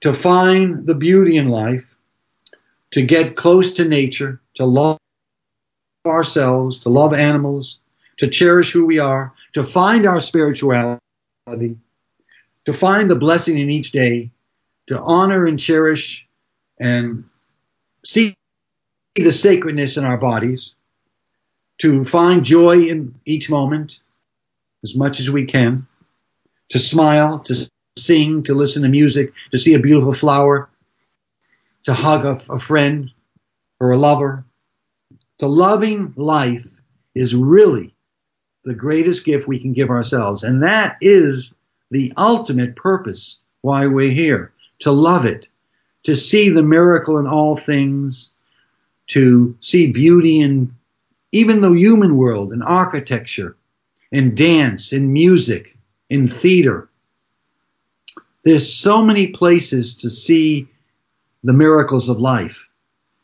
to 0.00 0.12
find 0.12 0.86
the 0.86 0.94
beauty 0.94 1.36
in 1.36 1.48
life, 1.48 1.94
to 2.92 3.02
get 3.02 3.36
close 3.36 3.74
to 3.74 3.84
nature, 3.84 4.40
to 4.54 4.64
love 4.64 4.98
ourselves, 6.06 6.78
to 6.78 6.88
love 6.88 7.12
animals, 7.12 7.80
to 8.18 8.28
cherish 8.28 8.72
who 8.72 8.86
we 8.86 8.98
are, 8.98 9.34
to 9.52 9.62
find 9.62 10.06
our 10.06 10.20
spirituality, 10.20 10.98
to 12.64 12.72
find 12.72 13.10
the 13.10 13.16
blessing 13.16 13.58
in 13.58 13.68
each 13.68 13.92
day, 13.92 14.30
to 14.86 15.00
honor 15.00 15.44
and 15.44 15.58
cherish 15.58 16.26
and 16.78 17.24
see 18.04 18.34
the 19.14 19.32
sacredness 19.32 19.96
in 19.96 20.04
our 20.04 20.18
bodies, 20.18 20.76
to 21.78 22.04
find 22.04 22.44
joy 22.44 22.84
in 22.84 23.14
each 23.24 23.50
moment 23.50 24.00
as 24.82 24.94
much 24.94 25.20
as 25.20 25.30
we 25.30 25.44
can, 25.44 25.86
to 26.70 26.78
smile, 26.78 27.40
to 27.40 27.70
sing, 27.96 28.42
to 28.44 28.54
listen 28.54 28.82
to 28.82 28.88
music, 28.88 29.34
to 29.50 29.58
see 29.58 29.74
a 29.74 29.80
beautiful 29.80 30.12
flower, 30.12 30.68
to 31.84 31.94
hug 31.94 32.24
a, 32.24 32.52
a 32.52 32.58
friend 32.58 33.10
or 33.80 33.92
a 33.92 33.96
lover. 33.96 34.44
To 35.38 35.46
loving 35.46 36.14
life 36.16 36.80
is 37.14 37.34
really 37.34 37.94
the 38.64 38.74
greatest 38.74 39.24
gift 39.24 39.46
we 39.46 39.60
can 39.60 39.72
give 39.72 39.90
ourselves. 39.90 40.42
And 40.42 40.62
that 40.62 40.96
is 41.00 41.54
the 41.90 42.12
ultimate 42.16 42.74
purpose 42.74 43.40
why 43.62 43.86
we're 43.86 44.10
here 44.10 44.52
to 44.80 44.92
love 44.92 45.24
it, 45.24 45.48
to 46.04 46.14
see 46.14 46.50
the 46.50 46.62
miracle 46.62 47.18
in 47.18 47.26
all 47.26 47.56
things, 47.56 48.32
to 49.08 49.56
see 49.60 49.92
beauty 49.92 50.40
in 50.40 50.74
even 51.32 51.60
the 51.60 51.72
human 51.72 52.16
world, 52.16 52.52
in 52.52 52.62
architecture, 52.62 53.56
in 54.10 54.34
dance, 54.34 54.92
in 54.92 55.12
music, 55.12 55.76
in 56.08 56.28
theater. 56.28 56.88
There's 58.44 58.72
so 58.72 59.02
many 59.02 59.28
places 59.28 59.98
to 59.98 60.10
see 60.10 60.68
the 61.42 61.52
miracles 61.52 62.08
of 62.08 62.20
life. 62.20 62.68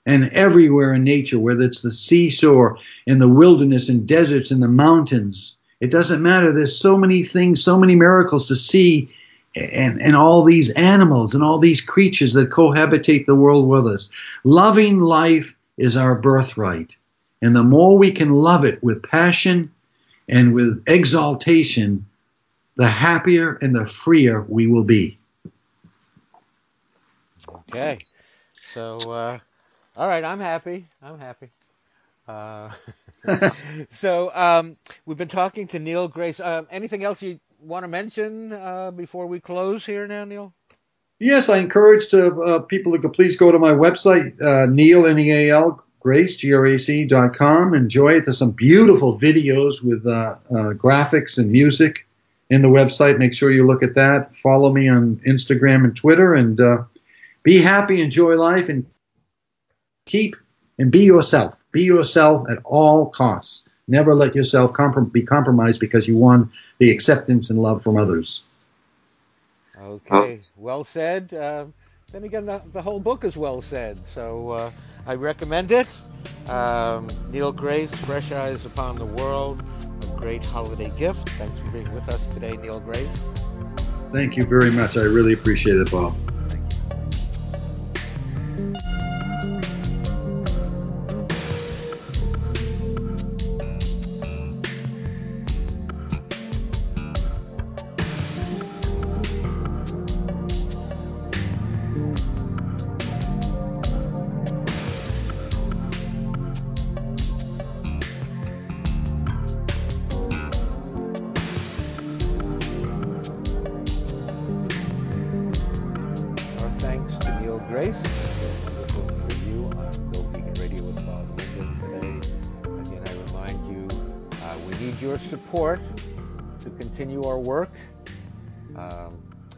And 0.04 0.30
everywhere 0.30 0.94
in 0.94 1.04
nature, 1.04 1.38
whether 1.38 1.62
it's 1.62 1.80
the 1.80 1.92
seashore, 1.92 2.78
in 3.06 3.18
the 3.18 3.28
wilderness, 3.28 3.88
in 3.88 4.06
deserts, 4.06 4.50
in 4.50 4.59
the 4.59 4.66
mountains, 4.66 5.56
it 5.80 5.90
doesn't 5.90 6.22
matter. 6.22 6.52
There's 6.52 6.78
so 6.78 6.96
many 6.96 7.22
things, 7.22 7.62
so 7.62 7.78
many 7.78 7.94
miracles 7.94 8.48
to 8.48 8.56
see, 8.56 9.10
and, 9.54 10.02
and 10.02 10.16
all 10.16 10.44
these 10.44 10.70
animals 10.70 11.34
and 11.34 11.44
all 11.44 11.59
these 11.59 11.80
creatures 11.80 12.32
that 12.32 12.50
cohabitate 12.50 13.26
the 13.26 13.34
world 13.34 13.68
with 13.68 13.86
us. 13.86 14.10
Loving 14.42 15.00
life 15.00 15.54
is 15.76 15.96
our 15.96 16.16
birthright. 16.16 16.96
And 17.40 17.54
the 17.54 17.62
more 17.62 17.98
we 17.98 18.12
can 18.12 18.30
love 18.30 18.64
it 18.64 18.82
with 18.82 19.02
passion 19.02 19.72
and 20.28 20.55
with 20.55 20.85
exaltation, 20.86 22.07
the 22.77 22.86
happier 22.86 23.55
and 23.61 23.74
the 23.74 23.86
freer 23.86 24.43
we 24.43 24.66
will 24.66 24.85
be. 24.85 25.19
Okay. 27.70 27.99
So, 28.73 29.01
uh, 29.01 29.39
all 29.97 30.09
right, 30.09 30.24
I'm 30.24 30.40
happy. 30.40 30.86
I'm 31.03 31.19
happy. 31.19 31.51
Uh, 32.27 32.70
so 33.90 34.31
um, 34.35 34.77
we've 35.05 35.19
been 35.19 35.28
talking 35.28 35.66
to 35.69 35.78
Neal 35.78 36.09
Grace. 36.09 36.40
Uh, 36.40 36.62
anything 36.70 37.05
else 37.05 37.20
you 37.20 37.40
want 37.61 37.85
to 37.85 37.89
mention 37.89 38.53
uh, 38.53 38.90
before 38.90 39.27
we 39.27 39.40
close 39.40 39.85
here 39.85 40.07
now, 40.07 40.24
Neal? 40.24 40.53
Yes, 41.19 41.49
I 41.49 41.59
encourage 41.59 42.09
to, 42.09 42.35
uh, 42.35 42.59
people 42.61 42.99
to 42.99 43.09
please 43.09 43.36
go 43.36 43.53
to 43.53 43.59
my 43.59 43.73
website, 43.73 44.43
uh, 44.43 44.66
Neal, 44.66 45.07
N-E-A-L, 45.07 45.82
Grace, 46.02 46.34
G-R-A-C 46.34 47.04
dot 47.04 47.34
com. 47.34 47.74
Enjoy 47.74 48.14
it. 48.14 48.24
There's 48.24 48.38
some 48.38 48.50
beautiful 48.50 49.18
videos 49.18 49.84
with 49.84 50.04
uh, 50.04 50.34
uh, 50.50 50.72
graphics 50.74 51.38
and 51.38 51.52
music 51.52 52.08
in 52.50 52.60
the 52.60 52.68
website. 52.68 53.18
Make 53.18 53.34
sure 53.34 53.52
you 53.52 53.64
look 53.64 53.84
at 53.84 53.94
that. 53.94 54.34
Follow 54.34 54.72
me 54.72 54.88
on 54.88 55.20
Instagram 55.24 55.84
and 55.84 55.96
Twitter, 55.96 56.34
and 56.34 56.60
uh, 56.60 56.78
be 57.44 57.58
happy, 57.58 58.00
enjoy 58.02 58.34
life, 58.34 58.68
and 58.68 58.84
keep 60.04 60.34
and 60.76 60.90
be 60.90 61.04
yourself. 61.04 61.56
Be 61.70 61.84
yourself 61.84 62.48
at 62.50 62.58
all 62.64 63.06
costs. 63.06 63.62
Never 63.86 64.14
let 64.14 64.34
yourself 64.34 64.72
be 65.12 65.22
compromised 65.22 65.78
because 65.78 66.08
you 66.08 66.16
want 66.16 66.50
the 66.78 66.90
acceptance 66.90 67.50
and 67.50 67.62
love 67.62 67.80
from 67.80 67.96
others. 67.96 68.42
Okay, 69.80 70.40
well 70.58 70.82
said. 70.82 71.32
Uh, 71.32 71.66
then 72.12 72.24
again, 72.24 72.46
the, 72.46 72.60
the, 72.72 72.82
whole 72.82 73.00
book 73.00 73.24
is 73.24 73.36
well 73.36 73.62
said, 73.62 73.98
so 74.14 74.50
uh, 74.50 74.70
I 75.06 75.14
recommend 75.14 75.72
it. 75.72 75.88
Um, 76.48 77.08
Neal 77.30 77.52
Grace, 77.52 77.94
Fresh 77.94 78.32
Eyes 78.32 78.64
Upon 78.66 78.96
the 78.96 79.06
World, 79.06 79.62
a 80.02 80.06
great 80.18 80.44
holiday 80.44 80.90
gift. 80.98 81.28
Thanks 81.30 81.58
for 81.58 81.70
being 81.70 81.92
with 81.92 82.08
us 82.08 82.24
today, 82.28 82.56
Neal 82.56 82.80
Grace. 82.80 83.22
Thank 84.12 84.36
you 84.36 84.44
very 84.44 84.70
much. 84.70 84.96
I 84.96 85.02
really 85.02 85.32
appreciate 85.32 85.76
it, 85.76 85.90
Bob. 85.90 86.14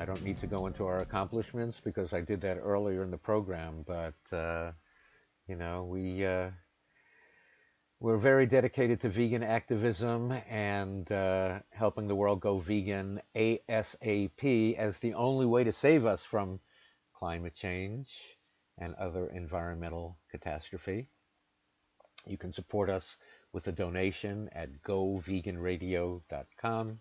To 0.07 0.47
go 0.47 0.67
into 0.67 0.87
our 0.87 0.99
accomplishments 0.99 1.81
because 1.83 2.13
I 2.13 2.21
did 2.21 2.43
that 2.43 2.59
earlier 2.59 3.03
in 3.03 3.11
the 3.11 3.17
program, 3.17 3.87
but 3.87 4.37
uh, 4.37 4.73
you 5.49 5.57
know, 5.57 5.85
we 5.85 6.27
uh, 6.27 6.51
we're 8.01 8.19
very 8.19 8.45
dedicated 8.45 9.01
to 9.01 9.09
vegan 9.09 9.43
activism 9.43 10.31
and 10.51 11.11
uh, 11.11 11.61
helping 11.71 12.07
the 12.07 12.15
world 12.15 12.41
go 12.41 12.59
vegan 12.59 13.23
ASAP 13.35 14.77
as 14.77 14.99
the 14.99 15.15
only 15.15 15.47
way 15.47 15.65
to 15.65 15.73
save 15.73 16.05
us 16.05 16.23
from 16.23 16.61
climate 17.15 17.55
change 17.55 18.37
and 18.77 18.95
other 18.97 19.29
environmental 19.29 20.19
catastrophe. 20.31 21.09
You 22.27 22.37
can 22.37 22.53
support 22.53 22.91
us 22.91 23.17
with 23.53 23.67
a 23.69 23.73
donation 23.73 24.51
at 24.53 24.83
goveganradio.com. 24.83 27.01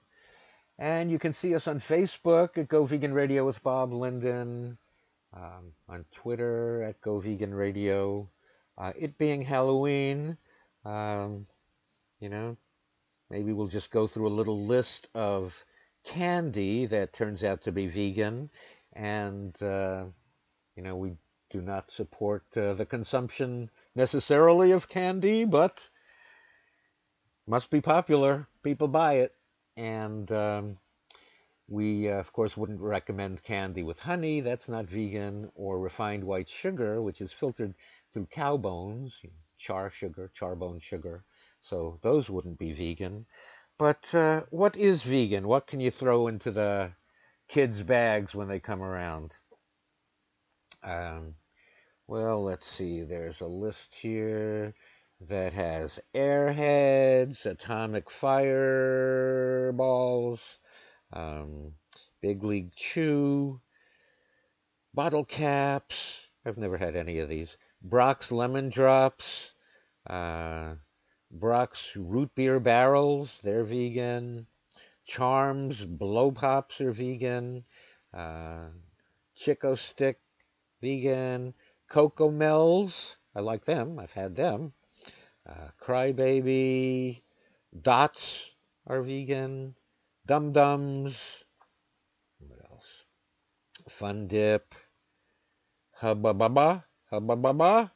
And 0.79 1.11
you 1.11 1.19
can 1.19 1.33
see 1.33 1.53
us 1.55 1.67
on 1.67 1.79
Facebook 1.79 2.57
at 2.57 2.67
Go 2.67 2.85
Vegan 2.85 3.13
Radio 3.13 3.45
with 3.45 3.61
Bob 3.61 3.93
Linden, 3.93 4.77
um, 5.33 5.73
on 5.87 6.05
Twitter 6.11 6.81
at 6.83 6.99
Go 7.01 7.19
Vegan 7.19 7.53
Radio. 7.53 8.29
Uh, 8.77 8.91
it 8.97 9.17
being 9.17 9.43
Halloween, 9.43 10.37
um, 10.83 11.45
you 12.19 12.29
know, 12.29 12.57
maybe 13.29 13.53
we'll 13.53 13.67
just 13.67 13.91
go 13.91 14.07
through 14.07 14.27
a 14.27 14.29
little 14.29 14.65
list 14.65 15.07
of 15.13 15.63
candy 16.03 16.87
that 16.87 17.13
turns 17.13 17.43
out 17.43 17.61
to 17.61 17.71
be 17.71 17.87
vegan. 17.87 18.49
And, 18.93 19.59
uh, 19.61 20.05
you 20.75 20.83
know, 20.83 20.95
we 20.95 21.13
do 21.51 21.61
not 21.61 21.91
support 21.91 22.43
uh, 22.57 22.73
the 22.73 22.85
consumption 22.85 23.69
necessarily 23.95 24.71
of 24.71 24.89
candy, 24.89 25.45
but 25.45 25.87
must 27.45 27.69
be 27.69 27.81
popular. 27.81 28.47
People 28.63 28.87
buy 28.87 29.13
it. 29.17 29.35
And 29.75 30.31
um, 30.31 30.77
we, 31.67 32.09
uh, 32.09 32.19
of 32.19 32.31
course, 32.33 32.55
wouldn't 32.55 32.81
recommend 32.81 33.43
candy 33.43 33.83
with 33.83 33.99
honey. 33.99 34.41
That's 34.41 34.69
not 34.69 34.85
vegan. 34.85 35.51
Or 35.55 35.79
refined 35.79 36.23
white 36.23 36.49
sugar, 36.49 37.01
which 37.01 37.21
is 37.21 37.31
filtered 37.31 37.73
through 38.13 38.27
cow 38.27 38.57
bones, 38.57 39.21
char 39.57 39.89
sugar, 39.89 40.31
charbone 40.37 40.81
sugar. 40.81 41.23
So 41.61 41.99
those 42.01 42.29
wouldn't 42.29 42.59
be 42.59 42.73
vegan. 42.73 43.25
But 43.77 44.13
uh, 44.13 44.43
what 44.49 44.75
is 44.77 45.03
vegan? 45.03 45.47
What 45.47 45.67
can 45.67 45.79
you 45.79 45.91
throw 45.91 46.27
into 46.27 46.51
the 46.51 46.91
kids' 47.47 47.81
bags 47.81 48.35
when 48.35 48.47
they 48.47 48.59
come 48.59 48.81
around? 48.81 49.33
Um, 50.83 51.35
well, 52.07 52.43
let's 52.43 52.67
see. 52.67 53.03
There's 53.03 53.41
a 53.41 53.47
list 53.47 53.95
here 53.95 54.75
that 55.29 55.53
has 55.53 55.99
airheads, 56.13 57.45
atomic 57.45 58.11
fireballs, 58.11 59.79
um, 61.13 61.73
Big 62.21 62.43
League 62.43 62.75
Chew, 62.75 63.61
bottle 64.93 65.23
caps. 65.23 66.27
I've 66.45 66.57
never 66.57 66.77
had 66.77 66.95
any 66.95 67.19
of 67.19 67.29
these. 67.29 67.57
Brach's 67.81 68.31
lemon 68.31 68.69
drops, 68.69 69.53
uh, 70.07 70.75
Brach's 71.31 71.95
root 71.95 72.35
beer 72.35 72.59
barrels. 72.59 73.39
They're 73.43 73.63
vegan. 73.63 74.47
Charms 75.05 75.85
blow 75.85 76.31
pops 76.31 76.81
are 76.81 76.91
vegan. 76.91 77.63
Uh, 78.13 78.67
Chick-O-Stick 79.35 80.19
vegan. 80.81 81.53
Cocomel's. 81.89 83.17
I 83.35 83.39
like 83.39 83.65
them. 83.65 83.99
I've 83.99 84.13
had 84.13 84.35
them 84.35 84.73
uh, 85.47 85.69
Crybaby, 85.81 87.21
Dots 87.81 88.51
are 88.87 89.01
vegan, 89.01 89.75
Dum 90.25 90.51
Dums, 90.51 91.15
what 92.39 92.59
else? 92.69 93.03
Fun 93.89 94.27
Dip, 94.27 94.73
Hubba 95.91 96.33
Bubba, 96.33 96.83
Hubba 97.09 97.35
Bubba, 97.35 97.91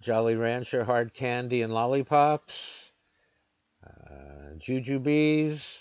Jolly 0.00 0.34
Rancher 0.34 0.84
hard 0.84 1.14
candy 1.14 1.62
and 1.62 1.72
lollipops, 1.72 2.90
uh, 3.86 4.54
Jujubes. 4.58 5.78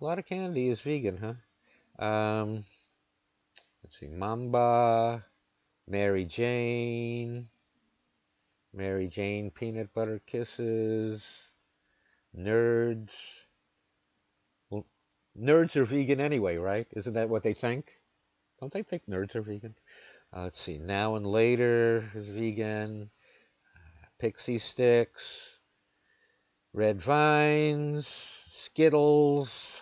A 0.00 0.04
lot 0.04 0.18
of 0.18 0.26
candy 0.26 0.68
is 0.68 0.80
vegan, 0.80 1.16
huh? 1.16 2.04
Um, 2.04 2.64
let's 3.82 3.98
see, 3.98 4.08
Mamba, 4.08 5.24
Mary 5.88 6.26
Jane, 6.26 7.48
Mary 8.76 9.08
Jane 9.08 9.50
peanut 9.50 9.94
butter 9.94 10.20
kisses, 10.26 11.22
nerds. 12.36 13.10
Well, 14.68 14.84
nerds 15.34 15.76
are 15.76 15.86
vegan 15.86 16.20
anyway, 16.20 16.58
right? 16.58 16.86
Isn't 16.92 17.14
that 17.14 17.30
what 17.30 17.42
they 17.42 17.54
think? 17.54 17.98
Don't 18.60 18.70
they 18.70 18.82
think 18.82 19.06
nerds 19.08 19.34
are 19.34 19.40
vegan? 19.40 19.74
Uh, 20.30 20.42
let's 20.42 20.60
see, 20.60 20.76
now 20.76 21.14
and 21.14 21.26
later 21.26 22.04
is 22.14 22.26
vegan. 22.26 23.08
Uh, 23.74 24.06
pixie 24.18 24.58
sticks, 24.58 25.24
red 26.74 27.00
vines, 27.00 28.06
Skittles, 28.50 29.80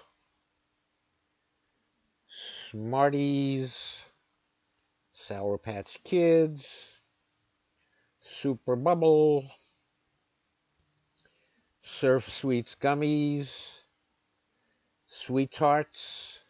Smarties, 2.71 3.77
Sour 5.13 5.59
Patch 5.59 5.99
Kids, 6.05 6.94
Super 8.41 8.77
Bubble, 8.77 9.45
Surf 11.83 12.29
Sweets 12.29 12.75
Gummies, 12.81 13.51
Sweet 15.07 15.53
Tarts, 15.53 16.41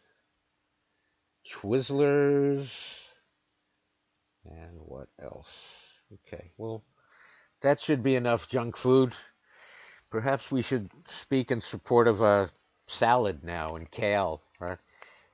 Twizzlers, 1.49 2.69
and 4.45 4.77
what 4.79 5.07
else? 5.21 5.47
Okay, 6.13 6.51
well, 6.57 6.83
that 7.61 7.79
should 7.81 8.03
be 8.03 8.15
enough 8.15 8.49
junk 8.49 8.77
food. 8.77 9.13
Perhaps 10.09 10.51
we 10.51 10.61
should 10.61 10.89
speak 11.07 11.51
in 11.51 11.61
support 11.61 12.07
of 12.07 12.21
a 12.21 12.49
salad 12.87 13.43
now 13.43 13.75
and 13.75 13.89
kale, 13.89 14.41
right? 14.59 14.79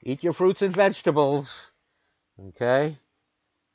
Eat 0.03 0.23
your 0.23 0.33
fruits 0.33 0.61
and 0.61 0.73
vegetables. 0.73 1.71
Okay? 2.39 2.95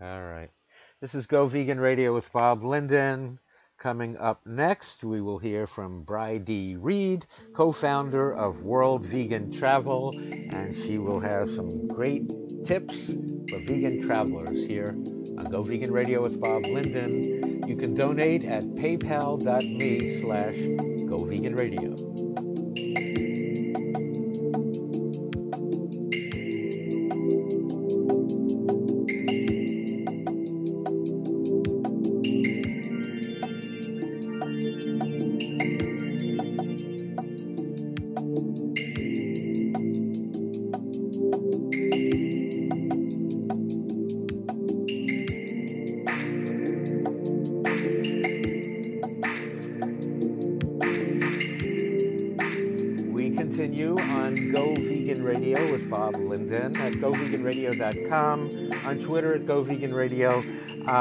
All 0.01 0.23
right. 0.23 0.51
This 0.99 1.15
is 1.15 1.27
Go 1.27 1.47
Vegan 1.47 1.79
Radio 1.79 2.15
with 2.15 2.33
Bob 2.33 2.65
Linden. 2.65 3.39
Coming 3.77 4.17
up 4.17 4.47
next, 4.47 5.05
we 5.05 5.21
will 5.21 5.37
hear 5.39 5.67
from 5.67 6.05
Bridie 6.05 6.79
Reed, 6.79 7.27
co 7.53 7.71
founder 7.71 8.33
of 8.33 8.63
World 8.63 9.05
Vegan 9.05 9.53
Travel, 9.53 10.19
and 10.19 10.73
she 10.73 10.97
will 10.97 11.21
have 11.21 11.51
some 11.51 11.87
great 11.87 12.33
tips 12.65 13.13
for 13.51 13.59
vegan 13.67 14.07
travelers 14.07 14.67
here 14.67 14.97
on 15.37 15.45
Go 15.51 15.63
Vegan 15.63 15.93
Radio 15.93 16.23
with 16.23 16.41
Bob 16.41 16.65
Linden. 16.65 17.23
You 17.69 17.77
can 17.77 17.95
donate 17.95 18.47
at 18.47 18.63
paypal.me 18.63 20.19
slash 20.21 20.57
Go 21.11 21.19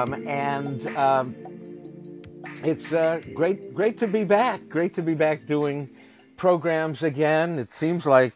um, 0.05 0.15
and 0.25 0.87
um, 0.95 1.35
it's 2.63 2.93
uh, 2.93 3.21
great, 3.33 3.73
great 3.73 3.97
to 3.99 4.07
be 4.07 4.23
back. 4.23 4.69
Great 4.69 4.93
to 4.95 5.01
be 5.01 5.15
back 5.15 5.45
doing 5.45 5.89
programs 6.37 7.03
again. 7.03 7.57
It 7.59 7.73
seems 7.73 8.05
like 8.05 8.35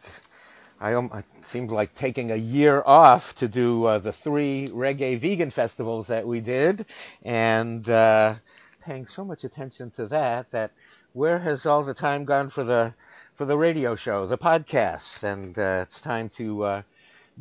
I 0.80 0.94
um, 0.94 1.10
it 1.14 1.24
seemed 1.46 1.70
like 1.70 1.94
taking 1.94 2.30
a 2.30 2.36
year 2.36 2.82
off 2.86 3.34
to 3.36 3.48
do 3.48 3.84
uh, 3.84 3.98
the 3.98 4.12
three 4.12 4.68
reggae 4.72 5.18
vegan 5.18 5.50
festivals 5.50 6.08
that 6.08 6.26
we 6.26 6.40
did, 6.40 6.86
and 7.22 7.88
uh, 7.88 8.34
paying 8.82 9.06
so 9.06 9.24
much 9.24 9.44
attention 9.44 9.90
to 9.92 10.06
that 10.06 10.50
that 10.50 10.72
where 11.12 11.38
has 11.38 11.66
all 11.66 11.84
the 11.84 11.94
time 11.94 12.24
gone 12.24 12.50
for 12.50 12.64
the 12.64 12.94
for 13.34 13.44
the 13.44 13.56
radio 13.56 13.94
show, 13.94 14.26
the 14.26 14.38
podcasts, 14.38 15.22
and 15.22 15.58
uh, 15.58 15.80
it's 15.82 16.00
time 16.00 16.28
to 16.30 16.62
uh, 16.64 16.82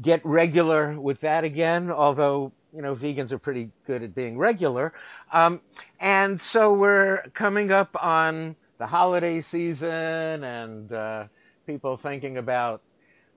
get 0.01 0.23
regular 0.25 0.99
with 0.99 1.19
that 1.21 1.43
again. 1.43 1.91
Although 1.91 2.51
you 2.73 2.81
know 2.81 2.95
vegans 2.95 3.31
are 3.31 3.39
pretty 3.39 3.71
good 3.85 4.03
at 4.03 4.15
being 4.15 4.37
regular, 4.37 4.93
um, 5.31 5.61
and 5.99 6.39
so 6.39 6.73
we're 6.73 7.23
coming 7.33 7.71
up 7.71 7.95
on 8.01 8.55
the 8.77 8.87
holiday 8.87 9.41
season, 9.41 10.43
and 10.43 10.91
uh, 10.91 11.25
people 11.65 11.97
thinking 11.97 12.37
about 12.37 12.81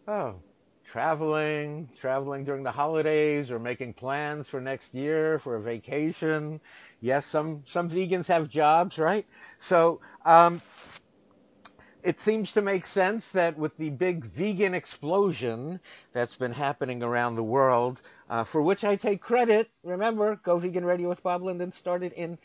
oh 0.08 0.34
traveling, 0.84 1.88
traveling 1.98 2.44
during 2.44 2.62
the 2.62 2.70
holidays, 2.70 3.50
or 3.50 3.58
making 3.58 3.94
plans 3.94 4.48
for 4.48 4.60
next 4.60 4.94
year 4.94 5.38
for 5.38 5.56
a 5.56 5.60
vacation. 5.60 6.60
Yes, 7.00 7.26
some 7.26 7.62
some 7.66 7.88
vegans 7.90 8.28
have 8.28 8.48
jobs, 8.48 8.98
right? 8.98 9.26
So. 9.60 10.00
Um, 10.24 10.60
it 12.02 12.20
seems 12.20 12.52
to 12.52 12.62
make 12.62 12.86
sense 12.86 13.30
that 13.32 13.56
with 13.56 13.76
the 13.76 13.90
big 13.90 14.24
vegan 14.24 14.74
explosion 14.74 15.80
that's 16.12 16.36
been 16.36 16.52
happening 16.52 17.02
around 17.02 17.36
the 17.36 17.42
world, 17.42 18.00
uh, 18.28 18.44
for 18.44 18.60
which 18.60 18.84
I 18.84 18.96
take 18.96 19.20
credit, 19.20 19.70
remember, 19.84 20.36
Go 20.42 20.58
Vegan 20.58 20.84
Radio 20.84 21.08
with 21.08 21.22
Bob 21.22 21.42
Linden 21.42 21.70
started 21.72 22.12
in 22.14 22.38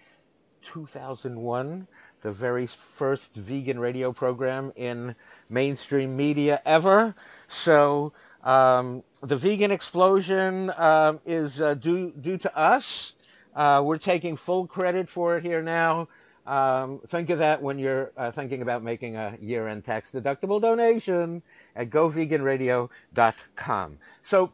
2001, 0.62 1.88
the 2.22 2.32
very 2.32 2.68
first 2.68 3.34
vegan 3.34 3.80
radio 3.80 4.12
program 4.12 4.74
in 4.76 5.16
mainstream 5.50 6.16
media 6.16 6.62
ever. 6.66 7.16
So 7.48 8.14
um, 8.44 9.04
the 9.22 9.38
vegan 9.38 9.72
explosion 9.72 10.72
um, 10.78 11.20
is 11.26 11.60
uh, 11.62 11.74
due, 11.76 12.12
due 12.12 12.38
to 12.40 12.58
us. 12.58 13.14
Uh, 13.56 13.82
we're 13.84 13.98
taking 13.98 14.36
full 14.36 14.68
credit 14.68 15.10
for 15.10 15.38
it 15.38 15.44
here 15.44 15.64
now. 15.64 16.08
Um, 16.48 17.02
think 17.08 17.30
of 17.30 17.40
that 17.40 17.62
when 17.62 17.78
you're 17.78 18.14
uh, 18.16 18.32
thinking 18.32 18.62
about 18.62 18.82
making 18.82 19.18
a 19.18 19.38
year-end 19.42 19.84
tax-deductible 19.84 20.62
donation 20.62 21.44
at 21.76 21.90
goveganradio.com. 21.90 23.98
So 24.24 24.54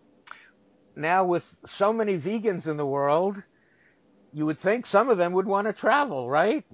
now, 0.95 1.23
with 1.23 1.45
so 1.67 1.93
many 1.93 2.17
vegans 2.17 2.67
in 2.67 2.77
the 2.77 2.85
world, 2.85 3.43
you 4.33 4.47
would 4.47 4.57
think 4.57 4.87
some 4.87 5.09
of 5.09 5.19
them 5.19 5.33
would 5.33 5.45
want 5.45 5.67
to 5.67 5.73
travel, 5.73 6.31
right? 6.31 6.65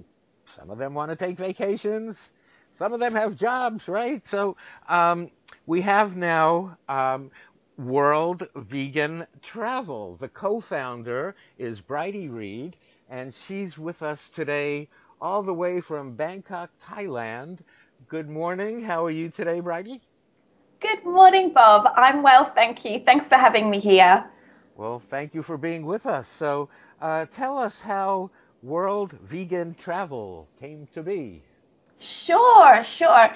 Some 0.56 0.70
of 0.70 0.78
them 0.78 0.94
want 0.94 1.12
to 1.12 1.18
take 1.18 1.38
vacations. 1.38 2.32
Some 2.78 2.94
of 2.94 3.02
them 3.02 3.14
have 3.14 3.36
jobs, 3.36 3.90
right? 3.90 4.26
So 4.30 4.56
um, 4.88 5.32
we 5.66 5.82
have 5.82 6.16
now 6.16 6.78
um, 6.88 7.30
World 7.78 8.48
Vegan 8.56 9.28
Travel. 9.42 10.16
The 10.16 10.30
co-founder 10.30 11.36
is 11.58 11.82
Bridie 11.82 12.30
Reed, 12.30 12.78
and 13.10 13.34
she's 13.34 13.78
with 13.78 14.02
us 14.02 14.22
today 14.34 14.88
all 15.22 15.44
the 15.44 15.54
way 15.54 15.82
from 15.82 16.16
Bangkok, 16.16 16.70
Thailand. 16.84 17.60
Good 18.08 18.30
morning. 18.30 18.84
How 18.84 19.06
are 19.06 19.12
you 19.12 19.30
today, 19.30 19.60
Bridie? 19.60 20.02
Good 20.80 21.04
morning, 21.04 21.52
Bob. 21.52 21.92
I'm 21.96 22.24
well, 22.24 22.46
thank 22.46 22.86
you. 22.86 23.00
Thanks 23.00 23.28
for 23.28 23.36
having 23.36 23.70
me 23.70 23.80
here. 23.80 24.26
Well, 24.76 25.02
thank 25.10 25.36
you 25.36 25.44
for 25.44 25.58
being 25.58 25.86
with 25.86 26.06
us. 26.06 26.28
So, 26.30 26.70
uh, 27.02 27.26
tell 27.26 27.58
us 27.58 27.82
how 27.82 28.32
World 28.64 29.12
Vegan 29.12 29.76
Travel 29.76 30.48
came 30.60 30.88
to 30.94 31.04
be. 31.04 31.44
Sure, 31.98 32.82
sure. 32.84 33.30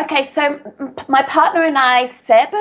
Okay, 0.00 0.26
so 0.26 0.60
my 1.08 1.22
partner 1.22 1.62
and 1.64 1.76
I, 1.76 2.06
Seb, 2.06 2.54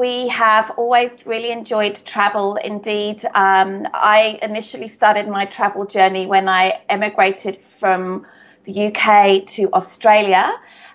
we 0.00 0.28
have 0.28 0.70
always 0.78 1.26
really 1.26 1.50
enjoyed 1.50 1.94
travel. 2.06 2.56
Indeed, 2.56 3.22
um, 3.34 3.86
I 3.92 4.38
initially 4.42 4.88
started 4.88 5.28
my 5.28 5.44
travel 5.44 5.84
journey 5.84 6.26
when 6.26 6.48
I 6.48 6.80
emigrated 6.88 7.60
from 7.60 8.24
the 8.64 8.86
UK 8.86 9.46
to 9.56 9.70
Australia, 9.74 10.50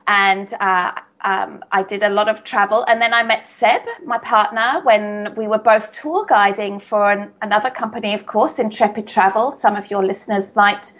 and 0.07 0.51
uh, 0.59 0.93
um, 1.21 1.63
I 1.71 1.83
did 1.83 2.01
a 2.01 2.09
lot 2.09 2.29
of 2.29 2.43
travel. 2.43 2.83
And 2.87 2.99
then 2.99 3.13
I 3.13 3.21
met 3.21 3.47
Seb, 3.47 3.83
my 4.03 4.17
partner, 4.17 4.81
when 4.83 5.35
we 5.35 5.47
were 5.47 5.59
both 5.59 5.91
tour 5.91 6.25
guiding 6.27 6.79
for 6.79 7.11
an, 7.11 7.31
another 7.43 7.69
company, 7.69 8.15
of 8.15 8.25
course, 8.25 8.57
Intrepid 8.57 9.07
Travel. 9.07 9.51
Some 9.51 9.75
of 9.75 9.91
your 9.91 10.03
listeners 10.03 10.55
might 10.55 10.91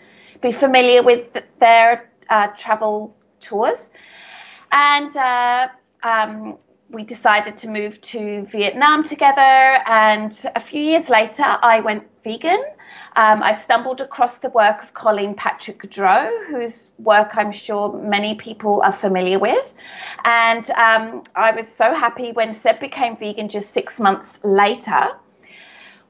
be 0.41 0.52
familiar 0.52 1.02
with 1.02 1.26
their 1.60 2.07
uh, 2.30 2.49
travel 2.49 3.15
tours. 3.40 3.90
And 4.72 5.15
uh, 5.18 5.69
um, 6.03 6.60
we 6.95 7.03
decided 7.03 7.57
to 7.57 7.69
move 7.69 7.99
to 8.01 8.45
Vietnam 8.45 9.03
together, 9.03 9.41
and 9.41 10.31
a 10.55 10.59
few 10.61 10.81
years 10.81 11.09
later, 11.09 11.43
I 11.45 11.81
went 11.81 12.03
vegan. 12.23 12.63
Um, 13.17 13.43
I 13.43 13.53
stumbled 13.53 14.01
across 14.01 14.39
the 14.39 14.49
work 14.49 14.81
of 14.81 14.93
Colleen 14.93 15.35
Patrick 15.35 15.81
Goudreau, 15.84 16.45
whose 16.47 16.91
work 16.97 17.38
I'm 17.38 17.51
sure 17.51 17.93
many 18.01 18.35
people 18.35 18.81
are 18.81 18.93
familiar 18.93 19.39
with. 19.39 19.73
And 20.23 20.69
um, 20.72 21.23
I 21.35 21.51
was 21.51 21.67
so 21.67 21.93
happy 21.93 22.31
when 22.31 22.53
Seb 22.53 22.80
became 22.80 23.17
vegan 23.17 23.49
just 23.49 23.73
six 23.73 23.99
months 23.99 24.39
later. 24.43 25.09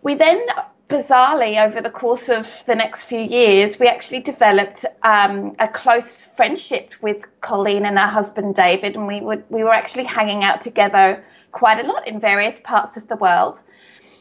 We 0.04 0.14
then 0.16 0.46
bizarrely, 0.90 1.64
over 1.64 1.82
the 1.82 1.90
course 1.90 2.30
of 2.30 2.48
the 2.66 2.76
next 2.76 3.04
few 3.06 3.20
years, 3.20 3.80
we 3.80 3.88
actually 3.88 4.20
developed 4.20 4.86
um, 5.04 5.56
a 5.60 5.68
close 5.68 6.26
friendship 6.26 6.94
with 7.02 7.26
Colleen 7.42 7.86
and 7.86 7.98
her 7.98 8.08
husband 8.08 8.56
David, 8.56 8.96
and 8.96 9.08
we 9.08 9.22
would 9.22 9.44
we 9.50 9.64
were 9.64 9.74
actually 9.74 10.04
hanging 10.04 10.44
out 10.44 10.62
together 10.62 11.24
quite 11.52 11.84
a 11.84 11.88
lot 11.88 12.08
in 12.08 12.20
various 12.20 12.60
parts 12.60 12.98
of 12.98 13.08
the 13.08 13.16
world. 13.16 13.62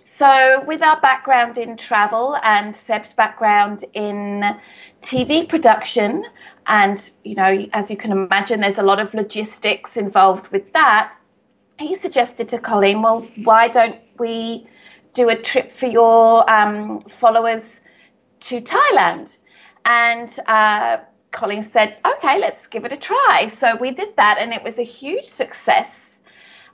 So, 0.04 0.62
with 0.66 0.80
our 0.82 1.00
background 1.00 1.58
in 1.58 1.76
travel 1.76 2.36
and 2.42 2.74
Seb's 2.74 3.14
background 3.14 3.84
in 3.94 4.44
TV 5.02 5.48
production, 5.48 6.24
and 6.66 7.10
you 7.24 7.34
know, 7.34 7.66
as 7.72 7.90
you 7.90 7.96
can 7.96 8.12
imagine, 8.12 8.60
there's 8.60 8.78
a 8.78 8.82
lot 8.82 9.00
of 9.00 9.12
logistics 9.12 9.96
involved 9.96 10.48
with 10.48 10.72
that. 10.72 11.12
He 11.78 11.96
suggested 11.96 12.50
to 12.50 12.58
Colleen, 12.58 13.02
well, 13.02 13.26
why 13.42 13.66
don't 13.66 13.96
we 14.16 14.68
do 15.14 15.28
a 15.28 15.36
trip 15.36 15.72
for 15.72 15.86
your 15.86 16.48
um, 16.50 17.00
followers 17.00 17.80
to 18.40 18.60
Thailand. 18.60 19.36
And 19.84 20.30
uh, 20.46 20.98
Colleen 21.30 21.62
said, 21.62 21.96
okay, 22.04 22.38
let's 22.38 22.66
give 22.66 22.84
it 22.84 22.92
a 22.92 22.96
try. 22.96 23.48
So 23.48 23.76
we 23.76 23.90
did 23.90 24.16
that, 24.16 24.38
and 24.38 24.52
it 24.52 24.62
was 24.62 24.78
a 24.78 24.82
huge 24.82 25.24
success. 25.24 26.18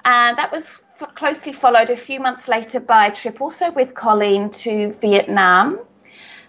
And 0.04 0.38
that 0.38 0.50
was 0.52 0.82
f- 1.00 1.14
closely 1.14 1.52
followed 1.52 1.90
a 1.90 1.96
few 1.96 2.20
months 2.20 2.48
later 2.48 2.80
by 2.80 3.06
a 3.06 3.14
trip 3.14 3.40
also 3.40 3.70
with 3.70 3.94
Colleen 3.94 4.50
to 4.50 4.92
Vietnam. 4.94 5.80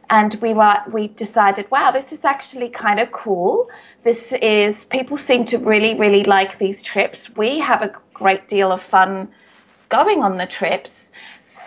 And 0.10 0.34
we 0.42 0.54
were, 0.54 0.76
we 0.92 1.08
decided, 1.08 1.72
wow, 1.72 1.92
this 1.92 2.12
is 2.12 2.26
actually 2.26 2.70
kind 2.70 3.00
of 3.00 3.12
cool. 3.14 3.70
This 4.04 4.34
is 4.34 4.84
people 4.84 5.16
seem 5.16 5.46
to 5.46 5.58
really, 5.58 5.98
really 5.98 6.24
like 6.26 6.58
these 6.58 6.84
trips. 6.84 7.34
We 7.36 7.60
have 7.60 7.82
a 7.82 7.94
great 8.14 8.48
deal 8.48 8.74
of 8.74 8.82
fun 8.82 9.30
going 9.88 10.22
on 10.22 10.38
the 10.38 10.46
trips. 10.46 11.01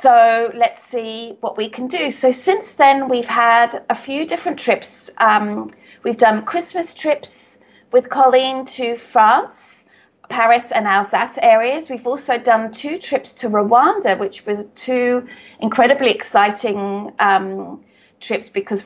So 0.05 0.51
let's 0.53 0.85
see 0.85 1.39
what 1.41 1.57
we 1.57 1.71
can 1.71 1.87
do. 1.87 2.11
So 2.11 2.31
since 2.31 2.75
then, 2.75 3.09
we've 3.09 3.25
had 3.25 3.87
a 3.89 3.95
few 3.95 4.27
different 4.27 4.59
trips. 4.59 5.11
Um, 5.17 5.71
we've 6.03 6.19
done 6.19 6.45
Christmas 6.45 6.93
trips 6.93 7.59
with 7.91 8.11
Colleen 8.11 8.67
to 8.67 8.99
France, 8.99 9.83
Paris, 10.29 10.71
and 10.73 10.87
Alsace 10.87 11.39
areas. 11.41 11.89
We've 11.89 12.07
also 12.07 12.37
done 12.37 12.71
two 12.71 12.99
trips 12.99 13.33
to 13.41 13.49
Rwanda, 13.49 14.19
which 14.19 14.45
was 14.45 14.67
two 14.75 15.27
incredibly 15.59 16.11
exciting 16.11 17.15
um, 17.19 17.83
trips 18.21 18.51
because 18.51 18.85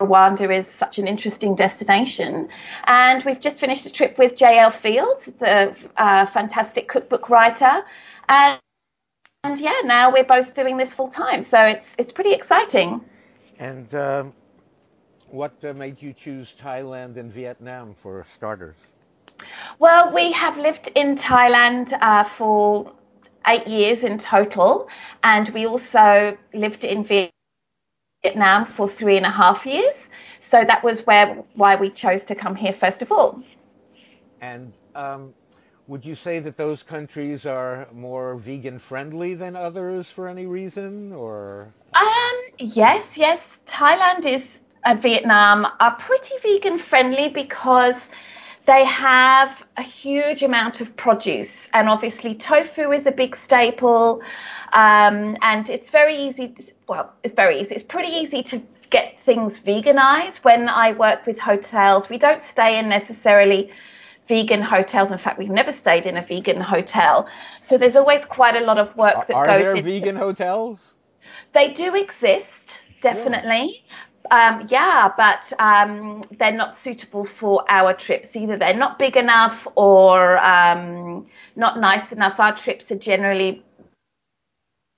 Rwanda 0.00 0.56
is 0.56 0.68
such 0.68 1.00
an 1.00 1.08
interesting 1.08 1.56
destination. 1.56 2.50
And 2.84 3.24
we've 3.24 3.40
just 3.40 3.56
finished 3.56 3.84
a 3.86 3.92
trip 3.92 4.16
with 4.16 4.36
J.L. 4.36 4.70
Fields, 4.70 5.26
the 5.26 5.74
uh, 5.96 6.26
fantastic 6.26 6.86
cookbook 6.86 7.30
writer. 7.30 7.82
And 8.28 8.60
and 9.44 9.58
yeah, 9.60 9.80
now 9.84 10.12
we're 10.12 10.24
both 10.24 10.54
doing 10.54 10.76
this 10.76 10.92
full 10.92 11.08
time, 11.08 11.42
so 11.42 11.62
it's 11.62 11.94
it's 11.98 12.12
pretty 12.12 12.32
exciting. 12.32 13.00
And 13.58 13.92
um, 13.94 14.32
what 15.28 15.52
uh, 15.64 15.72
made 15.72 16.02
you 16.02 16.12
choose 16.12 16.54
Thailand 16.60 17.16
and 17.16 17.32
Vietnam 17.32 17.94
for 18.02 18.24
starters? 18.34 18.76
Well, 19.78 20.12
we 20.12 20.32
have 20.32 20.58
lived 20.58 20.90
in 20.94 21.16
Thailand 21.16 21.92
uh, 22.00 22.24
for 22.24 22.92
eight 23.46 23.66
years 23.66 24.04
in 24.04 24.18
total, 24.18 24.88
and 25.22 25.48
we 25.50 25.66
also 25.66 26.36
lived 26.52 26.84
in 26.84 27.04
Vietnam 28.24 28.66
for 28.66 28.88
three 28.88 29.16
and 29.16 29.26
a 29.26 29.30
half 29.30 29.66
years. 29.66 30.10
So 30.40 30.64
that 30.64 30.82
was 30.82 31.06
where 31.06 31.44
why 31.54 31.76
we 31.76 31.90
chose 31.90 32.24
to 32.24 32.34
come 32.34 32.56
here 32.56 32.72
first 32.72 33.02
of 33.02 33.12
all. 33.12 33.42
And 34.40 34.72
um, 34.94 35.34
would 35.88 36.04
you 36.04 36.14
say 36.14 36.38
that 36.38 36.56
those 36.56 36.82
countries 36.82 37.46
are 37.46 37.88
more 37.92 38.36
vegan 38.36 38.78
friendly 38.78 39.34
than 39.34 39.56
others 39.56 40.08
for 40.10 40.28
any 40.28 40.46
reason 40.46 41.12
or? 41.12 41.72
Um 41.94 42.36
yes 42.58 43.16
yes. 43.16 43.58
Thailand 43.66 44.26
is 44.26 44.60
and 44.84 45.02
vietnam 45.02 45.66
are 45.80 45.96
pretty 45.96 46.34
vegan 46.42 46.78
friendly 46.78 47.28
because 47.30 48.10
they 48.66 48.84
have 48.84 49.66
a 49.78 49.82
huge 49.82 50.42
amount 50.42 50.82
of 50.82 50.94
produce 50.94 51.70
and 51.72 51.88
obviously 51.88 52.34
tofu 52.34 52.92
is 52.92 53.06
a 53.06 53.12
big 53.12 53.34
staple 53.34 54.22
um, 54.74 55.36
and 55.40 55.70
it's 55.70 55.88
very 55.88 56.16
easy 56.16 56.54
well 56.86 57.14
it's 57.24 57.34
very 57.34 57.60
easy. 57.60 57.74
It's 57.74 57.84
pretty 57.84 58.10
easy 58.10 58.42
to 58.42 58.62
get 58.90 59.18
things 59.24 59.58
veganized. 59.58 60.44
When 60.44 60.68
i 60.68 60.92
work 60.92 61.26
with 61.26 61.38
hotels 61.38 62.10
we 62.10 62.18
don't 62.18 62.42
stay 62.42 62.78
in 62.78 62.90
necessarily 62.90 63.70
vegan 64.28 64.62
hotels. 64.62 65.10
In 65.10 65.18
fact, 65.18 65.38
we've 65.38 65.50
never 65.50 65.72
stayed 65.72 66.06
in 66.06 66.16
a 66.16 66.22
vegan 66.22 66.60
hotel. 66.60 67.28
So 67.60 67.78
there's 67.78 67.96
always 67.96 68.24
quite 68.24 68.56
a 68.56 68.64
lot 68.64 68.78
of 68.78 68.94
work 68.96 69.26
that 69.26 69.34
Are 69.34 69.46
goes 69.46 69.60
into. 69.60 69.70
Are 69.70 69.82
there 69.82 69.92
vegan 69.92 70.16
hotels? 70.16 70.94
They 71.52 71.72
do 71.72 71.94
exist, 71.94 72.80
definitely. 73.00 73.82
Yeah. 73.84 73.94
Um, 74.30 74.66
yeah, 74.68 75.10
but 75.16 75.50
um, 75.58 76.22
they're 76.38 76.52
not 76.52 76.76
suitable 76.76 77.24
for 77.24 77.64
our 77.68 77.94
trips. 77.94 78.36
Either 78.36 78.58
they're 78.58 78.76
not 78.76 78.98
big 78.98 79.16
enough 79.16 79.66
or 79.74 80.36
um, 80.38 81.26
not 81.56 81.80
nice 81.80 82.12
enough. 82.12 82.38
Our 82.38 82.54
trips 82.54 82.92
are 82.92 82.98
generally 82.98 83.64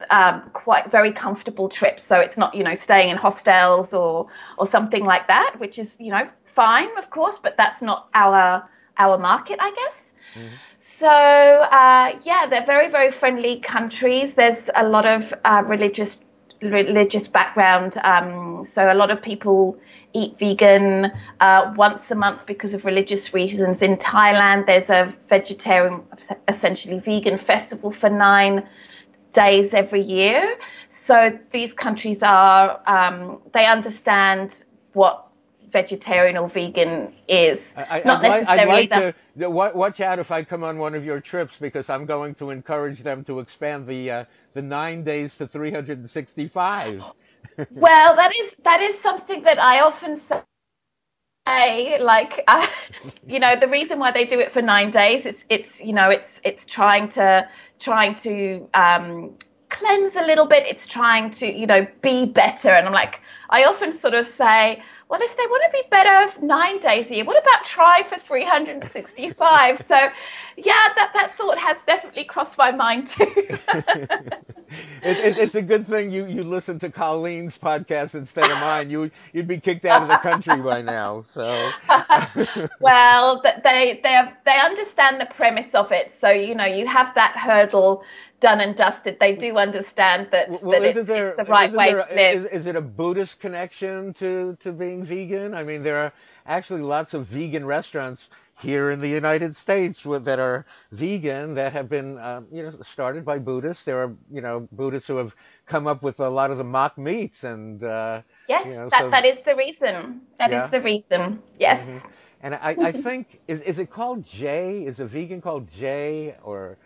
um, 0.09 0.51
quite 0.52 0.90
very 0.90 1.12
comfortable 1.12 1.69
trips, 1.69 2.02
so 2.02 2.19
it's 2.19 2.36
not 2.36 2.55
you 2.55 2.65
know 2.65 2.74
staying 2.74 3.11
in 3.11 3.16
hostels 3.16 3.94
or 3.94 4.27
or 4.59 4.66
something 4.66 5.05
like 5.05 5.28
that, 5.28 5.57
which 5.59 5.78
is 5.78 5.97
you 6.01 6.11
know 6.11 6.28
fine, 6.47 6.97
of 6.98 7.11
course, 7.11 7.39
but 7.40 7.57
that's 7.57 7.82
not 7.82 8.09
our 8.15 8.69
our 8.96 9.18
market, 9.18 9.58
I 9.60 9.70
guess. 9.72 10.10
Mm-hmm. 10.34 10.54
So 10.80 11.08
uh, 11.08 12.18
yeah, 12.24 12.46
they're 12.48 12.66
very 12.66 12.90
very 12.90 13.12
friendly 13.12 13.60
countries. 13.60 14.34
There's 14.34 14.70
a 14.74 14.86
lot 14.86 15.06
of 15.06 15.34
uh, 15.44 15.62
religious 15.66 16.20
religious 16.62 17.26
background. 17.26 17.96
Um, 18.02 18.64
so 18.64 18.92
a 18.92 18.94
lot 18.94 19.10
of 19.10 19.22
people 19.22 19.78
eat 20.12 20.38
vegan 20.38 21.10
uh, 21.40 21.72
once 21.76 22.10
a 22.10 22.14
month 22.14 22.46
because 22.46 22.74
of 22.74 22.84
religious 22.84 23.32
reasons. 23.32 23.82
In 23.82 23.96
Thailand, 23.96 24.66
there's 24.66 24.90
a 24.90 25.14
vegetarian, 25.28 26.02
essentially 26.48 26.98
vegan 26.98 27.38
festival 27.38 27.90
for 27.90 28.10
nine 28.10 28.68
days 29.32 29.74
every 29.74 30.02
year. 30.02 30.56
So 30.88 31.38
these 31.52 31.72
countries 31.72 32.22
are 32.22 32.80
um, 32.86 33.40
they 33.52 33.66
understand 33.66 34.64
what 34.92 35.30
vegetarian 35.70 36.36
or 36.36 36.48
vegan 36.48 37.12
is. 37.28 37.74
I, 37.76 38.02
Not 38.05 38.24
I'd 38.24 38.28
necessarily. 38.28 38.66
Like, 38.66 38.92
I'd 38.92 39.05
like 39.05 39.14
to 39.38 39.51
watch 39.51 40.01
out 40.01 40.18
if 40.18 40.30
I 40.30 40.42
come 40.42 40.64
on 40.64 40.78
one 40.78 40.94
of 40.94 41.05
your 41.05 41.20
trips 41.20 41.56
because 41.56 41.90
I'm 41.90 42.06
going 42.06 42.34
to 42.36 42.51
encourage 42.51 43.01
them 43.02 43.24
to 43.24 43.40
expand 43.40 43.86
the 43.86 44.10
uh, 44.10 44.24
the 44.52 44.62
nine 44.62 45.02
days 45.02 45.36
to 45.38 45.47
365. 45.47 47.02
well, 47.70 48.16
that 48.16 48.32
is 48.36 48.56
that 48.64 48.80
is 48.80 48.98
something 49.01 49.42
that 49.44 49.59
I 49.59 49.80
often 49.80 50.18
say. 50.18 50.42
Like, 52.01 52.44
uh, 52.47 52.66
you 53.26 53.40
know, 53.40 53.56
the 53.56 53.66
reason 53.68 53.98
why 53.98 54.12
they 54.12 54.24
do 54.24 54.38
it 54.38 54.52
for 54.52 54.62
nine 54.62 54.90
days, 54.90 55.26
it's 55.26 55.42
it's 55.48 55.80
you 55.80 55.92
know, 55.92 56.10
it's 56.10 56.40
it's 56.44 56.66
trying 56.66 57.09
to 57.10 57.48
trying 57.78 58.14
to 58.16 58.68
um, 58.74 59.36
cleanse 59.68 60.16
a 60.16 60.22
little 60.22 60.47
bit. 60.47 60.66
It's 60.66 60.86
trying 60.86 61.30
to 61.32 61.47
you 61.47 61.66
know 61.66 61.86
be 62.02 62.26
better. 62.26 62.68
And 62.68 62.86
I'm 62.86 62.92
like, 62.92 63.20
I 63.48 63.64
often 63.64 63.90
sort 63.92 64.14
of 64.14 64.26
say 64.26 64.82
well, 65.10 65.20
if 65.20 65.36
they 65.36 65.42
want 65.42 65.64
to 65.66 65.72
be 65.72 65.88
better 65.90 66.46
nine 66.46 66.78
days 66.78 67.10
a 67.10 67.16
year, 67.16 67.24
what 67.24 67.36
about 67.36 67.64
try 67.64 68.04
for 68.04 68.16
365? 68.16 69.78
so, 69.80 69.96
yeah, 70.56 70.88
that, 70.96 71.10
that 71.14 71.34
thought 71.36 71.58
has 71.58 71.76
definitely 71.84 72.22
crossed 72.22 72.56
my 72.56 72.70
mind 72.70 73.08
too. 73.08 73.32
it, 73.36 74.28
it, 75.02 75.38
it's 75.38 75.56
a 75.56 75.62
good 75.62 75.84
thing 75.84 76.12
you, 76.12 76.26
you 76.26 76.44
listen 76.44 76.78
to 76.78 76.90
Colleen's 76.90 77.58
podcast 77.58 78.14
instead 78.14 78.44
of 78.44 78.58
mine. 78.58 78.88
You, 78.88 79.10
you'd 79.32 79.48
be 79.48 79.58
kicked 79.58 79.84
out 79.84 80.02
of 80.02 80.08
the 80.08 80.18
country 80.18 80.62
by 80.62 80.80
now. 80.80 81.24
So, 81.28 81.70
well, 82.80 83.42
they, 83.42 83.98
they, 84.04 84.32
they 84.44 84.58
understand 84.60 85.20
the 85.20 85.26
premise 85.26 85.74
of 85.74 85.90
it. 85.90 86.14
So, 86.20 86.30
you 86.30 86.54
know, 86.54 86.66
you 86.66 86.86
have 86.86 87.16
that 87.16 87.36
hurdle 87.36 88.04
done 88.40 88.60
and 88.60 88.76
dusted. 88.76 89.18
They 89.20 89.34
do 89.34 89.56
understand 89.56 90.28
that, 90.32 90.50
well, 90.62 90.72
that 90.72 90.82
it's, 90.82 91.06
there, 91.06 91.30
it's, 91.30 91.36
the 91.36 91.44
right 91.44 91.72
way 91.72 91.92
there, 91.92 92.06
to 92.06 92.14
live. 92.14 92.46
Is, 92.46 92.60
is, 92.60 92.66
it 92.66 92.76
a 92.76 92.80
Buddhist 92.80 93.40
connection 93.40 94.14
to, 94.14 94.56
to 94.60 94.72
being 94.72 95.04
vegan? 95.04 95.54
I 95.54 95.62
mean, 95.64 95.82
there 95.82 95.98
are 95.98 96.12
actually 96.46 96.82
lots 96.82 97.14
of 97.14 97.26
vegan 97.26 97.64
restaurants 97.64 98.28
here 98.60 98.90
in 98.90 99.00
the 99.00 99.08
United 99.08 99.56
States 99.56 100.04
with, 100.04 100.24
that 100.26 100.38
are 100.38 100.66
vegan 100.92 101.54
that 101.54 101.72
have 101.72 101.88
been, 101.88 102.18
uh, 102.18 102.42
you 102.52 102.62
know, 102.62 102.72
started 102.82 103.24
by 103.24 103.38
Buddhists. 103.38 103.84
There 103.84 103.98
are, 103.98 104.14
you 104.30 104.40
know, 104.40 104.68
Buddhists 104.72 105.08
who 105.08 105.16
have 105.16 105.34
come 105.66 105.86
up 105.86 106.02
with 106.02 106.20
a 106.20 106.28
lot 106.28 106.50
of 106.50 106.58
the 106.58 106.64
mock 106.64 106.98
meats 106.98 107.44
and. 107.44 107.82
Uh, 107.82 108.22
yes, 108.48 108.66
you 108.66 108.74
know, 108.74 108.88
that, 108.90 109.00
so, 109.00 109.10
that 109.10 109.24
is 109.24 109.40
the 109.42 109.56
reason. 109.56 110.20
That 110.38 110.50
yeah. 110.50 110.64
is 110.64 110.70
the 110.70 110.80
reason. 110.80 111.42
Yes. 111.58 111.86
Mm-hmm. 111.86 112.08
And 112.42 112.54
I, 112.54 112.76
I 112.80 112.92
think 112.92 113.40
is 113.48 113.60
is 113.60 113.78
it 113.78 113.90
called 113.90 114.24
Jay? 114.24 114.82
Is 114.84 114.98
a 114.98 115.04
vegan 115.04 115.42
called 115.42 115.68
Jay 115.68 116.36
or 116.42 116.78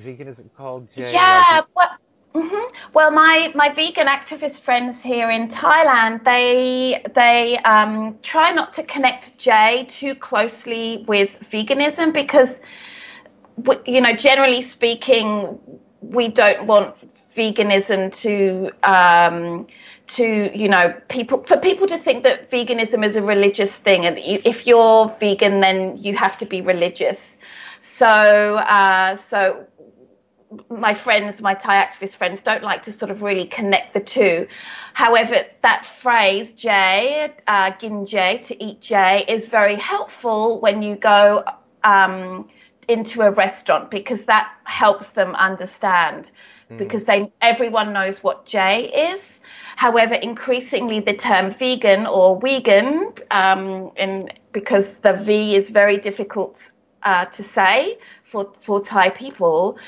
vegan 0.00 0.28
is 0.28 0.38
it 0.38 0.54
called 0.56 0.92
Jay? 0.94 1.12
Yeah. 1.12 1.62
Well, 1.74 1.98
Mm-hmm. 2.34 2.92
Well, 2.92 3.12
my, 3.12 3.52
my 3.54 3.68
vegan 3.68 4.08
activist 4.08 4.62
friends 4.62 5.00
here 5.00 5.30
in 5.30 5.46
Thailand, 5.46 6.24
they 6.24 7.00
they 7.14 7.56
um, 7.58 8.18
try 8.22 8.50
not 8.50 8.72
to 8.72 8.82
connect 8.82 9.38
Jay 9.38 9.86
too 9.88 10.16
closely 10.16 11.04
with 11.06 11.30
veganism 11.52 12.12
because, 12.12 12.60
you 13.86 14.00
know, 14.00 14.14
generally 14.16 14.62
speaking, 14.62 15.60
we 16.00 16.26
don't 16.26 16.66
want 16.66 16.96
veganism 17.36 18.12
to 18.22 18.70
um, 18.82 19.66
to 20.06 20.58
you 20.58 20.68
know 20.68 20.94
people 21.08 21.42
for 21.44 21.56
people 21.58 21.86
to 21.86 21.98
think 21.98 22.24
that 22.24 22.50
veganism 22.50 23.04
is 23.04 23.16
a 23.16 23.22
religious 23.22 23.76
thing 23.76 24.06
and 24.06 24.18
you, 24.18 24.40
if 24.44 24.66
you're 24.66 25.08
vegan 25.18 25.60
then 25.60 25.96
you 25.96 26.14
have 26.16 26.36
to 26.38 26.46
be 26.46 26.60
religious. 26.60 27.33
So 27.84 28.06
uh, 28.06 29.16
so 29.16 29.66
my 30.70 30.94
friends, 30.94 31.40
my 31.40 31.54
Thai 31.54 31.84
activist 31.84 32.16
friends, 32.16 32.42
don't 32.42 32.62
like 32.62 32.84
to 32.84 32.92
sort 32.92 33.10
of 33.10 33.22
really 33.22 33.46
connect 33.46 33.92
the 33.94 34.00
two. 34.00 34.48
However, 34.94 35.36
that 35.62 35.86
phrase 36.00 36.52
"jay," 36.52 37.32
uh, 37.46 37.72
"gin 37.78 38.06
jay," 38.06 38.38
to 38.44 38.64
eat 38.64 38.80
jay, 38.80 39.24
is 39.28 39.48
very 39.48 39.76
helpful 39.76 40.60
when 40.60 40.82
you 40.82 40.96
go 40.96 41.44
um, 41.84 42.48
into 42.88 43.20
a 43.20 43.30
restaurant 43.30 43.90
because 43.90 44.24
that 44.24 44.50
helps 44.64 45.10
them 45.10 45.34
understand. 45.34 46.30
Mm. 46.70 46.78
Because 46.78 47.04
they 47.04 47.32
everyone 47.40 47.92
knows 47.92 48.22
what 48.24 48.46
jay 48.46 49.12
is. 49.12 49.40
However, 49.76 50.14
increasingly 50.14 51.00
the 51.00 51.14
term 51.14 51.52
vegan 51.52 52.06
or 52.06 52.40
vegan, 52.40 53.12
um, 53.30 53.90
in, 53.96 54.30
because 54.52 54.88
the 54.96 55.12
V 55.12 55.54
is 55.54 55.68
very 55.68 55.98
difficult 55.98 56.70
uh, 57.04 57.26
to 57.26 57.42
say 57.42 57.98
for, 58.24 58.52
for 58.60 58.82
Thai 58.82 59.10
people, 59.10 59.78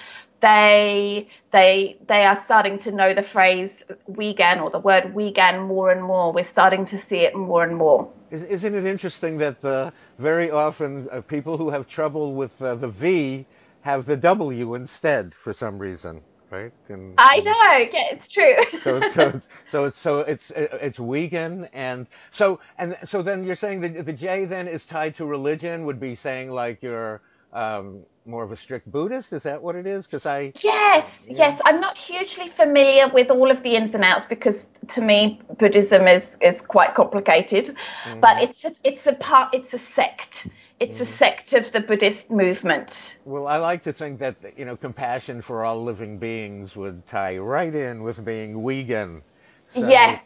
they 0.40 1.28
they 1.50 1.96
they 2.06 2.24
are 2.24 2.40
starting 2.44 2.78
to 2.78 2.92
know 2.92 3.14
the 3.14 3.22
phrase 3.22 3.82
vegan 4.08 4.60
or 4.60 4.70
the 4.70 4.78
word 4.78 5.14
vegan 5.14 5.60
more 5.60 5.90
and 5.90 6.02
more. 6.02 6.32
We're 6.32 6.44
starting 6.44 6.84
to 6.86 6.98
see 6.98 7.18
it 7.18 7.34
more 7.34 7.64
and 7.64 7.76
more. 7.76 8.10
Isn't 8.30 8.74
it 8.74 8.84
interesting 8.84 9.38
that 9.38 9.64
uh, 9.64 9.90
very 10.18 10.50
often 10.50 11.08
uh, 11.10 11.20
people 11.22 11.56
who 11.56 11.70
have 11.70 11.86
trouble 11.86 12.34
with 12.34 12.60
uh, 12.60 12.74
the 12.74 12.88
V 12.88 13.46
have 13.80 14.04
the 14.04 14.16
W 14.16 14.74
instead 14.74 15.32
for 15.34 15.52
some 15.52 15.78
reason, 15.78 16.20
right? 16.50 16.72
And, 16.88 17.18
I 17.18 17.38
know. 17.40 17.90
Yeah, 17.92 18.14
it's 18.14 18.28
true. 18.28 18.56
so 18.82 18.98
it's, 18.98 19.12
so 19.12 19.28
it's 19.28 19.48
so 19.66 19.84
it's 19.84 19.98
so 19.98 20.18
it's 20.20 20.50
it's 20.50 20.98
vegan 20.98 21.68
and 21.72 22.08
so 22.30 22.60
and 22.78 22.96
so 23.04 23.22
then 23.22 23.44
you're 23.44 23.56
saying 23.56 23.80
that 23.80 24.06
the 24.06 24.12
J 24.12 24.44
then 24.46 24.68
is 24.68 24.86
tied 24.86 25.14
to 25.16 25.26
religion 25.26 25.84
would 25.84 26.00
be 26.00 26.14
saying 26.14 26.50
like 26.50 26.82
you're 26.82 27.22
um, 27.56 28.04
more 28.26 28.44
of 28.44 28.52
a 28.52 28.56
strict 28.56 28.90
Buddhist? 28.90 29.32
Is 29.32 29.44
that 29.44 29.62
what 29.62 29.76
it 29.76 29.86
is? 29.86 30.06
Because 30.06 30.26
I 30.26 30.52
yes, 30.62 31.22
yeah. 31.26 31.36
yes, 31.36 31.60
I'm 31.64 31.80
not 31.80 31.96
hugely 31.96 32.48
familiar 32.48 33.08
with 33.08 33.30
all 33.30 33.50
of 33.50 33.62
the 33.62 33.76
ins 33.76 33.94
and 33.94 34.04
outs 34.04 34.26
because 34.26 34.68
to 34.88 35.00
me 35.00 35.40
Buddhism 35.58 36.06
is 36.06 36.36
is 36.40 36.60
quite 36.62 36.94
complicated. 36.94 37.66
Mm-hmm. 37.66 38.20
But 38.20 38.42
it's 38.42 38.64
a, 38.64 38.74
it's 38.84 39.06
a 39.06 39.14
part 39.14 39.54
it's 39.54 39.74
a 39.74 39.78
sect. 39.78 40.48
It's 40.78 40.94
mm-hmm. 40.94 41.02
a 41.04 41.06
sect 41.06 41.52
of 41.54 41.72
the 41.72 41.80
Buddhist 41.80 42.30
movement. 42.30 43.16
Well, 43.24 43.46
I 43.46 43.56
like 43.56 43.82
to 43.84 43.92
think 43.92 44.18
that 44.18 44.36
you 44.56 44.64
know 44.64 44.76
compassion 44.76 45.40
for 45.40 45.64
all 45.64 45.82
living 45.82 46.18
beings 46.18 46.76
would 46.76 47.06
tie 47.06 47.38
right 47.38 47.74
in 47.74 48.02
with 48.02 48.24
being 48.24 48.66
vegan. 48.66 49.22
So, 49.70 49.88
yes. 49.88 50.22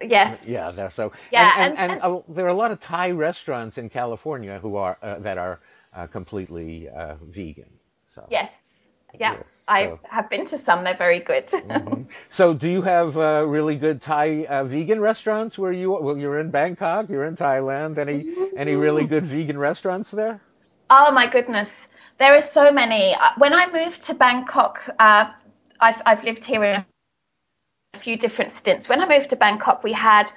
Yes. 0.00 0.44
Yeah. 0.46 0.88
So. 0.88 1.12
Yeah. 1.30 1.52
And, 1.56 1.78
and, 1.78 1.92
and, 1.92 2.02
and, 2.02 2.24
and, 2.26 2.36
there 2.36 2.46
are 2.46 2.48
a 2.48 2.54
lot 2.54 2.72
of 2.72 2.80
Thai 2.80 3.12
restaurants 3.12 3.78
in 3.78 3.88
California 3.88 4.58
who 4.58 4.74
are 4.76 4.98
uh, 5.00 5.20
that 5.20 5.38
are 5.38 5.60
uh, 5.94 6.06
completely 6.06 6.88
uh, 6.88 7.16
vegan. 7.22 7.70
So 8.06 8.26
yes. 8.30 8.58
Yeah, 9.20 9.34
yes, 9.34 9.64
so. 9.66 9.72
I 9.72 9.98
have 10.08 10.30
been 10.30 10.46
to 10.46 10.56
some. 10.56 10.84
They're 10.84 10.96
very 10.96 11.20
good. 11.20 11.46
mm-hmm. 11.48 12.04
So, 12.30 12.54
do 12.54 12.66
you 12.66 12.80
have 12.80 13.18
uh, 13.18 13.44
really 13.46 13.76
good 13.76 14.00
Thai 14.00 14.46
uh, 14.46 14.64
vegan 14.64 15.00
restaurants 15.00 15.58
where 15.58 15.70
you? 15.70 15.90
Well, 15.90 16.16
you're 16.16 16.38
in 16.38 16.50
Bangkok. 16.50 17.10
You're 17.10 17.26
in 17.26 17.36
Thailand. 17.36 17.98
Any 17.98 18.34
any 18.56 18.74
really 18.74 19.06
good 19.06 19.26
vegan 19.26 19.58
restaurants 19.58 20.10
there? 20.10 20.40
Oh 20.88 21.12
my 21.12 21.26
goodness, 21.26 21.88
there 22.18 22.34
are 22.34 22.42
so 22.42 22.70
many. 22.70 23.14
Uh, 23.14 23.30
when 23.36 23.52
I 23.52 23.70
moved 23.70 24.00
to 24.02 24.14
Bangkok, 24.14 24.88
uh, 24.98 25.30
I've 25.78 26.00
I've 26.06 26.24
lived 26.24 26.44
here 26.44 26.64
in 26.64 26.84
a 27.94 27.98
few 27.98 28.16
different 28.16 28.52
stints. 28.52 28.88
When 28.88 29.02
I 29.02 29.08
moved 29.08 29.30
to 29.30 29.36
Bangkok, 29.36 29.84
we 29.84 29.92
had 29.92 30.32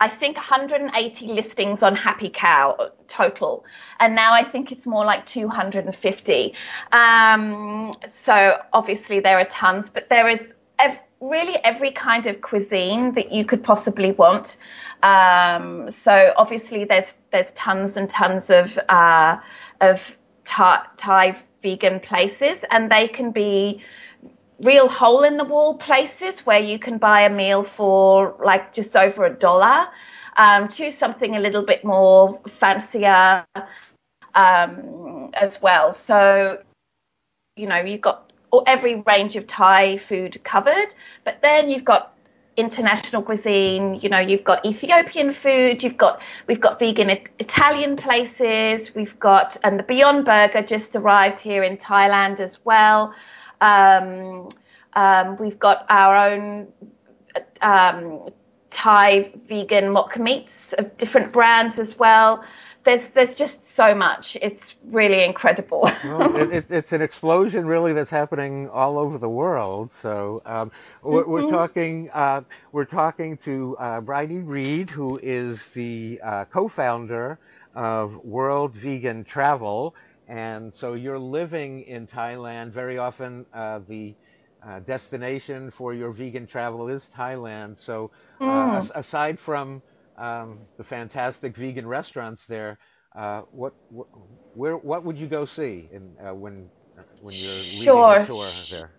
I 0.00 0.08
think 0.08 0.36
180 0.36 1.26
listings 1.28 1.82
on 1.82 1.94
Happy 1.94 2.28
Cow 2.28 2.90
total, 3.08 3.64
and 4.00 4.14
now 4.14 4.32
I 4.32 4.44
think 4.44 4.72
it's 4.72 4.86
more 4.86 5.04
like 5.04 5.24
250. 5.26 6.54
Um, 6.92 7.94
so 8.10 8.60
obviously 8.72 9.20
there 9.20 9.38
are 9.38 9.44
tons, 9.46 9.88
but 9.88 10.08
there 10.08 10.28
is 10.28 10.54
ev- 10.78 11.00
really 11.20 11.56
every 11.64 11.90
kind 11.92 12.26
of 12.26 12.40
cuisine 12.40 13.12
that 13.12 13.32
you 13.32 13.44
could 13.44 13.62
possibly 13.62 14.12
want. 14.12 14.56
Um, 15.02 15.90
so 15.90 16.32
obviously 16.36 16.84
there's 16.84 17.12
there's 17.30 17.52
tons 17.52 17.96
and 17.96 18.08
tons 18.08 18.50
of 18.50 18.78
uh, 18.88 19.38
of 19.80 20.16
Thai, 20.44 20.86
Thai 20.96 21.36
vegan 21.62 22.00
places, 22.00 22.64
and 22.70 22.90
they 22.90 23.08
can 23.08 23.30
be 23.30 23.82
real 24.60 24.88
hole 24.88 25.24
in 25.24 25.36
the 25.36 25.44
wall 25.44 25.78
places 25.78 26.40
where 26.40 26.60
you 26.60 26.78
can 26.78 26.98
buy 26.98 27.22
a 27.22 27.30
meal 27.30 27.64
for 27.64 28.36
like 28.42 28.72
just 28.72 28.96
over 28.96 29.24
a 29.24 29.34
dollar 29.34 29.88
um, 30.36 30.68
to 30.68 30.90
something 30.90 31.36
a 31.36 31.40
little 31.40 31.64
bit 31.64 31.84
more 31.84 32.40
fancier 32.48 33.44
um, 34.34 35.30
as 35.34 35.60
well. 35.60 35.94
So, 35.94 36.62
you 37.56 37.66
know, 37.66 37.78
you've 37.78 38.00
got 38.00 38.32
every 38.66 38.96
range 39.06 39.36
of 39.36 39.46
Thai 39.46 39.98
food 39.98 40.42
covered, 40.44 40.94
but 41.24 41.42
then 41.42 41.70
you've 41.70 41.84
got 41.84 42.14
international 42.56 43.20
cuisine 43.22 43.98
you 44.00 44.08
know 44.08 44.20
you've 44.20 44.44
got 44.44 44.64
ethiopian 44.64 45.32
food 45.32 45.82
you've 45.82 45.96
got 45.96 46.22
we've 46.46 46.60
got 46.60 46.78
vegan 46.78 47.10
italian 47.40 47.96
places 47.96 48.94
we've 48.94 49.18
got 49.18 49.56
and 49.64 49.76
the 49.76 49.82
beyond 49.82 50.24
burger 50.24 50.62
just 50.62 50.94
arrived 50.94 51.40
here 51.40 51.64
in 51.64 51.76
thailand 51.76 52.38
as 52.38 52.64
well 52.64 53.12
um, 53.64 54.48
um, 54.92 55.36
we've 55.36 55.58
got 55.58 55.86
our 55.88 56.16
own 56.30 56.68
um, 57.62 58.28
Thai 58.70 59.32
vegan 59.46 59.90
mock 59.90 60.18
meats 60.18 60.72
of 60.74 60.96
different 60.96 61.32
brands 61.32 61.78
as 61.78 61.98
well. 61.98 62.44
There's 62.84 63.08
there's 63.08 63.34
just 63.34 63.70
so 63.74 63.94
much. 63.94 64.36
It's 64.42 64.74
really 64.84 65.24
incredible. 65.24 65.90
well, 66.04 66.36
it, 66.42 66.52
it, 66.52 66.70
it's 66.70 66.92
an 66.92 67.00
explosion 67.00 67.66
really 67.66 67.94
that's 67.94 68.10
happening 68.10 68.68
all 68.68 68.98
over 68.98 69.16
the 69.16 69.28
world. 69.28 69.90
So 69.90 70.42
um, 70.44 70.70
we're, 71.02 71.22
mm-hmm. 71.22 71.30
we're, 71.30 71.50
talking 71.50 72.10
uh, 72.12 72.42
we're 72.72 72.84
talking 72.84 73.38
to 73.38 73.76
uh, 73.78 74.00
Bridie 74.02 74.42
Reed, 74.42 74.90
who 74.90 75.18
is 75.22 75.66
the 75.72 76.20
uh, 76.22 76.44
co-founder 76.44 77.38
of 77.74 78.22
World 78.24 78.74
Vegan 78.74 79.24
Travel 79.24 79.94
and 80.26 80.72
so 80.72 80.94
you're 80.94 81.18
living 81.18 81.82
in 81.82 82.06
Thailand. 82.06 82.70
Very 82.72 82.98
often, 82.98 83.46
uh, 83.52 83.80
the 83.86 84.16
uh, 84.66 84.80
destination 84.80 85.70
for 85.70 85.92
your 85.94 86.12
vegan 86.12 86.46
travel 86.46 86.88
is 86.88 87.08
Thailand. 87.14 87.78
So, 87.78 88.10
uh, 88.44 88.68
mm. 88.68 88.72
as- 88.72 88.92
aside 88.94 89.38
from 89.38 89.82
um, 90.16 90.68
the 90.76 90.84
fantastic 90.84 91.56
vegan 91.56 91.86
restaurants 91.86 92.46
there, 92.46 92.78
uh, 93.14 93.42
what, 93.50 93.74
what, 93.88 94.08
where, 94.52 94.76
what 94.76 95.04
would 95.04 95.18
you 95.18 95.26
go 95.28 95.44
see 95.46 95.88
in, 95.92 96.16
uh, 96.24 96.34
when 96.34 96.70
when 97.18 97.38
you're 97.38 97.64
sure. 97.68 97.70
leading 97.70 98.10
a 98.12 98.18
tour 98.18 98.64
there? 98.70 98.92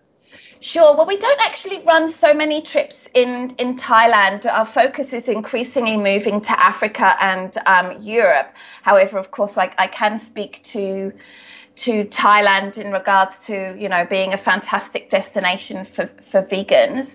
Sure. 0.60 0.96
Well, 0.96 1.06
we 1.06 1.18
don't 1.18 1.40
actually 1.42 1.82
run 1.84 2.08
so 2.08 2.32
many 2.32 2.62
trips 2.62 3.08
in, 3.14 3.54
in 3.58 3.76
Thailand. 3.76 4.46
Our 4.46 4.66
focus 4.66 5.12
is 5.12 5.28
increasingly 5.28 5.96
moving 5.96 6.40
to 6.42 6.58
Africa 6.58 7.14
and 7.20 7.56
um, 7.66 8.00
Europe. 8.00 8.52
However, 8.82 9.18
of 9.18 9.30
course, 9.30 9.56
like 9.56 9.74
I 9.78 9.86
can 9.86 10.18
speak 10.18 10.62
to 10.64 11.12
to 11.76 12.04
Thailand 12.06 12.78
in 12.78 12.90
regards 12.90 13.38
to 13.46 13.76
you 13.78 13.90
know 13.90 14.06
being 14.06 14.32
a 14.32 14.38
fantastic 14.38 15.10
destination 15.10 15.84
for, 15.84 16.06
for 16.22 16.42
vegans. 16.42 17.14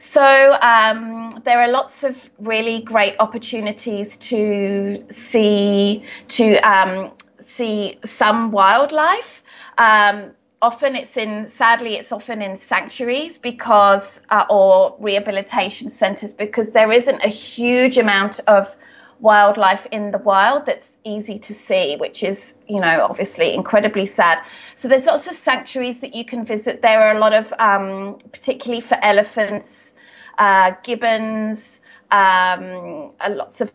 So 0.00 0.58
um, 0.60 1.40
there 1.44 1.60
are 1.60 1.68
lots 1.68 2.02
of 2.02 2.16
really 2.40 2.80
great 2.80 3.14
opportunities 3.20 4.16
to 4.16 5.04
see 5.10 6.02
to 6.28 6.56
um, 6.68 7.12
see 7.40 8.00
some 8.04 8.50
wildlife. 8.50 9.44
Um, 9.78 10.32
often 10.62 10.96
it's 10.96 11.16
in 11.18 11.48
sadly 11.48 11.96
it's 11.96 12.12
often 12.12 12.42
in 12.42 12.56
sanctuaries 12.56 13.38
because 13.38 14.20
uh, 14.30 14.44
or 14.50 14.96
rehabilitation 15.00 15.90
centers 15.90 16.34
because 16.34 16.70
there 16.72 16.92
isn't 16.92 17.22
a 17.24 17.28
huge 17.28 17.98
amount 17.98 18.40
of 18.48 18.76
wildlife 19.20 19.86
in 19.92 20.10
the 20.12 20.18
wild 20.18 20.66
that's 20.66 20.92
easy 21.04 21.38
to 21.38 21.54
see 21.54 21.96
which 21.96 22.22
is 22.24 22.54
you 22.68 22.80
know 22.80 23.02
obviously 23.08 23.54
incredibly 23.54 24.06
sad. 24.06 24.38
So 24.76 24.88
there's 24.88 25.06
lots 25.06 25.26
of 25.28 25.34
sanctuaries 25.34 26.00
that 26.00 26.14
you 26.14 26.24
can 26.24 26.44
visit. 26.44 26.82
There 26.82 27.02
are 27.02 27.16
a 27.16 27.20
lot 27.20 27.34
of 27.34 27.52
um, 27.58 28.18
particularly 28.32 28.80
for 28.82 28.98
elephants 29.02 29.94
uh, 30.38 30.72
gibbons 30.82 31.80
um, 32.10 33.12
lots 33.28 33.60
of 33.60 33.72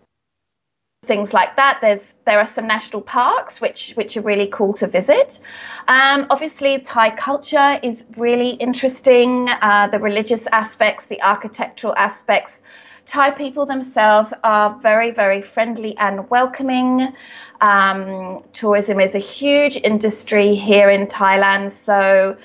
things 1.07 1.33
like 1.33 1.55
that. 1.55 1.79
There's 1.81 2.13
there 2.25 2.39
are 2.39 2.45
some 2.45 2.67
national 2.67 3.01
parks 3.01 3.61
which 3.61 3.93
which 3.93 4.17
are 4.17 4.21
really 4.21 4.47
cool 4.47 4.73
to 4.73 4.87
visit. 4.87 5.39
Um, 5.87 6.27
obviously, 6.29 6.79
Thai 6.79 7.15
culture 7.15 7.79
is 7.81 8.05
really 8.17 8.51
interesting. 8.51 9.47
Uh, 9.49 9.87
the 9.91 9.99
religious 9.99 10.47
aspects, 10.47 11.05
the 11.07 11.21
architectural 11.21 11.95
aspects. 11.95 12.61
Thai 13.05 13.31
people 13.31 13.65
themselves 13.65 14.33
are 14.43 14.77
very 14.79 15.11
very 15.11 15.41
friendly 15.41 15.97
and 15.97 16.29
welcoming. 16.29 17.13
Um, 17.61 18.43
tourism 18.53 18.99
is 18.99 19.15
a 19.15 19.19
huge 19.19 19.77
industry 19.77 20.55
here 20.55 20.89
in 20.89 21.07
Thailand, 21.07 21.71
so 21.71 22.37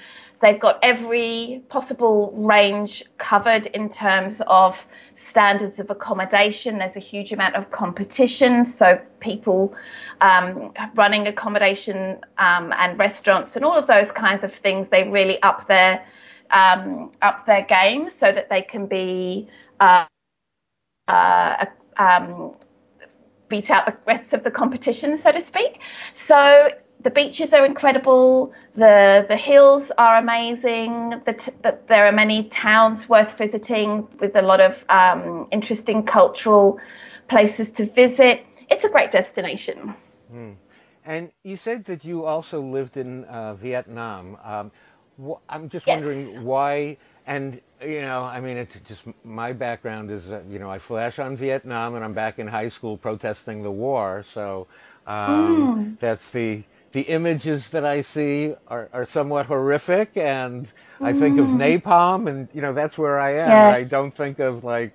They've 0.43 0.59
got 0.59 0.81
every 0.82 1.62
possible 1.69 2.32
range 2.35 3.05
covered 3.16 3.66
in 3.66 3.89
terms 3.89 4.43
of 4.44 4.85
standards 5.14 5.78
of 5.78 5.89
accommodation. 5.90 6.78
There's 6.78 6.97
a 6.97 7.01
huge 7.01 7.32
amount 7.32 7.55
of 7.55 7.70
competition, 7.70 8.64
so 8.64 9.01
people 9.20 9.74
um, 10.20 10.73
running 10.97 11.28
accommodation 11.28 12.19
um, 12.39 12.73
and 12.77 12.98
restaurants 12.98 13.55
and 13.55 13.64
all 13.64 13.77
of 13.77 13.86
those 13.86 14.10
kinds 14.10 14.43
of 14.43 14.52
things, 14.52 14.89
they 14.89 15.09
really 15.09 15.40
up 15.43 15.69
their 15.69 16.05
um, 16.51 17.12
up 17.23 17.47
their 17.47 17.62
game 17.62 18.10
so 18.10 18.31
that 18.31 18.51
they 18.51 18.62
can 18.62 18.86
be 18.86 19.48
uh, 19.81 20.05
uh, 21.09 21.66
um, 21.97 22.55
beat 23.48 23.70
out 23.70 23.86
the 23.86 23.97
rest 24.06 24.32
of 24.32 24.43
the 24.43 24.51
competition, 24.51 25.16
so 25.16 25.31
to 25.31 25.40
speak. 25.40 25.81
So 26.14 26.69
the 27.02 27.10
beaches 27.10 27.52
are 27.52 27.64
incredible. 27.64 28.52
The 28.74 29.26
the 29.28 29.36
hills 29.36 29.90
are 29.98 30.18
amazing. 30.18 31.10
The 31.24 31.32
t- 31.32 31.52
the, 31.62 31.78
there 31.88 32.06
are 32.06 32.12
many 32.12 32.44
towns 32.44 33.08
worth 33.08 33.36
visiting 33.36 34.08
with 34.20 34.36
a 34.36 34.42
lot 34.42 34.60
of 34.60 34.84
um, 34.88 35.48
interesting 35.50 36.04
cultural 36.04 36.80
places 37.28 37.70
to 37.70 37.86
visit. 37.86 38.44
It's 38.70 38.84
a 38.84 38.88
great 38.88 39.10
destination. 39.10 39.94
Mm. 40.32 40.56
And 41.04 41.30
you 41.42 41.56
said 41.56 41.84
that 41.86 42.04
you 42.04 42.24
also 42.24 42.60
lived 42.60 42.96
in 42.96 43.24
uh, 43.24 43.54
Vietnam. 43.54 44.38
Um, 44.44 44.70
wh- 45.22 45.40
I'm 45.48 45.68
just 45.68 45.86
yes. 45.86 45.96
wondering 45.96 46.44
why. 46.44 46.98
And 47.26 47.60
you 47.80 48.02
know, 48.02 48.22
I 48.24 48.40
mean, 48.40 48.56
it's 48.56 48.78
just 48.80 49.04
my 49.24 49.52
background 49.52 50.10
is, 50.10 50.30
uh, 50.30 50.42
you 50.48 50.58
know, 50.58 50.70
I 50.70 50.78
flash 50.78 51.18
on 51.18 51.36
Vietnam, 51.36 51.94
and 51.94 52.04
I'm 52.04 52.14
back 52.14 52.38
in 52.38 52.46
high 52.46 52.68
school 52.68 52.96
protesting 52.96 53.62
the 53.62 53.70
war. 53.70 54.24
So 54.32 54.66
um, 55.06 55.96
mm. 55.96 55.98
that's 55.98 56.30
the 56.30 56.62
the 56.93 57.02
images 57.02 57.70
that 57.70 57.85
I 57.85 58.02
see 58.02 58.55
are, 58.69 58.89
are 58.93 59.05
somewhat 59.05 59.47
horrific, 59.47 60.16
and 60.16 60.66
mm. 60.66 60.73
I 61.01 61.12
think 61.14 61.40
of 61.40 61.48
mm. 61.48 61.59
napalm, 61.59 62.28
and 62.28 62.48
you 62.52 62.60
know 62.60 62.73
that's 62.73 62.98
where 62.98 63.19
I 63.19 63.32
am. 63.32 63.48
Yes. 63.48 63.86
I 63.86 63.89
don't 63.89 64.12
think 64.12 64.39
of 64.39 64.64
like 64.64 64.93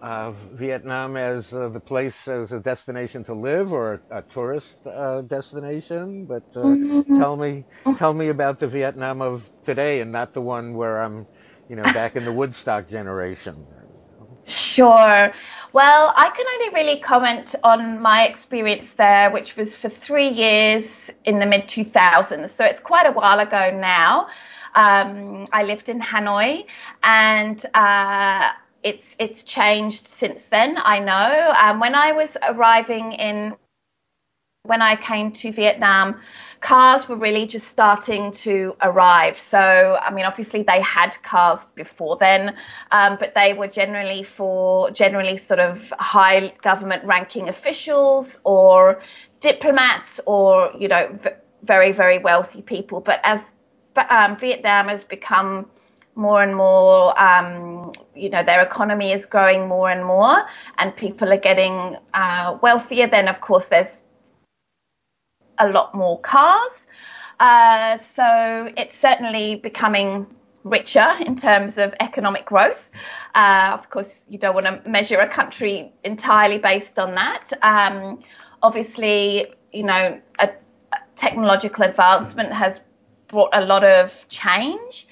uh, 0.00 0.32
Vietnam 0.32 1.16
as 1.16 1.52
uh, 1.52 1.68
the 1.68 1.80
place 1.80 2.26
as 2.26 2.52
a 2.52 2.60
destination 2.60 3.24
to 3.24 3.34
live 3.34 3.72
or 3.72 4.00
a, 4.10 4.18
a 4.18 4.22
tourist 4.22 4.78
uh, 4.86 5.22
destination. 5.22 6.24
But 6.24 6.44
uh, 6.56 6.62
mm-hmm. 6.62 7.18
tell 7.18 7.36
me, 7.36 7.64
tell 7.96 8.14
me 8.14 8.28
about 8.28 8.58
the 8.58 8.68
Vietnam 8.68 9.20
of 9.20 9.50
today, 9.62 10.00
and 10.00 10.12
not 10.12 10.32
the 10.32 10.40
one 10.42 10.74
where 10.74 11.02
I'm, 11.02 11.26
you 11.68 11.76
know, 11.76 11.82
back 11.82 12.16
in 12.16 12.24
the 12.24 12.32
Woodstock 12.32 12.88
generation. 12.88 13.66
Sure. 14.46 15.32
Well, 15.72 16.12
I 16.16 16.30
can 16.30 16.46
only 16.54 16.74
really 16.74 17.00
comment 17.00 17.54
on 17.62 18.00
my 18.00 18.26
experience 18.26 18.92
there, 18.94 19.30
which 19.30 19.56
was 19.56 19.76
for 19.76 19.88
three 19.88 20.28
years 20.28 21.10
in 21.24 21.38
the 21.38 21.46
mid 21.46 21.68
2000s. 21.68 22.50
So 22.50 22.64
it's 22.64 22.80
quite 22.80 23.06
a 23.06 23.12
while 23.12 23.38
ago 23.38 23.70
now. 23.78 24.28
Um, 24.74 25.46
I 25.52 25.64
lived 25.64 25.88
in 25.88 26.00
Hanoi 26.00 26.66
and 27.02 27.64
uh, 27.74 28.52
it's 28.82 29.16
it's 29.18 29.42
changed 29.44 30.08
since 30.08 30.46
then. 30.48 30.76
I 30.78 30.98
know. 31.00 31.52
Um, 31.56 31.78
when 31.80 31.94
I 31.94 32.12
was 32.12 32.36
arriving 32.42 33.12
in, 33.12 33.54
when 34.62 34.82
I 34.82 34.96
came 34.96 35.32
to 35.32 35.52
Vietnam, 35.52 36.20
cars 36.60 37.08
were 37.08 37.16
really 37.16 37.46
just 37.46 37.66
starting 37.68 38.32
to 38.32 38.76
arrive. 38.82 39.38
So, 39.38 39.98
I 40.00 40.12
mean, 40.12 40.24
obviously 40.26 40.62
they 40.62 40.80
had 40.82 41.16
cars 41.22 41.60
before 41.74 42.16
then, 42.18 42.54
um, 42.90 43.16
but 43.18 43.34
they 43.34 43.54
were 43.54 43.66
generally 43.66 44.22
for 44.22 44.90
generally 44.90 45.38
sort 45.38 45.60
of 45.60 45.82
high 45.98 46.52
government 46.62 47.04
ranking 47.04 47.48
officials 47.48 48.38
or 48.44 49.02
diplomats 49.40 50.20
or, 50.26 50.72
you 50.78 50.88
know, 50.88 51.18
v- 51.22 51.30
very, 51.62 51.92
very 51.92 52.18
wealthy 52.18 52.62
people. 52.62 53.00
But 53.00 53.20
as 53.24 53.52
um, 53.96 54.36
Vietnam 54.36 54.88
has 54.88 55.02
become 55.02 55.66
more 56.14 56.42
and 56.42 56.54
more, 56.54 57.18
um, 57.18 57.92
you 58.14 58.28
know, 58.28 58.42
their 58.42 58.62
economy 58.62 59.12
is 59.12 59.24
growing 59.24 59.66
more 59.66 59.90
and 59.90 60.04
more, 60.04 60.44
and 60.76 60.94
people 60.94 61.32
are 61.32 61.38
getting 61.38 61.96
uh, 62.12 62.58
wealthier. 62.60 63.06
Then, 63.06 63.28
of 63.28 63.40
course, 63.40 63.68
there's 63.68 64.04
a 65.60 65.68
lot 65.68 65.94
more 65.94 66.18
cars. 66.20 66.86
Uh, 67.38 67.98
so 67.98 68.70
it's 68.76 68.98
certainly 68.98 69.56
becoming 69.56 70.26
richer 70.64 71.16
in 71.20 71.36
terms 71.36 71.78
of 71.78 71.94
economic 72.00 72.44
growth. 72.44 72.90
Uh, 73.34 73.70
of 73.78 73.88
course, 73.88 74.24
you 74.28 74.38
don't 74.38 74.54
want 74.54 74.66
to 74.66 74.88
measure 74.88 75.18
a 75.20 75.28
country 75.28 75.92
entirely 76.04 76.58
based 76.58 76.98
on 76.98 77.14
that. 77.14 77.50
Um, 77.62 78.20
obviously, 78.62 79.46
you 79.72 79.84
know, 79.84 80.20
a, 80.38 80.50
technological 81.16 81.84
advancement 81.84 82.52
has 82.52 82.80
brought 83.28 83.50
a 83.52 83.64
lot 83.64 83.84
of 83.84 84.26
change. 84.28 85.06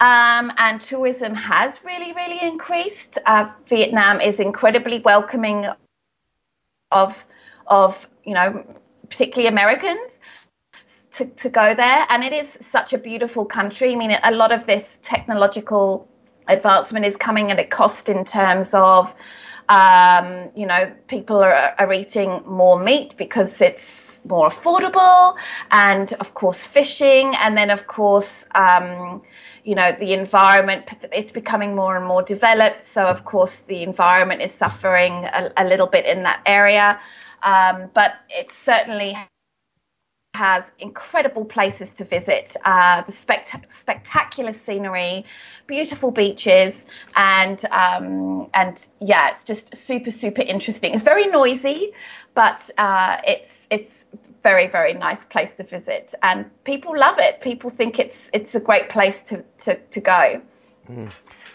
Um, 0.00 0.52
and 0.58 0.80
tourism 0.80 1.34
has 1.34 1.84
really, 1.84 2.12
really 2.12 2.40
increased. 2.42 3.18
Uh, 3.24 3.50
Vietnam 3.68 4.20
is 4.20 4.40
incredibly 4.40 5.00
welcoming 5.00 5.66
of, 6.90 7.24
of 7.66 8.06
you 8.24 8.34
know, 8.34 8.64
particularly 9.14 9.46
Americans, 9.46 10.18
to, 11.12 11.24
to 11.26 11.48
go 11.48 11.74
there. 11.74 12.06
And 12.08 12.24
it 12.24 12.32
is 12.32 12.58
such 12.60 12.92
a 12.92 12.98
beautiful 12.98 13.44
country. 13.44 13.92
I 13.92 13.96
mean, 13.96 14.16
a 14.22 14.32
lot 14.32 14.50
of 14.50 14.66
this 14.66 14.98
technological 15.02 16.08
advancement 16.48 17.06
is 17.06 17.16
coming 17.16 17.52
at 17.52 17.58
a 17.60 17.64
cost 17.64 18.08
in 18.08 18.24
terms 18.24 18.74
of, 18.74 19.14
um, 19.68 20.50
you 20.56 20.66
know, 20.66 20.92
people 21.06 21.36
are, 21.36 21.74
are 21.78 21.92
eating 21.92 22.42
more 22.44 22.78
meat 22.78 23.14
because 23.16 23.60
it's 23.60 24.20
more 24.26 24.48
affordable, 24.48 25.36
and 25.70 26.14
of 26.14 26.32
course, 26.32 26.64
fishing, 26.64 27.34
and 27.36 27.56
then, 27.58 27.70
of 27.70 27.86
course, 27.86 28.44
um, 28.54 29.22
you 29.64 29.74
know, 29.74 29.92
the 30.00 30.12
environment 30.14 30.84
it's 31.12 31.30
becoming 31.30 31.74
more 31.74 31.94
and 31.96 32.06
more 32.06 32.22
developed. 32.22 32.82
So, 32.82 33.04
of 33.04 33.24
course, 33.24 33.56
the 33.66 33.82
environment 33.82 34.40
is 34.42 34.52
suffering 34.52 35.12
a, 35.26 35.52
a 35.58 35.64
little 35.64 35.86
bit 35.86 36.06
in 36.06 36.22
that 36.22 36.40
area. 36.46 36.98
Um, 37.44 37.90
but 37.94 38.14
it 38.30 38.50
certainly 38.50 39.16
has 40.34 40.64
incredible 40.80 41.44
places 41.44 41.88
to 41.90 42.04
visit, 42.04 42.56
uh, 42.64 43.02
the 43.02 43.12
spect- 43.12 43.54
spectacular 43.76 44.52
scenery, 44.52 45.24
beautiful 45.66 46.10
beaches, 46.10 46.84
and 47.14 47.64
um, 47.70 48.48
and 48.52 48.86
yeah, 49.00 49.30
it's 49.30 49.44
just 49.44 49.76
super 49.76 50.10
super 50.10 50.42
interesting. 50.42 50.92
It's 50.94 51.04
very 51.04 51.26
noisy, 51.28 51.92
but 52.34 52.68
uh, 52.76 53.18
it's 53.26 53.54
it's 53.70 54.06
very 54.42 54.66
very 54.66 54.94
nice 54.94 55.22
place 55.24 55.54
to 55.54 55.62
visit, 55.62 56.14
and 56.22 56.50
people 56.64 56.98
love 56.98 57.18
it. 57.18 57.40
People 57.40 57.70
think 57.70 57.98
it's 58.00 58.28
it's 58.32 58.54
a 58.56 58.60
great 58.60 58.88
place 58.88 59.20
to 59.28 59.44
to, 59.60 59.76
to 59.76 60.00
go. 60.00 60.42
Mm. 60.90 61.12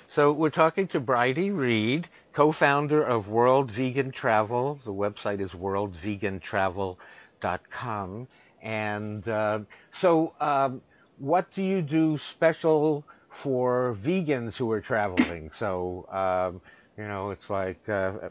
So 0.08 0.32
we're 0.32 0.50
talking 0.50 0.88
to 0.88 1.00
Bridie 1.00 1.52
Reed 1.52 2.08
co-founder 2.34 3.04
of 3.04 3.28
World 3.28 3.72
Vegan 3.72 4.12
Travel. 4.12 4.80
The 4.86 4.94
website 4.94 5.40
is 5.40 5.52
worldvegantravel.com. 5.52 8.28
And 8.62 9.28
uh, 9.28 9.60
so, 9.92 10.34
um, 10.40 10.82
what 11.18 11.52
do 11.52 11.64
you 11.64 11.82
do 11.82 12.18
special 12.18 13.04
for 13.30 13.96
vegans 14.02 14.56
who 14.56 14.72
are 14.72 14.82
traveling? 14.82 15.52
So, 15.54 16.08
um, 16.12 16.62
you 16.98 17.08
know, 17.08 17.30
it's 17.32 17.50
like, 17.50 17.88
uh, 17.88 18.30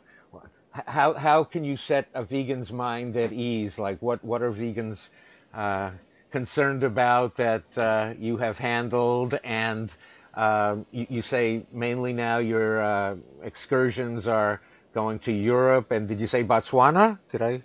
how 0.87 1.15
how 1.15 1.45
can 1.45 1.65
you 1.65 1.77
set 1.77 2.09
a 2.15 2.23
vegan's 2.25 2.73
mind 2.73 3.17
at 3.17 3.33
ease? 3.33 3.79
Like, 3.79 4.01
what 4.01 4.23
what 4.25 4.43
are 4.43 4.53
vegans 4.53 5.09
uh, 5.55 5.91
concerned 6.31 6.85
about 6.85 7.37
that 7.37 7.65
uh, 7.77 8.15
you 8.19 8.37
have 8.37 8.59
handled 8.59 9.39
and 9.45 9.95
um, 10.39 10.87
you, 10.93 11.07
you, 11.11 11.23
say 11.23 11.67
mainly 11.73 12.13
now 12.13 12.39
your 12.39 12.81
uh, 12.81 13.17
excursions 13.43 14.29
are 14.29 14.61
going 14.95 15.19
to 15.21 15.33
Europe, 15.33 15.91
and 15.91 16.07
did 16.07 16.21
you 16.21 16.29
say 16.29 16.45
Botswana? 16.45 17.19
Did 17.33 17.43
I? 17.43 17.63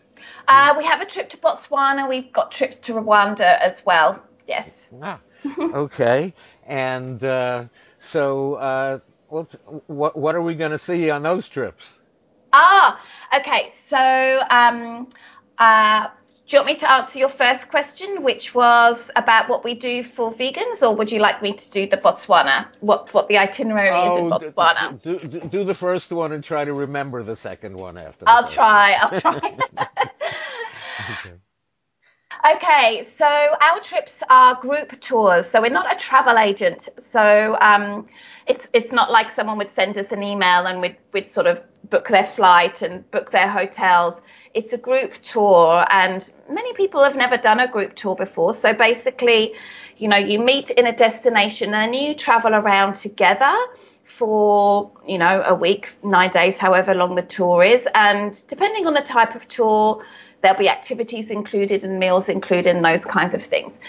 Uh, 0.48 0.74
we 0.76 0.84
have 0.86 1.00
a 1.00 1.06
trip 1.06 1.30
to 1.30 1.38
Botswana. 1.38 2.10
We've 2.10 2.32
got 2.34 2.52
trips 2.52 2.80
to 2.80 2.94
Rwanda 2.94 3.60
as 3.60 3.86
well. 3.86 4.24
Yes. 4.48 4.74
Ah, 5.02 5.20
okay. 5.60 6.34
and 6.66 7.24
uh, 7.24 7.66
so, 8.00 8.56
uh, 8.56 9.00
what 9.28 9.56
what 9.88 10.18
what 10.18 10.36
are 10.36 10.42
we 10.42 10.56
going 10.56 10.72
to 10.72 10.80
see 10.80 11.12
on 11.12 11.22
those 11.22 11.48
trips? 11.48 11.84
Ah, 12.54 13.00
okay. 13.38 13.72
So, 13.88 14.42
um, 14.50 15.10
uh, 15.60 16.08
do 16.54 16.58
you 16.58 16.62
want 16.62 16.74
me 16.76 16.80
to 16.82 16.92
answer 16.92 17.18
your 17.18 17.30
first 17.30 17.72
question, 17.72 18.22
which 18.22 18.54
was 18.54 19.10
about 19.16 19.50
what 19.50 19.64
we 19.64 19.74
do 19.74 20.04
for 20.04 20.32
vegans, 20.32 20.84
or 20.84 20.96
would 20.96 21.12
you 21.12 21.18
like 21.18 21.42
me 21.42 21.54
to 21.54 21.72
do 21.72 21.88
the 21.88 21.98
Botswana, 21.98 22.68
what 22.80 23.12
what 23.12 23.28
the 23.28 23.40
itinerary 23.40 23.90
oh, 23.90 24.14
is 24.14 24.20
in 24.20 24.32
oh, 24.32 24.38
Botswana? 24.38 25.02
Do, 25.02 25.18
do, 25.18 25.40
do, 25.40 25.64
the 25.64 25.74
first 25.74 26.12
one 26.12 26.32
and 26.32 26.44
try 26.44 26.64
to 26.64 26.72
remember 26.72 27.24
the 27.24 27.36
second 27.36 27.76
one 27.76 27.98
after. 27.98 28.30
I'll 28.30 28.48
try. 28.48 28.92
I'll 28.92 29.20
try. 29.20 29.38
okay. 31.12 31.34
Okay, 32.56 33.08
so 33.18 33.26
our 33.26 33.80
trips 33.80 34.22
are 34.30 34.56
group 34.56 35.00
tours. 35.02 35.50
So 35.50 35.62
we're 35.62 35.70
not 35.70 35.92
a 35.92 35.98
travel 35.98 36.38
agent. 36.38 36.90
So 37.00 37.58
um, 37.62 38.08
it's 38.46 38.68
it's 38.74 38.92
not 38.92 39.10
like 39.10 39.32
someone 39.32 39.58
would 39.58 39.74
send 39.74 39.98
us 39.98 40.12
an 40.12 40.22
email 40.22 40.68
and 40.68 40.82
we'd, 40.82 40.98
we'd 41.14 41.30
sort 41.30 41.48
of 41.48 41.64
book 41.90 42.10
their 42.10 42.24
flight 42.24 42.82
and 42.82 43.10
book 43.12 43.32
their 43.32 43.48
hotels 43.48 44.22
it's 44.54 44.74
a 44.74 44.78
group 44.78 45.14
tour, 45.22 45.86
and 45.90 46.30
many 46.50 46.74
people 46.74 47.04
have 47.04 47.16
never 47.16 47.38
done 47.38 47.60
a 47.60 47.68
group 47.68 47.96
tour 47.96 48.16
before. 48.16 48.54
So 48.54 48.74
basically, 48.74 49.54
you 49.98 50.08
know, 50.08 50.18
you 50.18 50.40
meet 50.40 50.70
in 50.70 50.86
a 50.86 50.96
destination 50.96 51.74
and 51.74 51.96
you 51.96 52.14
travel 52.16 52.54
around 52.54 52.96
together 52.96 53.54
for 54.06 54.92
you 55.08 55.18
know 55.18 55.44
a 55.44 55.56
week, 55.56 55.94
nine 56.04 56.30
days, 56.30 56.58
however 56.58 56.94
long 56.94 57.16
the 57.16 57.24
tour 57.24 57.64
is, 57.64 57.88
and 57.96 58.40
depending 58.48 58.86
on 58.88 58.94
the 58.94 59.02
type 59.02 59.36
of 59.36 59.48
tour. 59.48 60.04
There'll 60.42 60.60
be 60.60 60.68
activities 60.68 61.32
included 61.32 61.86
and 61.86 62.00
meals 62.00 62.28
included 62.28 62.76
and 62.76 62.84
those 62.84 63.06
kinds 63.06 63.34
of 63.34 63.42
things. 63.42 63.80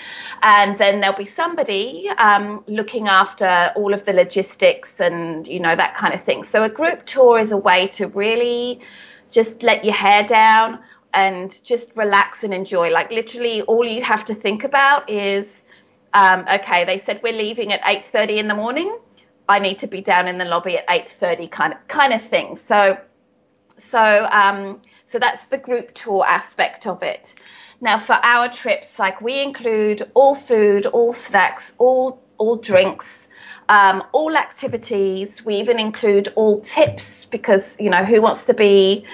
And 0.41 0.79
then 0.79 1.01
there'll 1.01 1.19
be 1.19 1.27
somebody 1.27 2.09
um, 2.17 2.63
looking 2.69 3.09
after 3.09 3.73
all 3.75 3.93
of 3.93 4.05
the 4.05 4.13
logistics 4.13 5.01
and, 5.01 5.49
you 5.49 5.59
know, 5.59 5.75
that 5.75 5.97
kind 5.97 6.15
of 6.15 6.23
thing. 6.23 6.45
So 6.45 6.63
a 6.63 6.69
group 6.69 7.07
tour 7.07 7.41
is 7.41 7.51
a 7.51 7.57
way 7.57 7.89
to 7.89 8.07
really 8.07 8.81
just 9.35 9.65
let 9.65 9.85
your 9.85 9.95
hair 9.95 10.23
down 10.23 10.79
and 11.13 11.63
just 11.65 11.91
relax 11.97 12.45
and 12.45 12.55
enjoy. 12.55 12.91
Like 12.91 13.11
literally, 13.11 13.63
all 13.63 13.85
you 13.85 14.03
have 14.03 14.25
to 14.27 14.35
think 14.35 14.63
about 14.65 15.11
is, 15.11 15.65
um, 16.15 16.47
okay, 16.53 16.85
they 16.85 16.99
said 16.99 17.21
we're 17.23 17.33
leaving 17.33 17.73
at 17.73 17.83
8:30 17.83 18.39
in 18.39 18.49
the 18.49 18.55
morning. 18.55 18.97
I 19.49 19.59
need 19.59 19.81
to 19.81 19.89
be 19.89 20.01
down 20.01 20.29
in 20.29 20.39
the 20.39 20.45
lobby 20.45 20.79
at 20.79 20.87
8:30, 20.89 21.51
kind 21.51 21.73
of 21.73 21.87
kind 21.89 22.13
of 22.13 22.23
thing. 22.23 22.57
So, 22.57 22.97
so 23.79 24.29
um, 24.31 24.81
so 25.07 25.19
that's 25.19 25.47
the 25.47 25.59
group 25.59 25.93
tour 25.95 26.25
aspect 26.25 26.87
of 26.87 27.03
it. 27.03 27.35
Now, 27.81 27.99
for 27.99 28.15
our 28.15 28.49
trips, 28.49 28.99
like 29.01 29.21
we 29.21 29.43
include 29.43 30.11
all 30.15 30.37
food, 30.37 30.87
all 30.87 31.13
snacks, 31.13 31.75
all 31.79 32.23
all 32.39 32.57
drinks 32.57 33.24
um, 33.69 34.03
all 34.13 34.37
activities. 34.37 35.45
We 35.45 35.57
even 35.57 35.79
include 35.79 36.33
all 36.35 36.61
tips 36.61 37.27
because, 37.27 37.79
you 37.81 37.91
know, 37.91 38.05
who 38.05 38.21
wants 38.21 38.47
to 38.47 38.55
be 38.55 39.07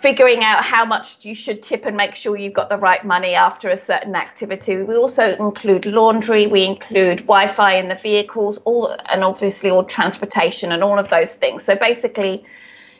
figuring 0.00 0.42
out 0.42 0.64
how 0.64 0.84
much 0.84 1.24
you 1.24 1.34
should 1.34 1.62
tip 1.62 1.86
and 1.86 1.96
make 1.96 2.14
sure 2.14 2.36
you've 2.36 2.52
got 2.52 2.68
the 2.68 2.76
right 2.76 3.04
money 3.04 3.34
after 3.34 3.70
a 3.70 3.76
certain 3.76 4.14
activity. 4.16 4.76
We 4.76 4.96
also 4.96 5.34
include 5.36 5.86
laundry, 5.86 6.46
we 6.46 6.64
include 6.64 7.18
Wi 7.18 7.48
Fi 7.48 7.74
in 7.74 7.88
the 7.88 7.94
vehicles, 7.94 8.58
all 8.58 8.96
and 9.08 9.22
obviously 9.22 9.70
all 9.70 9.84
transportation 9.84 10.72
and 10.72 10.82
all 10.82 10.98
of 10.98 11.08
those 11.08 11.34
things. 11.34 11.64
So 11.64 11.76
basically, 11.76 12.44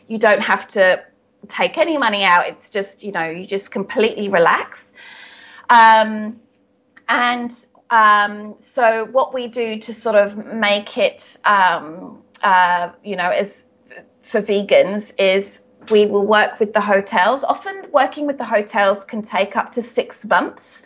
you 0.07 0.17
don't 0.17 0.41
have 0.41 0.67
to 0.69 1.03
take 1.49 1.77
any 1.77 1.97
money 1.97 2.23
out. 2.23 2.47
It's 2.47 2.69
just, 2.69 3.03
you 3.03 3.11
know, 3.11 3.29
you 3.29 3.45
just 3.45 3.71
completely 3.71 4.29
relax. 4.29 4.89
Um, 5.69 6.39
and 7.09 7.51
um, 7.93 8.55
so 8.71 9.05
what 9.05 9.35
we 9.35 9.47
do 9.47 9.77
to 9.77 9.93
sort 9.93 10.15
of 10.15 10.35
make 10.35 10.97
it, 10.97 11.37
um, 11.45 12.23
uh, 12.41 12.89
you 13.03 13.15
know, 13.15 13.29
as 13.29 13.67
for 14.23 14.41
vegans 14.41 15.13
is 15.19 15.61
we 15.91 16.07
will 16.07 16.25
work 16.25 16.59
with 16.59 16.73
the 16.73 16.81
hotels. 16.81 17.43
Often 17.43 17.91
working 17.91 18.25
with 18.25 18.39
the 18.39 18.45
hotels 18.45 19.03
can 19.05 19.21
take 19.21 19.55
up 19.55 19.73
to 19.73 19.83
six 19.83 20.25
months 20.25 20.81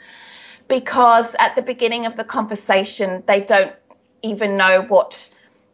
because 0.68 1.34
at 1.40 1.56
the 1.56 1.62
beginning 1.62 2.06
of 2.06 2.18
the 2.18 2.26
conversation 2.26 3.24
they 3.26 3.40
don't 3.40 3.74
even 4.22 4.58
know 4.58 4.82
what 4.82 5.30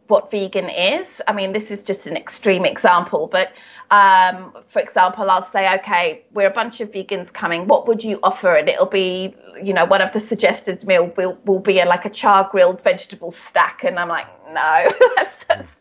what 0.08 0.30
vegan 0.30 0.68
is. 0.68 1.22
I 1.26 1.32
mean, 1.32 1.52
this 1.52 1.70
is 1.70 1.82
just 1.82 2.06
an 2.06 2.16
extreme 2.16 2.64
example, 2.64 3.26
but 3.26 3.52
um, 3.90 4.52
for 4.68 4.80
example, 4.80 5.30
I'll 5.30 5.50
say, 5.50 5.74
okay, 5.78 6.24
we're 6.32 6.48
a 6.48 6.52
bunch 6.52 6.80
of 6.80 6.90
vegans 6.90 7.32
coming. 7.32 7.66
What 7.66 7.88
would 7.88 8.04
you 8.04 8.18
offer? 8.22 8.54
And 8.54 8.68
it'll 8.68 8.86
be, 8.86 9.34
you 9.62 9.72
know, 9.72 9.84
one 9.84 10.02
of 10.02 10.12
the 10.12 10.20
suggested 10.20 10.84
meal 10.84 11.12
will, 11.16 11.38
will 11.44 11.60
be 11.60 11.80
a, 11.80 11.86
like 11.86 12.04
a 12.04 12.10
char 12.10 12.48
grilled 12.50 12.82
vegetable 12.82 13.30
stack. 13.30 13.84
And 13.84 13.98
I'm 13.98 14.08
like, 14.08 14.26
no, 14.48 14.92
that's, 15.16 15.44
that's, 15.44 15.76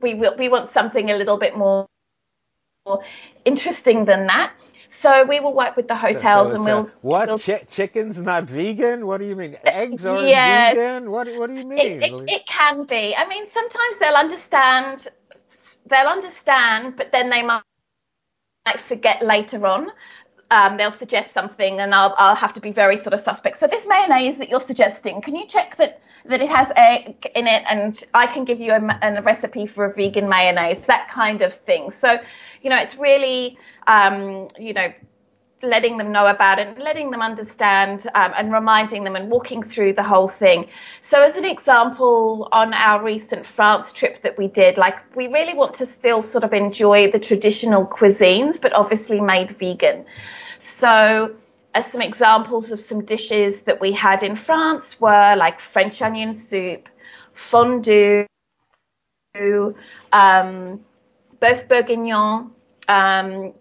we 0.00 0.14
we 0.14 0.48
want 0.48 0.70
something 0.70 1.10
a 1.10 1.16
little 1.16 1.36
bit 1.36 1.56
more 1.56 1.86
interesting 3.44 4.04
than 4.04 4.26
that. 4.26 4.52
So 4.90 5.24
we 5.24 5.40
will 5.40 5.54
work 5.54 5.76
with 5.76 5.88
the 5.88 5.96
hotels 5.96 6.50
so, 6.50 6.54
so 6.54 6.56
and 6.56 6.64
we'll. 6.64 6.90
What? 7.02 7.28
We'll, 7.28 7.38
Ch- 7.38 7.66
chicken's 7.68 8.18
not 8.18 8.44
vegan? 8.44 9.06
What 9.06 9.20
do 9.20 9.26
you 9.26 9.36
mean? 9.36 9.58
Eggs 9.64 10.06
are 10.06 10.22
yes, 10.22 10.76
vegan? 10.76 11.10
What, 11.10 11.28
what 11.34 11.48
do 11.50 11.56
you 11.56 11.64
mean? 11.66 11.80
It, 11.80 12.12
it, 12.12 12.12
it 12.28 12.46
can 12.46 12.86
be. 12.86 13.16
I 13.16 13.28
mean, 13.28 13.48
sometimes 13.50 13.98
they'll 14.00 14.14
understand. 14.16 15.08
They'll 15.88 16.08
understand, 16.08 16.96
but 16.96 17.12
then 17.12 17.30
they 17.30 17.42
might 17.42 17.62
forget 18.78 19.22
later 19.24 19.66
on. 19.66 19.88
Um, 20.50 20.76
they'll 20.76 20.90
suggest 20.90 21.32
something 21.32 21.78
and 21.80 21.94
I'll, 21.94 22.14
I'll 22.18 22.34
have 22.34 22.54
to 22.54 22.60
be 22.60 22.72
very 22.72 22.96
sort 22.96 23.14
of 23.14 23.20
suspect. 23.20 23.58
So 23.58 23.68
this 23.68 23.86
mayonnaise 23.86 24.38
that 24.38 24.48
you're 24.48 24.58
suggesting, 24.58 25.20
can 25.20 25.36
you 25.36 25.46
check 25.46 25.76
that 25.76 26.00
that 26.26 26.42
it 26.42 26.48
has 26.50 26.70
egg 26.76 27.30
in 27.34 27.46
it 27.46 27.62
and 27.68 28.02
I 28.12 28.26
can 28.26 28.44
give 28.44 28.60
you 28.60 28.72
a, 28.72 28.98
a 29.02 29.22
recipe 29.22 29.66
for 29.66 29.84
a 29.84 29.94
vegan 29.94 30.28
mayonnaise, 30.28 30.86
that 30.86 31.08
kind 31.08 31.42
of 31.42 31.54
thing. 31.54 31.90
So, 31.90 32.18
you 32.62 32.70
know, 32.70 32.76
it's 32.76 32.96
really, 32.96 33.58
um, 33.86 34.48
you 34.58 34.72
know, 34.72 34.92
letting 35.62 35.98
them 35.98 36.10
know 36.12 36.26
about 36.26 36.58
it, 36.58 36.68
and 36.68 36.78
letting 36.78 37.10
them 37.10 37.20
understand, 37.20 38.06
um, 38.14 38.32
and 38.36 38.52
reminding 38.52 39.04
them 39.04 39.16
and 39.16 39.30
walking 39.30 39.62
through 39.62 39.92
the 39.92 40.02
whole 40.02 40.28
thing. 40.28 40.68
So, 41.02 41.22
as 41.22 41.36
an 41.36 41.44
example, 41.44 42.48
on 42.50 42.72
our 42.72 43.02
recent 43.02 43.46
France 43.46 43.92
trip 43.92 44.22
that 44.22 44.38
we 44.38 44.48
did, 44.48 44.78
like 44.78 45.14
we 45.14 45.26
really 45.28 45.54
want 45.54 45.74
to 45.74 45.86
still 45.86 46.22
sort 46.22 46.44
of 46.44 46.52
enjoy 46.52 47.10
the 47.10 47.18
traditional 47.18 47.86
cuisines, 47.86 48.60
but 48.60 48.72
obviously 48.72 49.20
made 49.20 49.50
vegan. 49.52 50.06
So, 50.60 51.36
as 51.74 51.90
some 51.90 52.02
examples 52.02 52.70
of 52.70 52.80
some 52.80 53.04
dishes 53.04 53.62
that 53.62 53.80
we 53.80 53.92
had 53.92 54.22
in 54.22 54.36
France 54.36 55.00
were 55.00 55.34
like 55.36 55.60
French 55.60 56.02
onion 56.02 56.34
soup, 56.34 56.88
fondue, 57.34 58.26
um, 60.12 60.84
boeuf 61.40 61.68
bourguignon, 61.68 62.50
um, 62.88 63.54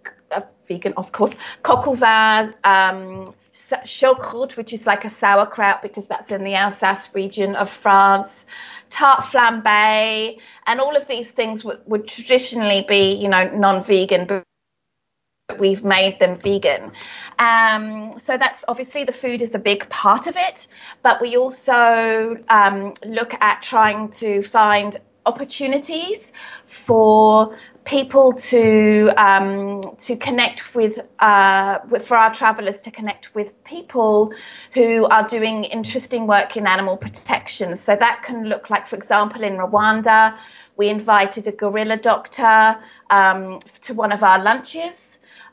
vegan, 0.68 0.94
of 0.98 1.12
course, 1.12 1.38
coq 1.64 1.88
au 1.88 1.96
vin, 1.96 2.54
um, 2.64 3.34
choucroute, 3.54 4.58
which 4.58 4.74
is 4.74 4.86
like 4.86 5.06
a 5.06 5.10
sauerkraut 5.10 5.82
because 5.82 6.08
that's 6.08 6.32
in 6.32 6.44
the 6.44 6.56
Alsace 6.56 7.10
region 7.14 7.56
of 7.56 7.70
France, 7.70 8.46
tart 8.90 9.24
flambe, 9.26 10.40
and 10.66 10.80
all 10.80 10.96
of 10.96 11.08
these 11.08 11.32
things 11.32 11.64
would, 11.64 11.82
would 11.86 12.08
traditionally 12.08 12.86
be, 12.88 13.14
you 13.14 13.30
know, 13.30 13.50
non-vegan, 13.50 14.26
but 14.26 14.44
we've 15.60 15.84
made 15.84 16.20
them 16.20 16.38
vegan. 16.38 16.92
Um, 17.38 18.20
so 18.20 18.38
that's 18.38 18.64
obviously 18.68 19.04
the 19.04 19.14
food 19.14 19.42
is 19.42 19.56
a 19.56 19.60
big 19.60 19.90
part 19.90 20.28
of 20.28 20.36
it, 20.38 20.68
but 21.02 21.22
we 21.22 21.38
also 21.38 22.38
um, 22.50 22.94
look 23.06 23.34
at 23.40 23.62
trying 23.62 24.10
to 24.12 24.44
find 24.44 24.98
opportunities 25.26 26.32
for 26.66 27.58
people 27.86 28.34
to 28.34 29.10
um, 29.18 29.82
to 29.98 30.16
connect 30.16 30.76
with, 30.76 31.00
uh, 31.20 31.80
with, 31.90 32.08
for 32.08 32.18
our 32.18 32.34
travelers 32.34 32.78
to 32.84 32.92
connect 32.92 33.34
with 33.34 33.64
people 33.64 34.32
who 34.74 35.06
are 35.06 35.28
doing 35.28 35.64
interesting 35.64 36.28
work 36.28 36.56
in 36.58 36.68
animal 36.68 36.98
protection. 36.98 37.76
So 37.76 37.96
that 37.96 38.24
can 38.24 38.46
look 38.46 38.70
like, 38.70 38.88
for 38.88 38.96
example, 38.96 39.44
in 39.44 39.54
Rwanda, 39.54 40.38
we 40.78 40.90
invited 40.90 41.48
a 41.48 41.52
gorilla 41.52 41.98
doctor 41.98 42.78
um, 43.10 43.60
to 43.82 43.94
one 43.94 44.12
of 44.12 44.24
our 44.24 44.42
lunches. 44.42 45.09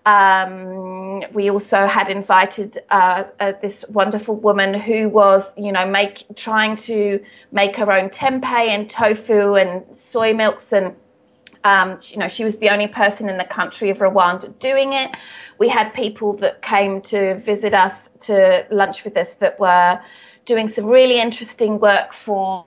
Um, 0.06 1.24
we 1.32 1.50
also 1.50 1.84
had 1.86 2.08
invited 2.10 2.78
uh, 2.90 3.24
uh, 3.40 3.52
this 3.60 3.84
wonderful 3.88 4.36
woman 4.36 4.72
who 4.72 5.08
was, 5.08 5.52
you 5.56 5.72
know, 5.72 5.84
make 5.84 6.24
trying 6.36 6.76
to 6.76 7.24
make 7.50 7.74
her 7.76 7.92
own 7.92 8.10
tempeh 8.10 8.68
and 8.68 8.88
tofu 8.88 9.56
and 9.56 9.94
soy 9.94 10.32
milks 10.32 10.72
and 10.72 10.94
um, 11.64 11.98
you 12.04 12.18
know, 12.18 12.28
she 12.28 12.44
was 12.44 12.58
the 12.58 12.70
only 12.70 12.86
person 12.86 13.28
in 13.28 13.38
the 13.38 13.44
country 13.44 13.90
of 13.90 13.98
Rwanda 13.98 14.56
doing 14.60 14.92
it. 14.92 15.10
We 15.58 15.68
had 15.68 15.92
people 15.92 16.36
that 16.36 16.62
came 16.62 17.00
to 17.02 17.34
visit 17.40 17.74
us 17.74 18.08
to 18.20 18.64
lunch 18.70 19.02
with 19.02 19.16
us 19.16 19.34
that 19.34 19.58
were 19.58 20.00
doing 20.44 20.68
some 20.68 20.86
really 20.86 21.20
interesting 21.20 21.80
work 21.80 22.12
for 22.12 22.66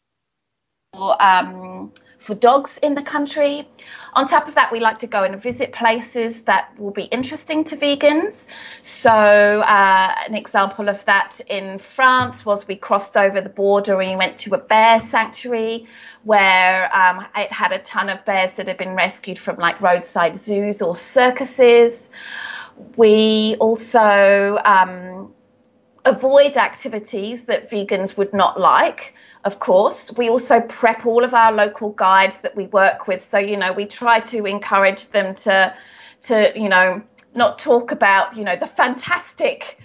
um, 0.93 1.93
for 2.19 2.35
dogs 2.35 2.77
in 2.83 2.95
the 2.95 3.01
country. 3.01 3.67
On 4.13 4.27
top 4.27 4.47
of 4.47 4.55
that, 4.55 4.71
we 4.71 4.79
like 4.79 4.97
to 4.99 5.07
go 5.07 5.23
and 5.23 5.41
visit 5.41 5.71
places 5.71 6.43
that 6.43 6.77
will 6.77 6.91
be 6.91 7.03
interesting 7.03 7.63
to 7.65 7.77
vegans. 7.77 8.45
So, 8.81 9.11
uh, 9.11 10.15
an 10.27 10.35
example 10.35 10.89
of 10.89 11.03
that 11.05 11.39
in 11.47 11.79
France 11.79 12.45
was 12.45 12.67
we 12.67 12.75
crossed 12.75 13.15
over 13.15 13.41
the 13.41 13.49
border 13.49 13.99
and 14.01 14.11
we 14.11 14.15
went 14.15 14.37
to 14.39 14.53
a 14.55 14.57
bear 14.57 14.99
sanctuary 14.99 15.87
where 16.23 16.93
um, 16.95 17.25
it 17.35 17.51
had 17.51 17.71
a 17.71 17.79
ton 17.79 18.09
of 18.09 18.23
bears 18.25 18.53
that 18.53 18.67
had 18.67 18.77
been 18.77 18.95
rescued 18.95 19.39
from 19.39 19.55
like 19.57 19.79
roadside 19.81 20.37
zoos 20.37 20.81
or 20.81 20.95
circuses. 20.95 22.09
we 22.97 23.55
also 23.59 24.59
um, 24.65 25.33
avoid 26.09 26.57
activities 26.57 27.45
that 27.45 27.69
vegans 27.69 28.17
would 28.17 28.33
not 28.33 28.59
like. 28.59 29.13
Of 29.43 29.59
course, 29.59 30.11
we 30.17 30.29
also 30.29 30.59
prep 30.59 31.05
all 31.05 31.23
of 31.23 31.33
our 31.33 31.51
local 31.53 31.91
guides 31.91 32.39
that 32.41 32.55
we 32.55 32.65
work 32.67 33.07
with. 33.07 33.23
So 33.23 33.37
you 33.37 33.57
know, 33.57 33.71
we 33.71 33.85
try 33.85 34.19
to 34.19 34.45
encourage 34.45 35.07
them 35.07 35.35
to 35.35 35.73
to 36.21 36.51
you 36.55 36.69
know 36.69 37.01
not 37.33 37.59
talk 37.59 37.91
about 37.91 38.35
you 38.35 38.43
know 38.43 38.55
the 38.55 38.67
fantastic 38.67 39.79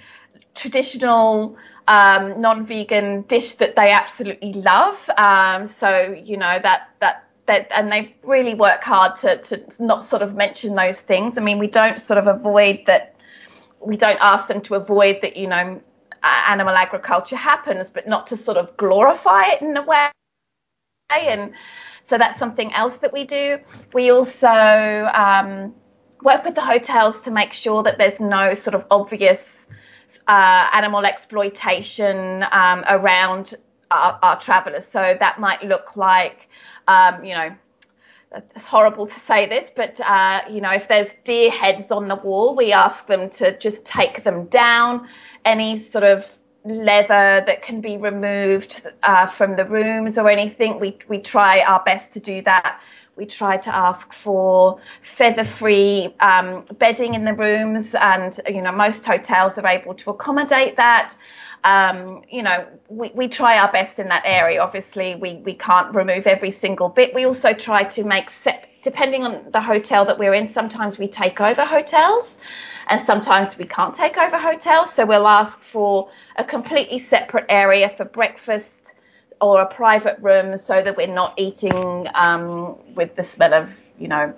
traditional 0.54 1.56
um, 1.86 2.40
non-vegan 2.40 3.22
dish 3.22 3.54
that 3.54 3.76
they 3.76 3.90
absolutely 3.90 4.54
love. 4.54 5.08
Um, 5.16 5.66
so 5.66 6.16
you 6.24 6.36
know 6.36 6.58
that 6.62 6.88
that 7.00 7.28
that 7.46 7.68
and 7.70 7.92
they 7.92 8.14
really 8.22 8.54
work 8.54 8.82
hard 8.82 9.16
to 9.16 9.38
to 9.38 9.64
not 9.78 10.04
sort 10.04 10.22
of 10.22 10.34
mention 10.34 10.74
those 10.74 11.00
things. 11.00 11.38
I 11.38 11.42
mean, 11.42 11.58
we 11.58 11.68
don't 11.68 12.00
sort 12.00 12.18
of 12.18 12.26
avoid 12.26 12.84
that. 12.86 13.14
We 13.80 13.96
don't 13.96 14.18
ask 14.20 14.48
them 14.48 14.62
to 14.62 14.74
avoid 14.74 15.18
that. 15.22 15.36
You 15.36 15.48
know, 15.48 15.80
animal 16.24 16.74
agriculture 16.74 17.36
happens, 17.36 17.88
but 17.90 18.08
not 18.08 18.28
to 18.28 18.36
sort 18.36 18.56
of 18.56 18.76
glorify 18.76 19.44
it 19.46 19.62
in 19.62 19.76
a 19.76 19.82
way. 19.82 20.10
And 21.10 21.52
so 22.06 22.18
that's 22.18 22.38
something 22.38 22.72
else 22.72 22.96
that 22.98 23.12
we 23.12 23.24
do. 23.24 23.58
We 23.92 24.10
also 24.10 24.48
um, 24.48 25.74
work 26.22 26.44
with 26.44 26.54
the 26.54 26.62
hotels 26.62 27.22
to 27.22 27.30
make 27.30 27.52
sure 27.52 27.82
that 27.82 27.98
there's 27.98 28.20
no 28.20 28.54
sort 28.54 28.74
of 28.74 28.86
obvious 28.90 29.66
uh, 30.26 30.70
animal 30.72 31.04
exploitation 31.04 32.44
um, 32.50 32.84
around 32.88 33.54
our, 33.90 34.18
our, 34.22 34.40
travelers. 34.40 34.86
So 34.86 35.16
that 35.20 35.38
might 35.38 35.62
look 35.62 35.96
like, 35.96 36.48
um, 36.88 37.24
you 37.24 37.34
know, 37.34 37.54
it's 38.32 38.66
horrible 38.66 39.06
to 39.06 39.20
say 39.20 39.48
this, 39.48 39.70
but 39.74 40.00
uh, 40.00 40.42
you 40.50 40.60
know, 40.60 40.72
if 40.72 40.88
there's 40.88 41.12
deer 41.24 41.50
heads 41.50 41.90
on 41.90 42.08
the 42.08 42.16
wall, 42.16 42.56
we 42.56 42.72
ask 42.72 43.06
them 43.06 43.30
to 43.30 43.56
just 43.58 43.84
take 43.84 44.24
them 44.24 44.46
down. 44.46 45.08
Any 45.44 45.78
sort 45.78 46.04
of 46.04 46.26
leather 46.64 47.44
that 47.46 47.62
can 47.62 47.80
be 47.80 47.96
removed 47.96 48.86
uh, 49.02 49.26
from 49.26 49.56
the 49.56 49.64
rooms 49.64 50.18
or 50.18 50.28
anything, 50.28 50.80
we 50.80 50.98
we 51.08 51.18
try 51.18 51.60
our 51.60 51.82
best 51.84 52.12
to 52.12 52.20
do 52.20 52.42
that 52.42 52.80
we 53.16 53.26
try 53.26 53.56
to 53.56 53.74
ask 53.74 54.12
for 54.12 54.80
feather-free 55.02 56.14
um, 56.20 56.64
bedding 56.78 57.14
in 57.14 57.24
the 57.24 57.34
rooms, 57.34 57.94
and 57.94 58.38
you 58.48 58.62
know 58.62 58.72
most 58.72 59.04
hotels 59.06 59.58
are 59.58 59.66
able 59.66 59.94
to 59.94 60.10
accommodate 60.10 60.76
that. 60.76 61.16
Um, 61.64 62.22
you 62.30 62.42
know, 62.42 62.66
we, 62.88 63.10
we 63.14 63.28
try 63.28 63.58
our 63.58 63.72
best 63.72 63.98
in 63.98 64.08
that 64.08 64.22
area. 64.26 64.62
Obviously, 64.62 65.16
we, 65.16 65.36
we 65.36 65.54
can't 65.54 65.94
remove 65.94 66.26
every 66.26 66.50
single 66.50 66.88
bit. 66.88 67.14
We 67.14 67.24
also 67.24 67.54
try 67.54 67.84
to 67.84 68.04
make, 68.04 68.30
set, 68.30 68.68
depending 68.82 69.24
on 69.24 69.50
the 69.50 69.62
hotel 69.62 70.04
that 70.04 70.18
we're 70.18 70.34
in, 70.34 70.48
sometimes 70.48 70.98
we 70.98 71.08
take 71.08 71.40
over 71.40 71.62
hotels 71.62 72.36
and 72.88 73.00
sometimes 73.00 73.56
we 73.56 73.64
can't 73.64 73.94
take 73.94 74.18
over 74.18 74.38
hotels. 74.38 74.92
So 74.92 75.06
we'll 75.06 75.26
ask 75.26 75.58
for 75.60 76.10
a 76.36 76.44
completely 76.44 76.98
separate 76.98 77.46
area 77.48 77.88
for 77.88 78.04
breakfast, 78.04 78.94
or 79.40 79.60
a 79.60 79.66
private 79.66 80.18
room 80.20 80.56
so 80.56 80.80
that 80.80 80.96
we're 80.96 81.06
not 81.06 81.34
eating 81.36 82.06
um, 82.14 82.76
with 82.94 83.14
the 83.16 83.22
smell 83.22 83.52
of, 83.52 83.68
you 83.98 84.08
know, 84.08 84.32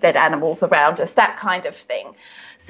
dead 0.00 0.16
animals 0.16 0.62
around 0.62 1.00
us, 1.00 1.12
that 1.14 1.36
kind 1.36 1.66
of 1.66 1.76
thing. 1.76 2.14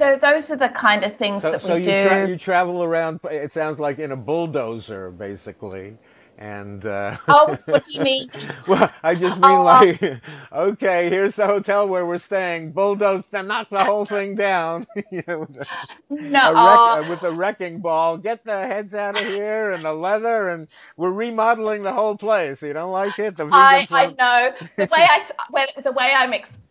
So 0.01 0.17
those 0.17 0.49
are 0.49 0.55
the 0.55 0.69
kind 0.69 1.03
of 1.03 1.15
things 1.15 1.43
so, 1.43 1.51
that 1.51 1.61
so 1.61 1.75
we 1.75 1.81
you 1.81 1.85
do. 1.85 2.09
So 2.09 2.25
you 2.25 2.35
travel 2.35 2.83
around. 2.83 3.19
It 3.25 3.53
sounds 3.53 3.79
like 3.79 3.99
in 3.99 4.11
a 4.11 4.15
bulldozer, 4.15 5.11
basically. 5.11 5.95
And 6.39 6.83
uh, 6.83 7.17
oh, 7.27 7.55
what 7.65 7.83
do 7.83 7.93
you 7.93 8.01
mean? 8.01 8.31
well, 8.67 8.91
I 9.03 9.13
just 9.13 9.39
mean 9.39 9.51
oh, 9.51 9.63
like, 9.63 10.01
okay, 10.51 11.07
here's 11.07 11.35
the 11.35 11.45
hotel 11.45 11.87
where 11.87 12.03
we're 12.03 12.17
staying. 12.17 12.71
Bulldoze, 12.71 13.25
knock 13.31 13.69
the 13.69 13.83
whole 13.83 14.05
thing 14.05 14.33
down. 14.33 14.87
you 15.11 15.21
know, 15.27 15.41
with, 15.41 15.55
a, 15.55 15.67
no, 16.09 16.39
a 16.39 16.65
wreck, 16.65 17.05
uh, 17.05 17.07
with 17.07 17.21
a 17.21 17.31
wrecking 17.31 17.79
ball. 17.79 18.17
Get 18.17 18.43
the 18.43 18.57
heads 18.57 18.95
out 18.95 19.21
of 19.21 19.27
here 19.27 19.69
and 19.69 19.83
the 19.83 19.93
leather, 19.93 20.49
and 20.49 20.67
we're 20.97 21.11
remodeling 21.11 21.83
the 21.83 21.93
whole 21.93 22.17
place. 22.17 22.63
You 22.63 22.73
don't 22.73 22.91
like 22.91 23.19
it? 23.19 23.37
The 23.37 23.47
I, 23.51 23.87
I 23.91 24.07
know 24.07 24.51
the 24.77 24.85
way 24.91 25.07
I 25.07 25.23
the 25.83 25.91
way 25.91 26.11
I'm 26.11 26.33
explaining 26.33 26.70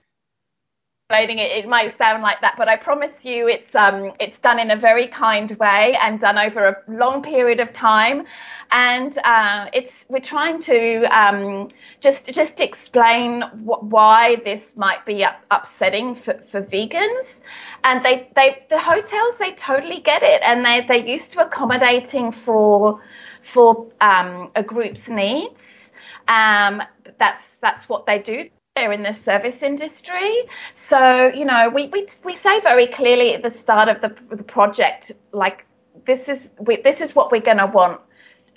explaining 1.11 1.39
it, 1.41 1.51
it 1.51 1.69
might 1.69 1.97
sound 1.99 2.23
like 2.23 2.41
that, 2.41 2.55
but 2.57 2.69
I 2.69 2.77
promise 2.77 3.24
you 3.24 3.49
it's 3.49 3.74
um, 3.74 4.12
it's 4.20 4.39
done 4.39 4.61
in 4.61 4.70
a 4.70 4.77
very 4.77 5.09
kind 5.09 5.51
way 5.59 5.97
and 6.01 6.20
done 6.20 6.39
over 6.39 6.66
a 6.69 6.77
long 6.87 7.20
period 7.20 7.59
of 7.59 7.73
time. 7.73 8.27
And 8.70 9.19
uh, 9.24 9.66
it's 9.73 10.05
we're 10.09 10.20
trying 10.20 10.61
to 10.61 11.03
um, 11.07 11.69
just 12.01 12.32
just 12.32 12.61
explain 12.61 13.43
wh- 13.43 13.82
why 13.82 14.37
this 14.45 14.77
might 14.77 15.05
be 15.05 15.24
up- 15.24 15.45
upsetting 15.51 16.15
for, 16.15 16.35
for 16.49 16.62
vegans. 16.62 17.41
And 17.82 18.05
they, 18.05 18.31
they 18.37 18.65
the 18.70 18.78
hotels 18.78 19.37
they 19.39 19.53
totally 19.55 20.01
get 20.01 20.23
it, 20.23 20.43
and 20.45 20.65
they 20.65 20.82
they're 20.82 21.09
used 21.15 21.32
to 21.32 21.45
accommodating 21.45 22.31
for 22.31 23.01
for 23.43 23.89
um, 24.01 24.53
a 24.55 24.62
group's 24.62 25.09
needs. 25.09 25.91
Um, 26.28 26.81
that's 27.19 27.45
that's 27.61 27.89
what 27.89 28.07
they 28.07 28.20
do 28.20 28.49
in 28.89 29.02
the 29.02 29.12
service 29.12 29.62
industry. 29.62 30.48
So, 30.74 31.27
you 31.28 31.44
know, 31.44 31.69
we, 31.69 31.89
we, 31.89 32.09
we 32.24 32.35
say 32.35 32.61
very 32.61 32.86
clearly 32.86 33.35
at 33.35 33.43
the 33.43 33.51
start 33.51 33.89
of 33.89 34.01
the, 34.01 34.15
the 34.35 34.43
project, 34.43 35.12
like, 35.32 35.66
this 36.05 36.28
is, 36.28 36.51
we, 36.59 36.77
this 36.77 37.01
is 37.01 37.15
what 37.15 37.31
we're 37.31 37.40
going 37.40 37.59
to 37.59 37.66
want. 37.66 38.01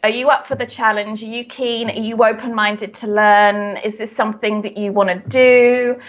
Are 0.04 0.10
you 0.10 0.30
up 0.30 0.48
for 0.48 0.56
the 0.56 0.66
challenge? 0.66 1.24
Are 1.24 1.28
you 1.28 1.46
keen? 1.46 1.90
Are 1.90 1.94
you 1.94 2.24
open 2.24 2.54
minded 2.54 2.94
to 2.96 3.08
learn? 3.08 3.78
Is 3.78 3.98
this 3.98 4.16
something 4.16 4.64
that 4.64 4.78
you 4.78 4.92
want 4.92 5.10
to 5.10 5.30
do? 5.30 6.00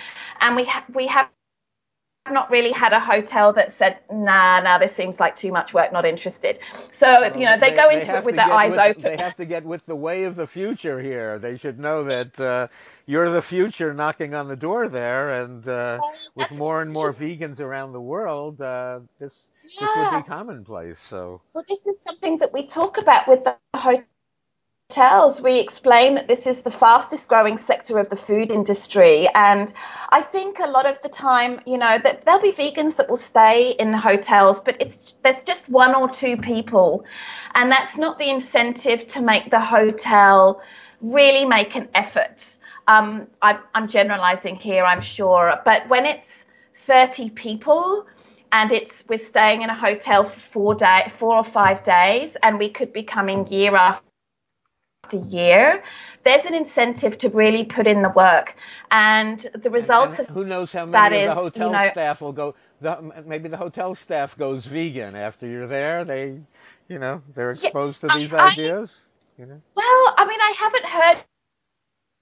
And 0.40 0.56
we, 0.56 0.64
ha- 0.64 0.84
we 0.92 1.06
have 1.06 1.28
not 2.32 2.50
really 2.50 2.72
had 2.72 2.94
a 2.94 3.00
hotel 3.00 3.52
that 3.52 3.70
said, 3.70 3.98
nah, 4.10 4.60
nah, 4.60 4.78
this 4.78 4.94
seems 4.94 5.20
like 5.20 5.34
too 5.34 5.52
much 5.52 5.74
work, 5.74 5.92
not 5.92 6.06
interested. 6.06 6.58
So, 6.90 7.06
well, 7.06 7.38
you 7.38 7.44
know, 7.44 7.58
they, 7.58 7.70
they 7.70 7.76
go 7.76 7.90
into 7.90 8.12
they 8.12 8.18
it 8.18 8.24
with 8.24 8.36
their 8.36 8.50
eyes 8.50 8.70
with, 8.70 8.80
open. 8.80 9.02
They 9.02 9.16
have 9.18 9.36
to 9.36 9.44
get 9.44 9.64
with 9.64 9.84
the 9.84 9.94
way 9.94 10.24
of 10.24 10.34
the 10.34 10.46
future 10.46 10.98
here. 10.98 11.38
They 11.38 11.58
should 11.58 11.78
know 11.78 12.04
that 12.04 12.40
uh, 12.40 12.68
you're 13.04 13.30
the 13.30 13.42
future 13.42 13.92
knocking 13.92 14.32
on 14.34 14.48
the 14.48 14.56
door 14.56 14.88
there. 14.88 15.42
And 15.42 15.68
uh, 15.68 15.98
with 16.34 16.50
more 16.52 16.80
and 16.80 16.90
more 16.92 17.12
vegans 17.12 17.60
around 17.60 17.92
the 17.92 18.00
world, 18.00 18.58
uh, 18.58 19.00
this, 19.20 19.46
yeah. 19.62 19.86
this 19.86 20.12
would 20.12 20.22
be 20.22 20.28
commonplace. 20.28 20.98
So, 21.10 21.42
well, 21.52 21.64
this 21.68 21.86
is 21.86 22.00
something 22.00 22.38
that 22.38 22.54
we 22.54 22.66
talk 22.66 22.96
about 22.96 23.28
with 23.28 23.44
the 23.44 23.56
hotel 23.74 24.02
hotels, 24.94 25.42
we 25.42 25.58
explain 25.58 26.14
that 26.14 26.28
this 26.28 26.46
is 26.46 26.62
the 26.62 26.70
fastest 26.70 27.28
growing 27.28 27.56
sector 27.56 27.98
of 27.98 28.08
the 28.08 28.16
food 28.16 28.52
industry. 28.52 29.26
And 29.34 29.72
I 30.10 30.20
think 30.20 30.60
a 30.60 30.68
lot 30.68 30.86
of 30.86 31.02
the 31.02 31.08
time, 31.08 31.60
you 31.66 31.78
know, 31.78 31.98
that 32.02 32.24
there'll 32.24 32.40
be 32.40 32.52
vegans 32.52 32.96
that 32.96 33.08
will 33.08 33.16
stay 33.16 33.72
in 33.72 33.92
hotels, 33.92 34.60
but 34.60 34.76
it's 34.80 35.14
there's 35.24 35.42
just 35.42 35.68
one 35.68 35.94
or 35.96 36.08
two 36.08 36.36
people. 36.36 37.04
And 37.54 37.72
that's 37.72 37.96
not 37.96 38.18
the 38.18 38.30
incentive 38.30 39.06
to 39.08 39.20
make 39.20 39.50
the 39.50 39.60
hotel 39.60 40.62
really 41.00 41.44
make 41.44 41.74
an 41.74 41.88
effort. 41.94 42.56
Um, 42.86 43.26
I, 43.42 43.58
I'm 43.74 43.88
generalizing 43.88 44.56
here, 44.56 44.84
I'm 44.84 45.00
sure, 45.00 45.60
but 45.64 45.88
when 45.88 46.06
it's 46.06 46.46
30 46.86 47.30
people, 47.30 48.06
and 48.52 48.70
it's 48.70 49.04
we're 49.08 49.18
staying 49.18 49.62
in 49.62 49.70
a 49.70 49.74
hotel 49.74 50.22
for 50.22 50.38
four 50.38 50.74
day, 50.76 51.12
four 51.18 51.34
or 51.34 51.44
five 51.44 51.82
days, 51.82 52.36
and 52.40 52.58
we 52.60 52.70
could 52.70 52.92
be 52.92 53.02
coming 53.02 53.48
year 53.48 53.74
after 53.74 54.04
year, 55.12 55.82
there's 56.24 56.44
an 56.46 56.54
incentive 56.54 57.18
to 57.18 57.28
really 57.28 57.64
put 57.64 57.86
in 57.86 58.02
the 58.02 58.10
work. 58.10 58.56
And 58.90 59.38
the 59.54 59.70
results 59.70 60.18
and, 60.18 60.28
and 60.28 60.28
of 60.30 60.34
who 60.34 60.44
knows 60.44 60.72
how 60.72 60.86
many 60.86 61.24
of 61.24 61.34
the 61.34 61.34
hotel 61.34 61.68
you 61.68 61.76
know, 61.76 61.90
staff 61.90 62.20
will 62.20 62.32
go. 62.32 62.54
The, 62.80 63.24
maybe 63.26 63.48
the 63.48 63.56
hotel 63.56 63.94
staff 63.94 64.36
goes 64.36 64.66
vegan 64.66 65.16
after 65.16 65.46
you're 65.46 65.66
there. 65.66 66.04
They, 66.04 66.40
you 66.88 66.98
know, 66.98 67.22
they're 67.34 67.50
exposed 67.50 68.02
yeah, 68.02 68.10
to 68.10 68.18
these 68.18 68.32
I, 68.32 68.50
ideas. 68.50 68.94
You 69.38 69.46
know. 69.46 69.60
Well, 69.74 70.14
I 70.16 70.26
mean, 70.28 70.40
I 70.40 70.54
haven't 70.58 70.84
heard 70.86 71.24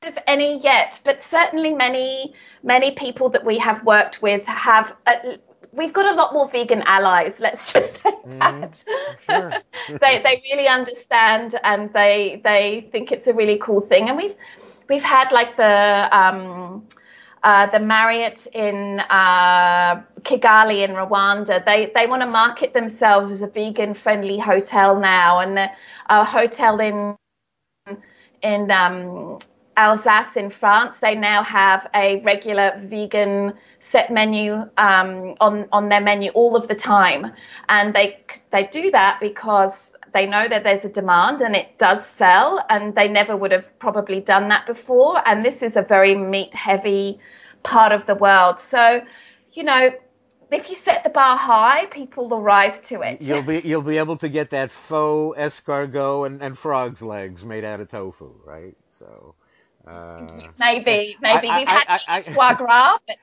of 0.05 0.19
any 0.27 0.61
yet, 0.61 0.99
but 1.05 1.23
certainly 1.23 1.75
many 1.75 2.35
many 2.63 2.91
people 2.93 3.29
that 3.31 3.45
we 3.45 3.59
have 3.59 3.85
worked 3.85 4.23
with 4.23 4.45
have 4.47 4.97
uh, 5.07 5.37
we've 5.73 5.93
got 5.93 6.13
a 6.13 6.17
lot 6.17 6.33
more 6.33 6.49
vegan 6.49 6.83
allies. 6.83 7.41
Let's 7.41 7.73
just 7.73 7.95
say 8.03 8.11
mm, 8.27 8.39
that. 8.39 8.85
Sure. 9.29 9.53
they 10.01 10.23
they 10.23 10.43
really 10.51 10.69
understand 10.69 11.59
and 11.63 11.93
they 11.93 12.41
they 12.45 12.89
think 12.93 13.13
it's 13.13 13.27
a 13.27 13.35
really 13.35 13.59
cool 13.59 13.81
thing. 13.81 14.09
And 14.09 14.17
we've 14.17 14.37
we've 14.89 15.03
had 15.03 15.33
like 15.33 15.57
the 15.57 16.09
um, 16.17 16.87
uh, 17.43 17.67
the 17.67 17.81
Marriott 17.81 18.47
in 18.53 19.01
uh, 19.01 20.03
Kigali 20.21 20.85
in 20.85 20.93
Rwanda. 20.93 21.65
They 21.65 21.91
they 21.95 22.07
want 22.07 22.23
to 22.23 22.29
market 22.29 22.73
themselves 22.75 23.31
as 23.31 23.43
a 23.43 23.49
vegan 23.49 23.95
friendly 23.95 24.39
hotel 24.39 25.01
now, 25.01 25.41
and 25.41 25.57
the 25.57 25.71
uh, 26.09 26.25
hotel 26.25 26.81
in 26.81 27.17
in 28.43 28.71
um, 28.71 29.39
Alsace 29.77 30.37
in 30.37 30.51
France, 30.51 30.99
they 30.99 31.15
now 31.15 31.43
have 31.43 31.89
a 31.95 32.21
regular 32.23 32.81
vegan 32.85 33.55
set 33.81 34.13
menu 34.13 34.53
um, 34.77 35.35
on 35.41 35.69
on 35.73 35.89
their 35.89 36.01
menu 36.01 36.31
all 36.33 36.57
of 36.57 36.69
the 36.69 36.75
time, 36.75 37.33
and 37.69 37.95
they 37.95 38.21
they 38.51 38.65
do 38.65 38.91
that 38.91 39.19
because 39.21 39.97
they 40.13 40.27
know 40.27 40.47
that 40.47 40.63
there's 40.63 40.85
a 40.85 40.91
demand 40.91 41.41
and 41.41 41.57
it 41.57 41.79
does 41.79 42.07
sell, 42.07 42.65
and 42.69 42.95
they 42.95 43.09
never 43.09 43.37
would 43.37 43.53
have 43.53 43.67
probably 43.79 44.21
done 44.21 44.49
that 44.49 44.67
before. 44.67 45.27
And 45.27 45.45
this 45.45 45.63
is 45.63 45.77
a 45.77 45.83
very 45.83 46.15
meat 46.15 46.55
heavy 46.55 47.19
part 47.63 47.93
of 47.93 48.07
the 48.07 48.15
world, 48.15 48.61
so 48.61 49.03
you 49.53 49.65
know 49.65 49.91
if 50.51 50.69
you 50.69 50.77
set 50.77 51.03
the 51.03 51.09
bar 51.09 51.37
high, 51.37 51.87
people 51.87 52.29
will 52.29 52.43
rise 52.43 52.79
to 52.81 53.01
it. 53.01 53.23
You'll 53.23 53.43
be 53.43 53.61
you'll 53.61 53.83
be 53.83 53.99
able 53.99 54.19
to 54.19 54.29
get 54.29 54.51
that 54.51 54.71
faux 54.71 55.39
escargot 55.39 56.27
and, 56.27 56.43
and 56.43 56.59
frog's 56.59 57.01
legs 57.01 57.45
made 57.45 57.65
out 57.65 57.81
of 57.81 57.89
tofu, 57.89 58.35
right? 58.45 58.77
So 58.99 59.35
uh, 59.87 60.27
maybe 60.59 61.17
maybe 61.21 61.49
I, 61.49 61.59
we've 61.59 61.69
I, 61.69 61.85
had 61.87 62.01
I, 62.09 62.23
foie 62.23 62.55
gras, 62.55 62.99
but 63.07 63.17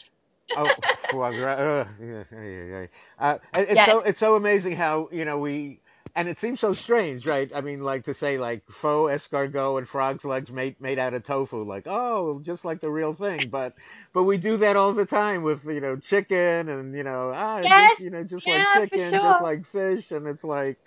oh, 0.57 0.69
foie 1.11 1.31
gras. 1.31 1.87
Yeah, 2.01 2.23
yeah, 2.31 2.63
yeah. 2.63 2.85
Uh, 3.17 3.37
it's 3.53 3.75
yes. 3.75 3.85
so 3.85 3.99
it's 4.01 4.19
so 4.19 4.35
amazing 4.35 4.73
how 4.73 5.09
you 5.11 5.25
know 5.25 5.39
we 5.39 5.79
and 6.15 6.27
it 6.27 6.39
seems 6.39 6.59
so 6.59 6.73
strange, 6.73 7.25
right? 7.25 7.51
I 7.53 7.61
mean, 7.61 7.81
like 7.81 8.03
to 8.05 8.13
say 8.13 8.37
like 8.37 8.63
faux 8.69 9.11
escargot 9.11 9.77
and 9.77 9.87
frog's 9.87 10.25
legs 10.25 10.51
made 10.51 10.79
made 10.81 10.99
out 10.99 11.13
of 11.13 11.23
tofu, 11.23 11.63
like 11.63 11.87
oh, 11.87 12.41
just 12.43 12.65
like 12.65 12.79
the 12.79 12.91
real 12.91 13.13
thing. 13.13 13.49
But 13.49 13.73
but 14.13 14.23
we 14.23 14.37
do 14.37 14.57
that 14.57 14.75
all 14.75 14.93
the 14.93 15.05
time 15.05 15.43
with 15.43 15.63
you 15.65 15.79
know 15.79 15.95
chicken 15.97 16.69
and 16.69 16.95
you 16.95 17.03
know 17.03 17.31
ah 17.33 17.59
yes, 17.59 17.91
just, 17.91 18.01
you 18.01 18.09
know 18.09 18.23
just 18.23 18.47
yeah, 18.47 18.65
like 18.75 18.91
chicken, 18.91 19.09
sure. 19.11 19.19
just 19.19 19.41
like 19.41 19.65
fish, 19.65 20.11
and 20.11 20.27
it's 20.27 20.43
like. 20.43 20.77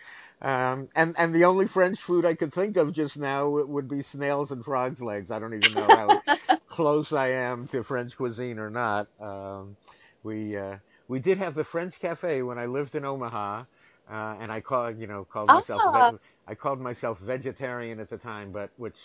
Um, 0.42 0.88
and 0.94 1.14
and 1.18 1.34
the 1.34 1.44
only 1.44 1.66
French 1.66 2.00
food 2.00 2.26
I 2.26 2.34
could 2.34 2.52
think 2.52 2.76
of 2.76 2.92
just 2.92 3.16
now 3.16 3.48
would 3.48 3.88
be 3.88 4.02
snails 4.02 4.50
and 4.50 4.64
frogs' 4.64 5.00
legs. 5.00 5.30
I 5.30 5.38
don't 5.38 5.54
even 5.54 5.74
know 5.74 5.90
how 5.92 6.18
close 6.66 7.12
I 7.12 7.28
am 7.28 7.68
to 7.68 7.84
French 7.84 8.16
cuisine 8.16 8.58
or 8.58 8.70
not. 8.70 9.06
Um, 9.20 9.76
we 10.22 10.56
uh, 10.56 10.78
we 11.08 11.20
did 11.20 11.38
have 11.38 11.54
the 11.54 11.64
French 11.64 11.98
cafe 12.00 12.42
when 12.42 12.58
I 12.58 12.66
lived 12.66 12.94
in 12.94 13.04
Omaha, 13.04 13.64
uh, 14.10 14.36
and 14.40 14.50
I 14.52 14.60
called, 14.60 14.98
you 14.98 15.06
know, 15.06 15.24
called 15.24 15.50
myself. 15.50 15.84
Oh. 15.84 16.18
I 16.46 16.54
called 16.56 16.80
myself 16.80 17.20
vegetarian 17.20 18.00
at 18.00 18.08
the 18.08 18.18
time, 18.18 18.50
but 18.50 18.70
which 18.76 18.98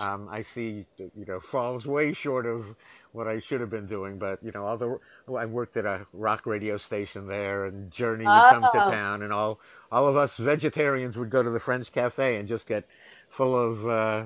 um, 0.00 0.26
I 0.30 0.40
see, 0.40 0.86
you 0.96 1.26
know, 1.26 1.38
falls 1.38 1.86
way 1.86 2.14
short 2.14 2.46
of 2.46 2.64
what 3.12 3.28
I 3.28 3.40
should 3.40 3.60
have 3.60 3.68
been 3.68 3.86
doing. 3.86 4.18
But 4.18 4.42
you 4.42 4.52
know, 4.52 4.64
although 4.64 5.00
I 5.36 5.44
worked 5.44 5.76
at 5.76 5.84
a 5.84 6.06
rock 6.14 6.46
radio 6.46 6.78
station 6.78 7.26
there, 7.26 7.66
and 7.66 7.90
Journey 7.90 8.24
would 8.24 8.30
oh. 8.30 8.50
come 8.50 8.62
to 8.62 8.86
oh. 8.86 8.90
town, 8.90 9.22
and 9.22 9.32
all 9.32 9.60
all 9.92 10.08
of 10.08 10.16
us 10.16 10.38
vegetarians 10.38 11.16
would 11.18 11.30
go 11.30 11.42
to 11.42 11.50
the 11.50 11.60
French 11.60 11.92
cafe 11.92 12.36
and 12.36 12.48
just 12.48 12.66
get 12.66 12.86
full 13.28 13.54
of 13.54 13.86
uh, 13.86 14.24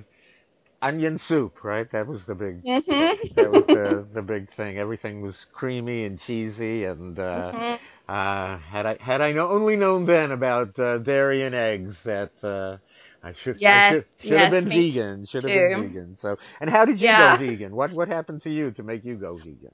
onion 0.82 1.16
soup, 1.18 1.64
right? 1.64 1.90
That 1.90 2.06
was 2.06 2.24
the 2.24 2.34
big 2.34 2.64
mm-hmm. 2.64 3.34
that 3.34 3.50
was 3.50 3.64
the 3.66 4.06
the 4.12 4.22
big 4.22 4.50
thing. 4.50 4.78
Everything 4.78 5.22
was 5.22 5.46
creamy 5.52 6.04
and 6.04 6.18
cheesy, 6.18 6.84
and 6.84 7.18
uh, 7.18 7.52
mm-hmm. 7.52 7.84
Uh, 8.09 8.59
had 8.59 8.84
I 8.84 8.96
had 9.00 9.20
I 9.20 9.32
only 9.34 9.76
known 9.76 10.04
then 10.04 10.32
about 10.32 10.78
uh, 10.78 10.98
dairy 10.98 11.44
and 11.44 11.54
eggs, 11.54 12.02
that 12.02 12.32
uh, 12.44 12.76
I 13.22 13.32
should 13.32 13.60
yes, 13.60 13.92
I 13.92 13.96
should, 13.96 14.22
should 14.22 14.30
yes, 14.32 14.52
have 14.52 14.64
been 14.64 14.68
vegan. 14.68 15.24
Should 15.24 15.44
have 15.44 15.52
been 15.52 15.88
vegan. 15.88 16.16
So, 16.16 16.36
and 16.60 16.68
how 16.68 16.84
did 16.84 17.00
you 17.00 17.06
yeah. 17.06 17.38
go 17.38 17.46
vegan? 17.46 17.74
What 17.74 17.92
what 17.92 18.09
happened 18.09 18.42
to 18.42 18.50
you 18.50 18.72
to 18.72 18.82
make 18.82 19.04
you 19.04 19.14
go 19.14 19.36
vegan? 19.36 19.72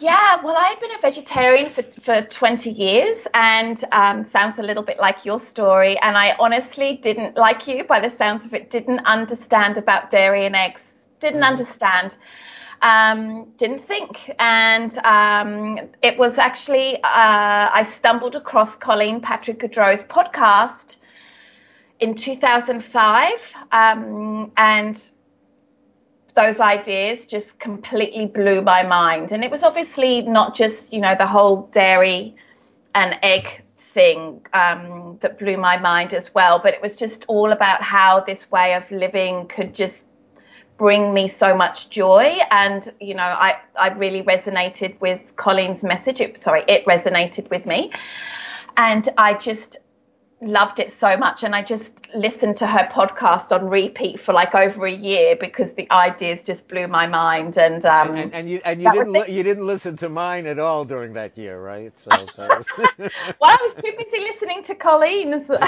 Yeah, 0.00 0.42
well, 0.42 0.56
I'd 0.56 0.80
been 0.80 0.90
a 0.92 1.00
vegetarian 1.00 1.70
for, 1.70 1.82
for 2.02 2.22
20 2.22 2.70
years 2.70 3.26
and 3.32 3.82
um, 3.92 4.24
sounds 4.24 4.58
a 4.58 4.62
little 4.62 4.82
bit 4.82 4.98
like 4.98 5.24
your 5.24 5.38
story. 5.38 5.98
And 6.00 6.16
I 6.16 6.36
honestly 6.38 6.96
didn't, 6.96 7.36
like 7.36 7.66
you, 7.68 7.84
by 7.84 8.00
the 8.00 8.10
sounds 8.10 8.44
of 8.44 8.52
it, 8.52 8.68
didn't 8.68 9.00
understand 9.00 9.78
about 9.78 10.10
dairy 10.10 10.44
and 10.44 10.56
eggs. 10.56 11.08
Didn't 11.20 11.42
mm. 11.42 11.48
understand 11.48 12.16
um, 12.82 13.52
didn't 13.58 13.80
think. 13.80 14.30
And 14.38 14.96
um, 14.98 15.78
it 16.02 16.18
was 16.18 16.38
actually, 16.38 16.96
uh, 16.96 17.00
I 17.02 17.84
stumbled 17.88 18.36
across 18.36 18.76
Colleen 18.76 19.20
Patrick 19.20 19.60
Goudreau's 19.60 20.04
podcast 20.04 20.96
in 21.98 22.14
2005. 22.14 23.32
Um, 23.72 24.52
and 24.56 25.10
those 26.36 26.60
ideas 26.60 27.26
just 27.26 27.58
completely 27.58 28.26
blew 28.26 28.60
my 28.60 28.82
mind. 28.82 29.32
And 29.32 29.42
it 29.42 29.50
was 29.50 29.62
obviously 29.62 30.22
not 30.22 30.54
just, 30.54 30.92
you 30.92 31.00
know, 31.00 31.16
the 31.16 31.26
whole 31.26 31.68
dairy 31.72 32.36
and 32.94 33.18
egg 33.22 33.62
thing 33.92 34.46
um, 34.52 35.18
that 35.22 35.38
blew 35.38 35.56
my 35.56 35.78
mind 35.78 36.12
as 36.12 36.34
well, 36.34 36.60
but 36.62 36.74
it 36.74 36.82
was 36.82 36.94
just 36.94 37.24
all 37.28 37.52
about 37.52 37.82
how 37.82 38.20
this 38.20 38.50
way 38.50 38.74
of 38.74 38.88
living 38.90 39.48
could 39.48 39.74
just 39.74 40.04
bring 40.76 41.14
me 41.14 41.26
so 41.28 41.56
much 41.56 41.88
joy. 41.88 42.36
And 42.50 42.86
you 43.00 43.14
know 43.14 43.22
i 43.22 43.58
i 43.78 43.88
really 43.94 44.22
resonated 44.22 45.00
with 45.00 45.34
colleen's 45.36 45.82
message. 45.82 46.20
It, 46.20 46.42
sorry 46.42 46.64
it 46.68 46.84
resonated 46.84 47.48
with 47.48 47.64
me. 47.64 47.92
And 48.76 49.08
i 49.16 49.32
just 49.32 49.78
loved 50.42 50.80
it 50.80 50.92
so 50.92 51.16
much 51.16 51.44
and 51.44 51.54
I 51.54 51.62
just 51.62 51.94
listened 52.14 52.58
to 52.58 52.66
her 52.66 52.86
podcast 52.92 53.52
on 53.52 53.70
repeat 53.70 54.20
for 54.20 54.34
like 54.34 54.54
over 54.54 54.84
a 54.84 54.92
year 54.92 55.34
because 55.34 55.72
the 55.72 55.90
ideas 55.90 56.44
just 56.44 56.68
blew 56.68 56.86
my 56.88 57.06
mind 57.06 57.56
and 57.56 57.82
um 57.86 58.10
and, 58.10 58.18
and, 58.18 58.34
and 58.34 58.50
you 58.50 58.60
and 58.62 58.82
you 58.82 58.92
didn't 58.92 59.12
li- 59.12 59.24
you 59.28 59.42
didn't 59.42 59.66
listen 59.66 59.96
to 59.96 60.10
mine 60.10 60.44
at 60.46 60.58
all 60.58 60.84
during 60.84 61.14
that 61.14 61.38
year 61.38 61.58
right? 61.58 61.96
So 61.96 62.10
was... 62.38 62.66
well 62.76 63.10
I 63.42 63.58
was 63.62 63.76
too 63.76 63.92
busy 63.96 64.20
listening 64.20 64.62
to 64.64 64.74
Colleen's. 64.74 65.50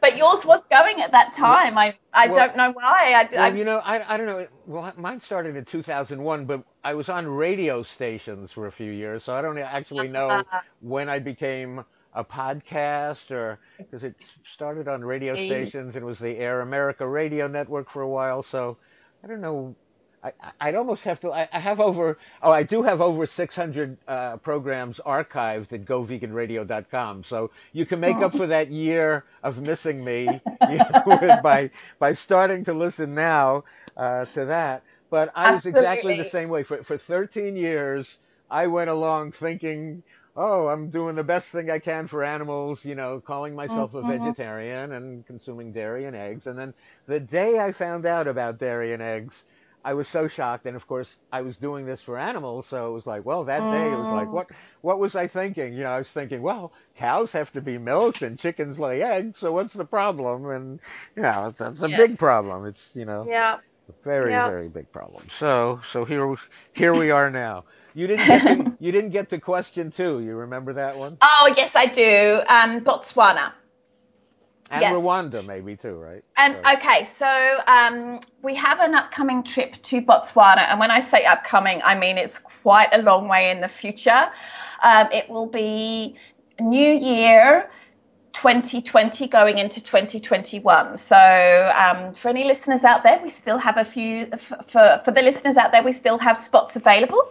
But 0.00 0.16
yours 0.16 0.44
was 0.46 0.64
going 0.66 1.00
at 1.00 1.12
that 1.12 1.32
time. 1.32 1.76
I 1.76 1.94
I 2.12 2.28
well, 2.28 2.36
don't 2.36 2.56
know 2.56 2.72
why. 2.72 3.12
I, 3.14 3.28
well, 3.32 3.42
I 3.42 3.48
you 3.48 3.64
know 3.64 3.78
I 3.78 4.14
I 4.14 4.16
don't 4.16 4.26
know. 4.26 4.46
Well 4.66 4.92
mine 4.96 5.20
started 5.20 5.56
in 5.56 5.64
2001 5.64 6.44
but 6.44 6.62
I 6.84 6.94
was 6.94 7.08
on 7.08 7.26
radio 7.26 7.82
stations 7.82 8.52
for 8.52 8.66
a 8.66 8.72
few 8.72 8.92
years 8.92 9.24
so 9.24 9.34
I 9.34 9.42
don't 9.42 9.58
actually 9.58 10.08
know 10.08 10.28
uh-huh. 10.28 10.60
when 10.80 11.08
I 11.08 11.18
became 11.18 11.84
a 12.14 12.24
podcast 12.24 13.30
or 13.30 13.58
because 13.78 14.04
it 14.04 14.14
started 14.42 14.88
on 14.88 15.04
radio 15.04 15.36
stations 15.36 15.96
and 15.96 16.04
was 16.04 16.18
the 16.18 16.36
Air 16.38 16.60
America 16.60 17.06
radio 17.06 17.46
network 17.46 17.90
for 17.90 18.02
a 18.02 18.08
while. 18.08 18.42
So 18.42 18.78
I 19.22 19.28
don't 19.28 19.40
know. 19.40 19.76
I, 20.22 20.32
I'd 20.60 20.74
almost 20.74 21.04
have 21.04 21.20
to. 21.20 21.32
I, 21.32 21.48
I 21.52 21.58
have 21.60 21.80
over. 21.80 22.18
Oh, 22.42 22.50
I 22.52 22.62
do 22.62 22.82
have 22.82 23.00
over 23.00 23.26
600 23.26 23.96
uh, 24.06 24.36
programs 24.38 25.00
archived 25.06 25.72
at 25.72 25.84
GoVeganRadio.com. 25.84 27.24
So 27.24 27.50
you 27.72 27.86
can 27.86 28.00
make 28.00 28.16
up 28.16 28.34
for 28.34 28.46
that 28.46 28.70
year 28.70 29.24
of 29.42 29.60
missing 29.62 30.04
me 30.04 30.40
you 30.68 30.76
know, 30.78 31.40
by 31.42 31.70
by 31.98 32.12
starting 32.12 32.64
to 32.64 32.74
listen 32.74 33.14
now 33.14 33.64
uh, 33.96 34.26
to 34.26 34.46
that. 34.46 34.82
But 35.10 35.30
I 35.34 35.50
was 35.54 35.66
exactly 35.66 36.14
the 36.14 36.24
same 36.24 36.48
way. 36.48 36.62
For 36.64 36.82
for 36.82 36.98
13 36.98 37.56
years, 37.56 38.18
I 38.50 38.66
went 38.66 38.90
along 38.90 39.32
thinking 39.32 40.02
oh, 40.36 40.68
I'm 40.68 40.90
doing 40.90 41.16
the 41.16 41.24
best 41.24 41.48
thing 41.48 41.70
I 41.70 41.78
can 41.78 42.06
for 42.06 42.24
animals, 42.24 42.84
you 42.84 42.94
know, 42.94 43.20
calling 43.20 43.54
myself 43.54 43.92
mm-hmm. 43.92 44.08
a 44.08 44.18
vegetarian 44.18 44.92
and 44.92 45.26
consuming 45.26 45.72
dairy 45.72 46.04
and 46.04 46.16
eggs. 46.16 46.46
And 46.46 46.58
then 46.58 46.74
the 47.06 47.20
day 47.20 47.58
I 47.58 47.72
found 47.72 48.06
out 48.06 48.26
about 48.26 48.58
dairy 48.58 48.92
and 48.92 49.02
eggs, 49.02 49.44
I 49.84 49.94
was 49.94 50.08
so 50.08 50.28
shocked. 50.28 50.66
And 50.66 50.76
of 50.76 50.86
course, 50.86 51.16
I 51.32 51.42
was 51.42 51.56
doing 51.56 51.86
this 51.86 52.02
for 52.02 52.18
animals, 52.18 52.66
so 52.66 52.90
it 52.90 52.92
was 52.92 53.06
like, 53.06 53.24
well, 53.24 53.44
that 53.44 53.60
day 53.60 53.86
it 53.88 53.96
was 53.96 54.06
like, 54.06 54.28
mm. 54.28 54.32
what, 54.32 54.50
what 54.82 54.98
was 54.98 55.16
I 55.16 55.26
thinking? 55.26 55.72
You 55.72 55.84
know, 55.84 55.90
I 55.90 55.98
was 55.98 56.12
thinking, 56.12 56.42
well, 56.42 56.72
cows 56.96 57.32
have 57.32 57.52
to 57.52 57.60
be 57.60 57.78
milked 57.78 58.22
and 58.22 58.38
chickens 58.38 58.78
lay 58.78 59.02
eggs, 59.02 59.38
so 59.38 59.52
what's 59.52 59.72
the 59.72 59.84
problem? 59.84 60.46
And 60.50 60.80
you 61.16 61.22
know, 61.22 61.46
it's, 61.48 61.60
it's 61.60 61.82
a 61.82 61.90
yes. 61.90 61.98
big 61.98 62.18
problem. 62.18 62.66
It's 62.66 62.92
you 62.94 63.04
know, 63.06 63.26
yeah, 63.28 63.58
very 64.02 64.30
yeah. 64.30 64.48
very 64.48 64.68
big 64.68 64.90
problem. 64.92 65.24
So 65.38 65.80
so 65.92 66.04
here 66.04 66.34
here 66.72 66.94
we 66.94 67.10
are 67.10 67.30
now. 67.30 67.64
You 67.94 68.06
didn't 68.06 68.26
get 68.26 68.42
to, 68.42 68.76
you 68.80 68.92
didn't 68.92 69.10
get 69.10 69.30
to 69.30 69.40
question 69.40 69.90
two. 69.90 70.20
You 70.20 70.36
remember 70.36 70.74
that 70.74 70.96
one? 70.96 71.18
Oh 71.22 71.52
yes, 71.56 71.72
I 71.74 71.86
do. 71.86 72.40
Um, 72.46 72.84
Botswana. 72.84 73.52
And 74.72 74.82
yes. 74.82 74.94
Rwanda, 74.94 75.44
maybe 75.44 75.76
too, 75.76 75.94
right? 75.94 76.22
And 76.36 76.54
so. 76.54 76.72
okay, 76.74 77.08
so 77.16 77.58
um, 77.66 78.20
we 78.40 78.54
have 78.54 78.78
an 78.78 78.94
upcoming 78.94 79.42
trip 79.42 79.72
to 79.82 80.00
Botswana, 80.00 80.68
and 80.70 80.78
when 80.78 80.92
I 80.92 81.00
say 81.00 81.24
upcoming, 81.24 81.80
I 81.82 81.98
mean 81.98 82.18
it's 82.18 82.38
quite 82.38 82.90
a 82.92 83.02
long 83.02 83.26
way 83.26 83.50
in 83.50 83.60
the 83.60 83.68
future. 83.68 84.30
Um, 84.82 85.08
it 85.12 85.28
will 85.28 85.46
be 85.46 86.14
New 86.60 86.92
Year. 86.92 87.68
2020 88.32 89.28
going 89.28 89.58
into 89.58 89.82
2021. 89.82 90.96
So, 90.96 91.16
um, 91.74 92.14
for 92.14 92.28
any 92.28 92.44
listeners 92.44 92.84
out 92.84 93.02
there, 93.02 93.20
we 93.22 93.30
still 93.30 93.58
have 93.58 93.76
a 93.76 93.84
few. 93.84 94.26
For 94.66 95.00
for 95.04 95.10
the 95.10 95.22
listeners 95.22 95.56
out 95.56 95.72
there, 95.72 95.82
we 95.82 95.92
still 95.92 96.18
have 96.18 96.36
spots 96.36 96.76
available. 96.76 97.28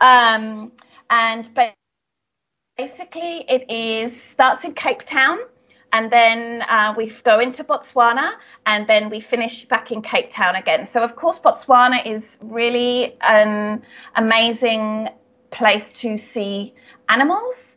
Um, 0.00 0.72
and 1.10 1.48
basically, 2.76 3.44
it 3.48 3.70
is 3.70 4.20
starts 4.20 4.64
in 4.64 4.74
Cape 4.74 5.02
Town, 5.02 5.38
and 5.92 6.10
then 6.10 6.62
uh, 6.68 6.94
we 6.96 7.10
go 7.24 7.38
into 7.40 7.64
Botswana, 7.64 8.32
and 8.66 8.86
then 8.86 9.10
we 9.10 9.20
finish 9.20 9.64
back 9.64 9.92
in 9.92 10.02
Cape 10.02 10.30
Town 10.30 10.56
again. 10.56 10.86
So, 10.86 11.02
of 11.02 11.16
course, 11.16 11.38
Botswana 11.38 12.04
is 12.06 12.38
really 12.42 13.16
an 13.20 13.82
amazing 14.16 15.08
place 15.50 15.92
to 16.00 16.16
see 16.16 16.74
animals. 17.08 17.71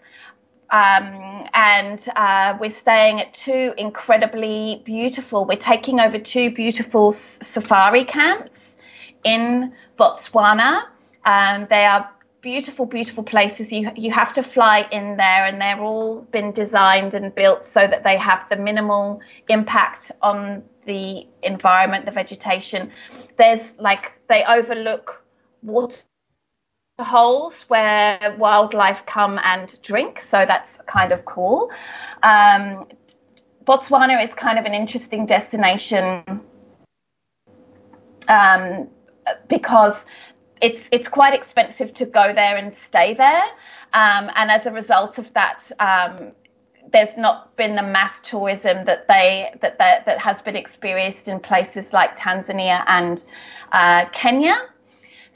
Um, 0.69 1.47
and 1.53 2.03
uh, 2.15 2.57
we're 2.59 2.71
staying 2.71 3.21
at 3.21 3.33
two 3.33 3.73
incredibly 3.77 4.81
beautiful, 4.83 5.45
we're 5.45 5.57
taking 5.57 5.99
over 5.99 6.17
two 6.17 6.51
beautiful 6.51 7.11
safari 7.11 8.03
camps 8.03 8.75
in 9.23 9.73
Botswana. 9.97 10.83
Um, 11.23 11.67
they 11.69 11.85
are 11.85 12.09
beautiful, 12.41 12.85
beautiful 12.85 13.23
places. 13.23 13.71
You 13.71 13.91
you 13.95 14.11
have 14.11 14.33
to 14.33 14.43
fly 14.43 14.87
in 14.91 15.17
there, 15.17 15.45
and 15.45 15.59
they're 15.59 15.81
all 15.81 16.21
been 16.31 16.51
designed 16.51 17.13
and 17.13 17.33
built 17.33 17.65
so 17.65 17.87
that 17.87 18.03
they 18.03 18.17
have 18.17 18.47
the 18.49 18.55
minimal 18.55 19.19
impact 19.49 20.11
on 20.21 20.63
the 20.85 21.27
environment, 21.41 22.05
the 22.05 22.11
vegetation. 22.11 22.91
There's 23.37 23.73
like 23.79 24.13
they 24.29 24.43
overlook 24.45 25.23
water 25.63 26.03
holes 27.03 27.65
where 27.67 28.35
wildlife 28.37 29.05
come 29.05 29.39
and 29.43 29.81
drink, 29.81 30.21
so 30.21 30.45
that's 30.45 30.79
kind 30.85 31.11
of 31.11 31.25
cool. 31.25 31.71
Um, 32.23 32.87
Botswana 33.65 34.23
is 34.23 34.33
kind 34.33 34.59
of 34.59 34.65
an 34.65 34.73
interesting 34.73 35.25
destination 35.25 36.23
um, 38.27 38.89
because 39.49 40.05
it's 40.61 40.87
it's 40.91 41.09
quite 41.09 41.33
expensive 41.33 41.93
to 41.95 42.05
go 42.05 42.33
there 42.33 42.55
and 42.55 42.73
stay 42.73 43.13
there, 43.13 43.43
um, 43.93 44.31
and 44.35 44.49
as 44.49 44.65
a 44.65 44.71
result 44.71 45.17
of 45.17 45.33
that, 45.33 45.69
um, 45.79 46.31
there's 46.93 47.17
not 47.17 47.57
been 47.57 47.75
the 47.75 47.83
mass 47.83 48.21
tourism 48.21 48.85
that 48.85 49.07
they 49.09 49.53
that 49.59 49.79
that, 49.79 50.05
that 50.05 50.19
has 50.19 50.41
been 50.41 50.55
experienced 50.55 51.27
in 51.27 51.41
places 51.41 51.91
like 51.91 52.17
Tanzania 52.17 52.83
and 52.87 53.23
uh, 53.73 54.05
Kenya. 54.13 54.55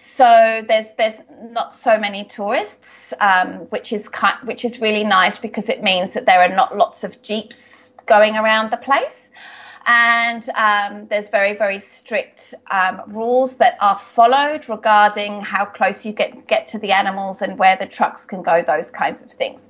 So 0.01 0.63
there's 0.65 0.87
there's 0.97 1.19
not 1.41 1.75
so 1.75 1.97
many 1.97 2.23
tourists, 2.23 3.13
um, 3.19 3.67
which 3.69 3.91
is 3.91 4.09
which 4.45 4.63
is 4.63 4.79
really 4.79 5.03
nice 5.03 5.37
because 5.37 5.67
it 5.67 5.83
means 5.83 6.13
that 6.13 6.25
there 6.25 6.39
are 6.39 6.55
not 6.55 6.77
lots 6.77 7.03
of 7.03 7.21
jeeps 7.21 7.91
going 8.05 8.37
around 8.37 8.71
the 8.71 8.77
place. 8.77 9.19
And 9.85 10.47
um, 10.55 11.07
there's 11.09 11.27
very 11.27 11.53
very 11.53 11.81
strict 11.81 12.53
um, 12.71 13.01
rules 13.07 13.57
that 13.57 13.75
are 13.81 13.99
followed 13.99 14.69
regarding 14.69 15.41
how 15.41 15.65
close 15.65 16.05
you 16.05 16.13
get 16.13 16.47
get 16.47 16.67
to 16.67 16.79
the 16.79 16.93
animals 16.93 17.41
and 17.41 17.59
where 17.59 17.75
the 17.75 17.85
trucks 17.85 18.23
can 18.23 18.41
go 18.41 18.63
those 18.63 18.91
kinds 18.91 19.21
of 19.21 19.31
things. 19.33 19.67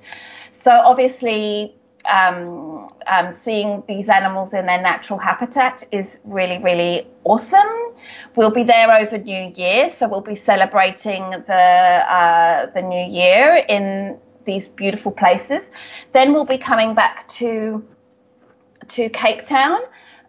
So 0.52 0.70
obviously 0.70 1.74
um, 2.06 2.88
um 3.06 3.32
seeing 3.32 3.82
these 3.86 4.08
animals 4.08 4.54
in 4.54 4.66
their 4.66 4.80
natural 4.80 5.18
habitat 5.18 5.84
is 5.92 6.20
really 6.24 6.58
really 6.58 7.06
awesome. 7.24 7.68
We'll 8.36 8.52
be 8.52 8.62
there 8.62 8.92
over 8.92 9.18
new 9.18 9.52
year 9.54 9.90
so 9.90 10.08
we'll 10.08 10.20
be 10.20 10.34
celebrating 10.34 11.30
the 11.30 11.54
uh, 11.54 12.66
the 12.72 12.82
new 12.82 13.04
year 13.04 13.64
in 13.68 14.18
these 14.44 14.68
beautiful 14.68 15.12
places. 15.12 15.70
Then 16.12 16.32
we'll 16.32 16.44
be 16.44 16.58
coming 16.58 16.94
back 16.94 17.28
to 17.40 17.84
to 18.88 19.08
Cape 19.10 19.44
Town 19.44 19.80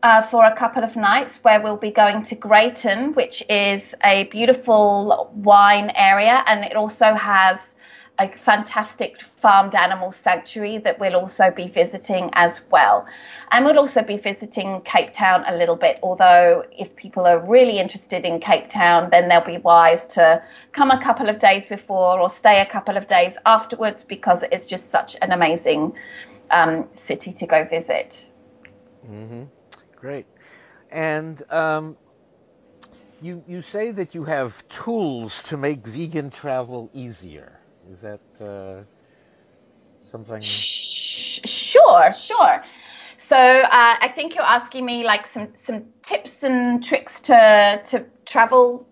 uh, 0.04 0.22
for 0.22 0.46
a 0.46 0.56
couple 0.56 0.84
of 0.84 0.96
nights 0.96 1.44
where 1.44 1.62
we'll 1.62 1.78
be 1.78 1.92
going 1.92 2.24
to 2.24 2.36
Greyton, 2.36 3.14
which 3.14 3.44
is 3.50 3.96
a 4.04 4.26
beautiful 4.26 5.32
wine 5.34 5.92
area, 5.96 6.44
and 6.48 6.64
it 6.64 6.76
also 6.76 7.14
has 7.14 7.71
a 8.20 8.28
fantastic 8.28 9.20
farmed 9.42 9.74
animal 9.74 10.12
sanctuary 10.12 10.78
that 10.80 11.00
we'll 11.00 11.16
also 11.16 11.50
be 11.50 11.68
visiting 11.68 12.30
as 12.34 12.64
well. 12.70 13.08
And 13.52 13.66
we'll 13.66 13.80
also 13.80 14.04
be 14.04 14.18
visiting 14.18 14.82
Cape 14.82 15.12
Town 15.12 15.44
a 15.48 15.56
little 15.56 15.76
bit, 15.76 16.00
although 16.04 16.64
if 16.72 16.96
people 16.96 17.26
are 17.26 17.40
really 17.40 17.80
interested 17.80 18.26
in 18.26 18.40
Cape 18.40 18.70
Town, 18.70 19.10
then 19.10 19.28
they'll 19.28 19.46
be 19.46 19.58
wise 19.58 20.06
to 20.08 20.44
come 20.72 20.92
a 20.92 21.02
couple 21.02 21.30
of 21.30 21.40
days 21.40 21.66
before 21.66 22.20
or 22.20 22.30
stay 22.30 22.62
a 22.62 22.66
couple 22.66 22.98
of 22.98 23.08
days 23.08 23.38
afterwards 23.46 24.04
because 24.04 24.44
it 24.44 24.54
is 24.54 24.66
just 24.66 24.92
such 24.92 25.16
an 25.22 25.32
amazing 25.32 25.94
um, 26.52 26.88
city 26.94 27.32
to 27.34 27.48
go 27.48 27.66
visit. 27.66 28.30
Mm-hmm. 29.10 29.44
Great. 29.96 30.26
And 30.92 31.42
um, 31.52 31.98
you 33.22 33.44
you 33.48 33.62
say 33.62 33.92
that 33.92 34.14
you 34.14 34.24
have 34.26 34.68
tools 34.68 35.42
to 35.44 35.58
make 35.58 35.86
vegan 35.88 36.30
travel 36.30 36.90
easier. 36.94 37.61
Is 37.90 38.02
that 38.02 38.20
uh, 38.40 38.84
something? 40.02 40.42
Sure, 40.42 42.12
sure. 42.12 42.62
So 43.18 43.38
uh, 43.38 43.68
I 44.02 44.12
think 44.14 44.36
you're 44.36 44.44
asking 44.44 44.86
me 44.86 45.04
like 45.04 45.28
some 45.28 45.50
some 45.56 45.86
tips 46.02 46.44
and 46.44 46.84
tricks 46.84 47.22
to 47.22 47.82
to 47.86 48.06
travel 48.26 48.88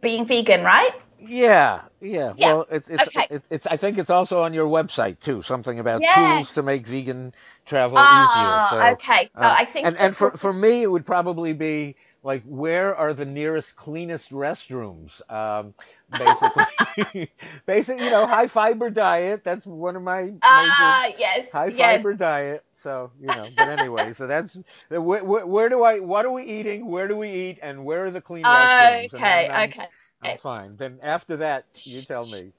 being 0.00 0.26
vegan, 0.26 0.64
right? 0.64 0.94
Yeah, 1.26 1.82
yeah. 2.00 2.32
yeah. 2.36 2.54
Well, 2.54 2.66
it's 2.70 2.88
it's, 2.88 3.08
okay. 3.08 3.26
it's 3.30 3.46
it's 3.50 3.66
I 3.66 3.76
think 3.76 3.98
it's 3.98 4.10
also 4.10 4.40
on 4.40 4.54
your 4.54 4.66
website 4.66 5.20
too. 5.20 5.42
Something 5.42 5.78
about 5.78 6.02
yes. 6.02 6.16
tools 6.16 6.54
to 6.54 6.62
make 6.62 6.86
vegan 6.86 7.34
travel 7.66 7.96
oh, 7.98 8.68
easier. 8.70 8.80
So, 8.80 8.92
okay, 8.92 9.28
so 9.32 9.40
uh, 9.40 9.56
I 9.58 9.64
think 9.64 9.86
and 9.86 9.96
and 9.96 10.16
for 10.16 10.32
for 10.32 10.52
me 10.52 10.82
it 10.82 10.90
would 10.90 11.06
probably 11.06 11.52
be 11.52 11.96
like 12.24 12.42
where 12.44 12.96
are 12.96 13.14
the 13.14 13.24
nearest 13.24 13.76
cleanest 13.76 14.30
restrooms 14.32 15.20
um, 15.30 15.74
basically 16.16 16.66
basically 17.66 18.04
you 18.04 18.10
know 18.10 18.26
high 18.26 18.48
fiber 18.48 18.90
diet 18.90 19.44
that's 19.44 19.66
one 19.66 19.96
of 19.96 20.02
my 20.02 20.32
uh, 20.42 21.10
yes 21.18 21.48
high 21.50 21.70
yes. 21.70 21.76
fiber 21.76 22.14
diet 22.14 22.64
so 22.74 23.12
you 23.20 23.32
know 23.32 23.52
but 23.56 23.68
anyway 23.68 24.12
so 24.12 24.26
that's 24.26 24.58
where, 24.88 25.24
where, 25.24 25.46
where, 25.46 25.68
do 25.68 25.84
i 25.84 26.00
what 26.00 26.26
are 26.26 26.32
we 26.32 26.44
eating 26.44 26.90
where 26.90 27.08
do 27.08 27.16
we 27.16 27.28
eat 27.30 27.58
and 27.62 27.84
where 27.84 28.06
are 28.06 28.10
the 28.10 28.20
clean 28.20 28.44
restrooms 28.44 29.14
okay 29.14 29.64
okay 29.64 29.88
I'm 30.24 30.38
fine. 30.38 30.76
Then 30.76 30.98
after 31.02 31.36
that, 31.36 31.66
you 31.84 32.00
tell 32.02 32.26
me. 32.26 32.52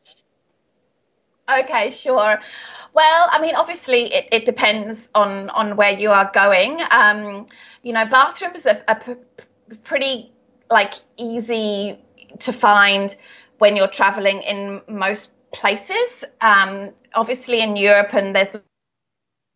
Okay, 1.50 1.92
sure. 1.92 2.40
Well, 2.94 3.30
I 3.32 3.42
mean, 3.42 3.56
obviously, 3.56 4.14
it, 4.14 4.28
it 4.32 4.46
depends 4.46 5.10
on 5.16 5.50
on 5.50 5.76
where 5.76 5.92
you 5.92 6.12
are 6.12 6.30
going. 6.34 6.80
Um, 6.92 7.46
you 7.84 7.94
know, 7.94 8.06
bathrooms 8.06 8.66
are, 8.66 8.82
are 8.88 9.00
p- 9.00 9.16
pretty 9.84 10.32
like 10.70 10.94
easy 11.18 12.00
to 12.40 12.54
find 12.54 13.16
when 13.58 13.76
you're 13.76 13.88
traveling 13.88 14.42
in 14.42 14.82
most 14.88 15.30
places. 15.54 16.24
Um, 16.42 16.92
obviously, 17.14 17.62
in 17.62 17.76
Europe, 17.76 18.14
and 18.14 18.36
there's 18.36 18.56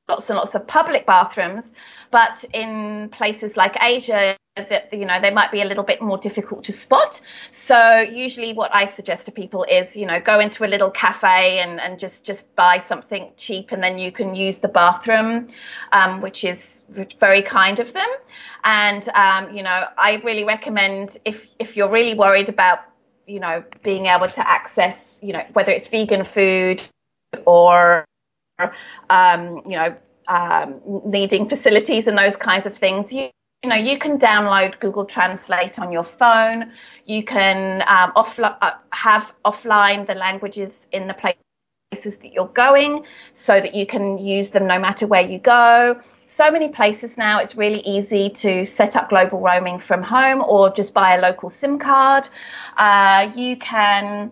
lots 0.09 0.29
and 0.29 0.37
lots 0.37 0.55
of 0.55 0.67
public 0.67 1.05
bathrooms, 1.05 1.71
but 2.11 2.43
in 2.53 3.09
places 3.09 3.55
like 3.55 3.77
Asia, 3.81 4.35
that 4.55 4.91
you 4.93 5.05
know 5.05 5.21
they 5.21 5.31
might 5.31 5.51
be 5.51 5.61
a 5.61 5.65
little 5.65 5.83
bit 5.83 6.01
more 6.01 6.17
difficult 6.17 6.65
to 6.65 6.71
spot. 6.71 7.21
So 7.51 7.99
usually 7.99 8.53
what 8.53 8.73
i 8.73 8.87
suggest 8.87 9.25
to 9.25 9.31
people 9.31 9.63
is 9.63 9.95
you 9.95 10.05
know 10.05 10.19
go 10.19 10.39
into 10.39 10.65
a 10.65 10.69
little 10.69 10.91
cafe 10.91 11.59
and, 11.59 11.79
and 11.79 11.99
just 11.99 12.23
just 12.25 12.53
buy 12.55 12.79
something 12.79 13.31
cheap 13.37 13.71
and 13.71 13.81
then 13.81 13.97
you 13.97 14.11
can 14.11 14.35
use 14.35 14.59
the 14.59 14.67
bathroom 14.67 15.47
um, 15.91 16.21
which 16.21 16.43
is 16.43 16.83
very 17.19 17.43
kind 17.43 17.79
of 17.79 17.93
them. 17.93 18.09
And 18.63 19.07
um, 19.09 19.55
you 19.55 19.63
know 19.63 19.87
i 19.97 20.15
really 20.23 20.43
recommend 20.43 21.17
if 21.25 21.47
if 21.59 21.77
you're 21.77 21.89
really 21.89 22.15
worried 22.15 22.49
about 22.49 22.79
you 23.27 23.39
know 23.39 23.63
being 23.83 24.07
able 24.07 24.27
to 24.27 24.49
access 24.49 25.19
you 25.21 25.33
know 25.33 25.43
whether 25.53 25.71
it's 25.71 25.87
vegan 25.87 26.25
food 26.25 26.81
or 27.45 28.05
um, 29.09 29.61
you 29.65 29.77
know 29.77 29.95
um, 30.27 30.81
needing 31.05 31.49
facilities 31.49 32.07
and 32.07 32.17
those 32.17 32.35
kinds 32.35 32.67
of 32.67 32.77
things. 32.77 33.11
You 33.11 33.29
you 33.63 33.69
know 33.69 33.75
you 33.75 33.97
can 33.97 34.17
download 34.17 34.79
google 34.79 35.05
translate 35.05 35.79
on 35.79 35.91
your 35.91 36.03
phone. 36.03 36.71
You 37.05 37.23
can 37.23 37.83
um, 37.87 38.11
uh, 38.15 38.71
have 38.91 39.31
offline 39.43 40.07
the 40.07 40.15
languages 40.15 40.87
in 40.91 41.07
the 41.07 41.13
places 41.13 42.17
that 42.17 42.31
you're 42.33 42.47
going 42.47 43.03
so 43.33 43.59
that 43.59 43.73
you 43.73 43.85
can 43.85 44.17
use 44.17 44.51
them 44.51 44.67
no 44.67 44.79
matter 44.79 45.07
where 45.07 45.23
you 45.27 45.39
go. 45.39 45.99
So 46.27 46.51
many 46.51 46.69
places 46.69 47.17
now 47.17 47.39
it's 47.39 47.55
really 47.55 47.81
easy 47.81 48.29
to 48.29 48.63
set 48.65 48.95
up 48.95 49.09
global 49.09 49.39
roaming 49.39 49.79
from 49.79 50.03
home 50.03 50.41
or 50.41 50.69
just 50.69 50.93
buy 50.93 51.15
a 51.15 51.21
local 51.21 51.49
sim 51.49 51.79
card. 51.79 52.29
Uh, 52.77 53.31
you 53.35 53.57
can 53.57 54.31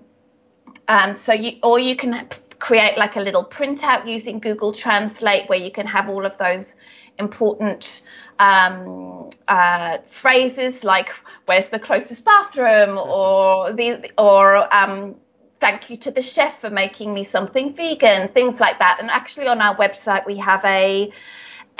um, 0.87 1.15
so 1.15 1.33
you 1.33 1.59
or 1.63 1.79
you 1.79 1.95
can 1.95 2.29
create 2.59 2.97
like 2.97 3.15
a 3.15 3.21
little 3.21 3.45
printout 3.45 4.07
using 4.07 4.39
google 4.39 4.73
translate 4.73 5.47
where 5.49 5.59
you 5.59 5.71
can 5.71 5.85
have 5.85 6.09
all 6.09 6.25
of 6.25 6.37
those 6.37 6.75
important 7.17 8.03
um, 8.39 9.29
uh, 9.47 9.97
phrases 10.09 10.83
like 10.83 11.09
"Where's 11.45 11.69
the 11.69 11.79
closest 11.79 12.23
bathroom?" 12.25 12.97
or 12.97 13.73
the 13.73 14.11
or 14.17 14.73
um, 14.73 15.15
"Thank 15.59 15.89
you 15.89 15.97
to 15.97 16.11
the 16.11 16.21
chef 16.21 16.59
for 16.61 16.69
making 16.69 17.13
me 17.13 17.23
something 17.23 17.73
vegan," 17.73 18.29
things 18.29 18.59
like 18.59 18.79
that. 18.79 18.97
And 18.99 19.09
actually, 19.09 19.47
on 19.47 19.61
our 19.61 19.75
website, 19.75 20.25
we 20.25 20.37
have 20.37 20.63
a 20.65 21.11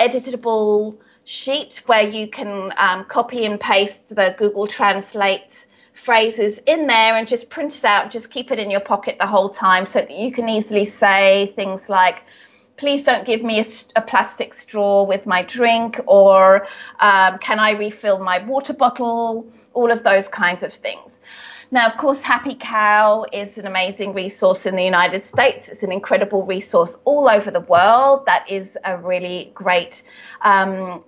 editable 0.00 0.98
sheet 1.24 1.82
where 1.86 2.08
you 2.08 2.28
can 2.28 2.72
um, 2.76 3.04
copy 3.04 3.44
and 3.44 3.60
paste 3.60 4.00
the 4.08 4.34
Google 4.38 4.66
Translate 4.66 5.66
phrases 6.04 6.58
in 6.66 6.86
there 6.86 7.16
and 7.16 7.28
just 7.28 7.50
print 7.50 7.76
it 7.76 7.84
out, 7.84 8.10
just 8.10 8.30
keep 8.30 8.50
it 8.50 8.58
in 8.58 8.70
your 8.70 8.80
pocket 8.80 9.16
the 9.18 9.26
whole 9.26 9.50
time 9.50 9.86
so 9.86 10.00
that 10.00 10.10
you 10.10 10.32
can 10.32 10.48
easily 10.48 10.84
say 10.84 11.52
things 11.56 11.88
like 11.88 12.22
please 12.78 13.04
don't 13.04 13.26
give 13.26 13.42
me 13.42 13.60
a, 13.60 13.64
a 13.96 14.02
plastic 14.02 14.54
straw 14.54 15.02
with 15.02 15.26
my 15.26 15.42
drink, 15.42 16.00
or 16.06 16.66
um, 17.00 17.38
can 17.38 17.58
I 17.58 17.72
refill 17.72 18.18
my 18.20 18.38
water 18.38 18.72
bottle? 18.72 19.46
All 19.74 19.90
of 19.90 20.02
those 20.02 20.28
kinds 20.28 20.62
of 20.62 20.72
things. 20.72 21.18
Now, 21.70 21.86
of 21.86 21.98
course, 21.98 22.20
Happy 22.20 22.56
Cow 22.58 23.26
is 23.30 23.58
an 23.58 23.66
amazing 23.66 24.14
resource 24.14 24.64
in 24.64 24.74
the 24.74 24.84
United 24.84 25.26
States. 25.26 25.68
It's 25.68 25.82
an 25.82 25.92
incredible 25.92 26.46
resource 26.46 26.96
all 27.04 27.28
over 27.28 27.50
the 27.50 27.60
world. 27.60 28.24
That 28.24 28.50
is 28.50 28.74
a 28.84 28.96
really 28.96 29.50
great 29.54 30.02
um, 30.40 31.04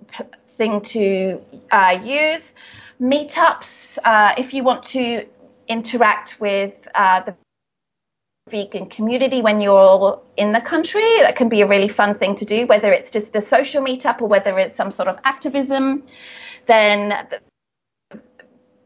thing 0.57 0.81
to 0.81 1.41
uh, 1.71 1.99
use. 2.03 2.53
Meetups, 3.01 3.97
uh, 4.03 4.35
if 4.37 4.53
you 4.53 4.63
want 4.63 4.83
to 4.83 5.25
interact 5.67 6.39
with 6.39 6.73
uh, 6.93 7.21
the 7.21 7.35
vegan 8.49 8.87
community 8.87 9.41
when 9.41 9.61
you're 9.61 10.21
in 10.37 10.51
the 10.51 10.61
country. 10.61 11.19
That 11.19 11.35
can 11.35 11.49
be 11.49 11.61
a 11.61 11.67
really 11.67 11.87
fun 11.87 12.15
thing 12.15 12.35
to 12.35 12.45
do, 12.45 12.67
whether 12.67 12.91
it's 12.91 13.11
just 13.11 13.35
a 13.35 13.41
social 13.41 13.83
meetup 13.83 14.21
or 14.21 14.27
whether 14.27 14.57
it's 14.59 14.75
some 14.75 14.91
sort 14.91 15.07
of 15.07 15.17
activism. 15.23 16.03
Then 16.67 17.27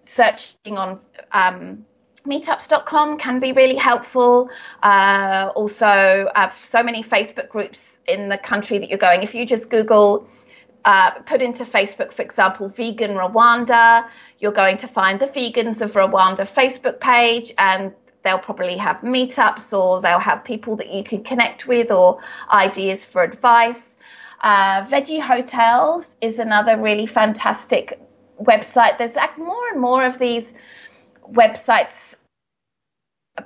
searching 0.06 0.78
on 0.78 1.00
um, 1.32 1.86
meetups.com 2.26 3.18
can 3.18 3.40
be 3.40 3.52
really 3.52 3.76
helpful. 3.76 4.50
Uh, 4.82 5.52
also, 5.56 5.86
uh, 5.86 6.52
so 6.64 6.84
many 6.84 7.04
Facebook 7.04 7.50
groups 7.50 8.00
in 8.08 8.30
the 8.30 8.38
country 8.38 8.78
that 8.78 8.90
you're 8.90 8.98
going. 8.98 9.24
If 9.24 9.34
you 9.36 9.46
just 9.46 9.70
Google, 9.70 10.28
uh, 10.86 11.12
put 11.26 11.42
into 11.42 11.66
Facebook, 11.66 12.14
for 12.14 12.22
example, 12.22 12.70
vegan 12.70 13.12
Rwanda, 13.12 14.08
you're 14.40 14.52
going 14.52 14.78
to 14.78 14.88
find 14.88 15.20
the 15.20 15.28
Vegans 15.28 15.82
of 15.82 15.94
Rwanda 15.94 16.48
Facebook 16.48 17.00
page, 17.00 17.52
and 17.58 17.92
they'll 18.24 18.40
probably 18.40 18.78
have 18.78 18.98
meetups 18.98 19.78
or 19.78 20.02
they'll 20.02 20.20
have 20.20 20.44
people 20.44 20.76
that 20.78 20.92
you 20.92 21.04
can 21.04 21.24
connect 21.24 21.68
with 21.68 21.92
or 21.92 22.20
ideas 22.52 23.04
for 23.04 23.24
advice. 23.24 23.90
Uh, 24.42 24.86
Veggie 24.86 25.22
Hotels 25.22 26.16
is 26.22 26.40
another 26.40 26.78
really 26.78 27.08
fantastic 27.08 28.00
website. 28.40 28.98
There's 28.98 29.16
like 29.16 29.38
more 29.38 29.70
and 29.72 29.82
more 29.82 30.06
of 30.06 30.20
these 30.20 30.54
websites 31.32 32.16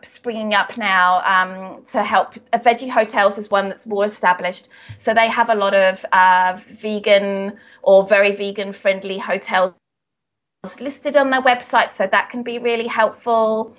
springing 0.03 0.53
up 0.53 0.77
now 0.77 1.21
um, 1.25 1.83
to 1.85 2.03
help. 2.03 2.35
Uh, 2.53 2.59
Veggie 2.59 2.89
Hotels 2.89 3.37
is 3.37 3.49
one 3.49 3.69
that's 3.69 3.85
more 3.87 4.05
established, 4.05 4.69
so 4.99 5.13
they 5.13 5.27
have 5.27 5.49
a 5.49 5.55
lot 5.55 5.73
of 5.73 6.05
uh, 6.11 6.59
vegan 6.81 7.57
or 7.81 8.07
very 8.07 8.35
vegan 8.35 8.73
friendly 8.73 9.17
hotels 9.17 9.73
listed 10.79 11.17
on 11.17 11.29
their 11.29 11.41
website, 11.41 11.91
so 11.91 12.07
that 12.07 12.29
can 12.29 12.43
be 12.43 12.59
really 12.59 12.87
helpful. 12.87 13.75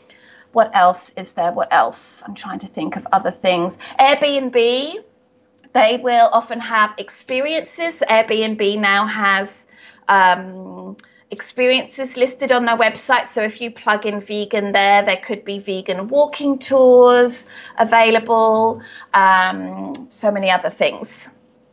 What 0.52 0.74
else 0.74 1.10
is 1.16 1.32
there? 1.32 1.52
What 1.52 1.72
else? 1.72 2.22
I'm 2.26 2.34
trying 2.34 2.58
to 2.60 2.66
think 2.66 2.96
of 2.96 3.06
other 3.12 3.30
things. 3.30 3.76
Airbnb, 3.98 5.04
they 5.72 6.00
will 6.02 6.28
often 6.32 6.58
have 6.58 6.94
experiences. 6.98 7.94
Airbnb 8.08 8.80
now 8.80 9.06
has 9.06 9.66
um, 10.08 10.96
experiences 11.30 12.16
listed 12.16 12.52
on 12.52 12.64
their 12.64 12.76
website. 12.76 13.28
So 13.28 13.42
if 13.42 13.60
you 13.60 13.70
plug 13.70 14.06
in 14.06 14.20
vegan 14.20 14.72
there, 14.72 15.04
there 15.04 15.20
could 15.24 15.44
be 15.44 15.58
vegan 15.58 16.08
walking 16.08 16.58
tours 16.58 17.44
available, 17.78 18.82
um, 19.14 20.08
so 20.10 20.30
many 20.30 20.50
other 20.50 20.70
things. 20.70 21.28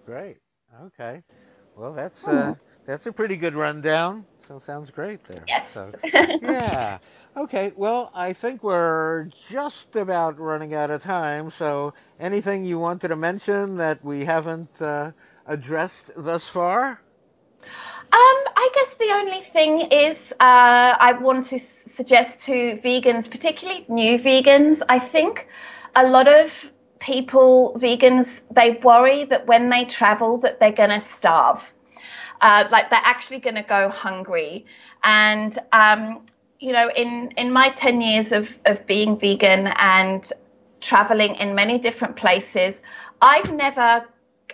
Great. 0.05 0.37
Okay. 0.85 1.23
Well, 1.75 1.93
that's 1.93 2.23
hmm. 2.23 2.31
uh, 2.31 2.53
that's 2.85 3.05
a 3.05 3.11
pretty 3.11 3.37
good 3.37 3.55
rundown. 3.55 4.25
So 4.47 4.59
sounds 4.59 4.91
great 4.91 5.23
there. 5.25 5.43
Yes. 5.47 5.71
So, 5.71 5.91
yeah. 6.13 6.99
Okay. 7.35 7.73
Well, 7.75 8.11
I 8.13 8.33
think 8.33 8.63
we're 8.63 9.29
just 9.49 9.95
about 9.95 10.39
running 10.39 10.73
out 10.73 10.89
of 10.89 11.03
time. 11.03 11.51
So 11.51 11.93
anything 12.19 12.63
you 12.63 12.79
wanted 12.79 13.09
to 13.09 13.15
mention 13.15 13.77
that 13.77 14.03
we 14.05 14.23
haven't 14.23 14.81
uh, 14.81 15.11
addressed 15.45 16.11
thus 16.15 16.47
far? 16.47 17.01
Um, 18.09 18.39
I 18.55 18.69
guess 18.73 18.93
the 18.95 19.11
only 19.15 19.41
thing 19.41 19.91
is 19.91 20.31
uh, 20.39 20.95
I 20.99 21.11
want 21.19 21.45
to 21.47 21.59
suggest 21.59 22.41
to 22.45 22.79
vegans, 22.83 23.29
particularly 23.29 23.85
new 23.89 24.17
vegans, 24.17 24.81
I 24.87 24.97
think 24.99 25.47
a 25.93 26.07
lot 26.07 26.27
of 26.27 26.71
people, 26.99 27.77
vegans, 27.77 28.41
they 28.51 28.71
worry 28.83 29.25
that 29.25 29.45
when 29.45 29.69
they 29.69 29.83
travel 29.85 30.37
that 30.37 30.59
they're 30.59 30.71
going 30.71 30.91
to 30.91 31.01
starve. 31.01 31.61
Uh, 32.39 32.67
like 32.71 32.89
they're 32.91 33.01
actually 33.03 33.39
going 33.39 33.55
to 33.55 33.63
go 33.63 33.89
hungry. 33.89 34.65
And, 35.03 35.57
um, 35.73 36.21
you 36.59 36.71
know, 36.71 36.89
in, 36.95 37.31
in 37.35 37.51
my 37.51 37.69
10 37.69 37.99
years 37.99 38.31
of, 38.31 38.47
of 38.65 38.85
being 38.87 39.19
vegan 39.19 39.67
and 39.67 40.31
traveling 40.79 41.35
in 41.35 41.55
many 41.55 41.77
different 41.77 42.15
places, 42.15 42.79
I've 43.21 43.51
never 43.53 44.07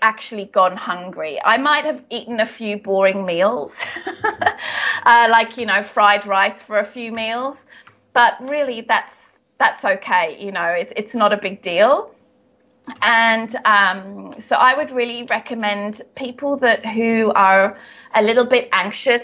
actually 0.04 0.46
gone 0.46 0.78
hungry. 0.78 1.42
I 1.44 1.58
might 1.58 1.86
have 1.86 2.04
eaten 2.12 2.40
a 2.40 2.46
few 2.46 2.78
boring 2.78 3.26
meals, 3.26 3.84
uh, 5.06 5.28
like 5.32 5.58
you 5.58 5.66
know 5.66 5.84
fried 5.84 6.28
rice 6.28 6.62
for 6.62 6.78
a 6.78 6.86
few 6.86 7.12
meals, 7.12 7.58
but 8.14 8.34
really 8.50 8.82
that's 8.82 9.18
that's 9.58 9.84
okay. 9.86 10.38
You 10.40 10.52
know, 10.52 10.68
it's 10.68 10.94
it's 10.96 11.16
not 11.16 11.34
a 11.34 11.38
big 11.38 11.62
deal. 11.62 12.14
And 13.02 13.56
um, 13.66 14.36
so 14.42 14.58
I 14.58 14.76
would 14.76 14.92
really 14.92 15.24
recommend 15.24 16.02
people 16.16 16.58
that 16.58 16.86
who 16.86 17.32
are 17.34 17.78
a 18.14 18.22
little 18.22 18.46
bit 18.46 18.68
anxious 18.74 19.24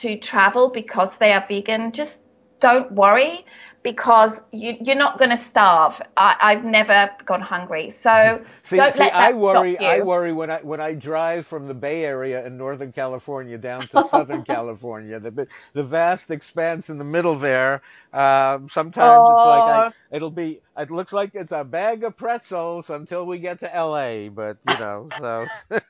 to 0.00 0.16
travel 0.16 0.70
because 0.70 1.18
they 1.18 1.32
are 1.32 1.44
vegan, 1.46 1.92
just 1.92 2.20
don't 2.60 2.90
worry 2.92 3.44
because 3.92 4.42
you, 4.52 4.76
are 4.86 4.94
not 4.94 5.16
going 5.16 5.30
to 5.30 5.36
starve. 5.38 6.02
I, 6.18 6.52
have 6.52 6.64
never 6.64 7.10
gone 7.24 7.40
hungry, 7.40 7.90
so 7.90 8.44
see, 8.64 8.76
don't 8.76 8.92
see, 8.92 8.98
let 8.98 9.12
that 9.12 9.14
I 9.14 9.32
worry. 9.32 9.76
Stop 9.76 9.82
you. 9.82 9.88
I 9.88 10.00
worry 10.00 10.32
when 10.32 10.50
I 10.50 10.58
when 10.58 10.78
I 10.78 10.92
drive 10.92 11.46
from 11.46 11.66
the 11.66 11.72
Bay 11.72 12.04
Area 12.04 12.44
in 12.46 12.58
Northern 12.58 12.92
California 12.92 13.56
down 13.56 13.88
to 13.88 14.06
Southern 14.10 14.42
California, 14.54 15.18
the 15.18 15.48
the 15.72 15.82
vast 15.82 16.30
expanse 16.30 16.90
in 16.90 16.98
the 16.98 17.04
middle 17.04 17.38
there. 17.38 17.80
Um, 18.12 18.68
sometimes 18.74 19.20
oh. 19.20 19.36
it's 19.36 19.46
like 19.46 19.62
I, 19.62 19.86
oh. 19.86 19.92
it'll 20.10 20.30
be. 20.30 20.60
It 20.76 20.90
looks 20.90 21.14
like 21.14 21.34
it's 21.34 21.52
a 21.52 21.64
bag 21.64 22.04
of 22.04 22.14
pretzels 22.14 22.90
until 22.90 23.24
we 23.24 23.38
get 23.38 23.58
to 23.60 23.74
L.A. 23.74 24.28
But 24.28 24.58
you 24.68 24.78
know, 24.78 25.08
so. 25.18 25.46
but, 25.70 25.88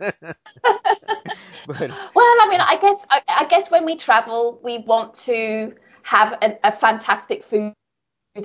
well, 1.67 2.37
I 2.43 2.47
mean, 2.49 2.61
I 2.61 2.79
guess 2.81 3.05
I, 3.11 3.23
I 3.41 3.47
guess 3.51 3.73
when 3.73 3.85
we 3.85 3.97
travel, 3.97 4.61
we 4.63 4.79
want 4.79 5.15
to 5.27 5.75
have 6.03 6.39
a, 6.41 6.59
a 6.63 6.73
fantastic 6.73 7.43
food 7.43 7.75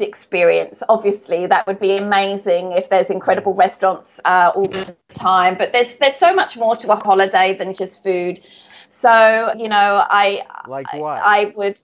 experience. 0.01 0.83
Obviously, 0.89 1.47
that 1.47 1.67
would 1.67 1.79
be 1.79 1.97
amazing 1.97 2.71
if 2.73 2.89
there's 2.89 3.09
incredible 3.09 3.53
restaurants 3.53 4.19
uh, 4.25 4.51
all 4.55 4.67
the 4.67 4.95
time. 5.13 5.55
But 5.57 5.73
there's 5.73 5.95
there's 5.97 6.15
so 6.15 6.33
much 6.33 6.57
more 6.57 6.75
to 6.77 6.91
a 6.91 6.95
holiday 6.95 7.55
than 7.57 7.73
just 7.73 8.03
food. 8.03 8.39
So 8.89 9.53
you 9.57 9.69
know, 9.69 9.75
I 10.09 10.45
like 10.67 10.91
what 10.93 11.17
I, 11.17 11.41
I 11.41 11.53
would. 11.55 11.79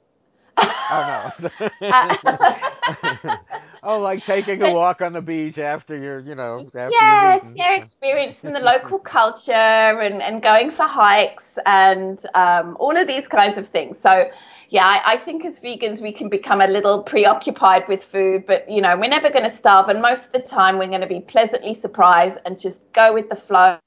Oh 0.62 1.32
no. 1.52 1.70
oh, 3.84 4.00
like 4.00 4.24
taking 4.24 4.62
a 4.62 4.74
walk 4.74 5.02
on 5.02 5.14
the 5.14 5.22
beach 5.22 5.58
after 5.58 5.96
you're, 5.98 6.20
you 6.20 6.36
know, 6.36 6.66
after 6.76 6.90
yes, 6.92 7.54
yeah, 7.56 7.84
experiencing 7.84 8.54
the 8.54 8.60
local 8.60 9.00
culture 9.00 9.52
and, 9.52 10.22
and 10.22 10.42
going 10.42 10.72
for 10.72 10.86
hikes 10.86 11.58
and 11.66 12.24
um, 12.34 12.78
all 12.80 12.96
of 12.96 13.08
these 13.08 13.28
kinds 13.28 13.58
of 13.58 13.68
things. 13.68 14.00
So, 14.00 14.30
yeah, 14.70 14.86
I, 14.86 15.14
I, 15.14 15.18
think 15.18 15.46
as 15.46 15.60
vegans 15.60 16.02
we 16.02 16.12
can 16.12 16.30
become 16.30 16.62
a 16.62 16.68
little 16.68 17.04
preoccupied 17.04 17.88
with 17.88 18.04
food, 18.04 18.46
but 18.46 18.70
you 18.70 18.82
know, 18.82 18.96
we're 18.98 19.10
never 19.10 19.30
going 19.30 19.46
to 19.46 19.56
starve, 19.56 19.90
and 19.90 20.02
most 20.02 20.28
of 20.28 20.32
the 20.34 20.42
time 20.42 20.78
we're 20.78 20.88
going 20.88 21.02
to 21.02 21.08
be 21.08 21.22
pleasantly 21.22 21.74
surprised 21.74 22.38
and 22.46 22.60
just 22.60 22.92
go 22.94 23.14
with 23.14 23.30
the 23.30 23.36
flow 23.36 23.78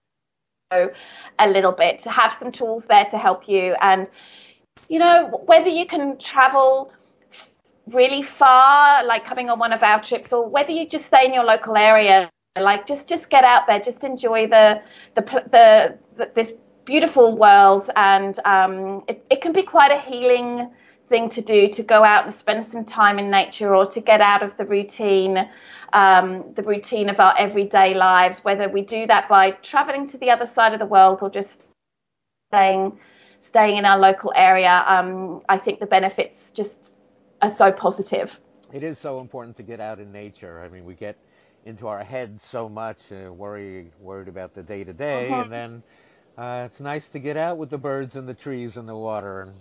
a 0.70 1.48
little 1.48 1.72
bit. 1.72 1.98
To 2.00 2.10
have 2.10 2.32
some 2.32 2.50
tools 2.50 2.86
there 2.86 3.04
to 3.06 3.18
help 3.18 3.48
you, 3.48 3.74
and 3.80 4.08
you 4.92 4.98
know, 4.98 5.42
whether 5.46 5.70
you 5.70 5.86
can 5.86 6.18
travel 6.18 6.92
really 7.86 8.22
far, 8.22 9.02
like 9.06 9.24
coming 9.24 9.48
on 9.48 9.58
one 9.58 9.72
of 9.72 9.82
our 9.82 10.02
trips, 10.02 10.34
or 10.34 10.46
whether 10.46 10.70
you 10.70 10.86
just 10.86 11.06
stay 11.06 11.24
in 11.24 11.32
your 11.32 11.44
local 11.44 11.78
area, 11.78 12.30
like 12.58 12.86
just 12.86 13.08
just 13.08 13.30
get 13.30 13.42
out 13.42 13.66
there, 13.66 13.80
just 13.80 14.04
enjoy 14.04 14.46
the 14.48 14.82
the 15.14 15.22
the, 15.50 15.98
the 16.18 16.30
this 16.34 16.52
beautiful 16.84 17.38
world, 17.38 17.88
and 17.96 18.38
um, 18.44 19.02
it, 19.08 19.24
it 19.30 19.40
can 19.40 19.54
be 19.54 19.62
quite 19.62 19.92
a 19.92 19.98
healing 19.98 20.70
thing 21.08 21.30
to 21.30 21.40
do 21.40 21.70
to 21.70 21.82
go 21.82 22.04
out 22.04 22.26
and 22.26 22.34
spend 22.34 22.62
some 22.62 22.84
time 22.84 23.18
in 23.18 23.30
nature, 23.30 23.74
or 23.74 23.86
to 23.86 24.00
get 24.02 24.20
out 24.20 24.42
of 24.42 24.54
the 24.58 24.66
routine. 24.66 25.48
Um, 25.94 26.52
the 26.54 26.62
routine 26.62 27.08
of 27.08 27.18
our 27.20 27.34
everyday 27.38 27.94
lives, 27.94 28.44
whether 28.44 28.66
we 28.66 28.80
do 28.80 29.06
that 29.06 29.28
by 29.28 29.50
traveling 29.50 30.06
to 30.08 30.18
the 30.18 30.30
other 30.30 30.46
side 30.46 30.72
of 30.72 30.80
the 30.80 30.86
world 30.86 31.18
or 31.22 31.28
just 31.28 31.60
staying 32.50 32.98
staying 33.42 33.76
in 33.76 33.84
our 33.84 33.98
local 33.98 34.32
area. 34.34 34.82
Um, 34.86 35.42
I 35.48 35.58
think 35.58 35.80
the 35.80 35.86
benefits 35.86 36.50
just 36.52 36.94
are 37.40 37.50
so 37.50 37.70
positive. 37.72 38.40
It 38.72 38.82
is 38.82 38.98
so 38.98 39.20
important 39.20 39.56
to 39.58 39.62
get 39.62 39.80
out 39.80 40.00
in 40.00 40.12
nature. 40.12 40.62
I 40.62 40.68
mean, 40.68 40.84
we 40.84 40.94
get 40.94 41.16
into 41.64 41.88
our 41.88 42.02
heads 42.02 42.42
so 42.42 42.68
much, 42.68 42.98
uh, 43.12 43.32
worry, 43.32 43.90
worried 44.00 44.28
about 44.28 44.54
the 44.54 44.62
day 44.62 44.84
to 44.84 44.92
day, 44.92 45.28
and 45.30 45.52
then 45.52 45.82
uh, 46.38 46.64
it's 46.66 46.80
nice 46.80 47.08
to 47.10 47.18
get 47.18 47.36
out 47.36 47.58
with 47.58 47.70
the 47.70 47.78
birds 47.78 48.16
and 48.16 48.26
the 48.26 48.34
trees 48.34 48.76
and 48.76 48.88
the 48.88 48.96
water. 48.96 49.42
And, 49.42 49.54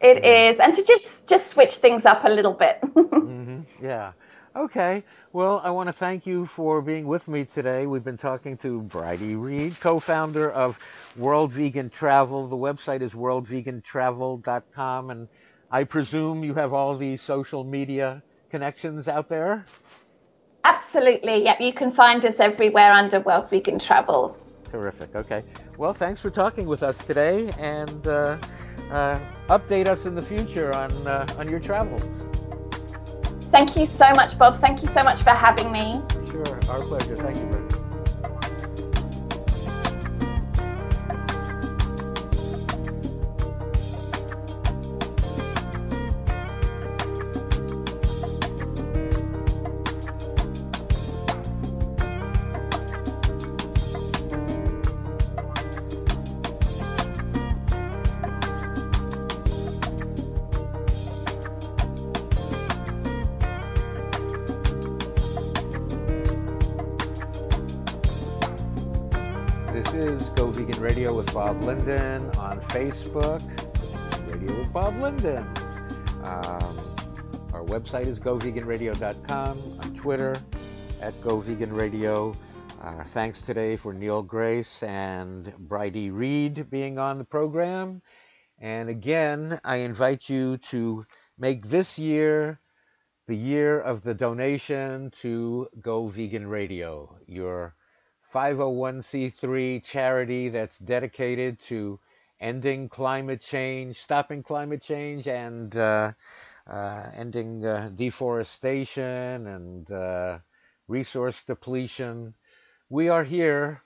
it 0.00 0.24
is, 0.24 0.58
and 0.58 0.74
to 0.74 0.84
just 0.84 1.26
just 1.26 1.48
switch 1.48 1.74
things 1.74 2.06
up 2.06 2.24
a 2.24 2.30
little 2.30 2.54
bit. 2.54 2.80
mm-hmm. 2.82 3.84
Yeah. 3.84 4.12
Okay. 4.60 5.04
Well, 5.32 5.62
I 5.64 5.70
want 5.70 5.86
to 5.86 5.92
thank 5.94 6.26
you 6.26 6.44
for 6.44 6.82
being 6.82 7.06
with 7.06 7.26
me 7.28 7.46
today. 7.46 7.86
We've 7.86 8.04
been 8.04 8.18
talking 8.18 8.58
to 8.58 8.82
Bridie 8.82 9.34
Reed, 9.34 9.80
co-founder 9.80 10.50
of 10.50 10.78
World 11.16 11.50
Vegan 11.50 11.88
Travel. 11.88 12.46
The 12.46 12.56
website 12.56 13.00
is 13.00 13.12
worldvegantravel.com, 13.12 15.10
and 15.10 15.28
I 15.70 15.84
presume 15.84 16.44
you 16.44 16.52
have 16.52 16.74
all 16.74 16.94
the 16.98 17.16
social 17.16 17.64
media 17.64 18.22
connections 18.50 19.08
out 19.08 19.30
there? 19.30 19.64
Absolutely. 20.64 21.42
Yep. 21.44 21.62
You 21.62 21.72
can 21.72 21.90
find 21.90 22.22
us 22.26 22.38
everywhere 22.38 22.92
under 22.92 23.20
World 23.20 23.48
Vegan 23.48 23.78
Travel. 23.78 24.36
Terrific. 24.70 25.16
Okay. 25.16 25.42
Well, 25.78 25.94
thanks 25.94 26.20
for 26.20 26.28
talking 26.28 26.66
with 26.66 26.82
us 26.82 26.98
today 26.98 27.50
and 27.58 28.06
uh, 28.06 28.36
uh, 28.90 29.18
update 29.48 29.86
us 29.86 30.04
in 30.04 30.14
the 30.14 30.22
future 30.22 30.74
on, 30.74 30.92
uh, 31.06 31.26
on 31.38 31.48
your 31.48 31.60
travels. 31.60 32.29
Thank 33.50 33.76
you 33.76 33.86
so 33.86 34.10
much, 34.12 34.38
Bob. 34.38 34.60
Thank 34.60 34.82
you 34.82 34.88
so 34.88 35.02
much 35.02 35.22
for 35.22 35.30
having 35.30 35.72
me. 35.72 36.02
Sure. 36.30 36.46
Our 36.70 36.82
pleasure. 36.82 37.16
Thank 37.16 37.36
you. 37.36 37.50
Radio 37.50 37.69
website 77.90 78.06
is 78.06 78.20
goveganradio.com. 78.20 79.58
On 79.80 79.94
Twitter 79.96 80.36
at 81.02 81.12
goveganradio. 81.14 82.36
Uh, 82.80 83.02
thanks 83.04 83.40
today 83.40 83.76
for 83.76 83.92
Neal 83.92 84.22
Grace 84.22 84.84
and 84.84 85.52
Bridie 85.58 86.10
Reed 86.10 86.70
being 86.70 87.00
on 87.00 87.18
the 87.18 87.24
program. 87.24 88.00
And 88.60 88.88
again, 88.88 89.58
I 89.64 89.78
invite 89.78 90.28
you 90.28 90.58
to 90.70 91.04
make 91.36 91.66
this 91.66 91.98
year 91.98 92.60
the 93.26 93.34
year 93.34 93.80
of 93.80 94.02
the 94.02 94.14
donation 94.14 95.10
to 95.22 95.68
Go 95.80 96.06
Vegan 96.06 96.46
Radio, 96.46 97.18
your 97.26 97.74
501c3 98.32 99.82
charity 99.82 100.48
that's 100.48 100.78
dedicated 100.78 101.58
to 101.62 101.98
ending 102.40 102.88
climate 102.88 103.40
change, 103.40 103.98
stopping 103.98 104.44
climate 104.44 104.80
change, 104.80 105.26
and 105.26 105.74
uh, 105.76 106.12
ending 107.14 107.64
uh, 107.66 107.90
deforestation 107.94 109.46
and 109.46 109.90
uh, 109.90 110.38
resource 110.88 111.42
depletion. 111.46 112.34
We 112.88 113.08
are 113.08 113.24
here 113.24 113.82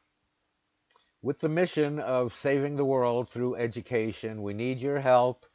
with 1.22 1.40
the 1.40 1.48
mission 1.48 1.98
of 1.98 2.34
saving 2.34 2.76
the 2.76 2.84
world 2.84 3.30
through 3.30 3.56
education. 3.56 4.42
We 4.42 4.52
need 4.52 4.80
your 4.80 5.00
help. 5.00 5.46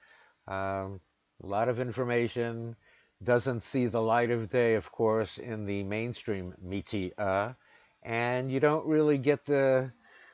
Um, 0.47 1.01
a 1.43 1.47
lot 1.47 1.69
of 1.69 1.79
information 1.79 2.75
doesn't 3.23 3.61
see 3.61 3.85
the 3.85 4.01
light 4.01 4.31
of 4.31 4.49
day, 4.49 4.75
of 4.75 4.91
course, 4.91 5.37
in 5.37 5.65
the 5.65 5.83
mainstream 5.83 6.55
media, 6.61 7.55
and 8.01 8.51
you 8.51 8.59
don't 8.59 8.85
really 8.85 9.17
get 9.17 9.45
the 9.45 9.91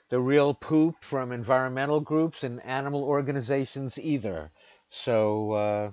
the 0.09 0.19
real 0.19 0.53
poop 0.53 0.95
from 1.01 1.31
environmental 1.31 1.99
groups 1.99 2.43
and 2.43 2.63
animal 2.63 3.03
organizations 3.03 3.97
either. 3.97 4.51
So 4.87 5.51
uh, 5.51 5.91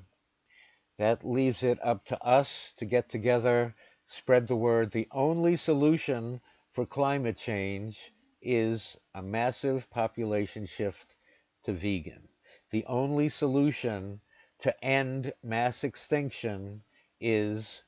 that 0.98 1.24
leaves 1.24 1.62
it 1.62 1.78
up 1.82 2.04
to 2.06 2.22
us 2.22 2.74
to 2.76 2.84
get 2.84 3.08
together, 3.08 3.74
spread 4.06 4.46
the 4.46 4.56
word. 4.56 4.90
The 4.90 5.08
only 5.10 5.56
solution 5.56 6.40
for 6.70 6.86
climate 6.86 7.36
change 7.36 8.12
is 8.40 8.96
a 9.14 9.22
massive 9.22 9.88
population 9.90 10.66
shift 10.66 11.16
to 11.64 11.72
vegan. 11.72 12.28
The 12.70 12.84
only 12.86 13.28
solution 13.28 14.20
to 14.60 14.84
end 14.84 15.32
mass 15.42 15.84
extinction 15.84 16.82
is 17.20 17.82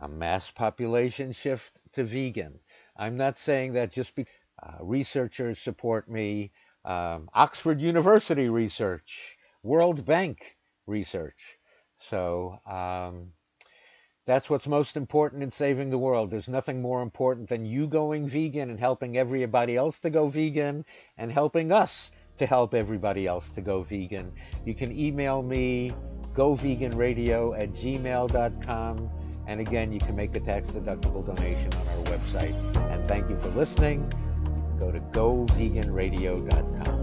a 0.00 0.08
mass 0.08 0.50
population 0.50 1.32
shift 1.32 1.80
to 1.92 2.04
vegan. 2.04 2.60
I'm 2.96 3.16
not 3.16 3.38
saying 3.38 3.74
that 3.74 3.92
just 3.92 4.14
because 4.14 4.32
uh, 4.62 4.76
researchers 4.80 5.58
support 5.58 6.08
me, 6.08 6.52
um, 6.84 7.28
Oxford 7.34 7.80
University 7.80 8.48
research, 8.48 9.38
World 9.62 10.04
Bank 10.04 10.56
research. 10.86 11.58
So, 12.08 12.58
um, 12.66 13.32
that's 14.24 14.48
what's 14.48 14.68
most 14.68 14.96
important 14.96 15.42
in 15.42 15.50
saving 15.50 15.90
the 15.90 15.98
world. 15.98 16.30
There's 16.30 16.48
nothing 16.48 16.80
more 16.80 17.02
important 17.02 17.48
than 17.48 17.66
you 17.66 17.88
going 17.88 18.28
vegan 18.28 18.70
and 18.70 18.78
helping 18.78 19.16
everybody 19.16 19.76
else 19.76 19.98
to 20.00 20.10
go 20.10 20.28
vegan 20.28 20.84
and 21.18 21.32
helping 21.32 21.72
us 21.72 22.12
to 22.38 22.46
help 22.46 22.72
everybody 22.72 23.26
else 23.26 23.50
to 23.50 23.60
go 23.60 23.82
vegan. 23.82 24.32
You 24.64 24.74
can 24.74 24.96
email 24.96 25.42
me, 25.42 25.92
goveganradio 26.34 27.60
at 27.60 27.70
gmail.com. 27.70 29.10
And 29.48 29.60
again, 29.60 29.90
you 29.90 29.98
can 29.98 30.14
make 30.14 30.36
a 30.36 30.40
tax 30.40 30.68
deductible 30.68 31.26
donation 31.26 31.74
on 31.74 31.88
our 31.88 32.04
website. 32.04 32.54
And 32.92 33.08
thank 33.08 33.28
you 33.28 33.36
for 33.38 33.48
listening. 33.48 34.08
You 34.44 34.52
can 34.52 34.78
go 34.78 34.92
to 34.92 35.00
goveganradio.com. 35.00 37.01